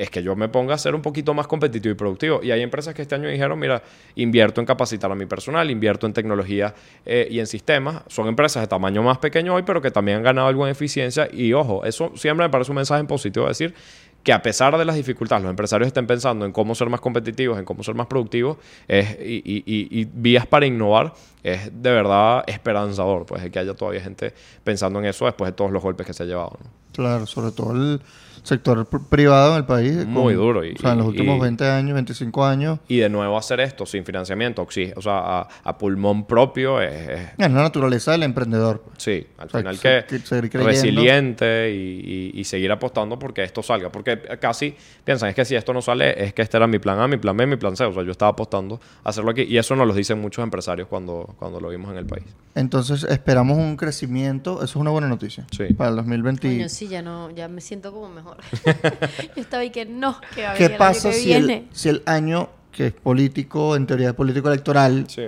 es 0.00 0.08
que 0.08 0.22
yo 0.22 0.34
me 0.34 0.48
ponga 0.48 0.74
a 0.74 0.78
ser 0.78 0.94
un 0.94 1.02
poquito 1.02 1.34
más 1.34 1.46
competitivo 1.46 1.92
y 1.92 1.94
productivo. 1.94 2.40
Y 2.42 2.50
hay 2.50 2.62
empresas 2.62 2.94
que 2.94 3.02
este 3.02 3.16
año 3.16 3.28
dijeron, 3.28 3.58
mira, 3.58 3.82
invierto 4.14 4.62
en 4.62 4.66
capacitar 4.66 5.12
a 5.12 5.14
mi 5.14 5.26
personal, 5.26 5.70
invierto 5.70 6.06
en 6.06 6.14
tecnología 6.14 6.74
eh, 7.04 7.28
y 7.30 7.38
en 7.38 7.46
sistemas. 7.46 8.02
Son 8.06 8.26
empresas 8.26 8.62
de 8.62 8.66
tamaño 8.66 9.02
más 9.02 9.18
pequeño 9.18 9.54
hoy, 9.54 9.62
pero 9.62 9.82
que 9.82 9.90
también 9.90 10.16
han 10.16 10.22
ganado 10.22 10.48
algo 10.48 10.66
en 10.66 10.72
eficiencia. 10.72 11.28
Y 11.30 11.52
ojo, 11.52 11.84
eso 11.84 12.12
siempre 12.16 12.46
me 12.46 12.50
parece 12.50 12.70
un 12.70 12.76
mensaje 12.76 13.00
en 13.00 13.06
positivo, 13.06 13.46
decir 13.46 13.74
que 14.22 14.32
a 14.32 14.40
pesar 14.40 14.76
de 14.78 14.84
las 14.86 14.96
dificultades, 14.96 15.42
los 15.42 15.50
empresarios 15.50 15.88
estén 15.88 16.06
pensando 16.06 16.46
en 16.46 16.52
cómo 16.52 16.74
ser 16.74 16.88
más 16.88 17.00
competitivos, 17.00 17.58
en 17.58 17.66
cómo 17.66 17.82
ser 17.82 17.94
más 17.94 18.06
productivos 18.06 18.56
es, 18.88 19.18
y, 19.20 20.08
vías 20.14 20.46
para 20.46 20.64
innovar, 20.64 21.12
es 21.42 21.70
de 21.72 21.90
verdad 21.90 22.44
esperanzador, 22.46 23.26
pues, 23.26 23.50
que 23.50 23.58
haya 23.58 23.74
todavía 23.74 24.00
gente 24.00 24.32
pensando 24.64 24.98
en 24.98 25.06
eso 25.06 25.26
después 25.26 25.50
de 25.50 25.52
todos 25.52 25.70
los 25.70 25.82
golpes 25.82 26.06
que 26.06 26.14
se 26.14 26.22
ha 26.22 26.26
llevado. 26.26 26.58
Claro, 26.92 27.26
sobre 27.26 27.52
todo 27.52 27.72
el 27.72 28.00
sector 28.42 28.88
pr- 28.88 29.04
privado 29.08 29.52
en 29.52 29.58
el 29.58 29.64
país. 29.66 30.06
Muy 30.06 30.34
duro 30.34 30.64
y- 30.64 30.72
o 30.74 30.78
sea, 30.78 30.92
en 30.92 30.98
los 30.98 31.06
y- 31.06 31.10
últimos 31.10 31.38
y- 31.38 31.40
20 31.40 31.68
años, 31.68 31.94
25 31.94 32.44
años. 32.44 32.78
Y 32.88 32.98
de 32.98 33.08
nuevo 33.08 33.36
hacer 33.38 33.60
esto 33.60 33.86
sin 33.86 34.04
financiamiento, 34.04 34.64
oxi- 34.66 34.92
o 34.96 35.02
sea, 35.02 35.40
a, 35.40 35.48
a 35.64 35.78
pulmón 35.78 36.26
propio, 36.26 36.80
es, 36.80 36.92
es- 37.08 37.20
Es 37.38 37.38
la 37.38 37.48
naturaleza 37.62 38.12
del 38.12 38.22
emprendedor. 38.24 38.80
pues. 38.82 39.02
sí, 39.02 39.26
al 39.38 39.46
O 39.46 39.50
sea, 39.50 39.60
final 39.60 39.78
que 39.78 40.04
que 40.08 40.18
seguir 40.20 40.50
creyendo. 40.50 40.66
resiliente 40.70 41.72
y, 41.72 42.30
y- 42.34 42.40
y 42.40 42.44
seguir 42.44 42.70
apostando 42.72 43.18
porque 43.18 43.42
esto 43.44 43.62
salga. 43.62 43.90
Porque 43.90 44.18
casi 44.40 44.74
piensan, 45.04 45.28
es 45.30 45.34
que 45.34 45.44
si 45.44 45.54
esto 45.54 45.72
no 45.72 45.82
sale, 45.82 46.22
es 46.24 46.32
que 46.34 46.42
este 46.42 46.56
era 46.56 46.66
mi 46.66 46.78
plan 46.78 46.98
A, 47.00 47.08
mi 47.08 47.16
plan 47.16 47.36
B, 47.36 47.46
mi 47.46 47.56
plan 47.56 47.76
C. 47.76 47.84
O 47.84 47.92
sea, 47.92 48.02
yo 48.02 48.10
estaba 48.12 48.32
apostando 48.32 48.80
a 49.04 49.08
hacerlo 49.10 49.30
aquí. 49.30 49.42
Y 49.42 49.58
eso 49.58 49.74
nos 49.76 49.86
lo 49.86 49.94
dicen 49.94 50.20
muchos 50.20 50.42
empresarios 50.42 50.88
cuando, 50.88 51.34
cuando 51.38 51.60
lo 51.60 51.68
vimos 51.68 51.90
en 51.92 51.98
el 51.98 52.06
país. 52.06 52.24
Entonces 52.54 53.04
esperamos 53.04 53.56
un 53.58 53.76
crecimiento. 53.76 54.56
Eso 54.56 54.64
es 54.64 54.76
una 54.76 54.90
buena 54.90 55.08
noticia. 55.08 55.46
Sí. 55.56 55.72
Para 55.74 55.90
el 55.90 55.96
2020. 55.96 56.48
Coño, 56.48 56.68
sí, 56.68 56.88
ya 56.88 57.02
no, 57.02 57.30
ya 57.30 57.48
me 57.48 57.60
siento 57.60 57.92
como 57.92 58.08
mejor. 58.08 58.29
Yo 59.36 59.42
estaba 59.42 59.62
ahí 59.62 59.70
que 59.70 59.84
no, 59.86 60.20
que 60.34 60.42
va 60.42 60.52
a 60.52 60.54
¿Qué 60.54 60.64
venir 60.64 60.72
el 60.72 60.78
pasa 60.78 61.08
año 61.08 61.16
que 61.16 61.22
si 61.22 61.32
el, 61.32 61.46
viene. 61.46 61.68
si 61.72 61.88
el 61.88 62.02
año 62.06 62.48
que 62.72 62.86
es 62.88 62.92
político, 62.92 63.76
en 63.76 63.86
teoría 63.86 64.14
político 64.14 64.48
electoral, 64.48 65.04
Sí. 65.08 65.22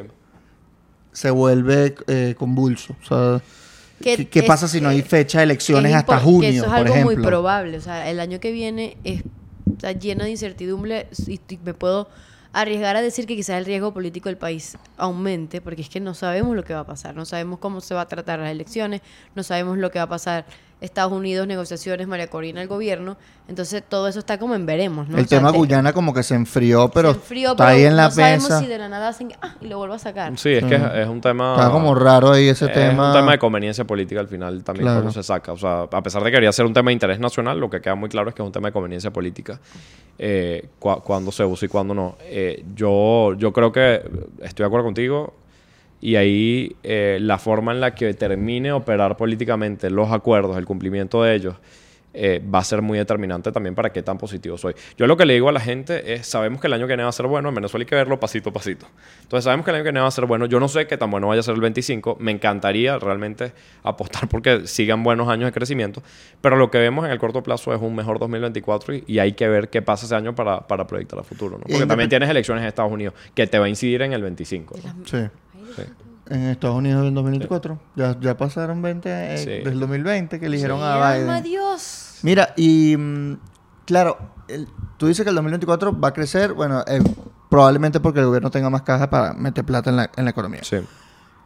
se 1.12 1.30
vuelve 1.30 1.94
eh, 2.06 2.34
convulso? 2.38 2.96
O 3.02 3.06
sea, 3.06 3.40
Que 4.02 4.16
¿qué, 4.16 4.28
qué 4.28 4.38
es- 4.40 4.44
pasa 4.46 4.68
si 4.68 4.80
no 4.80 4.88
hay 4.88 5.02
fecha 5.02 5.38
de 5.38 5.44
elecciones 5.44 5.90
Es 5.92 5.96
hasta 5.98 6.18
junio, 6.20 6.40
que 6.40 6.48
eso 6.56 6.64
es 6.64 6.70
por 6.70 6.76
algo 6.78 6.94
ejemplo? 6.94 7.16
muy 7.16 7.24
probable. 7.24 7.76
O 7.76 7.80
sea, 7.80 8.08
el 8.10 8.20
año 8.20 8.40
que 8.40 8.50
viene 8.52 8.96
es, 9.04 9.22
está 9.72 9.92
lleno 9.92 10.24
de 10.24 10.30
incertidumbre 10.30 11.08
y, 11.26 11.34
y 11.48 11.58
me 11.64 11.74
puedo 11.74 12.08
arriesgar 12.54 12.96
a 12.96 13.00
decir 13.02 13.26
que 13.26 13.34
quizás 13.34 13.56
el 13.56 13.64
riesgo 13.64 13.94
político 13.94 14.28
del 14.28 14.36
país 14.36 14.76
aumente, 14.98 15.60
porque 15.62 15.80
es 15.82 15.88
que 15.88 16.00
no 16.00 16.12
sabemos 16.14 16.54
lo 16.54 16.64
que 16.64 16.74
va 16.74 16.80
a 16.80 16.86
pasar, 16.86 17.14
no 17.16 17.24
sabemos 17.24 17.58
cómo 17.60 17.80
se 17.80 17.94
va 17.94 18.02
a 18.02 18.08
tratar 18.08 18.40
las 18.40 18.50
elecciones, 18.50 19.00
no 19.34 19.42
sabemos 19.42 19.78
lo 19.78 19.90
que 19.90 19.98
va 19.98 20.04
a 20.04 20.08
pasar 20.08 20.44
Estados 20.82 21.12
Unidos, 21.12 21.46
negociaciones, 21.46 22.06
María 22.06 22.26
Corina, 22.28 22.60
el 22.60 22.68
gobierno. 22.68 23.16
Entonces 23.48 23.82
todo 23.88 24.08
eso 24.08 24.18
está 24.18 24.38
como 24.38 24.54
en 24.54 24.66
veremos, 24.66 25.08
¿no? 25.08 25.16
el 25.18 25.24
O 25.24 25.28
sea, 25.28 25.38
tema 25.38 25.52
te- 25.52 25.58
Guyana 25.58 25.92
como 25.92 26.12
que 26.12 26.22
se 26.22 26.34
enfrió, 26.34 26.90
pero 26.92 27.10
se 27.12 27.18
enfrió, 27.18 27.50
está 27.52 27.64
pero 27.64 27.76
ahí 27.76 27.84
en 27.84 27.96
la 27.96 28.04
no 28.04 28.10
sabemos 28.10 28.44
mesa. 28.44 28.60
si 28.60 28.66
de 28.66 28.78
la 28.78 28.88
nada 28.88 29.08
hacen 29.08 29.32
ah, 29.42 29.54
y 29.60 29.68
lo 29.68 29.78
vuelvo 29.78 29.94
a 29.94 29.98
sacar. 29.98 30.36
Sí, 30.38 30.50
es 30.50 30.64
que 30.64 30.74
es, 30.74 30.82
es 30.96 31.08
un 31.08 31.20
tema... 31.20 31.54
Está 31.56 31.70
como 31.70 31.94
raro 31.94 32.32
ahí 32.32 32.48
ese 32.48 32.66
es 32.66 32.72
tema. 32.72 33.08
un 33.08 33.14
tema 33.14 33.32
de 33.32 33.38
conveniencia 33.38 33.84
política 33.86 34.20
al 34.20 34.28
final 34.28 34.62
también 34.64 34.84
Claro. 34.84 35.00
cuando 35.02 35.12
se 35.12 35.22
saca. 35.22 35.52
O 35.52 35.56
sea, 35.56 35.82
a 35.90 36.02
pesar 36.02 36.22
de 36.22 36.30
que 36.30 36.36
quería 36.36 36.52
ser 36.52 36.66
un 36.66 36.74
tema 36.74 36.88
de 36.90 36.94
interés 36.94 37.18
nacional, 37.20 37.58
lo 37.58 37.70
que 37.70 37.80
queda 37.80 37.94
muy 37.94 38.08
claro 38.08 38.28
es 38.28 38.34
que 38.34 38.42
es 38.42 38.46
un 38.46 38.52
tema 38.52 38.68
de 38.68 38.72
conveniencia 38.72 39.12
política. 39.12 39.60
Eh, 40.18 40.68
cua- 40.80 41.02
cuándo 41.02 41.32
se 41.32 41.44
usa 41.44 41.66
y 41.66 41.68
cuándo 41.68 41.94
no. 41.94 42.16
Eh, 42.22 42.64
yo, 42.74 43.34
yo 43.34 43.52
creo 43.52 43.72
que 43.72 44.02
estoy 44.40 44.64
de 44.64 44.66
acuerdo 44.66 44.84
contigo. 44.84 45.34
Y 46.02 46.16
ahí 46.16 46.76
eh, 46.82 47.18
la 47.20 47.38
forma 47.38 47.72
en 47.72 47.80
la 47.80 47.94
que 47.94 48.12
termine 48.12 48.72
operar 48.72 49.16
políticamente 49.16 49.88
los 49.88 50.10
acuerdos, 50.10 50.58
el 50.58 50.66
cumplimiento 50.66 51.22
de 51.22 51.34
ellos, 51.34 51.54
eh, 52.14 52.42
va 52.54 52.58
a 52.58 52.64
ser 52.64 52.82
muy 52.82 52.98
determinante 52.98 53.50
también 53.52 53.74
para 53.74 53.90
qué 53.90 54.02
tan 54.02 54.18
positivo 54.18 54.58
soy. 54.58 54.74
Yo 54.98 55.06
lo 55.06 55.16
que 55.16 55.24
le 55.24 55.32
digo 55.34 55.48
a 55.48 55.52
la 55.52 55.60
gente 55.60 56.12
es, 56.12 56.26
sabemos 56.26 56.60
que 56.60 56.66
el 56.66 56.74
año 56.74 56.82
que 56.82 56.88
viene 56.88 57.04
va 57.04 57.08
a 57.08 57.12
ser 57.12 57.26
bueno, 57.26 57.48
en 57.48 57.54
Venezuela 57.54 57.82
hay 57.82 57.86
que 57.86 57.94
verlo 57.94 58.20
pasito 58.20 58.50
a 58.50 58.52
pasito. 58.52 58.86
Entonces 59.22 59.44
sabemos 59.44 59.64
que 59.64 59.70
el 59.70 59.76
año 59.76 59.84
que 59.84 59.90
viene 59.90 60.00
va 60.00 60.08
a 60.08 60.10
ser 60.10 60.26
bueno, 60.26 60.44
yo 60.46 60.60
no 60.60 60.68
sé 60.68 60.86
qué 60.86 60.98
tan 60.98 61.10
bueno 61.10 61.28
vaya 61.28 61.40
a 61.40 61.42
ser 61.42 61.54
el 61.54 61.62
25, 61.62 62.18
me 62.20 62.32
encantaría 62.32 62.98
realmente 62.98 63.52
apostar 63.82 64.28
porque 64.28 64.66
sigan 64.66 65.02
buenos 65.02 65.28
años 65.28 65.46
de 65.46 65.52
crecimiento, 65.52 66.02
pero 66.40 66.56
lo 66.56 66.70
que 66.70 66.78
vemos 66.78 67.06
en 67.06 67.12
el 67.12 67.18
corto 67.18 67.42
plazo 67.42 67.72
es 67.72 67.80
un 67.80 67.94
mejor 67.94 68.18
2024 68.18 68.94
y, 68.94 69.04
y 69.06 69.18
hay 69.18 69.32
que 69.32 69.48
ver 69.48 69.70
qué 69.70 69.80
pasa 69.80 70.04
ese 70.04 70.14
año 70.14 70.34
para, 70.34 70.66
para 70.66 70.86
proyectar 70.86 71.18
a 71.18 71.22
futuro. 71.22 71.60
Porque 71.60 71.86
también 71.86 72.10
tienes 72.10 72.28
elecciones 72.28 72.62
en 72.62 72.68
Estados 72.68 72.92
Unidos 72.92 73.14
que 73.34 73.46
te 73.46 73.58
va 73.58 73.66
a 73.66 73.68
incidir 73.68 74.02
en 74.02 74.12
el 74.12 74.22
25. 74.22 74.74
¿no? 74.84 75.06
Sí. 75.06 75.28
Sí. 75.76 75.82
En 76.28 76.42
Estados 76.44 76.76
Unidos 76.76 77.06
en 77.06 77.14
2024. 77.14 77.78
Ya, 77.96 78.18
ya 78.20 78.36
pasaron 78.36 78.80
20 78.80 79.34
eh, 79.34 79.38
Sí. 79.38 79.44
desde 79.46 79.70
el 79.70 79.80
2020 79.80 80.38
que 80.40 80.46
eligieron 80.46 80.80
a 80.80 80.94
alma, 81.12 81.32
Biden. 81.40 81.42
Dios. 81.42 82.18
Mira, 82.22 82.54
y 82.56 82.96
mm, 82.96 83.38
claro, 83.84 84.18
el- 84.48 84.68
tú 84.96 85.08
dices 85.08 85.24
que 85.24 85.30
el 85.30 85.34
2024 85.36 85.98
va 85.98 86.08
a 86.08 86.12
crecer, 86.12 86.52
bueno, 86.54 86.82
eh, 86.86 87.00
probablemente 87.50 88.00
porque 88.00 88.20
el 88.20 88.26
gobierno 88.26 88.50
tenga 88.50 88.70
más 88.70 88.82
caja 88.82 89.10
para 89.10 89.32
meter 89.34 89.64
plata 89.64 89.90
en 89.90 89.96
la, 89.96 90.10
en 90.16 90.24
la 90.24 90.30
economía. 90.30 90.60
Sí. 90.62 90.78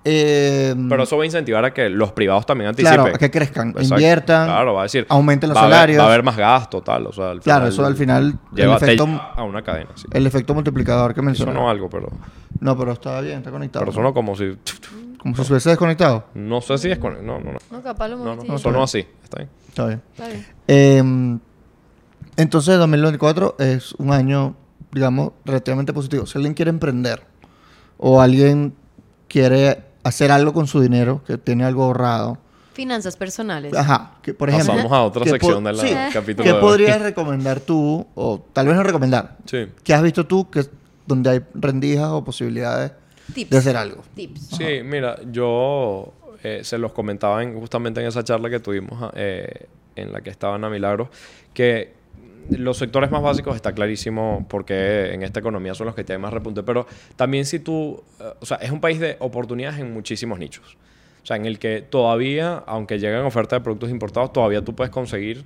Eh, 0.09 0.73
Pero 0.89 1.03
eso 1.03 1.17
va 1.17 1.25
a 1.25 1.27
incentivar 1.27 1.65
a 1.65 1.75
que 1.75 1.89
los 1.91 2.13
privados 2.13 2.47
también 2.47 2.69
anticipen. 2.69 2.95
claro, 3.01 3.15
a 3.17 3.19
que 3.19 3.29
crezcan, 3.29 3.71
Exacto. 3.71 3.95
inviertan, 3.95 4.47
Claro, 4.47 4.75
va 4.75 4.81
a 4.81 4.83
decir. 4.85 5.05
aumenten 5.09 5.49
los 5.51 5.57
va 5.57 5.63
a 5.63 5.65
haber- 5.65 5.75
salarios. 5.75 5.99
va 6.01 6.05
a 6.05 6.07
haber 6.07 6.23
más 6.23 6.37
gasto, 6.37 6.81
tal. 6.81 7.07
O 7.09 7.13
sea, 7.13 7.31
al 7.33 7.41
Claro, 7.41 7.67
eso 7.67 7.85
al 7.85 7.97
final, 7.97 8.39
el 8.53 8.57
Lleva, 8.57 8.79
te 8.79 8.85
efecto- 8.85 9.21
a 9.35 9.43
una 9.43 9.63
cadena. 9.63 9.91
Sí. 9.97 10.07
el 10.13 10.25
efecto 10.27 10.55
multiplicador 10.55 11.13
que 11.13 11.21
Eso 11.21 11.27
mencioné. 11.27 11.55
no 11.55 11.69
algo, 11.69 11.91
pero. 11.91 12.09
No, 12.61 12.79
pero 12.79 12.93
está 12.93 13.21
bien, 13.21 13.39
está 13.39 13.51
conectado. 13.51 13.85
Pero 13.85 13.93
sonó 13.95 14.15
como 14.15 14.37
si. 14.37 14.57
Como 15.19 15.35
si 15.35 15.45
se 15.45 15.53
hubiese 15.55 15.71
desconectado. 15.71 16.27
No 16.35 16.61
sé 16.61 16.79
si 16.79 16.89
es 16.89 16.99
con. 16.99 17.27
No, 17.27 17.41
no, 17.41 17.53
no. 17.53 17.59
No, 17.73 17.83
capaz 17.83 18.07
lo 18.07 18.17
No, 18.19 18.37
no, 18.37 18.45
no, 18.45 18.59
sonó 18.59 18.85
así. 18.85 19.05
Está 19.25 19.39
bien. 19.39 19.51
Está 19.69 19.87
bien. 19.87 20.03
Está 20.13 20.29
bien. 20.29 20.47
Eh, 20.69 21.39
entonces, 22.37 22.79
2024 22.79 23.57
es 23.59 23.93
un 23.95 24.13
año, 24.13 24.55
digamos, 24.93 25.33
relativamente 25.45 25.93
positivo. 25.93 26.27
Si 26.27 26.39
alguien 26.39 26.55
quiere 26.55 26.71
emprender 26.71 27.23
o 27.99 28.21
alguien 28.21 28.75
quiere 29.29 29.83
hacer 30.07 30.31
algo 30.31 30.53
con 30.53 30.67
su 30.67 30.81
dinero, 30.81 31.23
que 31.27 31.39
tiene 31.39 31.65
algo 31.65 31.85
ahorrado, 31.85 32.39
Finanzas 32.73 33.17
personales. 33.17 33.73
ajá, 33.75 34.13
que 34.23 34.35
por 34.35 34.51
ejemplo... 34.51 34.75
Pasamos 34.75 34.93
a 34.93 35.03
otra 35.03 35.25
¿qué 35.25 35.31
sección 35.31 35.65
del 35.65 35.79
sí, 35.79 35.89
capítulo 36.13 36.45
¿Qué 36.45 36.53
de 36.53 36.61
podrías 36.61 37.01
recomendar 37.01 37.61
tú, 37.61 38.07
o 38.15 38.45
tal 38.53 38.67
vez 38.67 38.77
no 38.77 38.83
recomendar, 38.83 39.37
Sí. 39.47 39.67
qué 39.83 39.95
has 39.95 40.03
visto 40.03 40.27
tú 40.27 40.51
que 40.51 40.65
donde 41.07 41.31
hay 41.31 41.41
rendijas 41.55 42.09
o 42.11 42.23
posibilidades 42.23 42.93
Tips. 43.33 43.51
de 43.51 43.57
hacer 43.59 43.77
algo? 43.77 44.03
Tips. 44.15 44.41
Sí, 44.59 44.83
mira, 44.85 45.17
yo 45.33 46.13
eh, 46.43 46.61
se 46.65 46.77
los 46.79 46.93
comentaba 46.93 47.43
en- 47.43 47.59
justamente 47.59 48.01
en 48.03 48.07
esa 48.09 48.23
charla 48.23 48.51
que 48.51 48.61
tuvimos 48.61 49.11
eh, 49.15 49.69
en 49.97 50.13
la 50.13 50.21
que 50.21 50.29
estaba 50.31 50.57
Ana 50.57 50.69
Milagro, 50.69 51.09
que 51.55 51.95
los 52.51 52.77
sectores 52.79 53.11
más 53.11 53.23
básicos 53.23 53.57
está 53.57 53.73
clarísimo 53.73 54.47
porque 54.49 55.13
en 55.13 55.23
esta 55.23 55.41
economía 55.41 55.75
son 55.75 55.87
los 55.87 55.95
que 55.95 56.05
tienen 56.05 56.21
más 56.21 56.33
repunte, 56.33 56.63
pero 56.63 56.87
también 57.17 57.45
si 57.45 57.59
tú, 57.59 58.03
eh, 58.21 58.25
o 58.41 58.47
sea, 58.47 58.59
es 58.59 58.71
un 58.71 58.81
país 58.81 59.01
de 59.01 59.17
oportunidades 59.21 59.81
en 59.81 59.93
muchísimos 59.93 60.39
nichos. 60.39 60.77
O 61.23 61.27
sea, 61.27 61.37
en 61.37 61.47
el 61.47 61.59
que 61.59 61.83
todavía, 61.83 62.63
aunque 62.67 62.99
lleguen 62.99 63.23
ofertas 63.23 63.59
de 63.59 63.65
productos 63.65 63.91
importados, 63.91 64.33
todavía 64.33 64.63
tú 64.63 64.75
puedes 64.77 64.93
conseguir, 64.93 65.45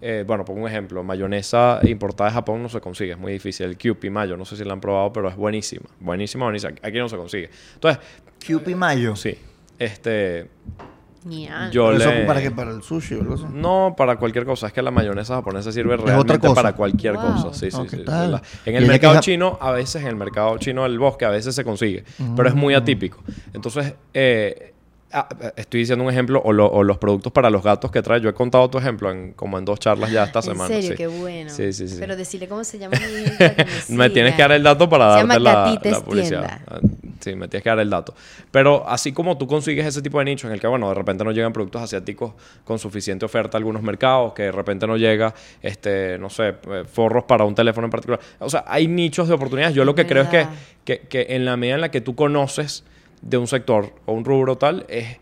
eh, 0.00 0.24
bueno, 0.26 0.44
pongo 0.44 0.62
un 0.62 0.68
ejemplo, 0.68 1.04
mayonesa 1.04 1.78
importada 1.84 2.30
de 2.30 2.34
Japón 2.34 2.60
no 2.60 2.68
se 2.68 2.80
consigue, 2.80 3.12
es 3.12 3.18
muy 3.18 3.32
difícil. 3.32 3.66
El 3.66 3.76
Kewpie 3.76 4.10
Mayo, 4.10 4.36
no 4.36 4.44
sé 4.44 4.56
si 4.56 4.64
la 4.64 4.72
han 4.72 4.80
probado, 4.80 5.12
pero 5.12 5.28
es 5.28 5.36
buenísima, 5.36 5.86
buenísima, 6.00 6.46
buenísima. 6.46 6.74
Aquí 6.82 6.98
no 6.98 7.08
se 7.08 7.16
consigue. 7.16 7.50
Entonces, 7.74 8.02
Cupid 8.44 8.74
Mayo. 8.74 9.14
sí, 9.14 9.38
este, 9.78 10.48
Yo 11.70 11.86
¿Pero 11.86 11.98
le... 11.98 12.04
eso 12.18 12.26
para 12.26 12.42
qué? 12.42 12.50
¿Para 12.50 12.70
el 12.72 12.82
sushi 12.82 13.14
o 13.16 13.20
algo 13.20 13.34
así? 13.34 13.44
No, 13.52 13.94
para 13.96 14.16
cualquier 14.16 14.44
cosa. 14.44 14.66
Es 14.66 14.72
que 14.72 14.82
la 14.82 14.90
mayonesa 14.90 15.34
japonesa 15.36 15.70
sirve 15.72 15.96
realmente 15.96 16.38
cosa. 16.38 16.54
para 16.54 16.72
cualquier 16.74 17.14
Wow. 17.14 17.22
cosa. 17.42 17.54
Sí, 17.54 17.70
sí, 17.70 17.76
Oh, 17.80 17.84
¿qué 17.84 17.96
sí. 17.98 18.02
La- 18.06 18.42
en 18.66 18.76
el 18.76 18.86
mercado 18.86 19.20
chino, 19.20 19.58
a 19.60 19.70
veces 19.72 20.02
en 20.02 20.08
el 20.08 20.16
mercado 20.16 20.58
chino 20.58 20.82
del 20.82 20.98
bosque, 20.98 21.24
a 21.24 21.30
veces 21.30 21.54
se 21.54 21.64
consigue. 21.64 22.04
Pero 22.36 22.48
es 22.48 22.54
muy 22.54 22.74
atípico. 22.74 23.18
Entonces, 23.52 23.94
eh, 24.14 24.72
ah, 25.12 25.28
estoy 25.56 25.80
diciendo 25.80 26.04
un 26.04 26.10
ejemplo, 26.10 26.40
o, 26.44 26.52
lo- 26.52 26.66
o 26.70 26.82
los 26.82 26.98
productos 26.98 27.32
para 27.32 27.50
los 27.50 27.62
gatos 27.62 27.90
que 27.90 28.02
trae. 28.02 28.20
Yo 28.20 28.28
he 28.30 28.34
contado 28.34 28.68
tu 28.70 28.78
ejemplo 28.78 29.10
en, 29.10 29.32
como 29.34 29.58
en 29.58 29.64
dos 29.64 29.78
charlas 29.78 30.10
ya 30.10 30.24
esta 30.24 30.38
en 30.40 30.44
semana. 30.44 30.68
serio, 30.74 30.90
sí. 30.90 30.96
qué 30.96 31.06
bueno. 31.06 31.50
Sí, 31.50 31.72
sí, 31.72 31.86
sí. 31.88 31.96
Pero 32.00 32.16
decirle 32.16 32.48
cómo 32.48 32.64
se 32.64 32.78
llama 32.78 32.96
mi 33.14 33.22
hija 33.22 33.54
que 33.54 33.66
me 33.90 33.96
Me 33.96 34.10
tienes 34.10 34.34
que 34.34 34.42
dar 34.42 34.52
el 34.52 34.62
dato 34.62 34.88
para 34.88 35.20
Se 35.20 35.26
darte 35.26 35.34
llama 35.34 35.38
la, 35.38 36.00
publicidad. 36.02 36.60
Tienda. 36.68 36.98
Sí, 37.22 37.36
me 37.36 37.46
tienes 37.46 37.62
que 37.62 37.70
dar 37.70 37.78
el 37.78 37.88
dato. 37.88 38.14
Pero 38.50 38.88
así 38.88 39.12
como 39.12 39.38
tú 39.38 39.46
consigues 39.46 39.86
ese 39.86 40.02
tipo 40.02 40.18
de 40.18 40.24
nichos 40.24 40.46
en 40.46 40.54
el 40.54 40.60
que, 40.60 40.66
bueno, 40.66 40.88
de 40.88 40.94
repente 40.94 41.22
no 41.22 41.30
llegan 41.30 41.52
productos 41.52 41.82
asiáticos 41.82 42.32
con 42.64 42.80
suficiente 42.80 43.24
oferta 43.24 43.56
a 43.56 43.58
algunos 43.58 43.82
mercados, 43.82 44.32
que 44.32 44.44
de 44.44 44.52
repente 44.52 44.86
no 44.88 44.96
llega, 44.96 45.32
este, 45.62 46.18
no 46.18 46.28
sé, 46.28 46.48
eh, 46.48 46.84
forros 46.90 47.24
para 47.24 47.44
un 47.44 47.54
teléfono 47.54 47.86
en 47.86 47.92
particular. 47.92 48.20
O 48.40 48.50
sea, 48.50 48.64
hay 48.66 48.88
nichos 48.88 49.28
de 49.28 49.34
oportunidades. 49.34 49.74
Yo 49.74 49.84
lo 49.84 49.94
que 49.94 50.04
creo 50.04 50.24
es 50.24 50.28
que, 50.28 50.46
que, 50.84 51.00
que 51.06 51.26
en 51.30 51.44
la 51.44 51.56
medida 51.56 51.76
en 51.76 51.80
la 51.82 51.90
que 51.92 52.00
tú 52.00 52.16
conoces 52.16 52.84
de 53.20 53.38
un 53.38 53.46
sector 53.46 53.94
o 54.04 54.14
un 54.14 54.24
rubro 54.24 54.58
tal, 54.58 54.84
es 54.88 55.18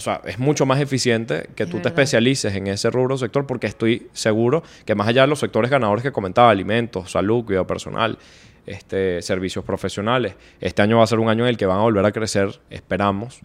o 0.00 0.02
sea, 0.02 0.22
es 0.24 0.38
mucho 0.38 0.64
más 0.64 0.80
eficiente 0.80 1.50
que 1.54 1.64
Es 1.64 1.70
tú 1.70 1.78
te 1.80 1.88
especialices 1.88 2.54
en 2.54 2.68
ese 2.68 2.90
rubro 2.90 3.16
o 3.16 3.18
sector 3.18 3.46
porque 3.46 3.66
estoy 3.66 4.08
seguro 4.14 4.62
que 4.86 4.94
más 4.94 5.06
allá 5.06 5.22
de 5.22 5.26
los 5.26 5.40
sectores 5.40 5.70
ganadores 5.70 6.02
que 6.02 6.10
comentaba, 6.10 6.50
alimentos, 6.50 7.10
salud, 7.10 7.44
cuidado 7.44 7.66
personal, 7.66 8.16
este, 8.66 9.22
servicios 9.22 9.64
profesionales, 9.64 10.34
este 10.60 10.82
año 10.82 10.98
va 10.98 11.04
a 11.04 11.06
ser 11.06 11.18
un 11.18 11.28
año 11.28 11.44
en 11.44 11.50
el 11.50 11.56
que 11.56 11.66
van 11.66 11.78
a 11.78 11.82
volver 11.82 12.04
a 12.04 12.12
crecer, 12.12 12.60
esperamos, 12.70 13.40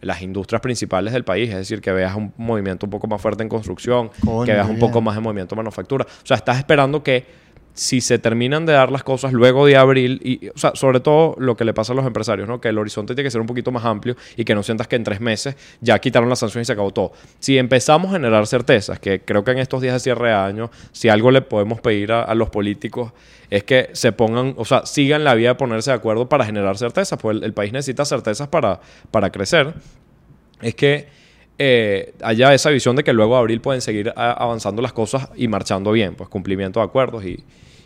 las 0.00 0.22
industrias 0.22 0.62
principales 0.62 1.12
del 1.12 1.24
país, 1.24 1.50
es 1.50 1.56
decir, 1.56 1.80
que 1.80 1.92
veas 1.92 2.14
un 2.14 2.32
movimiento 2.38 2.86
un 2.86 2.90
poco 2.90 3.06
más 3.06 3.20
fuerte 3.20 3.42
en 3.42 3.48
construcción, 3.48 4.10
Coño, 4.24 4.46
que 4.46 4.52
veas 4.52 4.66
un 4.66 4.76
bien. 4.76 4.80
poco 4.80 5.00
más 5.00 5.14
de 5.14 5.20
movimiento 5.20 5.54
en 5.54 5.58
manufactura. 5.58 6.06
O 6.06 6.26
sea, 6.26 6.36
estás 6.36 6.58
esperando 6.58 7.02
que 7.02 7.49
si 7.80 8.02
se 8.02 8.18
terminan 8.18 8.66
de 8.66 8.74
dar 8.74 8.92
las 8.92 9.02
cosas 9.02 9.32
luego 9.32 9.64
de 9.64 9.74
abril, 9.74 10.20
y, 10.22 10.50
o 10.50 10.58
sea, 10.58 10.72
sobre 10.74 11.00
todo 11.00 11.34
lo 11.38 11.56
que 11.56 11.64
le 11.64 11.72
pasa 11.72 11.94
a 11.94 11.96
los 11.96 12.04
empresarios, 12.04 12.46
¿no? 12.46 12.60
Que 12.60 12.68
el 12.68 12.76
horizonte 12.76 13.14
tiene 13.14 13.26
que 13.26 13.30
ser 13.30 13.40
un 13.40 13.46
poquito 13.46 13.72
más 13.72 13.86
amplio 13.86 14.16
y 14.36 14.44
que 14.44 14.54
no 14.54 14.62
sientas 14.62 14.86
que 14.86 14.96
en 14.96 15.04
tres 15.04 15.22
meses 15.22 15.56
ya 15.80 15.98
quitaron 15.98 16.28
las 16.28 16.40
sanciones 16.40 16.66
y 16.66 16.68
se 16.68 16.72
acabó 16.74 16.90
todo. 16.90 17.12
Si 17.38 17.56
empezamos 17.56 18.10
a 18.10 18.16
generar 18.16 18.46
certezas, 18.46 19.00
que 19.00 19.22
creo 19.22 19.44
que 19.44 19.52
en 19.52 19.60
estos 19.60 19.80
días 19.80 19.94
de 19.94 20.00
cierre 20.00 20.28
de 20.28 20.34
año, 20.34 20.70
si 20.92 21.08
algo 21.08 21.30
le 21.30 21.40
podemos 21.40 21.80
pedir 21.80 22.12
a, 22.12 22.22
a 22.22 22.34
los 22.34 22.50
políticos 22.50 23.14
es 23.48 23.64
que 23.64 23.88
se 23.94 24.12
pongan, 24.12 24.52
o 24.58 24.66
sea, 24.66 24.84
sigan 24.84 25.24
la 25.24 25.32
vía 25.32 25.48
de 25.48 25.54
ponerse 25.54 25.90
de 25.90 25.96
acuerdo 25.96 26.28
para 26.28 26.44
generar 26.44 26.76
certezas, 26.76 27.18
pues 27.18 27.38
el, 27.38 27.44
el 27.44 27.54
país 27.54 27.72
necesita 27.72 28.04
certezas 28.04 28.48
para, 28.48 28.78
para 29.10 29.30
crecer. 29.30 29.72
Es 30.60 30.74
que 30.74 31.08
eh, 31.56 32.12
haya 32.22 32.52
esa 32.52 32.68
visión 32.68 32.94
de 32.94 33.04
que 33.04 33.14
luego 33.14 33.36
de 33.36 33.40
abril 33.40 33.62
pueden 33.62 33.80
seguir 33.80 34.12
avanzando 34.14 34.82
las 34.82 34.92
cosas 34.92 35.30
y 35.34 35.48
marchando 35.48 35.92
bien, 35.92 36.14
pues 36.14 36.28
cumplimiento 36.28 36.80
de 36.80 36.84
acuerdos 36.84 37.24
y, 37.24 37.42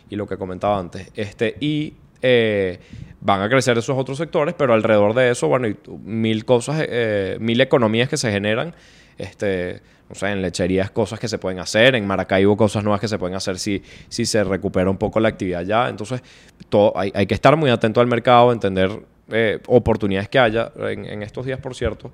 y 0.09 0.15
lo 0.15 0.27
que 0.27 0.37
comentaba 0.37 0.79
antes. 0.79 1.11
Este, 1.15 1.55
y 1.59 1.93
eh, 2.21 2.79
van 3.21 3.41
a 3.41 3.49
crecer 3.49 3.77
esos 3.77 3.97
otros 3.97 4.17
sectores, 4.17 4.55
pero 4.57 4.73
alrededor 4.73 5.13
de 5.13 5.31
eso, 5.31 5.47
bueno, 5.47 5.67
y 5.67 5.77
mil 6.03 6.45
cosas, 6.45 6.83
eh, 6.87 7.37
mil 7.39 7.59
economías 7.61 8.09
que 8.09 8.17
se 8.17 8.31
generan. 8.31 8.73
Este, 9.17 9.81
no 10.09 10.15
sé, 10.15 10.29
en 10.29 10.41
lecherías 10.41 10.91
cosas 10.91 11.19
que 11.19 11.27
se 11.27 11.39
pueden 11.39 11.59
hacer, 11.59 11.95
en 11.95 12.05
Maracaibo 12.05 12.55
cosas 12.55 12.83
nuevas 12.83 13.01
que 13.01 13.07
se 13.07 13.17
pueden 13.17 13.35
hacer 13.35 13.57
si, 13.57 13.81
si 14.09 14.25
se 14.25 14.43
recupera 14.43 14.89
un 14.89 14.97
poco 14.97 15.19
la 15.19 15.29
actividad 15.29 15.63
ya. 15.63 15.89
Entonces, 15.89 16.21
todo, 16.69 16.93
hay, 16.95 17.11
hay 17.15 17.25
que 17.25 17.33
estar 17.33 17.55
muy 17.57 17.69
atento 17.71 18.01
al 18.01 18.07
mercado, 18.07 18.51
entender 18.51 18.91
eh, 19.29 19.59
oportunidades 19.67 20.29
que 20.29 20.37
haya. 20.37 20.71
En 20.77 21.23
estos 21.23 21.45
días, 21.45 21.59
por 21.59 21.73
cierto, 21.73 22.11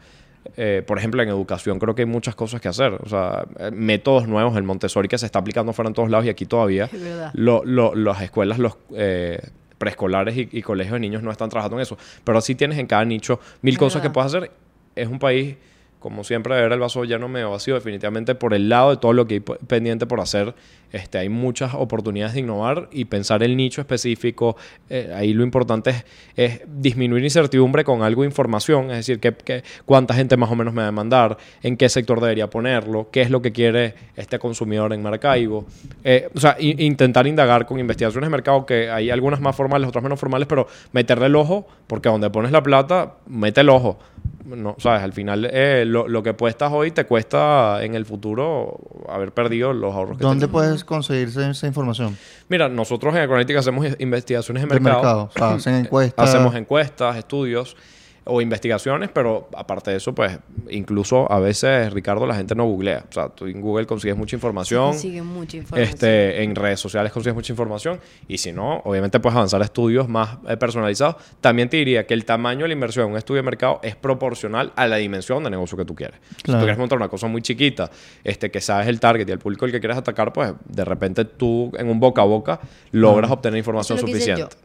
eh, 0.57 0.83
por 0.85 0.97
ejemplo, 0.97 1.21
en 1.21 1.29
educación 1.29 1.77
creo 1.79 1.93
que 1.95 2.01
hay 2.03 2.07
muchas 2.07 2.35
cosas 2.35 2.61
que 2.61 2.67
hacer. 2.67 2.93
O 3.03 3.07
sea, 3.09 3.45
eh, 3.59 3.71
métodos 3.71 4.27
nuevos, 4.27 4.55
el 4.57 4.63
Montessori 4.63 5.07
que 5.07 5.17
se 5.17 5.25
está 5.25 5.39
aplicando 5.39 5.73
fuera 5.73 5.89
en 5.89 5.93
todos 5.93 6.09
lados 6.09 6.25
y 6.25 6.29
aquí 6.29 6.45
todavía 6.45 6.87
lo- 7.33 7.63
lo- 7.65 7.95
las 7.95 8.21
escuelas, 8.21 8.57
los 8.59 8.77
eh, 8.95 9.39
preescolares 9.77 10.37
y, 10.37 10.49
y 10.51 10.61
colegios 10.61 10.93
de 10.93 10.99
niños 10.99 11.23
no 11.23 11.31
están 11.31 11.49
trabajando 11.49 11.77
en 11.77 11.81
eso. 11.83 11.97
Pero 12.23 12.39
sí 12.41 12.55
tienes 12.55 12.77
en 12.77 12.87
cada 12.87 13.03
nicho 13.05 13.39
mil 13.61 13.73
Es 13.73 13.79
cosas 13.79 14.01
que 14.01 14.09
puedes 14.09 14.33
hacer. 14.33 14.51
Es 14.95 15.07
un 15.07 15.19
país 15.19 15.55
como 16.01 16.25
siempre, 16.25 16.55
ver 16.55 16.71
el 16.73 16.79
vaso 16.79 17.05
lleno 17.05 17.29
medio 17.29 17.51
vacío, 17.51 17.75
definitivamente 17.75 18.35
por 18.35 18.53
el 18.53 18.67
lado 18.67 18.89
de 18.89 18.97
todo 18.97 19.13
lo 19.13 19.25
que 19.27 19.35
hay 19.35 19.39
pendiente 19.39 20.05
por 20.07 20.19
hacer, 20.19 20.53
este, 20.91 21.19
hay 21.19 21.29
muchas 21.29 21.73
oportunidades 21.73 22.33
de 22.33 22.41
innovar 22.41 22.89
y 22.91 23.05
pensar 23.05 23.43
el 23.43 23.55
nicho 23.55 23.79
específico. 23.79 24.57
eh, 24.89 25.13
ahí 25.15 25.31
lo 25.33 25.43
importante 25.43 26.03
es, 26.35 26.61
disminuir 26.67 27.23
incertidumbre 27.23 27.85
con 27.85 28.01
algo 28.01 28.23
de 28.23 28.27
información, 28.27 28.89
es 28.91 28.97
decir, 28.97 29.19
qué, 29.21 29.31
qué- 29.33 29.63
cuánta 29.85 30.13
gente 30.13 30.35
más 30.35 30.51
o 30.51 30.55
menos 30.55 30.73
me 30.73 30.79
va 30.79 30.87
a 30.87 30.91
demandar, 30.91 31.37
en 31.63 31.77
qué 31.77 31.87
sector 31.87 32.19
debería 32.19 32.49
ponerlo, 32.49 33.07
qué 33.09 33.21
es 33.21 33.29
lo 33.29 33.41
que 33.41 33.51
quiere 33.53 33.93
este 34.17 34.37
consumidor 34.39 34.91
en 34.91 35.01
Maracaibo. 35.01 35.65
Eh, 36.03 36.27
o 36.35 36.39
sea, 36.41 36.57
intentar 36.59 37.25
indagar 37.27 37.65
con 37.65 37.79
investigaciones 37.79 38.27
de 38.27 38.31
mercado, 38.31 38.65
que 38.65 38.89
hay 38.89 39.09
algunas 39.11 39.39
más 39.39 39.55
formales, 39.55 39.87
otras 39.87 40.03
menos 40.03 40.19
formales, 40.19 40.47
pero 40.47 40.67
meterle 40.91 41.27
el 41.27 41.35
ojo, 41.37 41.67
porque 41.87 42.09
donde 42.09 42.29
pones 42.31 42.51
la 42.51 42.63
plata, 42.63 43.13
mete 43.27 43.61
el 43.61 43.69
ojo. 43.69 43.97
No, 44.45 44.75
sabes, 44.79 45.01
al 45.03 45.13
final 45.13 45.47
eh, 45.51 45.83
lo, 45.85 46.07
lo 46.07 46.23
que 46.23 46.33
puestas 46.33 46.71
hoy 46.71 46.91
te 46.91 47.05
cuesta 47.05 47.83
en 47.83 47.95
el 47.95 48.05
futuro 48.05 48.79
haber 49.07 49.33
perdido 49.33 49.73
los 49.73 49.93
ahorros 49.93 50.17
que 50.17 50.23
¿Dónde 50.23 50.47
puedes 50.47 50.83
conseguirse 50.83 51.49
esa 51.49 51.67
información? 51.67 52.17
Mira, 52.49 52.67
nosotros 52.67 53.15
en 53.15 53.21
Econética 53.21 53.59
hacemos 53.59 53.87
investigaciones 53.99 54.63
de 54.63 54.67
De 54.67 54.79
mercado. 54.79 54.95
mercado. 55.01 55.23
O 55.23 55.31
sea, 55.31 55.51
hacen 55.55 55.75
encuestas. 55.85 56.29
Hacemos 56.29 56.55
encuestas, 56.55 57.17
estudios 57.17 57.75
o 58.23 58.39
investigaciones, 58.39 59.09
pero 59.11 59.49
aparte 59.55 59.91
de 59.91 59.97
eso, 59.97 60.13
pues 60.13 60.37
incluso 60.69 61.31
a 61.31 61.39
veces, 61.39 61.91
Ricardo, 61.91 62.27
la 62.27 62.35
gente 62.35 62.53
no 62.53 62.65
googlea. 62.65 63.05
O 63.09 63.11
sea, 63.11 63.29
tú 63.29 63.47
en 63.47 63.59
Google 63.61 63.87
consigues 63.87 64.15
mucha 64.15 64.35
información. 64.35 64.91
Consigue 64.91 65.23
mucha 65.23 65.57
información. 65.57 65.89
Este, 65.89 66.43
en 66.43 66.55
redes 66.55 66.79
sociales 66.79 67.11
consigues 67.11 67.33
mucha 67.33 67.51
información 67.51 67.99
y 68.27 68.37
si 68.37 68.51
no, 68.51 68.81
obviamente 68.85 69.19
puedes 69.19 69.35
avanzar 69.35 69.61
a 69.61 69.65
estudios 69.65 70.07
más 70.07 70.37
eh, 70.47 70.55
personalizados. 70.55 71.15
También 71.41 71.67
te 71.69 71.77
diría 71.77 72.05
que 72.05 72.13
el 72.13 72.23
tamaño 72.23 72.61
de 72.61 72.67
la 72.67 72.73
inversión 72.73 73.07
en 73.07 73.13
un 73.13 73.17
estudio 73.17 73.41
de 73.41 73.45
mercado 73.45 73.79
es 73.81 73.95
proporcional 73.95 74.71
a 74.75 74.85
la 74.85 74.97
dimensión 74.97 75.43
de 75.43 75.49
negocio 75.49 75.75
que 75.75 75.85
tú 75.85 75.95
quieres. 75.95 76.19
Si 76.37 76.51
tú 76.51 76.57
quieres 76.57 76.77
montar 76.77 76.99
una 76.99 77.09
cosa 77.09 77.25
muy 77.25 77.41
chiquita, 77.41 77.89
este, 78.23 78.51
que 78.51 78.61
sabes 78.61 78.87
el 78.87 78.99
target 78.99 79.27
y 79.27 79.31
el 79.31 79.39
público 79.39 79.65
al 79.65 79.71
que 79.71 79.79
quieres 79.79 79.97
atacar, 79.97 80.31
pues 80.31 80.53
de 80.67 80.85
repente 80.85 81.25
tú 81.25 81.71
en 81.75 81.89
un 81.89 81.99
boca 81.99 82.21
a 82.21 82.25
boca 82.25 82.59
logras 82.91 83.31
obtener 83.31 83.57
información 83.57 83.97
suficiente. 83.97 84.55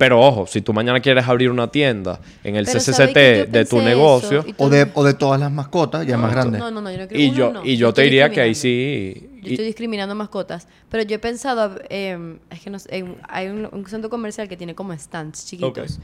Pero 0.00 0.18
ojo, 0.18 0.46
si 0.46 0.62
tú 0.62 0.72
mañana 0.72 0.98
quieres 1.00 1.28
abrir 1.28 1.50
una 1.50 1.70
tienda 1.70 2.20
en 2.42 2.56
el 2.56 2.64
Pero 2.64 2.78
CCCT 2.80 2.94
¿sabe 2.96 3.12
que 3.12 3.44
yo 3.46 3.52
de 3.52 3.64
tu 3.66 3.82
negocio, 3.82 4.40
eso? 4.40 4.54
O 4.56 4.70
de, 4.70 4.90
o 4.94 5.04
de 5.04 5.12
todas 5.12 5.38
las 5.38 5.52
mascotas, 5.52 6.06
ya 6.06 6.14
es 6.14 6.20
más 6.20 6.30
No, 6.30 6.34
grande. 6.40 6.58
No, 6.58 6.70
no, 6.70 6.80
no, 6.80 6.90
yo 6.90 6.96
no 6.96 7.06
quiero 7.06 7.22
y 7.22 7.28
uno, 7.28 7.36
yo, 7.36 7.52
no. 7.52 7.64
y 7.66 7.76
yo 7.76 7.92
te 7.92 8.02
diría 8.02 8.30
que 8.30 8.40
ahí 8.40 8.54
sí... 8.54 9.28
Yo 9.42 9.48
y- 9.48 9.52
estoy 9.52 9.66
discriminando 9.66 10.14
mascotas, 10.14 10.68
pero 10.88 11.02
yo 11.02 11.16
he 11.16 11.18
pensado, 11.18 11.78
eh, 11.90 12.38
es 12.48 12.60
que 12.60 12.70
no 12.70 12.78
sé, 12.78 12.96
en- 12.96 13.16
hay 13.28 13.48
un, 13.48 13.68
un 13.70 13.86
centro 13.86 14.08
comercial 14.08 14.48
que 14.48 14.56
tiene 14.56 14.74
como 14.74 14.94
stands 14.96 15.44
chiquitos. 15.44 15.98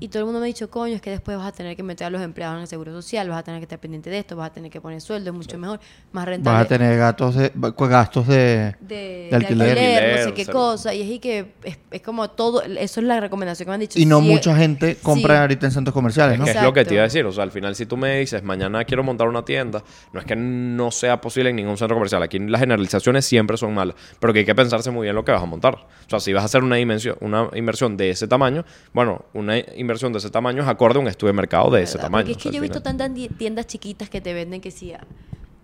Y 0.00 0.08
todo 0.08 0.20
el 0.20 0.24
mundo 0.26 0.40
me 0.40 0.46
ha 0.46 0.48
dicho, 0.48 0.68
coño, 0.70 0.94
es 0.94 1.00
que 1.00 1.10
después 1.10 1.36
vas 1.36 1.46
a 1.46 1.52
tener 1.52 1.76
que 1.76 1.82
meter 1.82 2.06
a 2.06 2.10
los 2.10 2.20
empleados 2.20 2.56
en 2.56 2.62
el 2.62 2.68
seguro 2.68 2.92
social, 2.92 3.28
vas 3.28 3.38
a 3.38 3.42
tener 3.44 3.60
que 3.60 3.64
estar 3.64 3.78
pendiente 3.78 4.10
de 4.10 4.18
esto, 4.18 4.36
vas 4.36 4.50
a 4.50 4.52
tener 4.52 4.70
que 4.70 4.80
poner 4.80 5.00
sueldo, 5.00 5.30
es 5.30 5.36
mucho 5.36 5.56
mejor, 5.56 5.80
más 6.12 6.26
rentable. 6.26 6.58
Vas 6.58 6.66
a 6.66 6.68
tener 6.68 6.98
gastos 6.98 7.34
de, 7.36 7.52
gastos 7.54 8.26
de, 8.26 8.74
de, 8.80 9.28
de 9.28 9.28
de 9.30 9.36
alquiler. 9.36 9.68
alquiler, 9.78 10.18
no 10.18 10.24
sé 10.24 10.34
qué 10.34 10.46
cosa. 10.46 10.92
Y 10.94 11.02
es 11.02 11.10
y 11.10 11.18
que 11.20 11.52
es, 11.62 11.78
es 11.90 12.02
como 12.02 12.28
todo, 12.30 12.62
eso 12.62 13.00
es 13.00 13.06
la 13.06 13.20
recomendación 13.20 13.66
que 13.66 13.70
me 13.70 13.74
han 13.74 13.80
dicho. 13.80 13.98
Y 13.98 14.04
no 14.06 14.20
Sí, 14.20 14.28
mucha 14.28 14.56
gente 14.56 14.96
compra 14.96 15.36
sí. 15.36 15.40
ahorita 15.42 15.66
en 15.66 15.72
centros 15.72 15.94
comerciales, 15.94 16.38
¿no? 16.38 16.44
Que 16.44 16.50
es 16.50 16.62
lo 16.62 16.72
que 16.72 16.84
te 16.84 16.94
iba 16.94 17.02
a 17.02 17.04
decir. 17.04 17.24
O 17.24 17.32
sea, 17.32 17.44
al 17.44 17.50
final, 17.52 17.74
si 17.76 17.86
tú 17.86 17.96
me 17.96 18.18
dices, 18.18 18.42
mañana 18.42 18.84
quiero 18.84 19.02
montar 19.04 19.28
una 19.28 19.44
tienda, 19.44 19.82
no 20.12 20.20
es 20.20 20.26
que 20.26 20.34
no 20.36 20.90
sea 20.90 21.20
posible 21.20 21.50
en 21.50 21.56
ningún 21.56 21.76
centro 21.76 21.96
comercial. 21.96 22.22
Aquí 22.22 22.38
las 22.38 22.60
generalizaciones 22.60 23.24
siempre 23.24 23.56
son 23.56 23.74
malas. 23.74 23.96
Pero 24.18 24.32
que 24.32 24.40
hay 24.40 24.44
que 24.44 24.54
pensarse 24.54 24.90
muy 24.90 25.04
bien 25.04 25.14
lo 25.14 25.24
que 25.24 25.32
vas 25.32 25.42
a 25.42 25.46
montar. 25.46 25.74
O 25.74 26.10
sea, 26.10 26.20
si 26.20 26.32
vas 26.32 26.42
a 26.42 26.46
hacer 26.46 26.62
una, 26.62 26.76
dimensión, 26.76 27.16
una 27.20 27.48
inversión 27.54 27.96
de 27.96 28.10
ese 28.10 28.26
tamaño, 28.26 28.64
bueno, 28.92 29.24
una 29.32 29.58
inversión 29.58 29.83
de 29.86 30.18
ese 30.18 30.30
tamaño 30.30 30.62
es 30.62 30.68
acorde 30.68 30.98
a 30.98 31.00
un 31.02 31.08
estudio 31.08 31.32
de 31.32 31.36
mercado 31.36 31.70
de 31.70 31.82
ese 31.82 31.98
tamaño. 31.98 32.24
Porque 32.26 32.32
es 32.32 32.38
que 32.38 32.50
yo 32.50 32.58
he 32.58 32.60
visto 32.60 32.82
tantas 32.82 33.10
tiendas 33.38 33.66
chiquitas 33.66 34.08
que 34.08 34.20
te 34.20 34.32
venden 34.34 34.60
que 34.60 34.70
sí, 34.70 34.92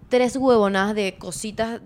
tres 0.09 0.37
huevonadas 0.37 0.95
de 0.95 1.17
cositas 1.19 1.81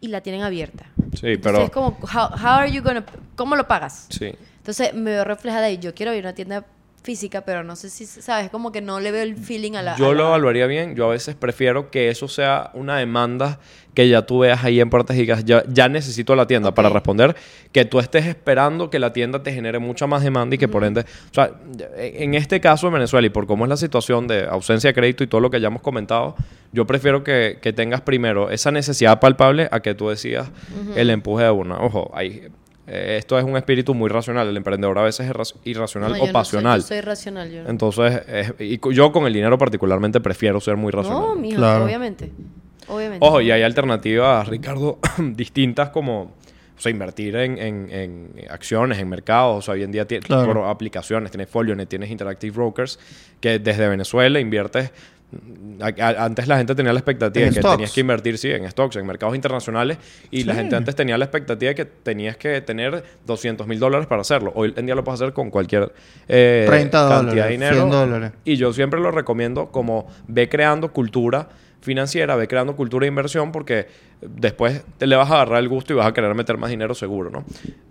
y 0.00 0.08
la 0.08 0.20
tienen 0.20 0.42
abierta. 0.42 0.84
Sí, 1.14 1.28
Entonces 1.28 1.38
pero... 1.42 1.62
es 1.64 1.70
como, 1.70 1.96
how, 2.02 2.28
how 2.36 2.58
are 2.60 2.70
you 2.70 2.82
gonna- 2.82 3.04
¿cómo 3.36 3.56
lo 3.56 3.66
pagas? 3.66 4.06
Sí. 4.10 4.32
Entonces 4.58 4.94
me 4.94 5.10
veo 5.12 5.24
reflejada 5.24 5.66
ahí. 5.66 5.78
Yo 5.78 5.94
quiero 5.94 6.10
abrir 6.10 6.24
una 6.24 6.34
tienda 6.34 6.64
física, 7.04 7.42
pero 7.42 7.62
no 7.62 7.76
sé 7.76 7.90
si, 7.90 8.06
¿sabes? 8.06 8.48
Como 8.48 8.72
que 8.72 8.80
no 8.80 8.98
le 8.98 9.12
veo 9.12 9.22
el 9.22 9.36
feeling 9.36 9.74
a 9.74 9.82
la... 9.82 9.94
Yo 9.96 10.06
a 10.06 10.14
lo 10.14 10.22
la- 10.22 10.28
evaluaría 10.30 10.66
bien. 10.66 10.96
Yo 10.96 11.04
a 11.04 11.10
veces 11.12 11.34
prefiero 11.34 11.90
que 11.90 12.08
eso 12.08 12.28
sea 12.28 12.70
una 12.72 12.96
demanda 12.96 13.60
que 13.92 14.08
ya 14.08 14.22
tú 14.22 14.38
veas 14.40 14.64
ahí 14.64 14.80
en 14.80 14.88
puertas 14.90 15.14
y 15.16 15.20
digas, 15.20 15.44
ya, 15.44 15.62
ya 15.68 15.88
necesito 15.88 16.34
la 16.34 16.46
tienda 16.46 16.74
para 16.74 16.88
Ok. 16.88 16.94
responder, 16.94 17.36
que 17.72 17.84
tú 17.84 18.00
estés 18.00 18.24
esperando 18.26 18.88
que 18.90 18.98
la 18.98 19.12
tienda 19.12 19.42
te 19.42 19.52
genere 19.52 19.78
mucha 19.78 20.06
más 20.08 20.24
demanda 20.24 20.54
y 20.56 20.58
que 20.58 20.66
por 20.66 20.82
ende, 20.82 21.02
o 21.02 21.34
sea, 21.34 21.52
en 21.96 22.34
este 22.34 22.58
caso 22.60 22.86
en 22.88 22.94
Venezuela 22.94 23.26
y 23.26 23.30
por 23.30 23.46
cómo 23.46 23.66
es 23.66 23.68
la 23.68 23.76
situación 23.76 24.26
de 24.26 24.46
ausencia 24.46 24.88
de 24.90 24.94
crédito 24.94 25.22
y 25.22 25.26
todo 25.28 25.40
lo 25.42 25.50
que 25.50 25.60
ya 25.60 25.68
hemos 25.68 25.82
comentado, 25.82 26.34
yo 26.72 26.86
prefiero 26.86 27.22
que, 27.22 27.58
que 27.62 27.72
tengas 27.74 28.00
primero 28.00 28.50
esa 28.50 28.72
necesidad 28.72 29.20
palpable 29.20 29.68
a 29.70 29.78
que 29.80 29.94
tú 29.94 30.08
decidas 30.08 30.50
el 30.96 31.10
empuje 31.10 31.44
de 31.44 31.50
una. 31.50 31.78
Ojo, 31.78 32.10
hay... 32.14 32.48
eh, 32.86 33.16
esto 33.18 33.38
es 33.38 33.44
un 33.44 33.56
espíritu 33.56 33.94
muy 33.94 34.08
racional. 34.10 34.48
El 34.48 34.56
emprendedor 34.56 34.98
a 34.98 35.02
veces 35.02 35.26
es 35.26 35.32
irra- 35.34 35.56
irracional 35.64 36.10
No, 36.10 36.14
o 36.16 36.18
yo 36.18 36.22
no 36.22 36.26
soy- 36.26 36.32
pasional. 36.32 36.80
yo 36.80 36.86
soy 36.86 37.00
racional. 37.00 37.50
Yo 37.50 37.62
no. 37.64 37.70
Entonces, 37.70 38.22
es- 38.28 38.54
y 38.58 38.78
yo 38.92 39.12
con 39.12 39.26
el 39.26 39.32
dinero 39.32 39.56
particularmente 39.58 40.20
prefiero 40.20 40.60
ser 40.60 40.76
muy 40.76 40.92
racional. 40.92 41.20
No, 41.22 41.34
mijo, 41.36 41.56
Claro. 41.56 41.84
obviamente. 41.84 42.30
Obviamente. 42.88 43.24
Ojo, 43.26 43.40
y 43.40 43.50
hay 43.50 43.62
alternativas, 43.62 44.46
Ricardo, 44.48 44.98
distintas 45.18 45.88
como 45.90 46.32
o 46.76 46.80
sea, 46.80 46.90
invertir 46.90 47.36
en, 47.36 47.56
en- 47.56 47.88
en 47.92 48.30
acciones, 48.50 48.98
en 48.98 49.08
mercados. 49.08 49.58
O 49.58 49.62
sea, 49.62 49.74
hoy 49.74 49.84
en 49.84 49.92
día 49.92 50.06
tienes 50.08 50.26
Claro. 50.26 50.68
aplicaciones, 50.68 51.30
tienes 51.30 51.48
Folionet, 51.48 51.88
tienes 51.88 52.10
Interactive 52.10 52.52
Brokers, 52.56 52.98
que 53.40 53.60
desde 53.60 53.88
Venezuela 53.88 54.40
inviertes. 54.40 54.90
Antes 55.80 56.46
la 56.48 56.56
gente 56.56 56.74
tenía 56.74 56.92
la 56.92 56.98
expectativa 57.00 57.46
de 57.46 57.52
que 57.52 57.60
stocks. 57.60 57.74
tenías 57.74 57.92
que 57.92 58.00
invertir, 58.00 58.38
sí, 58.38 58.50
en 58.50 58.70
stocks, 58.70 58.96
en 58.96 59.06
mercados 59.06 59.34
internacionales. 59.34 59.98
Y 60.30 60.44
la 60.44 60.54
gente 60.54 60.76
antes 60.76 60.94
tenía 60.94 61.18
la 61.18 61.24
expectativa 61.24 61.70
de 61.70 61.74
que 61.74 61.84
tenías 61.84 62.36
que 62.36 62.60
tener 62.60 63.04
200 63.26 63.66
mil 63.66 63.78
dólares 63.78 64.06
para 64.06 64.22
hacerlo. 64.22 64.52
Hoy 64.54 64.72
en 64.76 64.86
día 64.86 64.94
lo 64.94 65.04
puedes 65.04 65.20
hacer 65.20 65.32
con 65.32 65.50
cualquier 65.50 65.92
eh, 66.28 66.64
30 66.66 67.08
cantidad 67.08 67.22
dólares, 67.22 67.44
de 67.44 67.50
dinero. 67.50 67.74
100 67.76 67.90
dólares. 67.90 68.32
Y 68.44 68.56
yo 68.56 68.72
siempre 68.72 69.00
lo 69.00 69.10
recomiendo 69.10 69.70
como 69.70 70.06
ve 70.28 70.48
creando 70.48 70.92
cultura 70.92 71.48
financiera, 71.84 72.34
ve 72.36 72.48
creando 72.48 72.74
cultura 72.74 73.04
de 73.04 73.08
inversión 73.08 73.52
porque 73.52 73.86
después 74.20 74.82
te 74.98 75.06
le 75.06 75.14
vas 75.16 75.30
a 75.30 75.34
agarrar 75.34 75.60
el 75.60 75.68
gusto 75.68 75.92
y 75.92 75.96
vas 75.96 76.06
a 76.06 76.12
querer 76.12 76.34
meter 76.34 76.56
más 76.58 76.70
dinero 76.70 76.94
seguro, 76.94 77.30
¿no? 77.30 77.44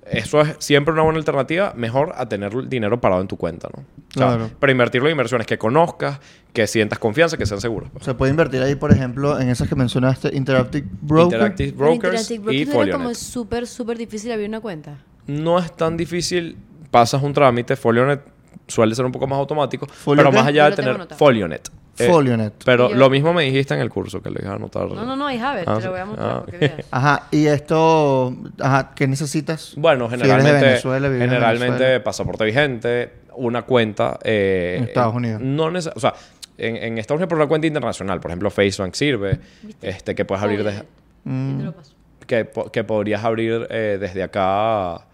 Eso 0.10 0.42
es 0.42 0.56
siempre 0.60 0.94
una 0.94 1.04
buena 1.04 1.18
alternativa, 1.20 1.74
mejor 1.78 2.12
a 2.18 2.28
tener 2.28 2.54
el 2.54 2.68
dinero 2.68 3.00
parado 3.00 3.22
en 3.22 3.28
tu 3.28 3.38
cuenta, 3.38 3.70
¿no? 3.76 3.84
O 3.84 3.86
sea, 4.20 4.28
Claro. 4.28 4.50
Pero 4.60 4.72
invertirlo 4.72 5.08
en 5.08 5.12
inversiones 5.14 5.48
que 5.48 5.58
conozcas, 5.58 6.20
que 6.52 6.68
sientas 6.68 7.00
confianza, 7.00 7.38
que 7.38 7.46
sean 7.46 7.62
seguras. 7.62 7.90
pues. 7.94 8.04
Se 8.04 8.14
puede 8.14 8.32
invertir 8.32 8.62
ahí, 8.62 8.76
por 8.76 8.92
ejemplo, 8.92 9.40
en 9.40 9.50
esas 9.50 9.70
que 9.70 9.76
mencionaste, 9.76 10.36
Interactive 10.36 10.88
Broker. 11.02 11.36
Interactive 11.36 11.72
Brokers 11.72 11.96
Interactive 12.32 12.36
y 12.56 12.66
Brokers 12.66 12.88
era 12.88 12.92
como 12.94 13.04
Folionet. 13.06 13.16
súper, 13.18 13.68
súper 13.68 13.98
difícil 13.98 14.32
abrir 14.32 14.50
una 14.50 14.60
cuenta. 14.60 14.98
No 15.28 15.58
es 15.60 15.72
tan 15.76 15.96
difícil, 15.98 16.58
pasas 16.92 17.24
un 17.24 17.34
trámite, 17.34 17.76
Folionet 17.76 18.22
suele 18.68 18.94
ser 18.96 19.06
un 19.06 19.12
poco 19.12 19.28
más 19.28 19.40
automático, 19.40 19.88
¿Folio 19.88 20.20
pero 20.22 20.32
qué? 20.32 20.38
más 20.38 20.48
allá 20.48 20.70
Yo 20.70 20.76
de 20.76 20.76
tener. 20.76 21.08
Folionet. 21.18 21.70
Eh, 22.00 22.08
Folionet. 22.08 22.54
Pero 22.66 22.90
lo 22.94 23.10
mismo 23.10 23.34
me 23.34 23.44
dijiste 23.44 23.74
en 23.76 23.80
el 23.80 23.90
curso 23.90 24.22
que 24.22 24.30
le 24.32 24.38
dije 24.38 24.48
a 24.50 24.56
anotar. 24.56 24.90
No, 24.90 25.06
no, 25.06 25.16
no, 25.16 25.32
it. 25.32 25.40
Ah, 25.42 25.54
te 25.76 25.82
sí. 25.82 25.86
lo 25.86 25.92
voy 25.92 26.00
a 26.00 26.06
mostrar 26.06 26.44
Ah. 26.62 26.84
Ajá, 26.90 27.28
y 27.32 27.46
esto, 27.46 28.36
ajá, 28.60 28.92
¿qué 28.96 29.08
necesitas? 29.08 29.74
Bueno, 29.78 30.06
Si 30.10 30.18
generalmente, 30.18 30.66
Venezuela, 30.66 31.08
vives 31.08 31.22
en 31.24 31.30
generalmente 31.30 31.74
Venezuela. 31.76 32.04
pasaporte 32.04 32.46
vigente, 32.46 33.12
una 33.36 33.62
cuenta... 33.62 34.18
eh, 34.24 34.76
En 34.80 34.84
Estados 34.86 35.14
Unidos. 35.16 35.42
No 35.42 35.70
neces- 35.70 35.94
o 35.96 36.00
sea, 36.00 36.14
en, 36.58 36.78
en 36.78 36.98
Estados 36.98 37.18
Unidos 37.20 37.30
por 37.30 37.38
una 37.38 37.48
cuenta 37.48 37.68
internacional. 37.68 38.20
Por 38.20 38.32
ejemplo, 38.32 38.50
FaceBank 38.50 38.94
sirve. 38.96 39.40
¿Viste? 39.62 39.90
Este, 39.90 40.16
que 40.16 40.26
puedes 40.26 40.44
abrir... 40.44 40.64
Desde- 40.64 40.84
Mm. 41.26 41.58
te 41.60 41.64
lo 41.64 41.72
paso. 41.74 41.94
que, 42.28 42.50
que 42.74 42.84
podrías 42.84 43.24
abrir 43.24 43.66
eh, 43.70 43.98
desde 44.00 44.24
acá... 44.24 45.06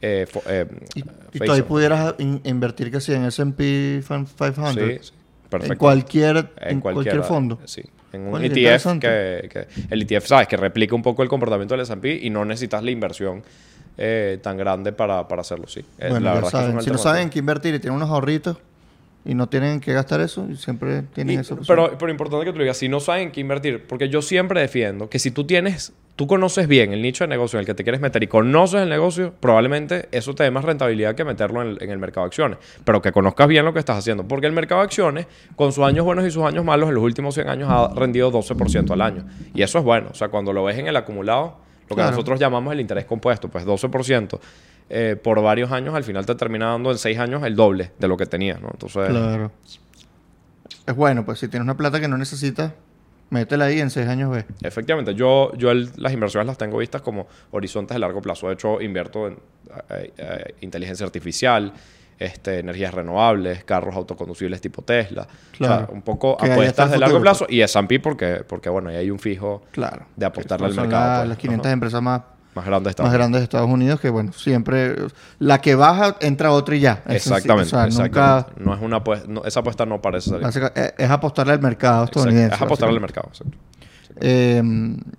eh, 0.00 0.26
eh, 0.46 0.66
Y, 0.94 1.00
y 1.44 1.50
ahí 1.50 1.62
pudieras 1.62 2.14
in- 2.18 2.40
invertir 2.44 2.90
que 2.90 3.00
sí 3.00 3.12
en 3.12 3.24
S&P 3.24 4.02
500. 4.06 4.74
Sí, 4.74 4.98
sí, 5.00 5.12
perfecto. 5.52 5.72
En 5.74 5.78
cualquier, 5.78 6.50
en 6.60 6.80
cualquier 6.80 7.22
fondo. 7.22 7.60
Sí. 7.64 7.82
En 8.12 8.26
un 8.26 8.44
ETF 8.44 8.98
que, 9.00 9.48
que- 9.50 9.66
el 9.90 10.02
ETF, 10.02 10.26
sabes, 10.26 10.48
que 10.48 10.56
replica 10.56 10.94
un 10.94 11.02
poco 11.02 11.22
el 11.22 11.28
comportamiento 11.28 11.74
del 11.74 11.82
S&P 11.82 12.18
y 12.22 12.28
no 12.30 12.44
necesitas 12.44 12.82
la 12.82 12.90
inversión 12.90 13.42
eh, 13.96 14.38
tan 14.42 14.56
grande 14.56 14.92
para, 14.92 15.26
para 15.28 15.40
hacerlo, 15.42 15.66
sí. 15.66 15.80
Eh, 15.98 16.08
Bueno, 16.10 16.34
la 16.34 16.40
es 16.40 16.50
que 16.76 16.82
Si 16.82 16.90
no 16.90 16.98
saben 16.98 17.22
en 17.24 17.30
qué 17.30 17.38
invertir 17.38 17.74
y 17.74 17.78
tienen 17.78 17.96
unos 17.96 18.10
ahorritos 18.10 18.56
y 19.24 19.34
no 19.34 19.48
tienen 19.48 19.80
que 19.80 19.92
gastar 19.92 20.20
eso, 20.20 20.46
y 20.50 20.56
siempre 20.56 21.02
tienen 21.14 21.36
Y- 21.36 21.40
esa 21.40 21.54
opción. 21.54 21.76
pero, 21.76 21.96
pero 21.98 22.10
importante 22.10 22.44
que 22.46 22.52
tú 22.52 22.58
lo 22.58 22.64
digas, 22.64 22.76
si 22.76 22.88
no 22.88 22.98
saben 23.00 23.30
qué 23.30 23.40
invertir, 23.40 23.84
porque 23.86 24.08
yo 24.08 24.20
siempre 24.22 24.60
defiendo 24.60 25.08
que 25.08 25.18
si 25.18 25.30
tú 25.30 25.44
tienes, 25.44 25.92
tú 26.16 26.26
conoces 26.26 26.66
bien 26.68 26.92
el 26.92 27.00
nicho 27.02 27.24
de 27.24 27.28
negocio 27.28 27.56
en 27.56 27.60
el 27.60 27.66
que 27.66 27.74
te 27.74 27.84
quieres 27.84 28.00
meter 28.00 28.22
y 28.22 28.26
conoces 28.26 28.82
el 28.82 28.88
negocio, 28.88 29.32
probablemente 29.40 30.08
eso 30.12 30.34
te 30.34 30.42
dé 30.44 30.50
más 30.50 30.64
rentabilidad 30.64 31.14
que 31.14 31.24
meterlo 31.24 31.62
en 31.62 31.68
el, 31.68 31.82
en 31.82 31.90
el 31.90 31.98
mercado 31.98 32.24
de 32.26 32.28
acciones. 32.28 32.58
Pero 32.84 33.00
que 33.00 33.12
conozcas 33.12 33.46
bien 33.48 33.64
lo 33.64 33.72
que 33.72 33.78
estás 33.78 33.96
haciendo, 33.98 34.24
porque 34.26 34.46
el 34.46 34.52
mercado 34.52 34.80
de 34.80 34.86
acciones, 34.86 35.26
con 35.56 35.72
sus 35.72 35.84
años 35.84 36.04
buenos 36.04 36.26
y 36.26 36.30
sus 36.30 36.42
años 36.44 36.64
malos, 36.64 36.88
en 36.88 36.96
los 36.96 37.04
últimos 37.04 37.34
100 37.34 37.48
años 37.48 37.68
ha 37.70 37.94
rendido 37.94 38.30
12% 38.32 38.92
al 38.92 39.00
año. 39.00 39.24
Y 39.54 39.62
eso 39.62 39.78
es 39.78 39.84
bueno, 39.84 40.08
o 40.10 40.14
sea, 40.14 40.28
cuando 40.28 40.52
lo 40.52 40.64
ves 40.64 40.78
en 40.78 40.88
el 40.88 40.96
acumulado, 40.96 41.56
lo 41.88 41.88
que 41.88 41.94
Claro. 41.94 42.10
nosotros 42.10 42.40
llamamos 42.40 42.72
el 42.72 42.80
interés 42.80 43.04
compuesto, 43.04 43.48
pues 43.48 43.64
12%. 43.64 44.40
Eh, 44.90 45.16
por 45.22 45.40
varios 45.42 45.70
años, 45.72 45.94
al 45.94 46.04
final 46.04 46.26
te 46.26 46.34
termina 46.34 46.66
dando 46.70 46.90
en 46.90 46.98
6 46.98 47.18
años 47.18 47.42
el 47.44 47.56
doble 47.56 47.92
de 47.98 48.08
lo 48.08 48.16
que 48.16 48.26
tenías, 48.26 48.60
¿no? 48.60 48.68
Entonces, 48.72 49.08
Claro. 49.08 49.50
es 50.86 50.94
bueno, 50.96 51.24
pues 51.24 51.38
si 51.38 51.48
tienes 51.48 51.64
una 51.64 51.76
plata 51.76 52.00
que 52.00 52.08
no 52.08 52.18
necesitas, 52.18 52.72
métela 53.30 53.66
ahí 53.66 53.80
en 53.80 53.88
seis 53.90 54.08
años 54.08 54.30
ve. 54.30 54.44
Efectivamente, 54.62 55.14
yo, 55.14 55.52
yo 55.56 55.70
el- 55.70 55.90
las 55.96 56.12
inversiones 56.12 56.46
las 56.46 56.58
tengo 56.58 56.78
vistas 56.78 57.00
como 57.02 57.26
horizontes 57.52 57.94
de 57.94 57.98
largo 57.98 58.20
plazo. 58.20 58.48
De 58.48 58.54
hecho, 58.54 58.80
invierto 58.80 59.26
en 59.28 59.38
eh, 59.90 60.12
eh, 60.18 60.54
inteligencia 60.60 61.06
artificial, 61.06 61.72
este, 62.18 62.58
energías 62.58 62.92
renovables, 62.92 63.64
carros 63.64 63.96
autoconducibles 63.96 64.60
tipo 64.60 64.82
Tesla. 64.82 65.26
Claro. 65.56 65.74
O 65.74 65.86
sea, 65.86 65.94
un 65.94 66.02
poco 66.02 66.32
apuestas 66.38 66.90
de 66.90 66.98
largo 66.98 67.16
futuro, 67.16 67.22
plazo 67.22 67.46
y 67.48 67.62
S&P 67.62 68.00
porque, 68.00 68.44
porque, 68.46 68.68
bueno, 68.68 68.90
ahí 68.90 68.96
hay 68.96 69.10
un 69.10 69.18
fijo 69.18 69.62
Claro. 69.72 70.06
de 70.14 70.26
apostarle 70.26 70.66
al 70.66 70.74
Son 70.74 70.82
mercado. 70.84 71.08
la- 71.12 71.18
pues. 71.20 71.28
las 71.30 71.38
500 71.38 71.66
Ajá. 71.66 71.72
empresas 71.72 72.02
más, 72.02 72.22
más 72.54 72.64
grandes 72.66 72.84
de 72.84 72.90
Estados 72.90 73.08
más 73.08 73.14
Unidos. 73.14 73.18
grandes 73.18 73.40
de 73.40 73.44
Estados 73.44 73.70
Unidos 73.70 74.00
que, 74.00 74.10
bueno, 74.10 74.32
siempre... 74.32 74.96
La 75.38 75.60
que 75.60 75.74
baja, 75.74 76.16
entra 76.20 76.50
otra 76.52 76.76
y 76.76 76.80
ya. 76.80 77.02
Es 77.06 77.26
Exactamente. 77.26 77.70
sencillo. 77.70 77.88
O 77.88 77.90
sea, 77.92 78.04
nunca... 78.04 78.38
exactamente. 78.38 78.64
No 78.64 78.74
es 78.74 78.82
una 78.82 78.96
apuesta, 78.98 79.26
no- 79.28 79.44
esa 79.44 79.60
apuesta 79.60 79.86
no 79.86 80.00
parece 80.02 80.30
salir. 80.30 80.44
básica- 80.44 80.72
Es, 80.74 80.94
es 80.98 81.10
apostarle 81.10 81.52
al 81.54 81.60
mercado 81.62 82.04
estadounidense. 82.04 82.54
Es 82.56 82.62
apostarle 82.62 82.94
al 82.96 83.00
mercado. 83.00 83.28
exacto. 83.28 83.56
Eh, 84.20 84.62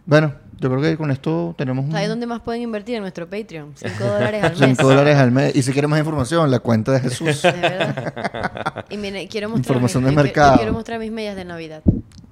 bueno, 0.05 0.33
yo 0.59 0.69
creo 0.69 0.81
que 0.81 0.95
con 0.95 1.09
esto 1.11 1.55
tenemos 1.57 1.85
un... 1.85 1.91
¿Sabes 1.91 2.07
dónde 2.07 2.25
más 2.27 2.41
pueden 2.41 2.61
invertir? 2.61 2.95
En 2.95 3.01
nuestro 3.01 3.27
Patreon. 3.29 3.71
5 3.75 4.03
dólares 4.05 4.43
al 4.43 4.51
mes. 4.59 4.59
5 4.77 4.83
dólares 4.87 5.17
al 5.17 5.31
mes. 5.31 5.55
Y 5.55 5.63
si 5.63 5.71
quieres 5.73 5.89
más 5.89 5.99
información, 5.99 6.49
la 6.51 6.59
cuenta 6.59 6.91
de 6.93 6.99
Jesús. 7.01 7.41
De 7.41 7.51
verdad. 7.51 8.85
Y 8.89 8.97
mire, 8.97 9.27
quiero 9.27 9.49
mostrar 9.49 9.65
Información 9.75 10.03
mis- 10.03 10.15
de 10.15 10.23
mercado. 10.23 10.55
quiero 10.57 10.71
mostrar 10.73 10.99
mis 10.99 11.11
medias 11.11 11.35
de 11.35 11.43
Navidad. 11.45 11.81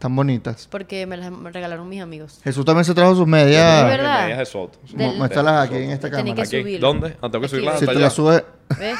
Tan 0.02 0.16
bonitas. 0.16 0.68
Porque 0.72 1.06
me 1.06 1.16
las 1.16 1.32
regalaron 1.32 1.88
mis 1.88 2.02
amigos. 2.02 2.40
Jesús 2.44 2.66
también 2.66 2.86
se 2.86 2.96
trajo 2.96 3.12
sus 3.14 3.22
Es 3.22 3.28
medias. 3.28 3.86
verdad. 3.86 4.22
Medias 4.24 4.40
de 4.40 4.46
Soto. 4.48 4.80
Muéstralas 4.96 5.68
aquí 5.70 5.76
en 5.78 5.92
esta 5.92 6.10
cámara. 6.10 6.34
que 6.34 6.42
Aquí. 6.42 6.78
¿Dónde? 6.80 7.16
Ah, 7.22 7.30
tengo 7.30 7.42
que 7.44 7.48
subirlas 7.50 7.80
Si 7.80 7.86
te 7.86 7.92
allá. 7.92 8.00
la 8.00 8.10
sube... 8.10 8.44
¿Ves? 8.80 8.98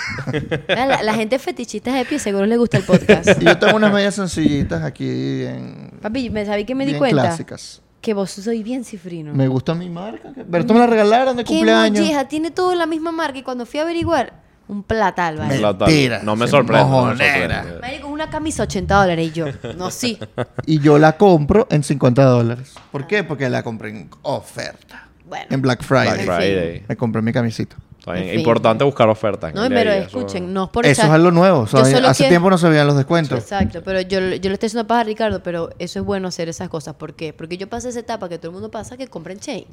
La, 0.68 1.02
la 1.02 1.14
gente 1.16 1.40
fetichista 1.40 1.92
de 1.94 2.02
Epi 2.02 2.20
seguro 2.20 2.46
les 2.46 2.58
gusta 2.60 2.78
el 2.78 2.84
podcast. 2.84 3.42
Y 3.42 3.46
yo 3.46 3.58
tengo 3.58 3.78
unas 3.78 3.92
medias 3.92 4.14
sencillitas 4.14 4.84
aquí 4.84 5.44
en... 5.44 5.98
Papi, 6.02 6.30
¿me 6.30 6.46
sabí 6.46 6.66
que 6.66 6.76
me 6.76 6.86
di 6.86 6.94
cuenta? 6.94 7.24
clásicas. 7.24 7.82
Que 8.00 8.14
vos 8.14 8.30
soy 8.32 8.62
bien 8.62 8.84
cifrino. 8.84 9.34
Me 9.34 9.48
gusta 9.48 9.74
mi 9.74 9.90
marca. 9.90 10.32
Berto 10.46 10.74
me 10.74 10.80
la 10.82 10.88
regalaron 10.88 11.36
de 11.38 11.44
¿Qué 11.44 11.54
cumpleaños. 11.54 12.00
molleja? 12.00 12.28
Tiene 12.28 12.52
todo 12.52 12.76
la 12.76 12.86
misma 12.86 13.12
marca 13.12 13.40
y 13.40 13.44
cuando 13.44 13.66
fui 13.66 13.80
a 13.80 13.84
averiguar, 13.84 14.42
un 14.72 14.84
platal, 14.84 15.38
¿vale? 15.38 15.60
Mentira. 15.60 16.22
No 16.24 16.38
me 16.38 16.48
sorprende. 16.48 16.84
no 16.84 16.90
me 16.90 16.96
mojonera. 16.96 17.64
sorprende. 17.64 18.06
Una 18.06 18.30
camisa 18.30 18.64
80 18.64 18.96
dólares 18.96 19.28
y 19.28 19.32
yo, 19.32 19.46
no, 19.78 19.92
sí. 19.92 20.18
Y 20.66 20.80
yo 20.80 20.98
la 20.98 21.18
compro 21.18 21.68
en 21.70 21.84
50 21.84 22.24
dólares. 22.24 22.74
¿Por 22.92 23.06
qué? 23.06 23.24
Porque 23.26 23.50
la 23.50 23.64
compré 23.64 23.90
en 23.90 24.10
oferta. 24.22 25.10
Bueno. 25.26 25.46
En 25.50 25.62
Black 25.62 25.84
Friday. 25.84 26.26
Black 26.26 26.38
Friday. 26.38 26.86
Me 26.88 26.96
compré 26.96 27.22
mi 27.22 27.34
camisita. 27.34 27.76
En. 28.08 28.40
Importante 28.40 28.84
buscar 28.84 29.08
ofertas. 29.10 29.54
No, 29.54 29.64
en 29.66 29.74
pero 29.74 29.92
eso- 29.92 30.08
escuchen, 30.20 30.52
no 30.54 30.64
es 30.64 30.70
por 30.72 30.86
Eso 30.88 31.02
echar- 31.04 31.06
es 31.10 31.12
algo 31.12 31.30
nuevo. 31.32 31.60
o 31.60 31.68
sea, 31.68 31.82
hace 31.82 32.24
que- 32.24 32.30
tiempo 32.30 32.50
no 32.50 32.58
se 32.58 32.68
veían 32.68 32.88
los 32.88 32.96
descuentos. 32.98 33.38
Exacto, 33.38 33.82
pero 33.86 34.02
yo, 34.02 34.20
yo 34.20 34.50
le 34.50 34.54
estoy 34.54 34.68
haciendo 34.68 34.88
paja 34.88 35.02
a 35.02 35.04
Ricardo, 35.04 35.44
pero 35.44 35.70
eso 35.78 36.00
es 36.00 36.06
bueno 36.06 36.28
hacer 36.28 36.50
esas 36.50 36.68
cosas. 36.70 36.96
¿Por 36.96 37.14
qué? 37.14 37.32
Porque 37.32 37.58
yo 37.58 37.68
pasé 37.70 37.90
esa 37.90 38.00
etapa 38.00 38.28
que 38.28 38.38
todo 38.40 38.48
el 38.48 38.54
mundo 38.54 38.72
pasa 38.72 38.98
que 38.98 39.08
compren 39.08 39.40
chain. 39.40 39.66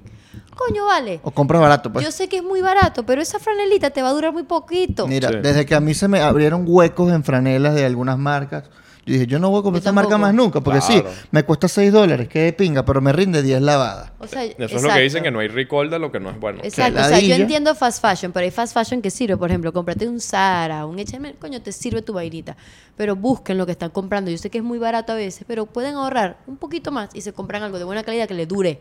Coño, 0.55 0.85
vale. 0.87 1.21
O 1.23 1.31
compras 1.31 1.61
barato, 1.63 1.91
pues. 1.93 2.05
Yo 2.05 2.11
sé 2.13 2.29
que 2.29 2.37
es 2.39 2.43
muy 2.45 2.61
barato, 2.61 3.05
pero 3.07 3.23
esa 3.23 3.39
franelita 3.39 3.91
te 3.91 4.03
va 4.03 4.09
a 4.11 4.13
durar 4.13 4.33
muy 4.33 4.43
poquito. 4.43 5.07
Mira, 5.07 5.29
Sí. 5.31 5.37
desde 5.43 5.65
que 5.65 5.75
a 5.75 5.81
mí 5.81 5.95
se 5.95 6.09
me 6.09 6.21
abrieron 6.21 6.65
huecos 6.67 7.11
en 7.13 7.25
franelas 7.25 7.75
de 7.75 7.85
algunas 7.87 8.19
marcas, 8.19 8.65
yo 9.07 9.13
dije, 9.15 9.27
yo 9.27 9.39
no 9.39 9.51
voy 9.51 9.61
a 9.61 9.63
comprar 9.63 9.79
esta 9.79 9.93
marca 9.93 10.19
más 10.19 10.35
nunca, 10.35 10.61
porque 10.61 10.81
sí, 10.81 11.03
me 11.31 11.43
cuesta 11.43 11.69
6 11.69 11.93
dólares, 11.93 12.29
que 12.29 12.41
de 12.41 12.53
pinga, 12.53 12.85
pero 12.85 13.01
me 13.01 13.13
rinde 13.13 13.43
10 13.43 13.63
lavadas. 13.63 14.13
O 14.19 14.27
sea, 14.27 14.45
Eso 14.45 14.77
es 14.77 14.83
lo 14.83 14.89
que 14.89 15.01
dicen, 15.01 15.23
que 15.23 15.31
no 15.31 15.41
hay 15.41 15.49
recall 15.49 15.91
de 15.91 15.99
lo 15.99 16.13
que 16.13 16.21
no 16.21 16.31
es 16.31 16.39
bueno. 16.39 16.61
Exacto, 16.63 17.01
o 17.01 17.05
sea, 17.05 17.21
yo 17.21 17.35
entiendo 17.35 17.75
fast 17.75 18.03
fashion, 18.03 18.33
pero 18.33 18.45
hay 18.45 18.51
fast 18.51 18.75
fashion 18.75 19.01
que 19.01 19.11
sirve. 19.11 19.37
Por 19.37 19.51
ejemplo, 19.51 19.73
cómprate 19.73 20.09
un 20.09 20.21
Zara, 20.21 20.87
un 20.87 20.99
H&M, 20.99 21.35
coño, 21.35 21.61
te 21.63 21.73
sirve 21.73 22.03
tu 22.03 22.13
vainita. 22.13 22.57
Pero 22.97 23.17
busquen 23.17 23.59
lo 23.59 23.67
que 23.67 23.73
están 23.73 23.91
comprando. 23.91 24.31
Yo 24.31 24.39
sé 24.39 24.51
que 24.51 24.59
es 24.59 24.65
muy 24.65 24.79
barato 24.79 25.13
a 25.13 25.17
veces, 25.17 25.45
pero 25.47 25.67
pueden 25.67 25.95
ahorrar 25.95 26.39
un 26.47 26.57
poquito 26.57 26.91
más 26.91 27.11
y 27.15 27.21
se 27.21 27.33
compran 27.33 27.63
algo 27.63 27.79
de 27.79 27.85
buena 27.85 28.03
calidad 28.03 28.27
que 28.27 28.35
les 28.35 28.49
dure. 28.49 28.81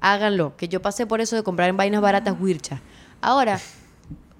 Háganlo, 0.00 0.56
que 0.56 0.68
yo 0.68 0.80
pasé 0.80 1.06
por 1.06 1.20
eso 1.20 1.36
de 1.36 1.42
comprar 1.42 1.68
en 1.68 1.76
vainas 1.76 2.00
baratas 2.00 2.34
Wircha. 2.40 2.80
Ahora, 3.20 3.60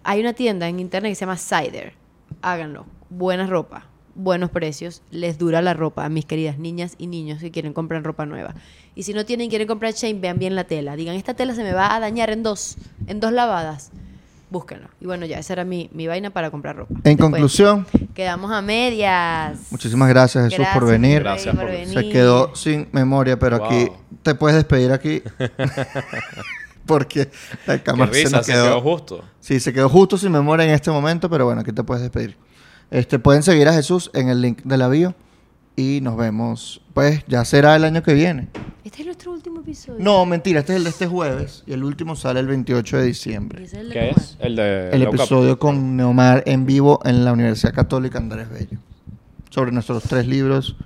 hay 0.05 0.21
una 0.21 0.33
tienda 0.33 0.69
en 0.69 0.81
internet 0.81 1.11
que 1.13 1.17
se 1.17 1.21
llama 1.21 1.37
Cider. 1.37 1.93
Háganlo. 2.41 2.87
Buena 3.11 3.47
ropa, 3.47 3.87
buenos 4.15 4.51
precios, 4.51 5.03
les 5.11 5.39
dura 5.39 5.63
la 5.63 5.75
ropa 5.75 6.05
a 6.05 6.09
mis 6.09 6.25
queridas 6.25 6.59
niñas 6.59 6.95
y 6.99 7.07
niños 7.07 7.41
que 7.41 7.51
quieren 7.51 7.73
comprar 7.73 8.03
ropa 8.03 8.27
nueva. 8.27 8.55
Y 8.95 9.05
si 9.05 9.15
no 9.15 9.25
tienen 9.25 9.49
quieren 9.51 9.69
comprar 9.69 9.95
chain, 9.95 10.21
vean 10.21 10.39
bien 10.39 10.55
la 10.55 10.65
tela. 10.65 10.97
Digan, 10.97 11.15
esta 11.17 11.35
tela 11.35 11.55
se 11.55 11.63
me 11.63 11.73
va 11.73 11.95
a 11.95 12.01
dañar 12.01 12.31
en 12.31 12.43
dos, 12.43 12.77
en 13.07 13.21
dos 13.21 13.33
lavadas. 13.33 13.91
Búsquenlo. 14.51 14.89
Y 15.01 15.07
bueno, 15.07 15.27
ya, 15.27 15.39
esa 15.39 15.53
era 15.53 15.65
mi, 15.65 15.89
mi 15.93 16.09
vaina 16.09 16.31
para 16.31 16.51
comprar 16.51 16.75
ropa. 16.75 16.93
En 16.93 17.03
Después, 17.03 17.31
conclusión, 17.31 17.87
Quedamos 18.15 18.51
a 18.51 18.61
medias. 18.61 19.59
muchísimas 19.71 20.09
gracias 20.09 20.51
Jesús 20.51 20.67
por 20.75 20.87
venir. 20.87 21.21
Gracias 21.21 21.55
por 21.55 21.67
venir. 21.67 21.89
Se 21.95 22.09
quedó 22.09 22.55
sin 22.57 22.89
memoria, 22.91 23.39
pero 23.39 23.59
Wow. 23.59 23.67
aquí 23.67 23.93
te 24.25 24.35
puedes 24.35 24.57
despedir 24.57 24.91
aquí. 24.91 25.23
Porque 26.87 27.31
la 27.67 27.77
Qué 27.79 27.83
cámara 27.85 28.13
se 28.13 28.27
se 28.27 28.53
quedó 28.53 28.81
justo. 28.81 29.25
Sí, 29.39 29.61
se 29.61 29.73
quedó 29.73 29.89
justo 29.89 30.19
sin 30.19 30.33
memoria 30.33 30.65
en 30.67 30.73
este 30.73 30.91
momento, 30.91 31.31
pero 31.31 31.45
bueno, 31.45 31.61
aquí 31.61 31.73
te 31.73 31.85
puedes 31.85 32.03
despedir. 32.03 32.37
Este, 32.91 33.19
pueden 33.19 33.43
seguir 33.43 33.69
a 33.69 33.73
Jesús 33.73 34.11
en 34.15 34.29
el 34.29 34.41
link 34.41 34.63
de 34.65 34.77
la 34.77 34.89
bio 34.89 35.15
y 35.77 36.01
nos 36.03 36.17
vemos, 36.17 36.83
pues 36.93 37.25
ya 37.29 37.45
será 37.45 37.77
el 37.77 37.85
año 37.85 38.03
que 38.03 38.15
viene. 38.15 38.49
Este 38.85 39.01
es 39.03 39.07
nuestro 39.07 39.33
último 39.33 39.61
episodio. 39.61 40.03
No, 40.03 40.27
mentira, 40.27 40.61
este 40.61 40.73
es 40.73 40.79
el 40.79 40.85
de 40.85 40.91
este 40.91 41.07
jueves 41.07 41.63
y 41.67 41.73
el 41.73 41.85
último 41.85 42.17
sale 42.17 42.41
el 42.41 42.49
28 42.49 42.97
de 42.99 43.05
diciembre. 43.05 43.63
es 43.63 43.75
el 43.75 43.89
de 43.91 43.95
¿Qué 43.95 44.11
es? 44.11 44.37
El 44.41 44.57
de 44.57 44.91
El 44.91 45.03
episodio 45.03 45.59
con 45.59 45.97
Neomar 45.97 46.43
en 46.47 46.67
vivo 46.67 47.01
en 47.05 47.25
la 47.25 47.33
Universidad 47.33 47.73
Católica 47.73 48.19
Andrés 48.19 48.49
Bello. 48.51 48.79
Sobre 49.51 49.71
nuestros 49.71 50.03
tres 50.03 50.27
libros 50.27 50.77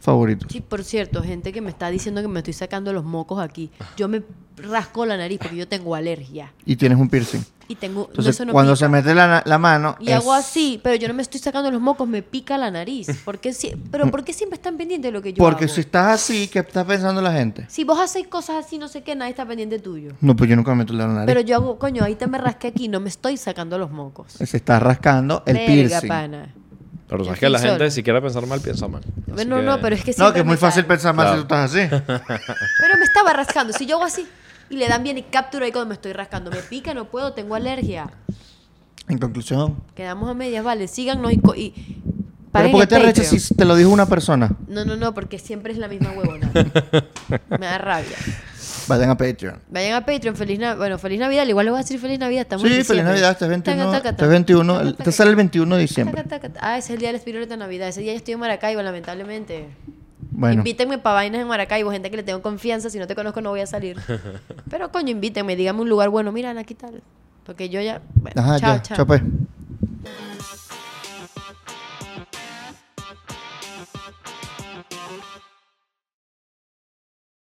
favoritos. 0.00 0.50
Sí, 0.50 0.60
por 0.60 0.84
cierto, 0.84 1.22
gente 1.22 1.52
que 1.52 1.60
me 1.60 1.70
está 1.70 1.90
diciendo 1.90 2.22
que 2.22 2.28
me 2.28 2.40
estoy 2.40 2.54
sacando 2.54 2.92
los 2.92 3.04
mocos 3.04 3.40
aquí. 3.40 3.70
Yo 3.96 4.08
me 4.08 4.22
rasco 4.56 5.04
la 5.04 5.16
nariz 5.16 5.38
porque 5.38 5.56
yo 5.56 5.68
tengo 5.68 5.94
alergia. 5.94 6.52
Y 6.64 6.76
tienes 6.76 6.98
un 6.98 7.08
piercing. 7.08 7.42
Y 7.72 7.74
tengo. 7.76 8.02
no, 8.02 8.08
Entonces, 8.10 8.46
no 8.46 8.52
cuando 8.52 8.72
pica. 8.74 8.84
se 8.84 8.88
mete 8.90 9.14
la, 9.14 9.42
la 9.46 9.58
mano... 9.58 9.96
Y 9.98 10.10
es- 10.10 10.16
hago 10.16 10.32
así, 10.34 10.78
pero 10.82 10.94
yo 10.96 11.08
no 11.08 11.14
me 11.14 11.22
estoy 11.22 11.40
sacando 11.40 11.70
los 11.70 11.80
mocos, 11.80 12.06
me 12.06 12.22
pica 12.22 12.58
la 12.58 12.70
nariz. 12.70 13.08
¿Por 13.24 13.38
qué 13.38 13.54
si- 13.54 13.74
pero 13.90 14.10
¿por 14.10 14.24
qué 14.24 14.34
siempre 14.34 14.56
están 14.56 14.76
pendientes 14.76 15.08
de 15.08 15.12
lo 15.12 15.22
que 15.22 15.32
yo 15.32 15.38
Porque 15.38 15.64
hago? 15.64 15.74
si 15.74 15.80
estás 15.80 16.06
así, 16.20 16.48
¿qué 16.48 16.58
está 16.58 16.84
pensando 16.84 17.22
la 17.22 17.32
gente? 17.32 17.64
Si 17.68 17.84
vos 17.84 17.98
hacéis 17.98 18.26
cosas 18.28 18.64
así, 18.64 18.76
no 18.78 18.88
sé 18.88 19.02
qué, 19.02 19.14
nadie 19.16 19.30
está 19.30 19.46
pendiente 19.46 19.78
tuyo. 19.78 20.12
No, 20.20 20.36
pues 20.36 20.50
yo 20.50 20.56
nunca 20.56 20.72
me 20.72 20.78
meto 20.84 20.92
la 20.92 21.06
nariz. 21.06 21.26
Pero 21.26 21.40
yo 21.40 21.56
hago, 21.56 21.78
coño, 21.78 22.04
ahí 22.04 22.14
te 22.14 22.26
me 22.26 22.36
rasqué 22.36 22.68
aquí, 22.68 22.88
no 22.88 23.00
me 23.00 23.08
estoy 23.08 23.38
sacando 23.38 23.78
los 23.78 23.90
mocos. 23.90 24.32
Se 24.32 24.56
está 24.56 24.78
rascando 24.78 25.42
el 25.46 25.54
Verga, 25.54 25.66
piercing. 25.72 26.08
pana. 26.08 26.54
Pero 27.08 27.24
sabes 27.24 27.40
que 27.40 27.48
la 27.50 27.58
gente, 27.58 27.90
si 27.90 28.02
quiere 28.02 28.22
pensar 28.22 28.46
mal, 28.46 28.60
piensa 28.60 28.88
mal. 28.88 29.02
Así 29.04 29.32
Bueno, 29.32 29.56
que- 29.56 29.62
no, 29.62 29.80
pero 29.80 29.94
es 29.96 30.02
que 30.04 30.14
No, 30.18 30.32
que 30.32 30.40
es 30.40 30.44
muy 30.46 30.56
fácil 30.56 30.82
sale. 30.82 30.88
pensar 30.88 31.14
mal 31.14 31.28
si 31.28 31.34
tú 31.34 31.40
estás 31.42 31.70
así. 31.74 31.86
Pero 31.88 32.96
me 32.98 33.04
estaba 33.04 33.32
rascando. 33.34 33.72
Si 33.72 33.84
yo 33.86 33.96
hago 33.96 34.04
así 34.06 34.26
y 34.72 34.76
le 34.76 34.88
dan 34.88 35.02
bien 35.02 35.18
y 35.18 35.22
captura 35.22 35.66
ahí 35.66 35.72
cuando 35.72 35.88
me 35.88 35.94
estoy 35.94 36.12
rascando, 36.12 36.50
me 36.50 36.58
pica, 36.58 36.94
no 36.94 37.04
puedo, 37.06 37.32
tengo 37.32 37.54
alergia. 37.54 38.10
En 39.08 39.18
conclusión. 39.18 39.76
Quedamos 39.94 40.30
a 40.30 40.34
medias, 40.34 40.64
vale, 40.64 40.88
síganos 40.88 41.32
y, 41.32 41.40
y 41.56 41.74
¿Pero 42.52 42.70
por 42.70 42.80
qué 42.80 42.86
te 42.86 42.96
arrechas 42.96 43.26
si 43.26 43.54
te 43.54 43.64
lo 43.64 43.74
dijo 43.76 43.90
una 43.90 44.06
persona? 44.06 44.50
No, 44.68 44.84
no, 44.84 44.96
no, 44.96 45.14
porque 45.14 45.38
siempre 45.38 45.72
es 45.72 45.78
la 45.78 45.88
misma 45.88 46.12
huevona. 46.12 46.50
me 47.48 47.66
da 47.66 47.78
rabia. 47.78 48.16
Vayan 48.88 49.10
a 49.10 49.16
Patreon. 49.16 49.58
Vayan 49.70 49.94
a 49.94 50.04
Patreon, 50.04 50.36
feliz 50.36 50.58
Navidad. 50.58 50.76
Bueno, 50.76 50.98
feliz 50.98 51.18
Navidad, 51.20 51.46
igual 51.46 51.66
le 51.66 51.70
voy 51.70 51.80
a 51.80 51.82
decir 51.82 51.98
feliz 51.98 52.18
Navidad. 52.18 52.42
Estamos 52.42 52.68
Sí, 52.68 52.84
feliz. 52.84 53.04
Navidad. 53.04 53.30
Este 53.32 53.44
es 53.44 53.50
21. 53.50 53.90
Taca, 53.90 54.16
taca, 54.16 54.26
21. 54.26 54.72
taca, 54.72 54.82
el- 54.86 54.92
taca, 54.92 55.02
Este 55.02 55.12
sale 55.12 55.30
el 55.30 55.36
21 55.36 55.76
de 55.76 55.80
diciembre. 55.82 56.24
Ah, 56.60 56.78
ese 56.78 56.86
es 56.88 56.90
el 56.94 56.98
día 56.98 57.08
del 57.08 57.16
espíritu 57.16 57.48
de 57.48 57.56
Navidad. 57.56 57.88
Ese 57.88 58.00
día 58.00 58.12
yo 58.12 58.18
estoy 58.18 58.34
en 58.34 58.40
Maracaibo, 58.40 58.82
lamentablemente. 58.82 59.68
Bueno, 60.30 60.56
Invítenme 60.56 60.98
para 60.98 61.14
vainas 61.14 61.42
en 61.42 61.48
Maracaibo, 61.48 61.90
gente 61.90 62.10
que 62.10 62.16
le 62.16 62.22
tengo 62.22 62.42
confianza. 62.42 62.90
Si 62.90 62.98
no 62.98 63.06
te 63.06 63.14
conozco, 63.14 63.40
no 63.40 63.50
voy 63.50 63.60
a 63.60 63.66
salir. 63.66 63.96
Pero 64.70 64.90
coño, 64.90 65.10
invítenme, 65.10 65.56
dígame 65.56 65.80
un 65.80 65.88
lugar 65.88 66.08
bueno. 66.08 66.32
Mira, 66.32 66.50
aquí 66.58 66.74
tal. 66.74 67.02
Porque 67.44 67.68
yo 67.68 67.80
ya. 67.80 68.00
Bueno, 68.14 68.40
ajá, 68.40 68.60
chao, 68.60 68.76
ya. 68.76 68.82
chao. 68.82 68.96
Chao, 68.98 69.06
pues. 69.06 69.22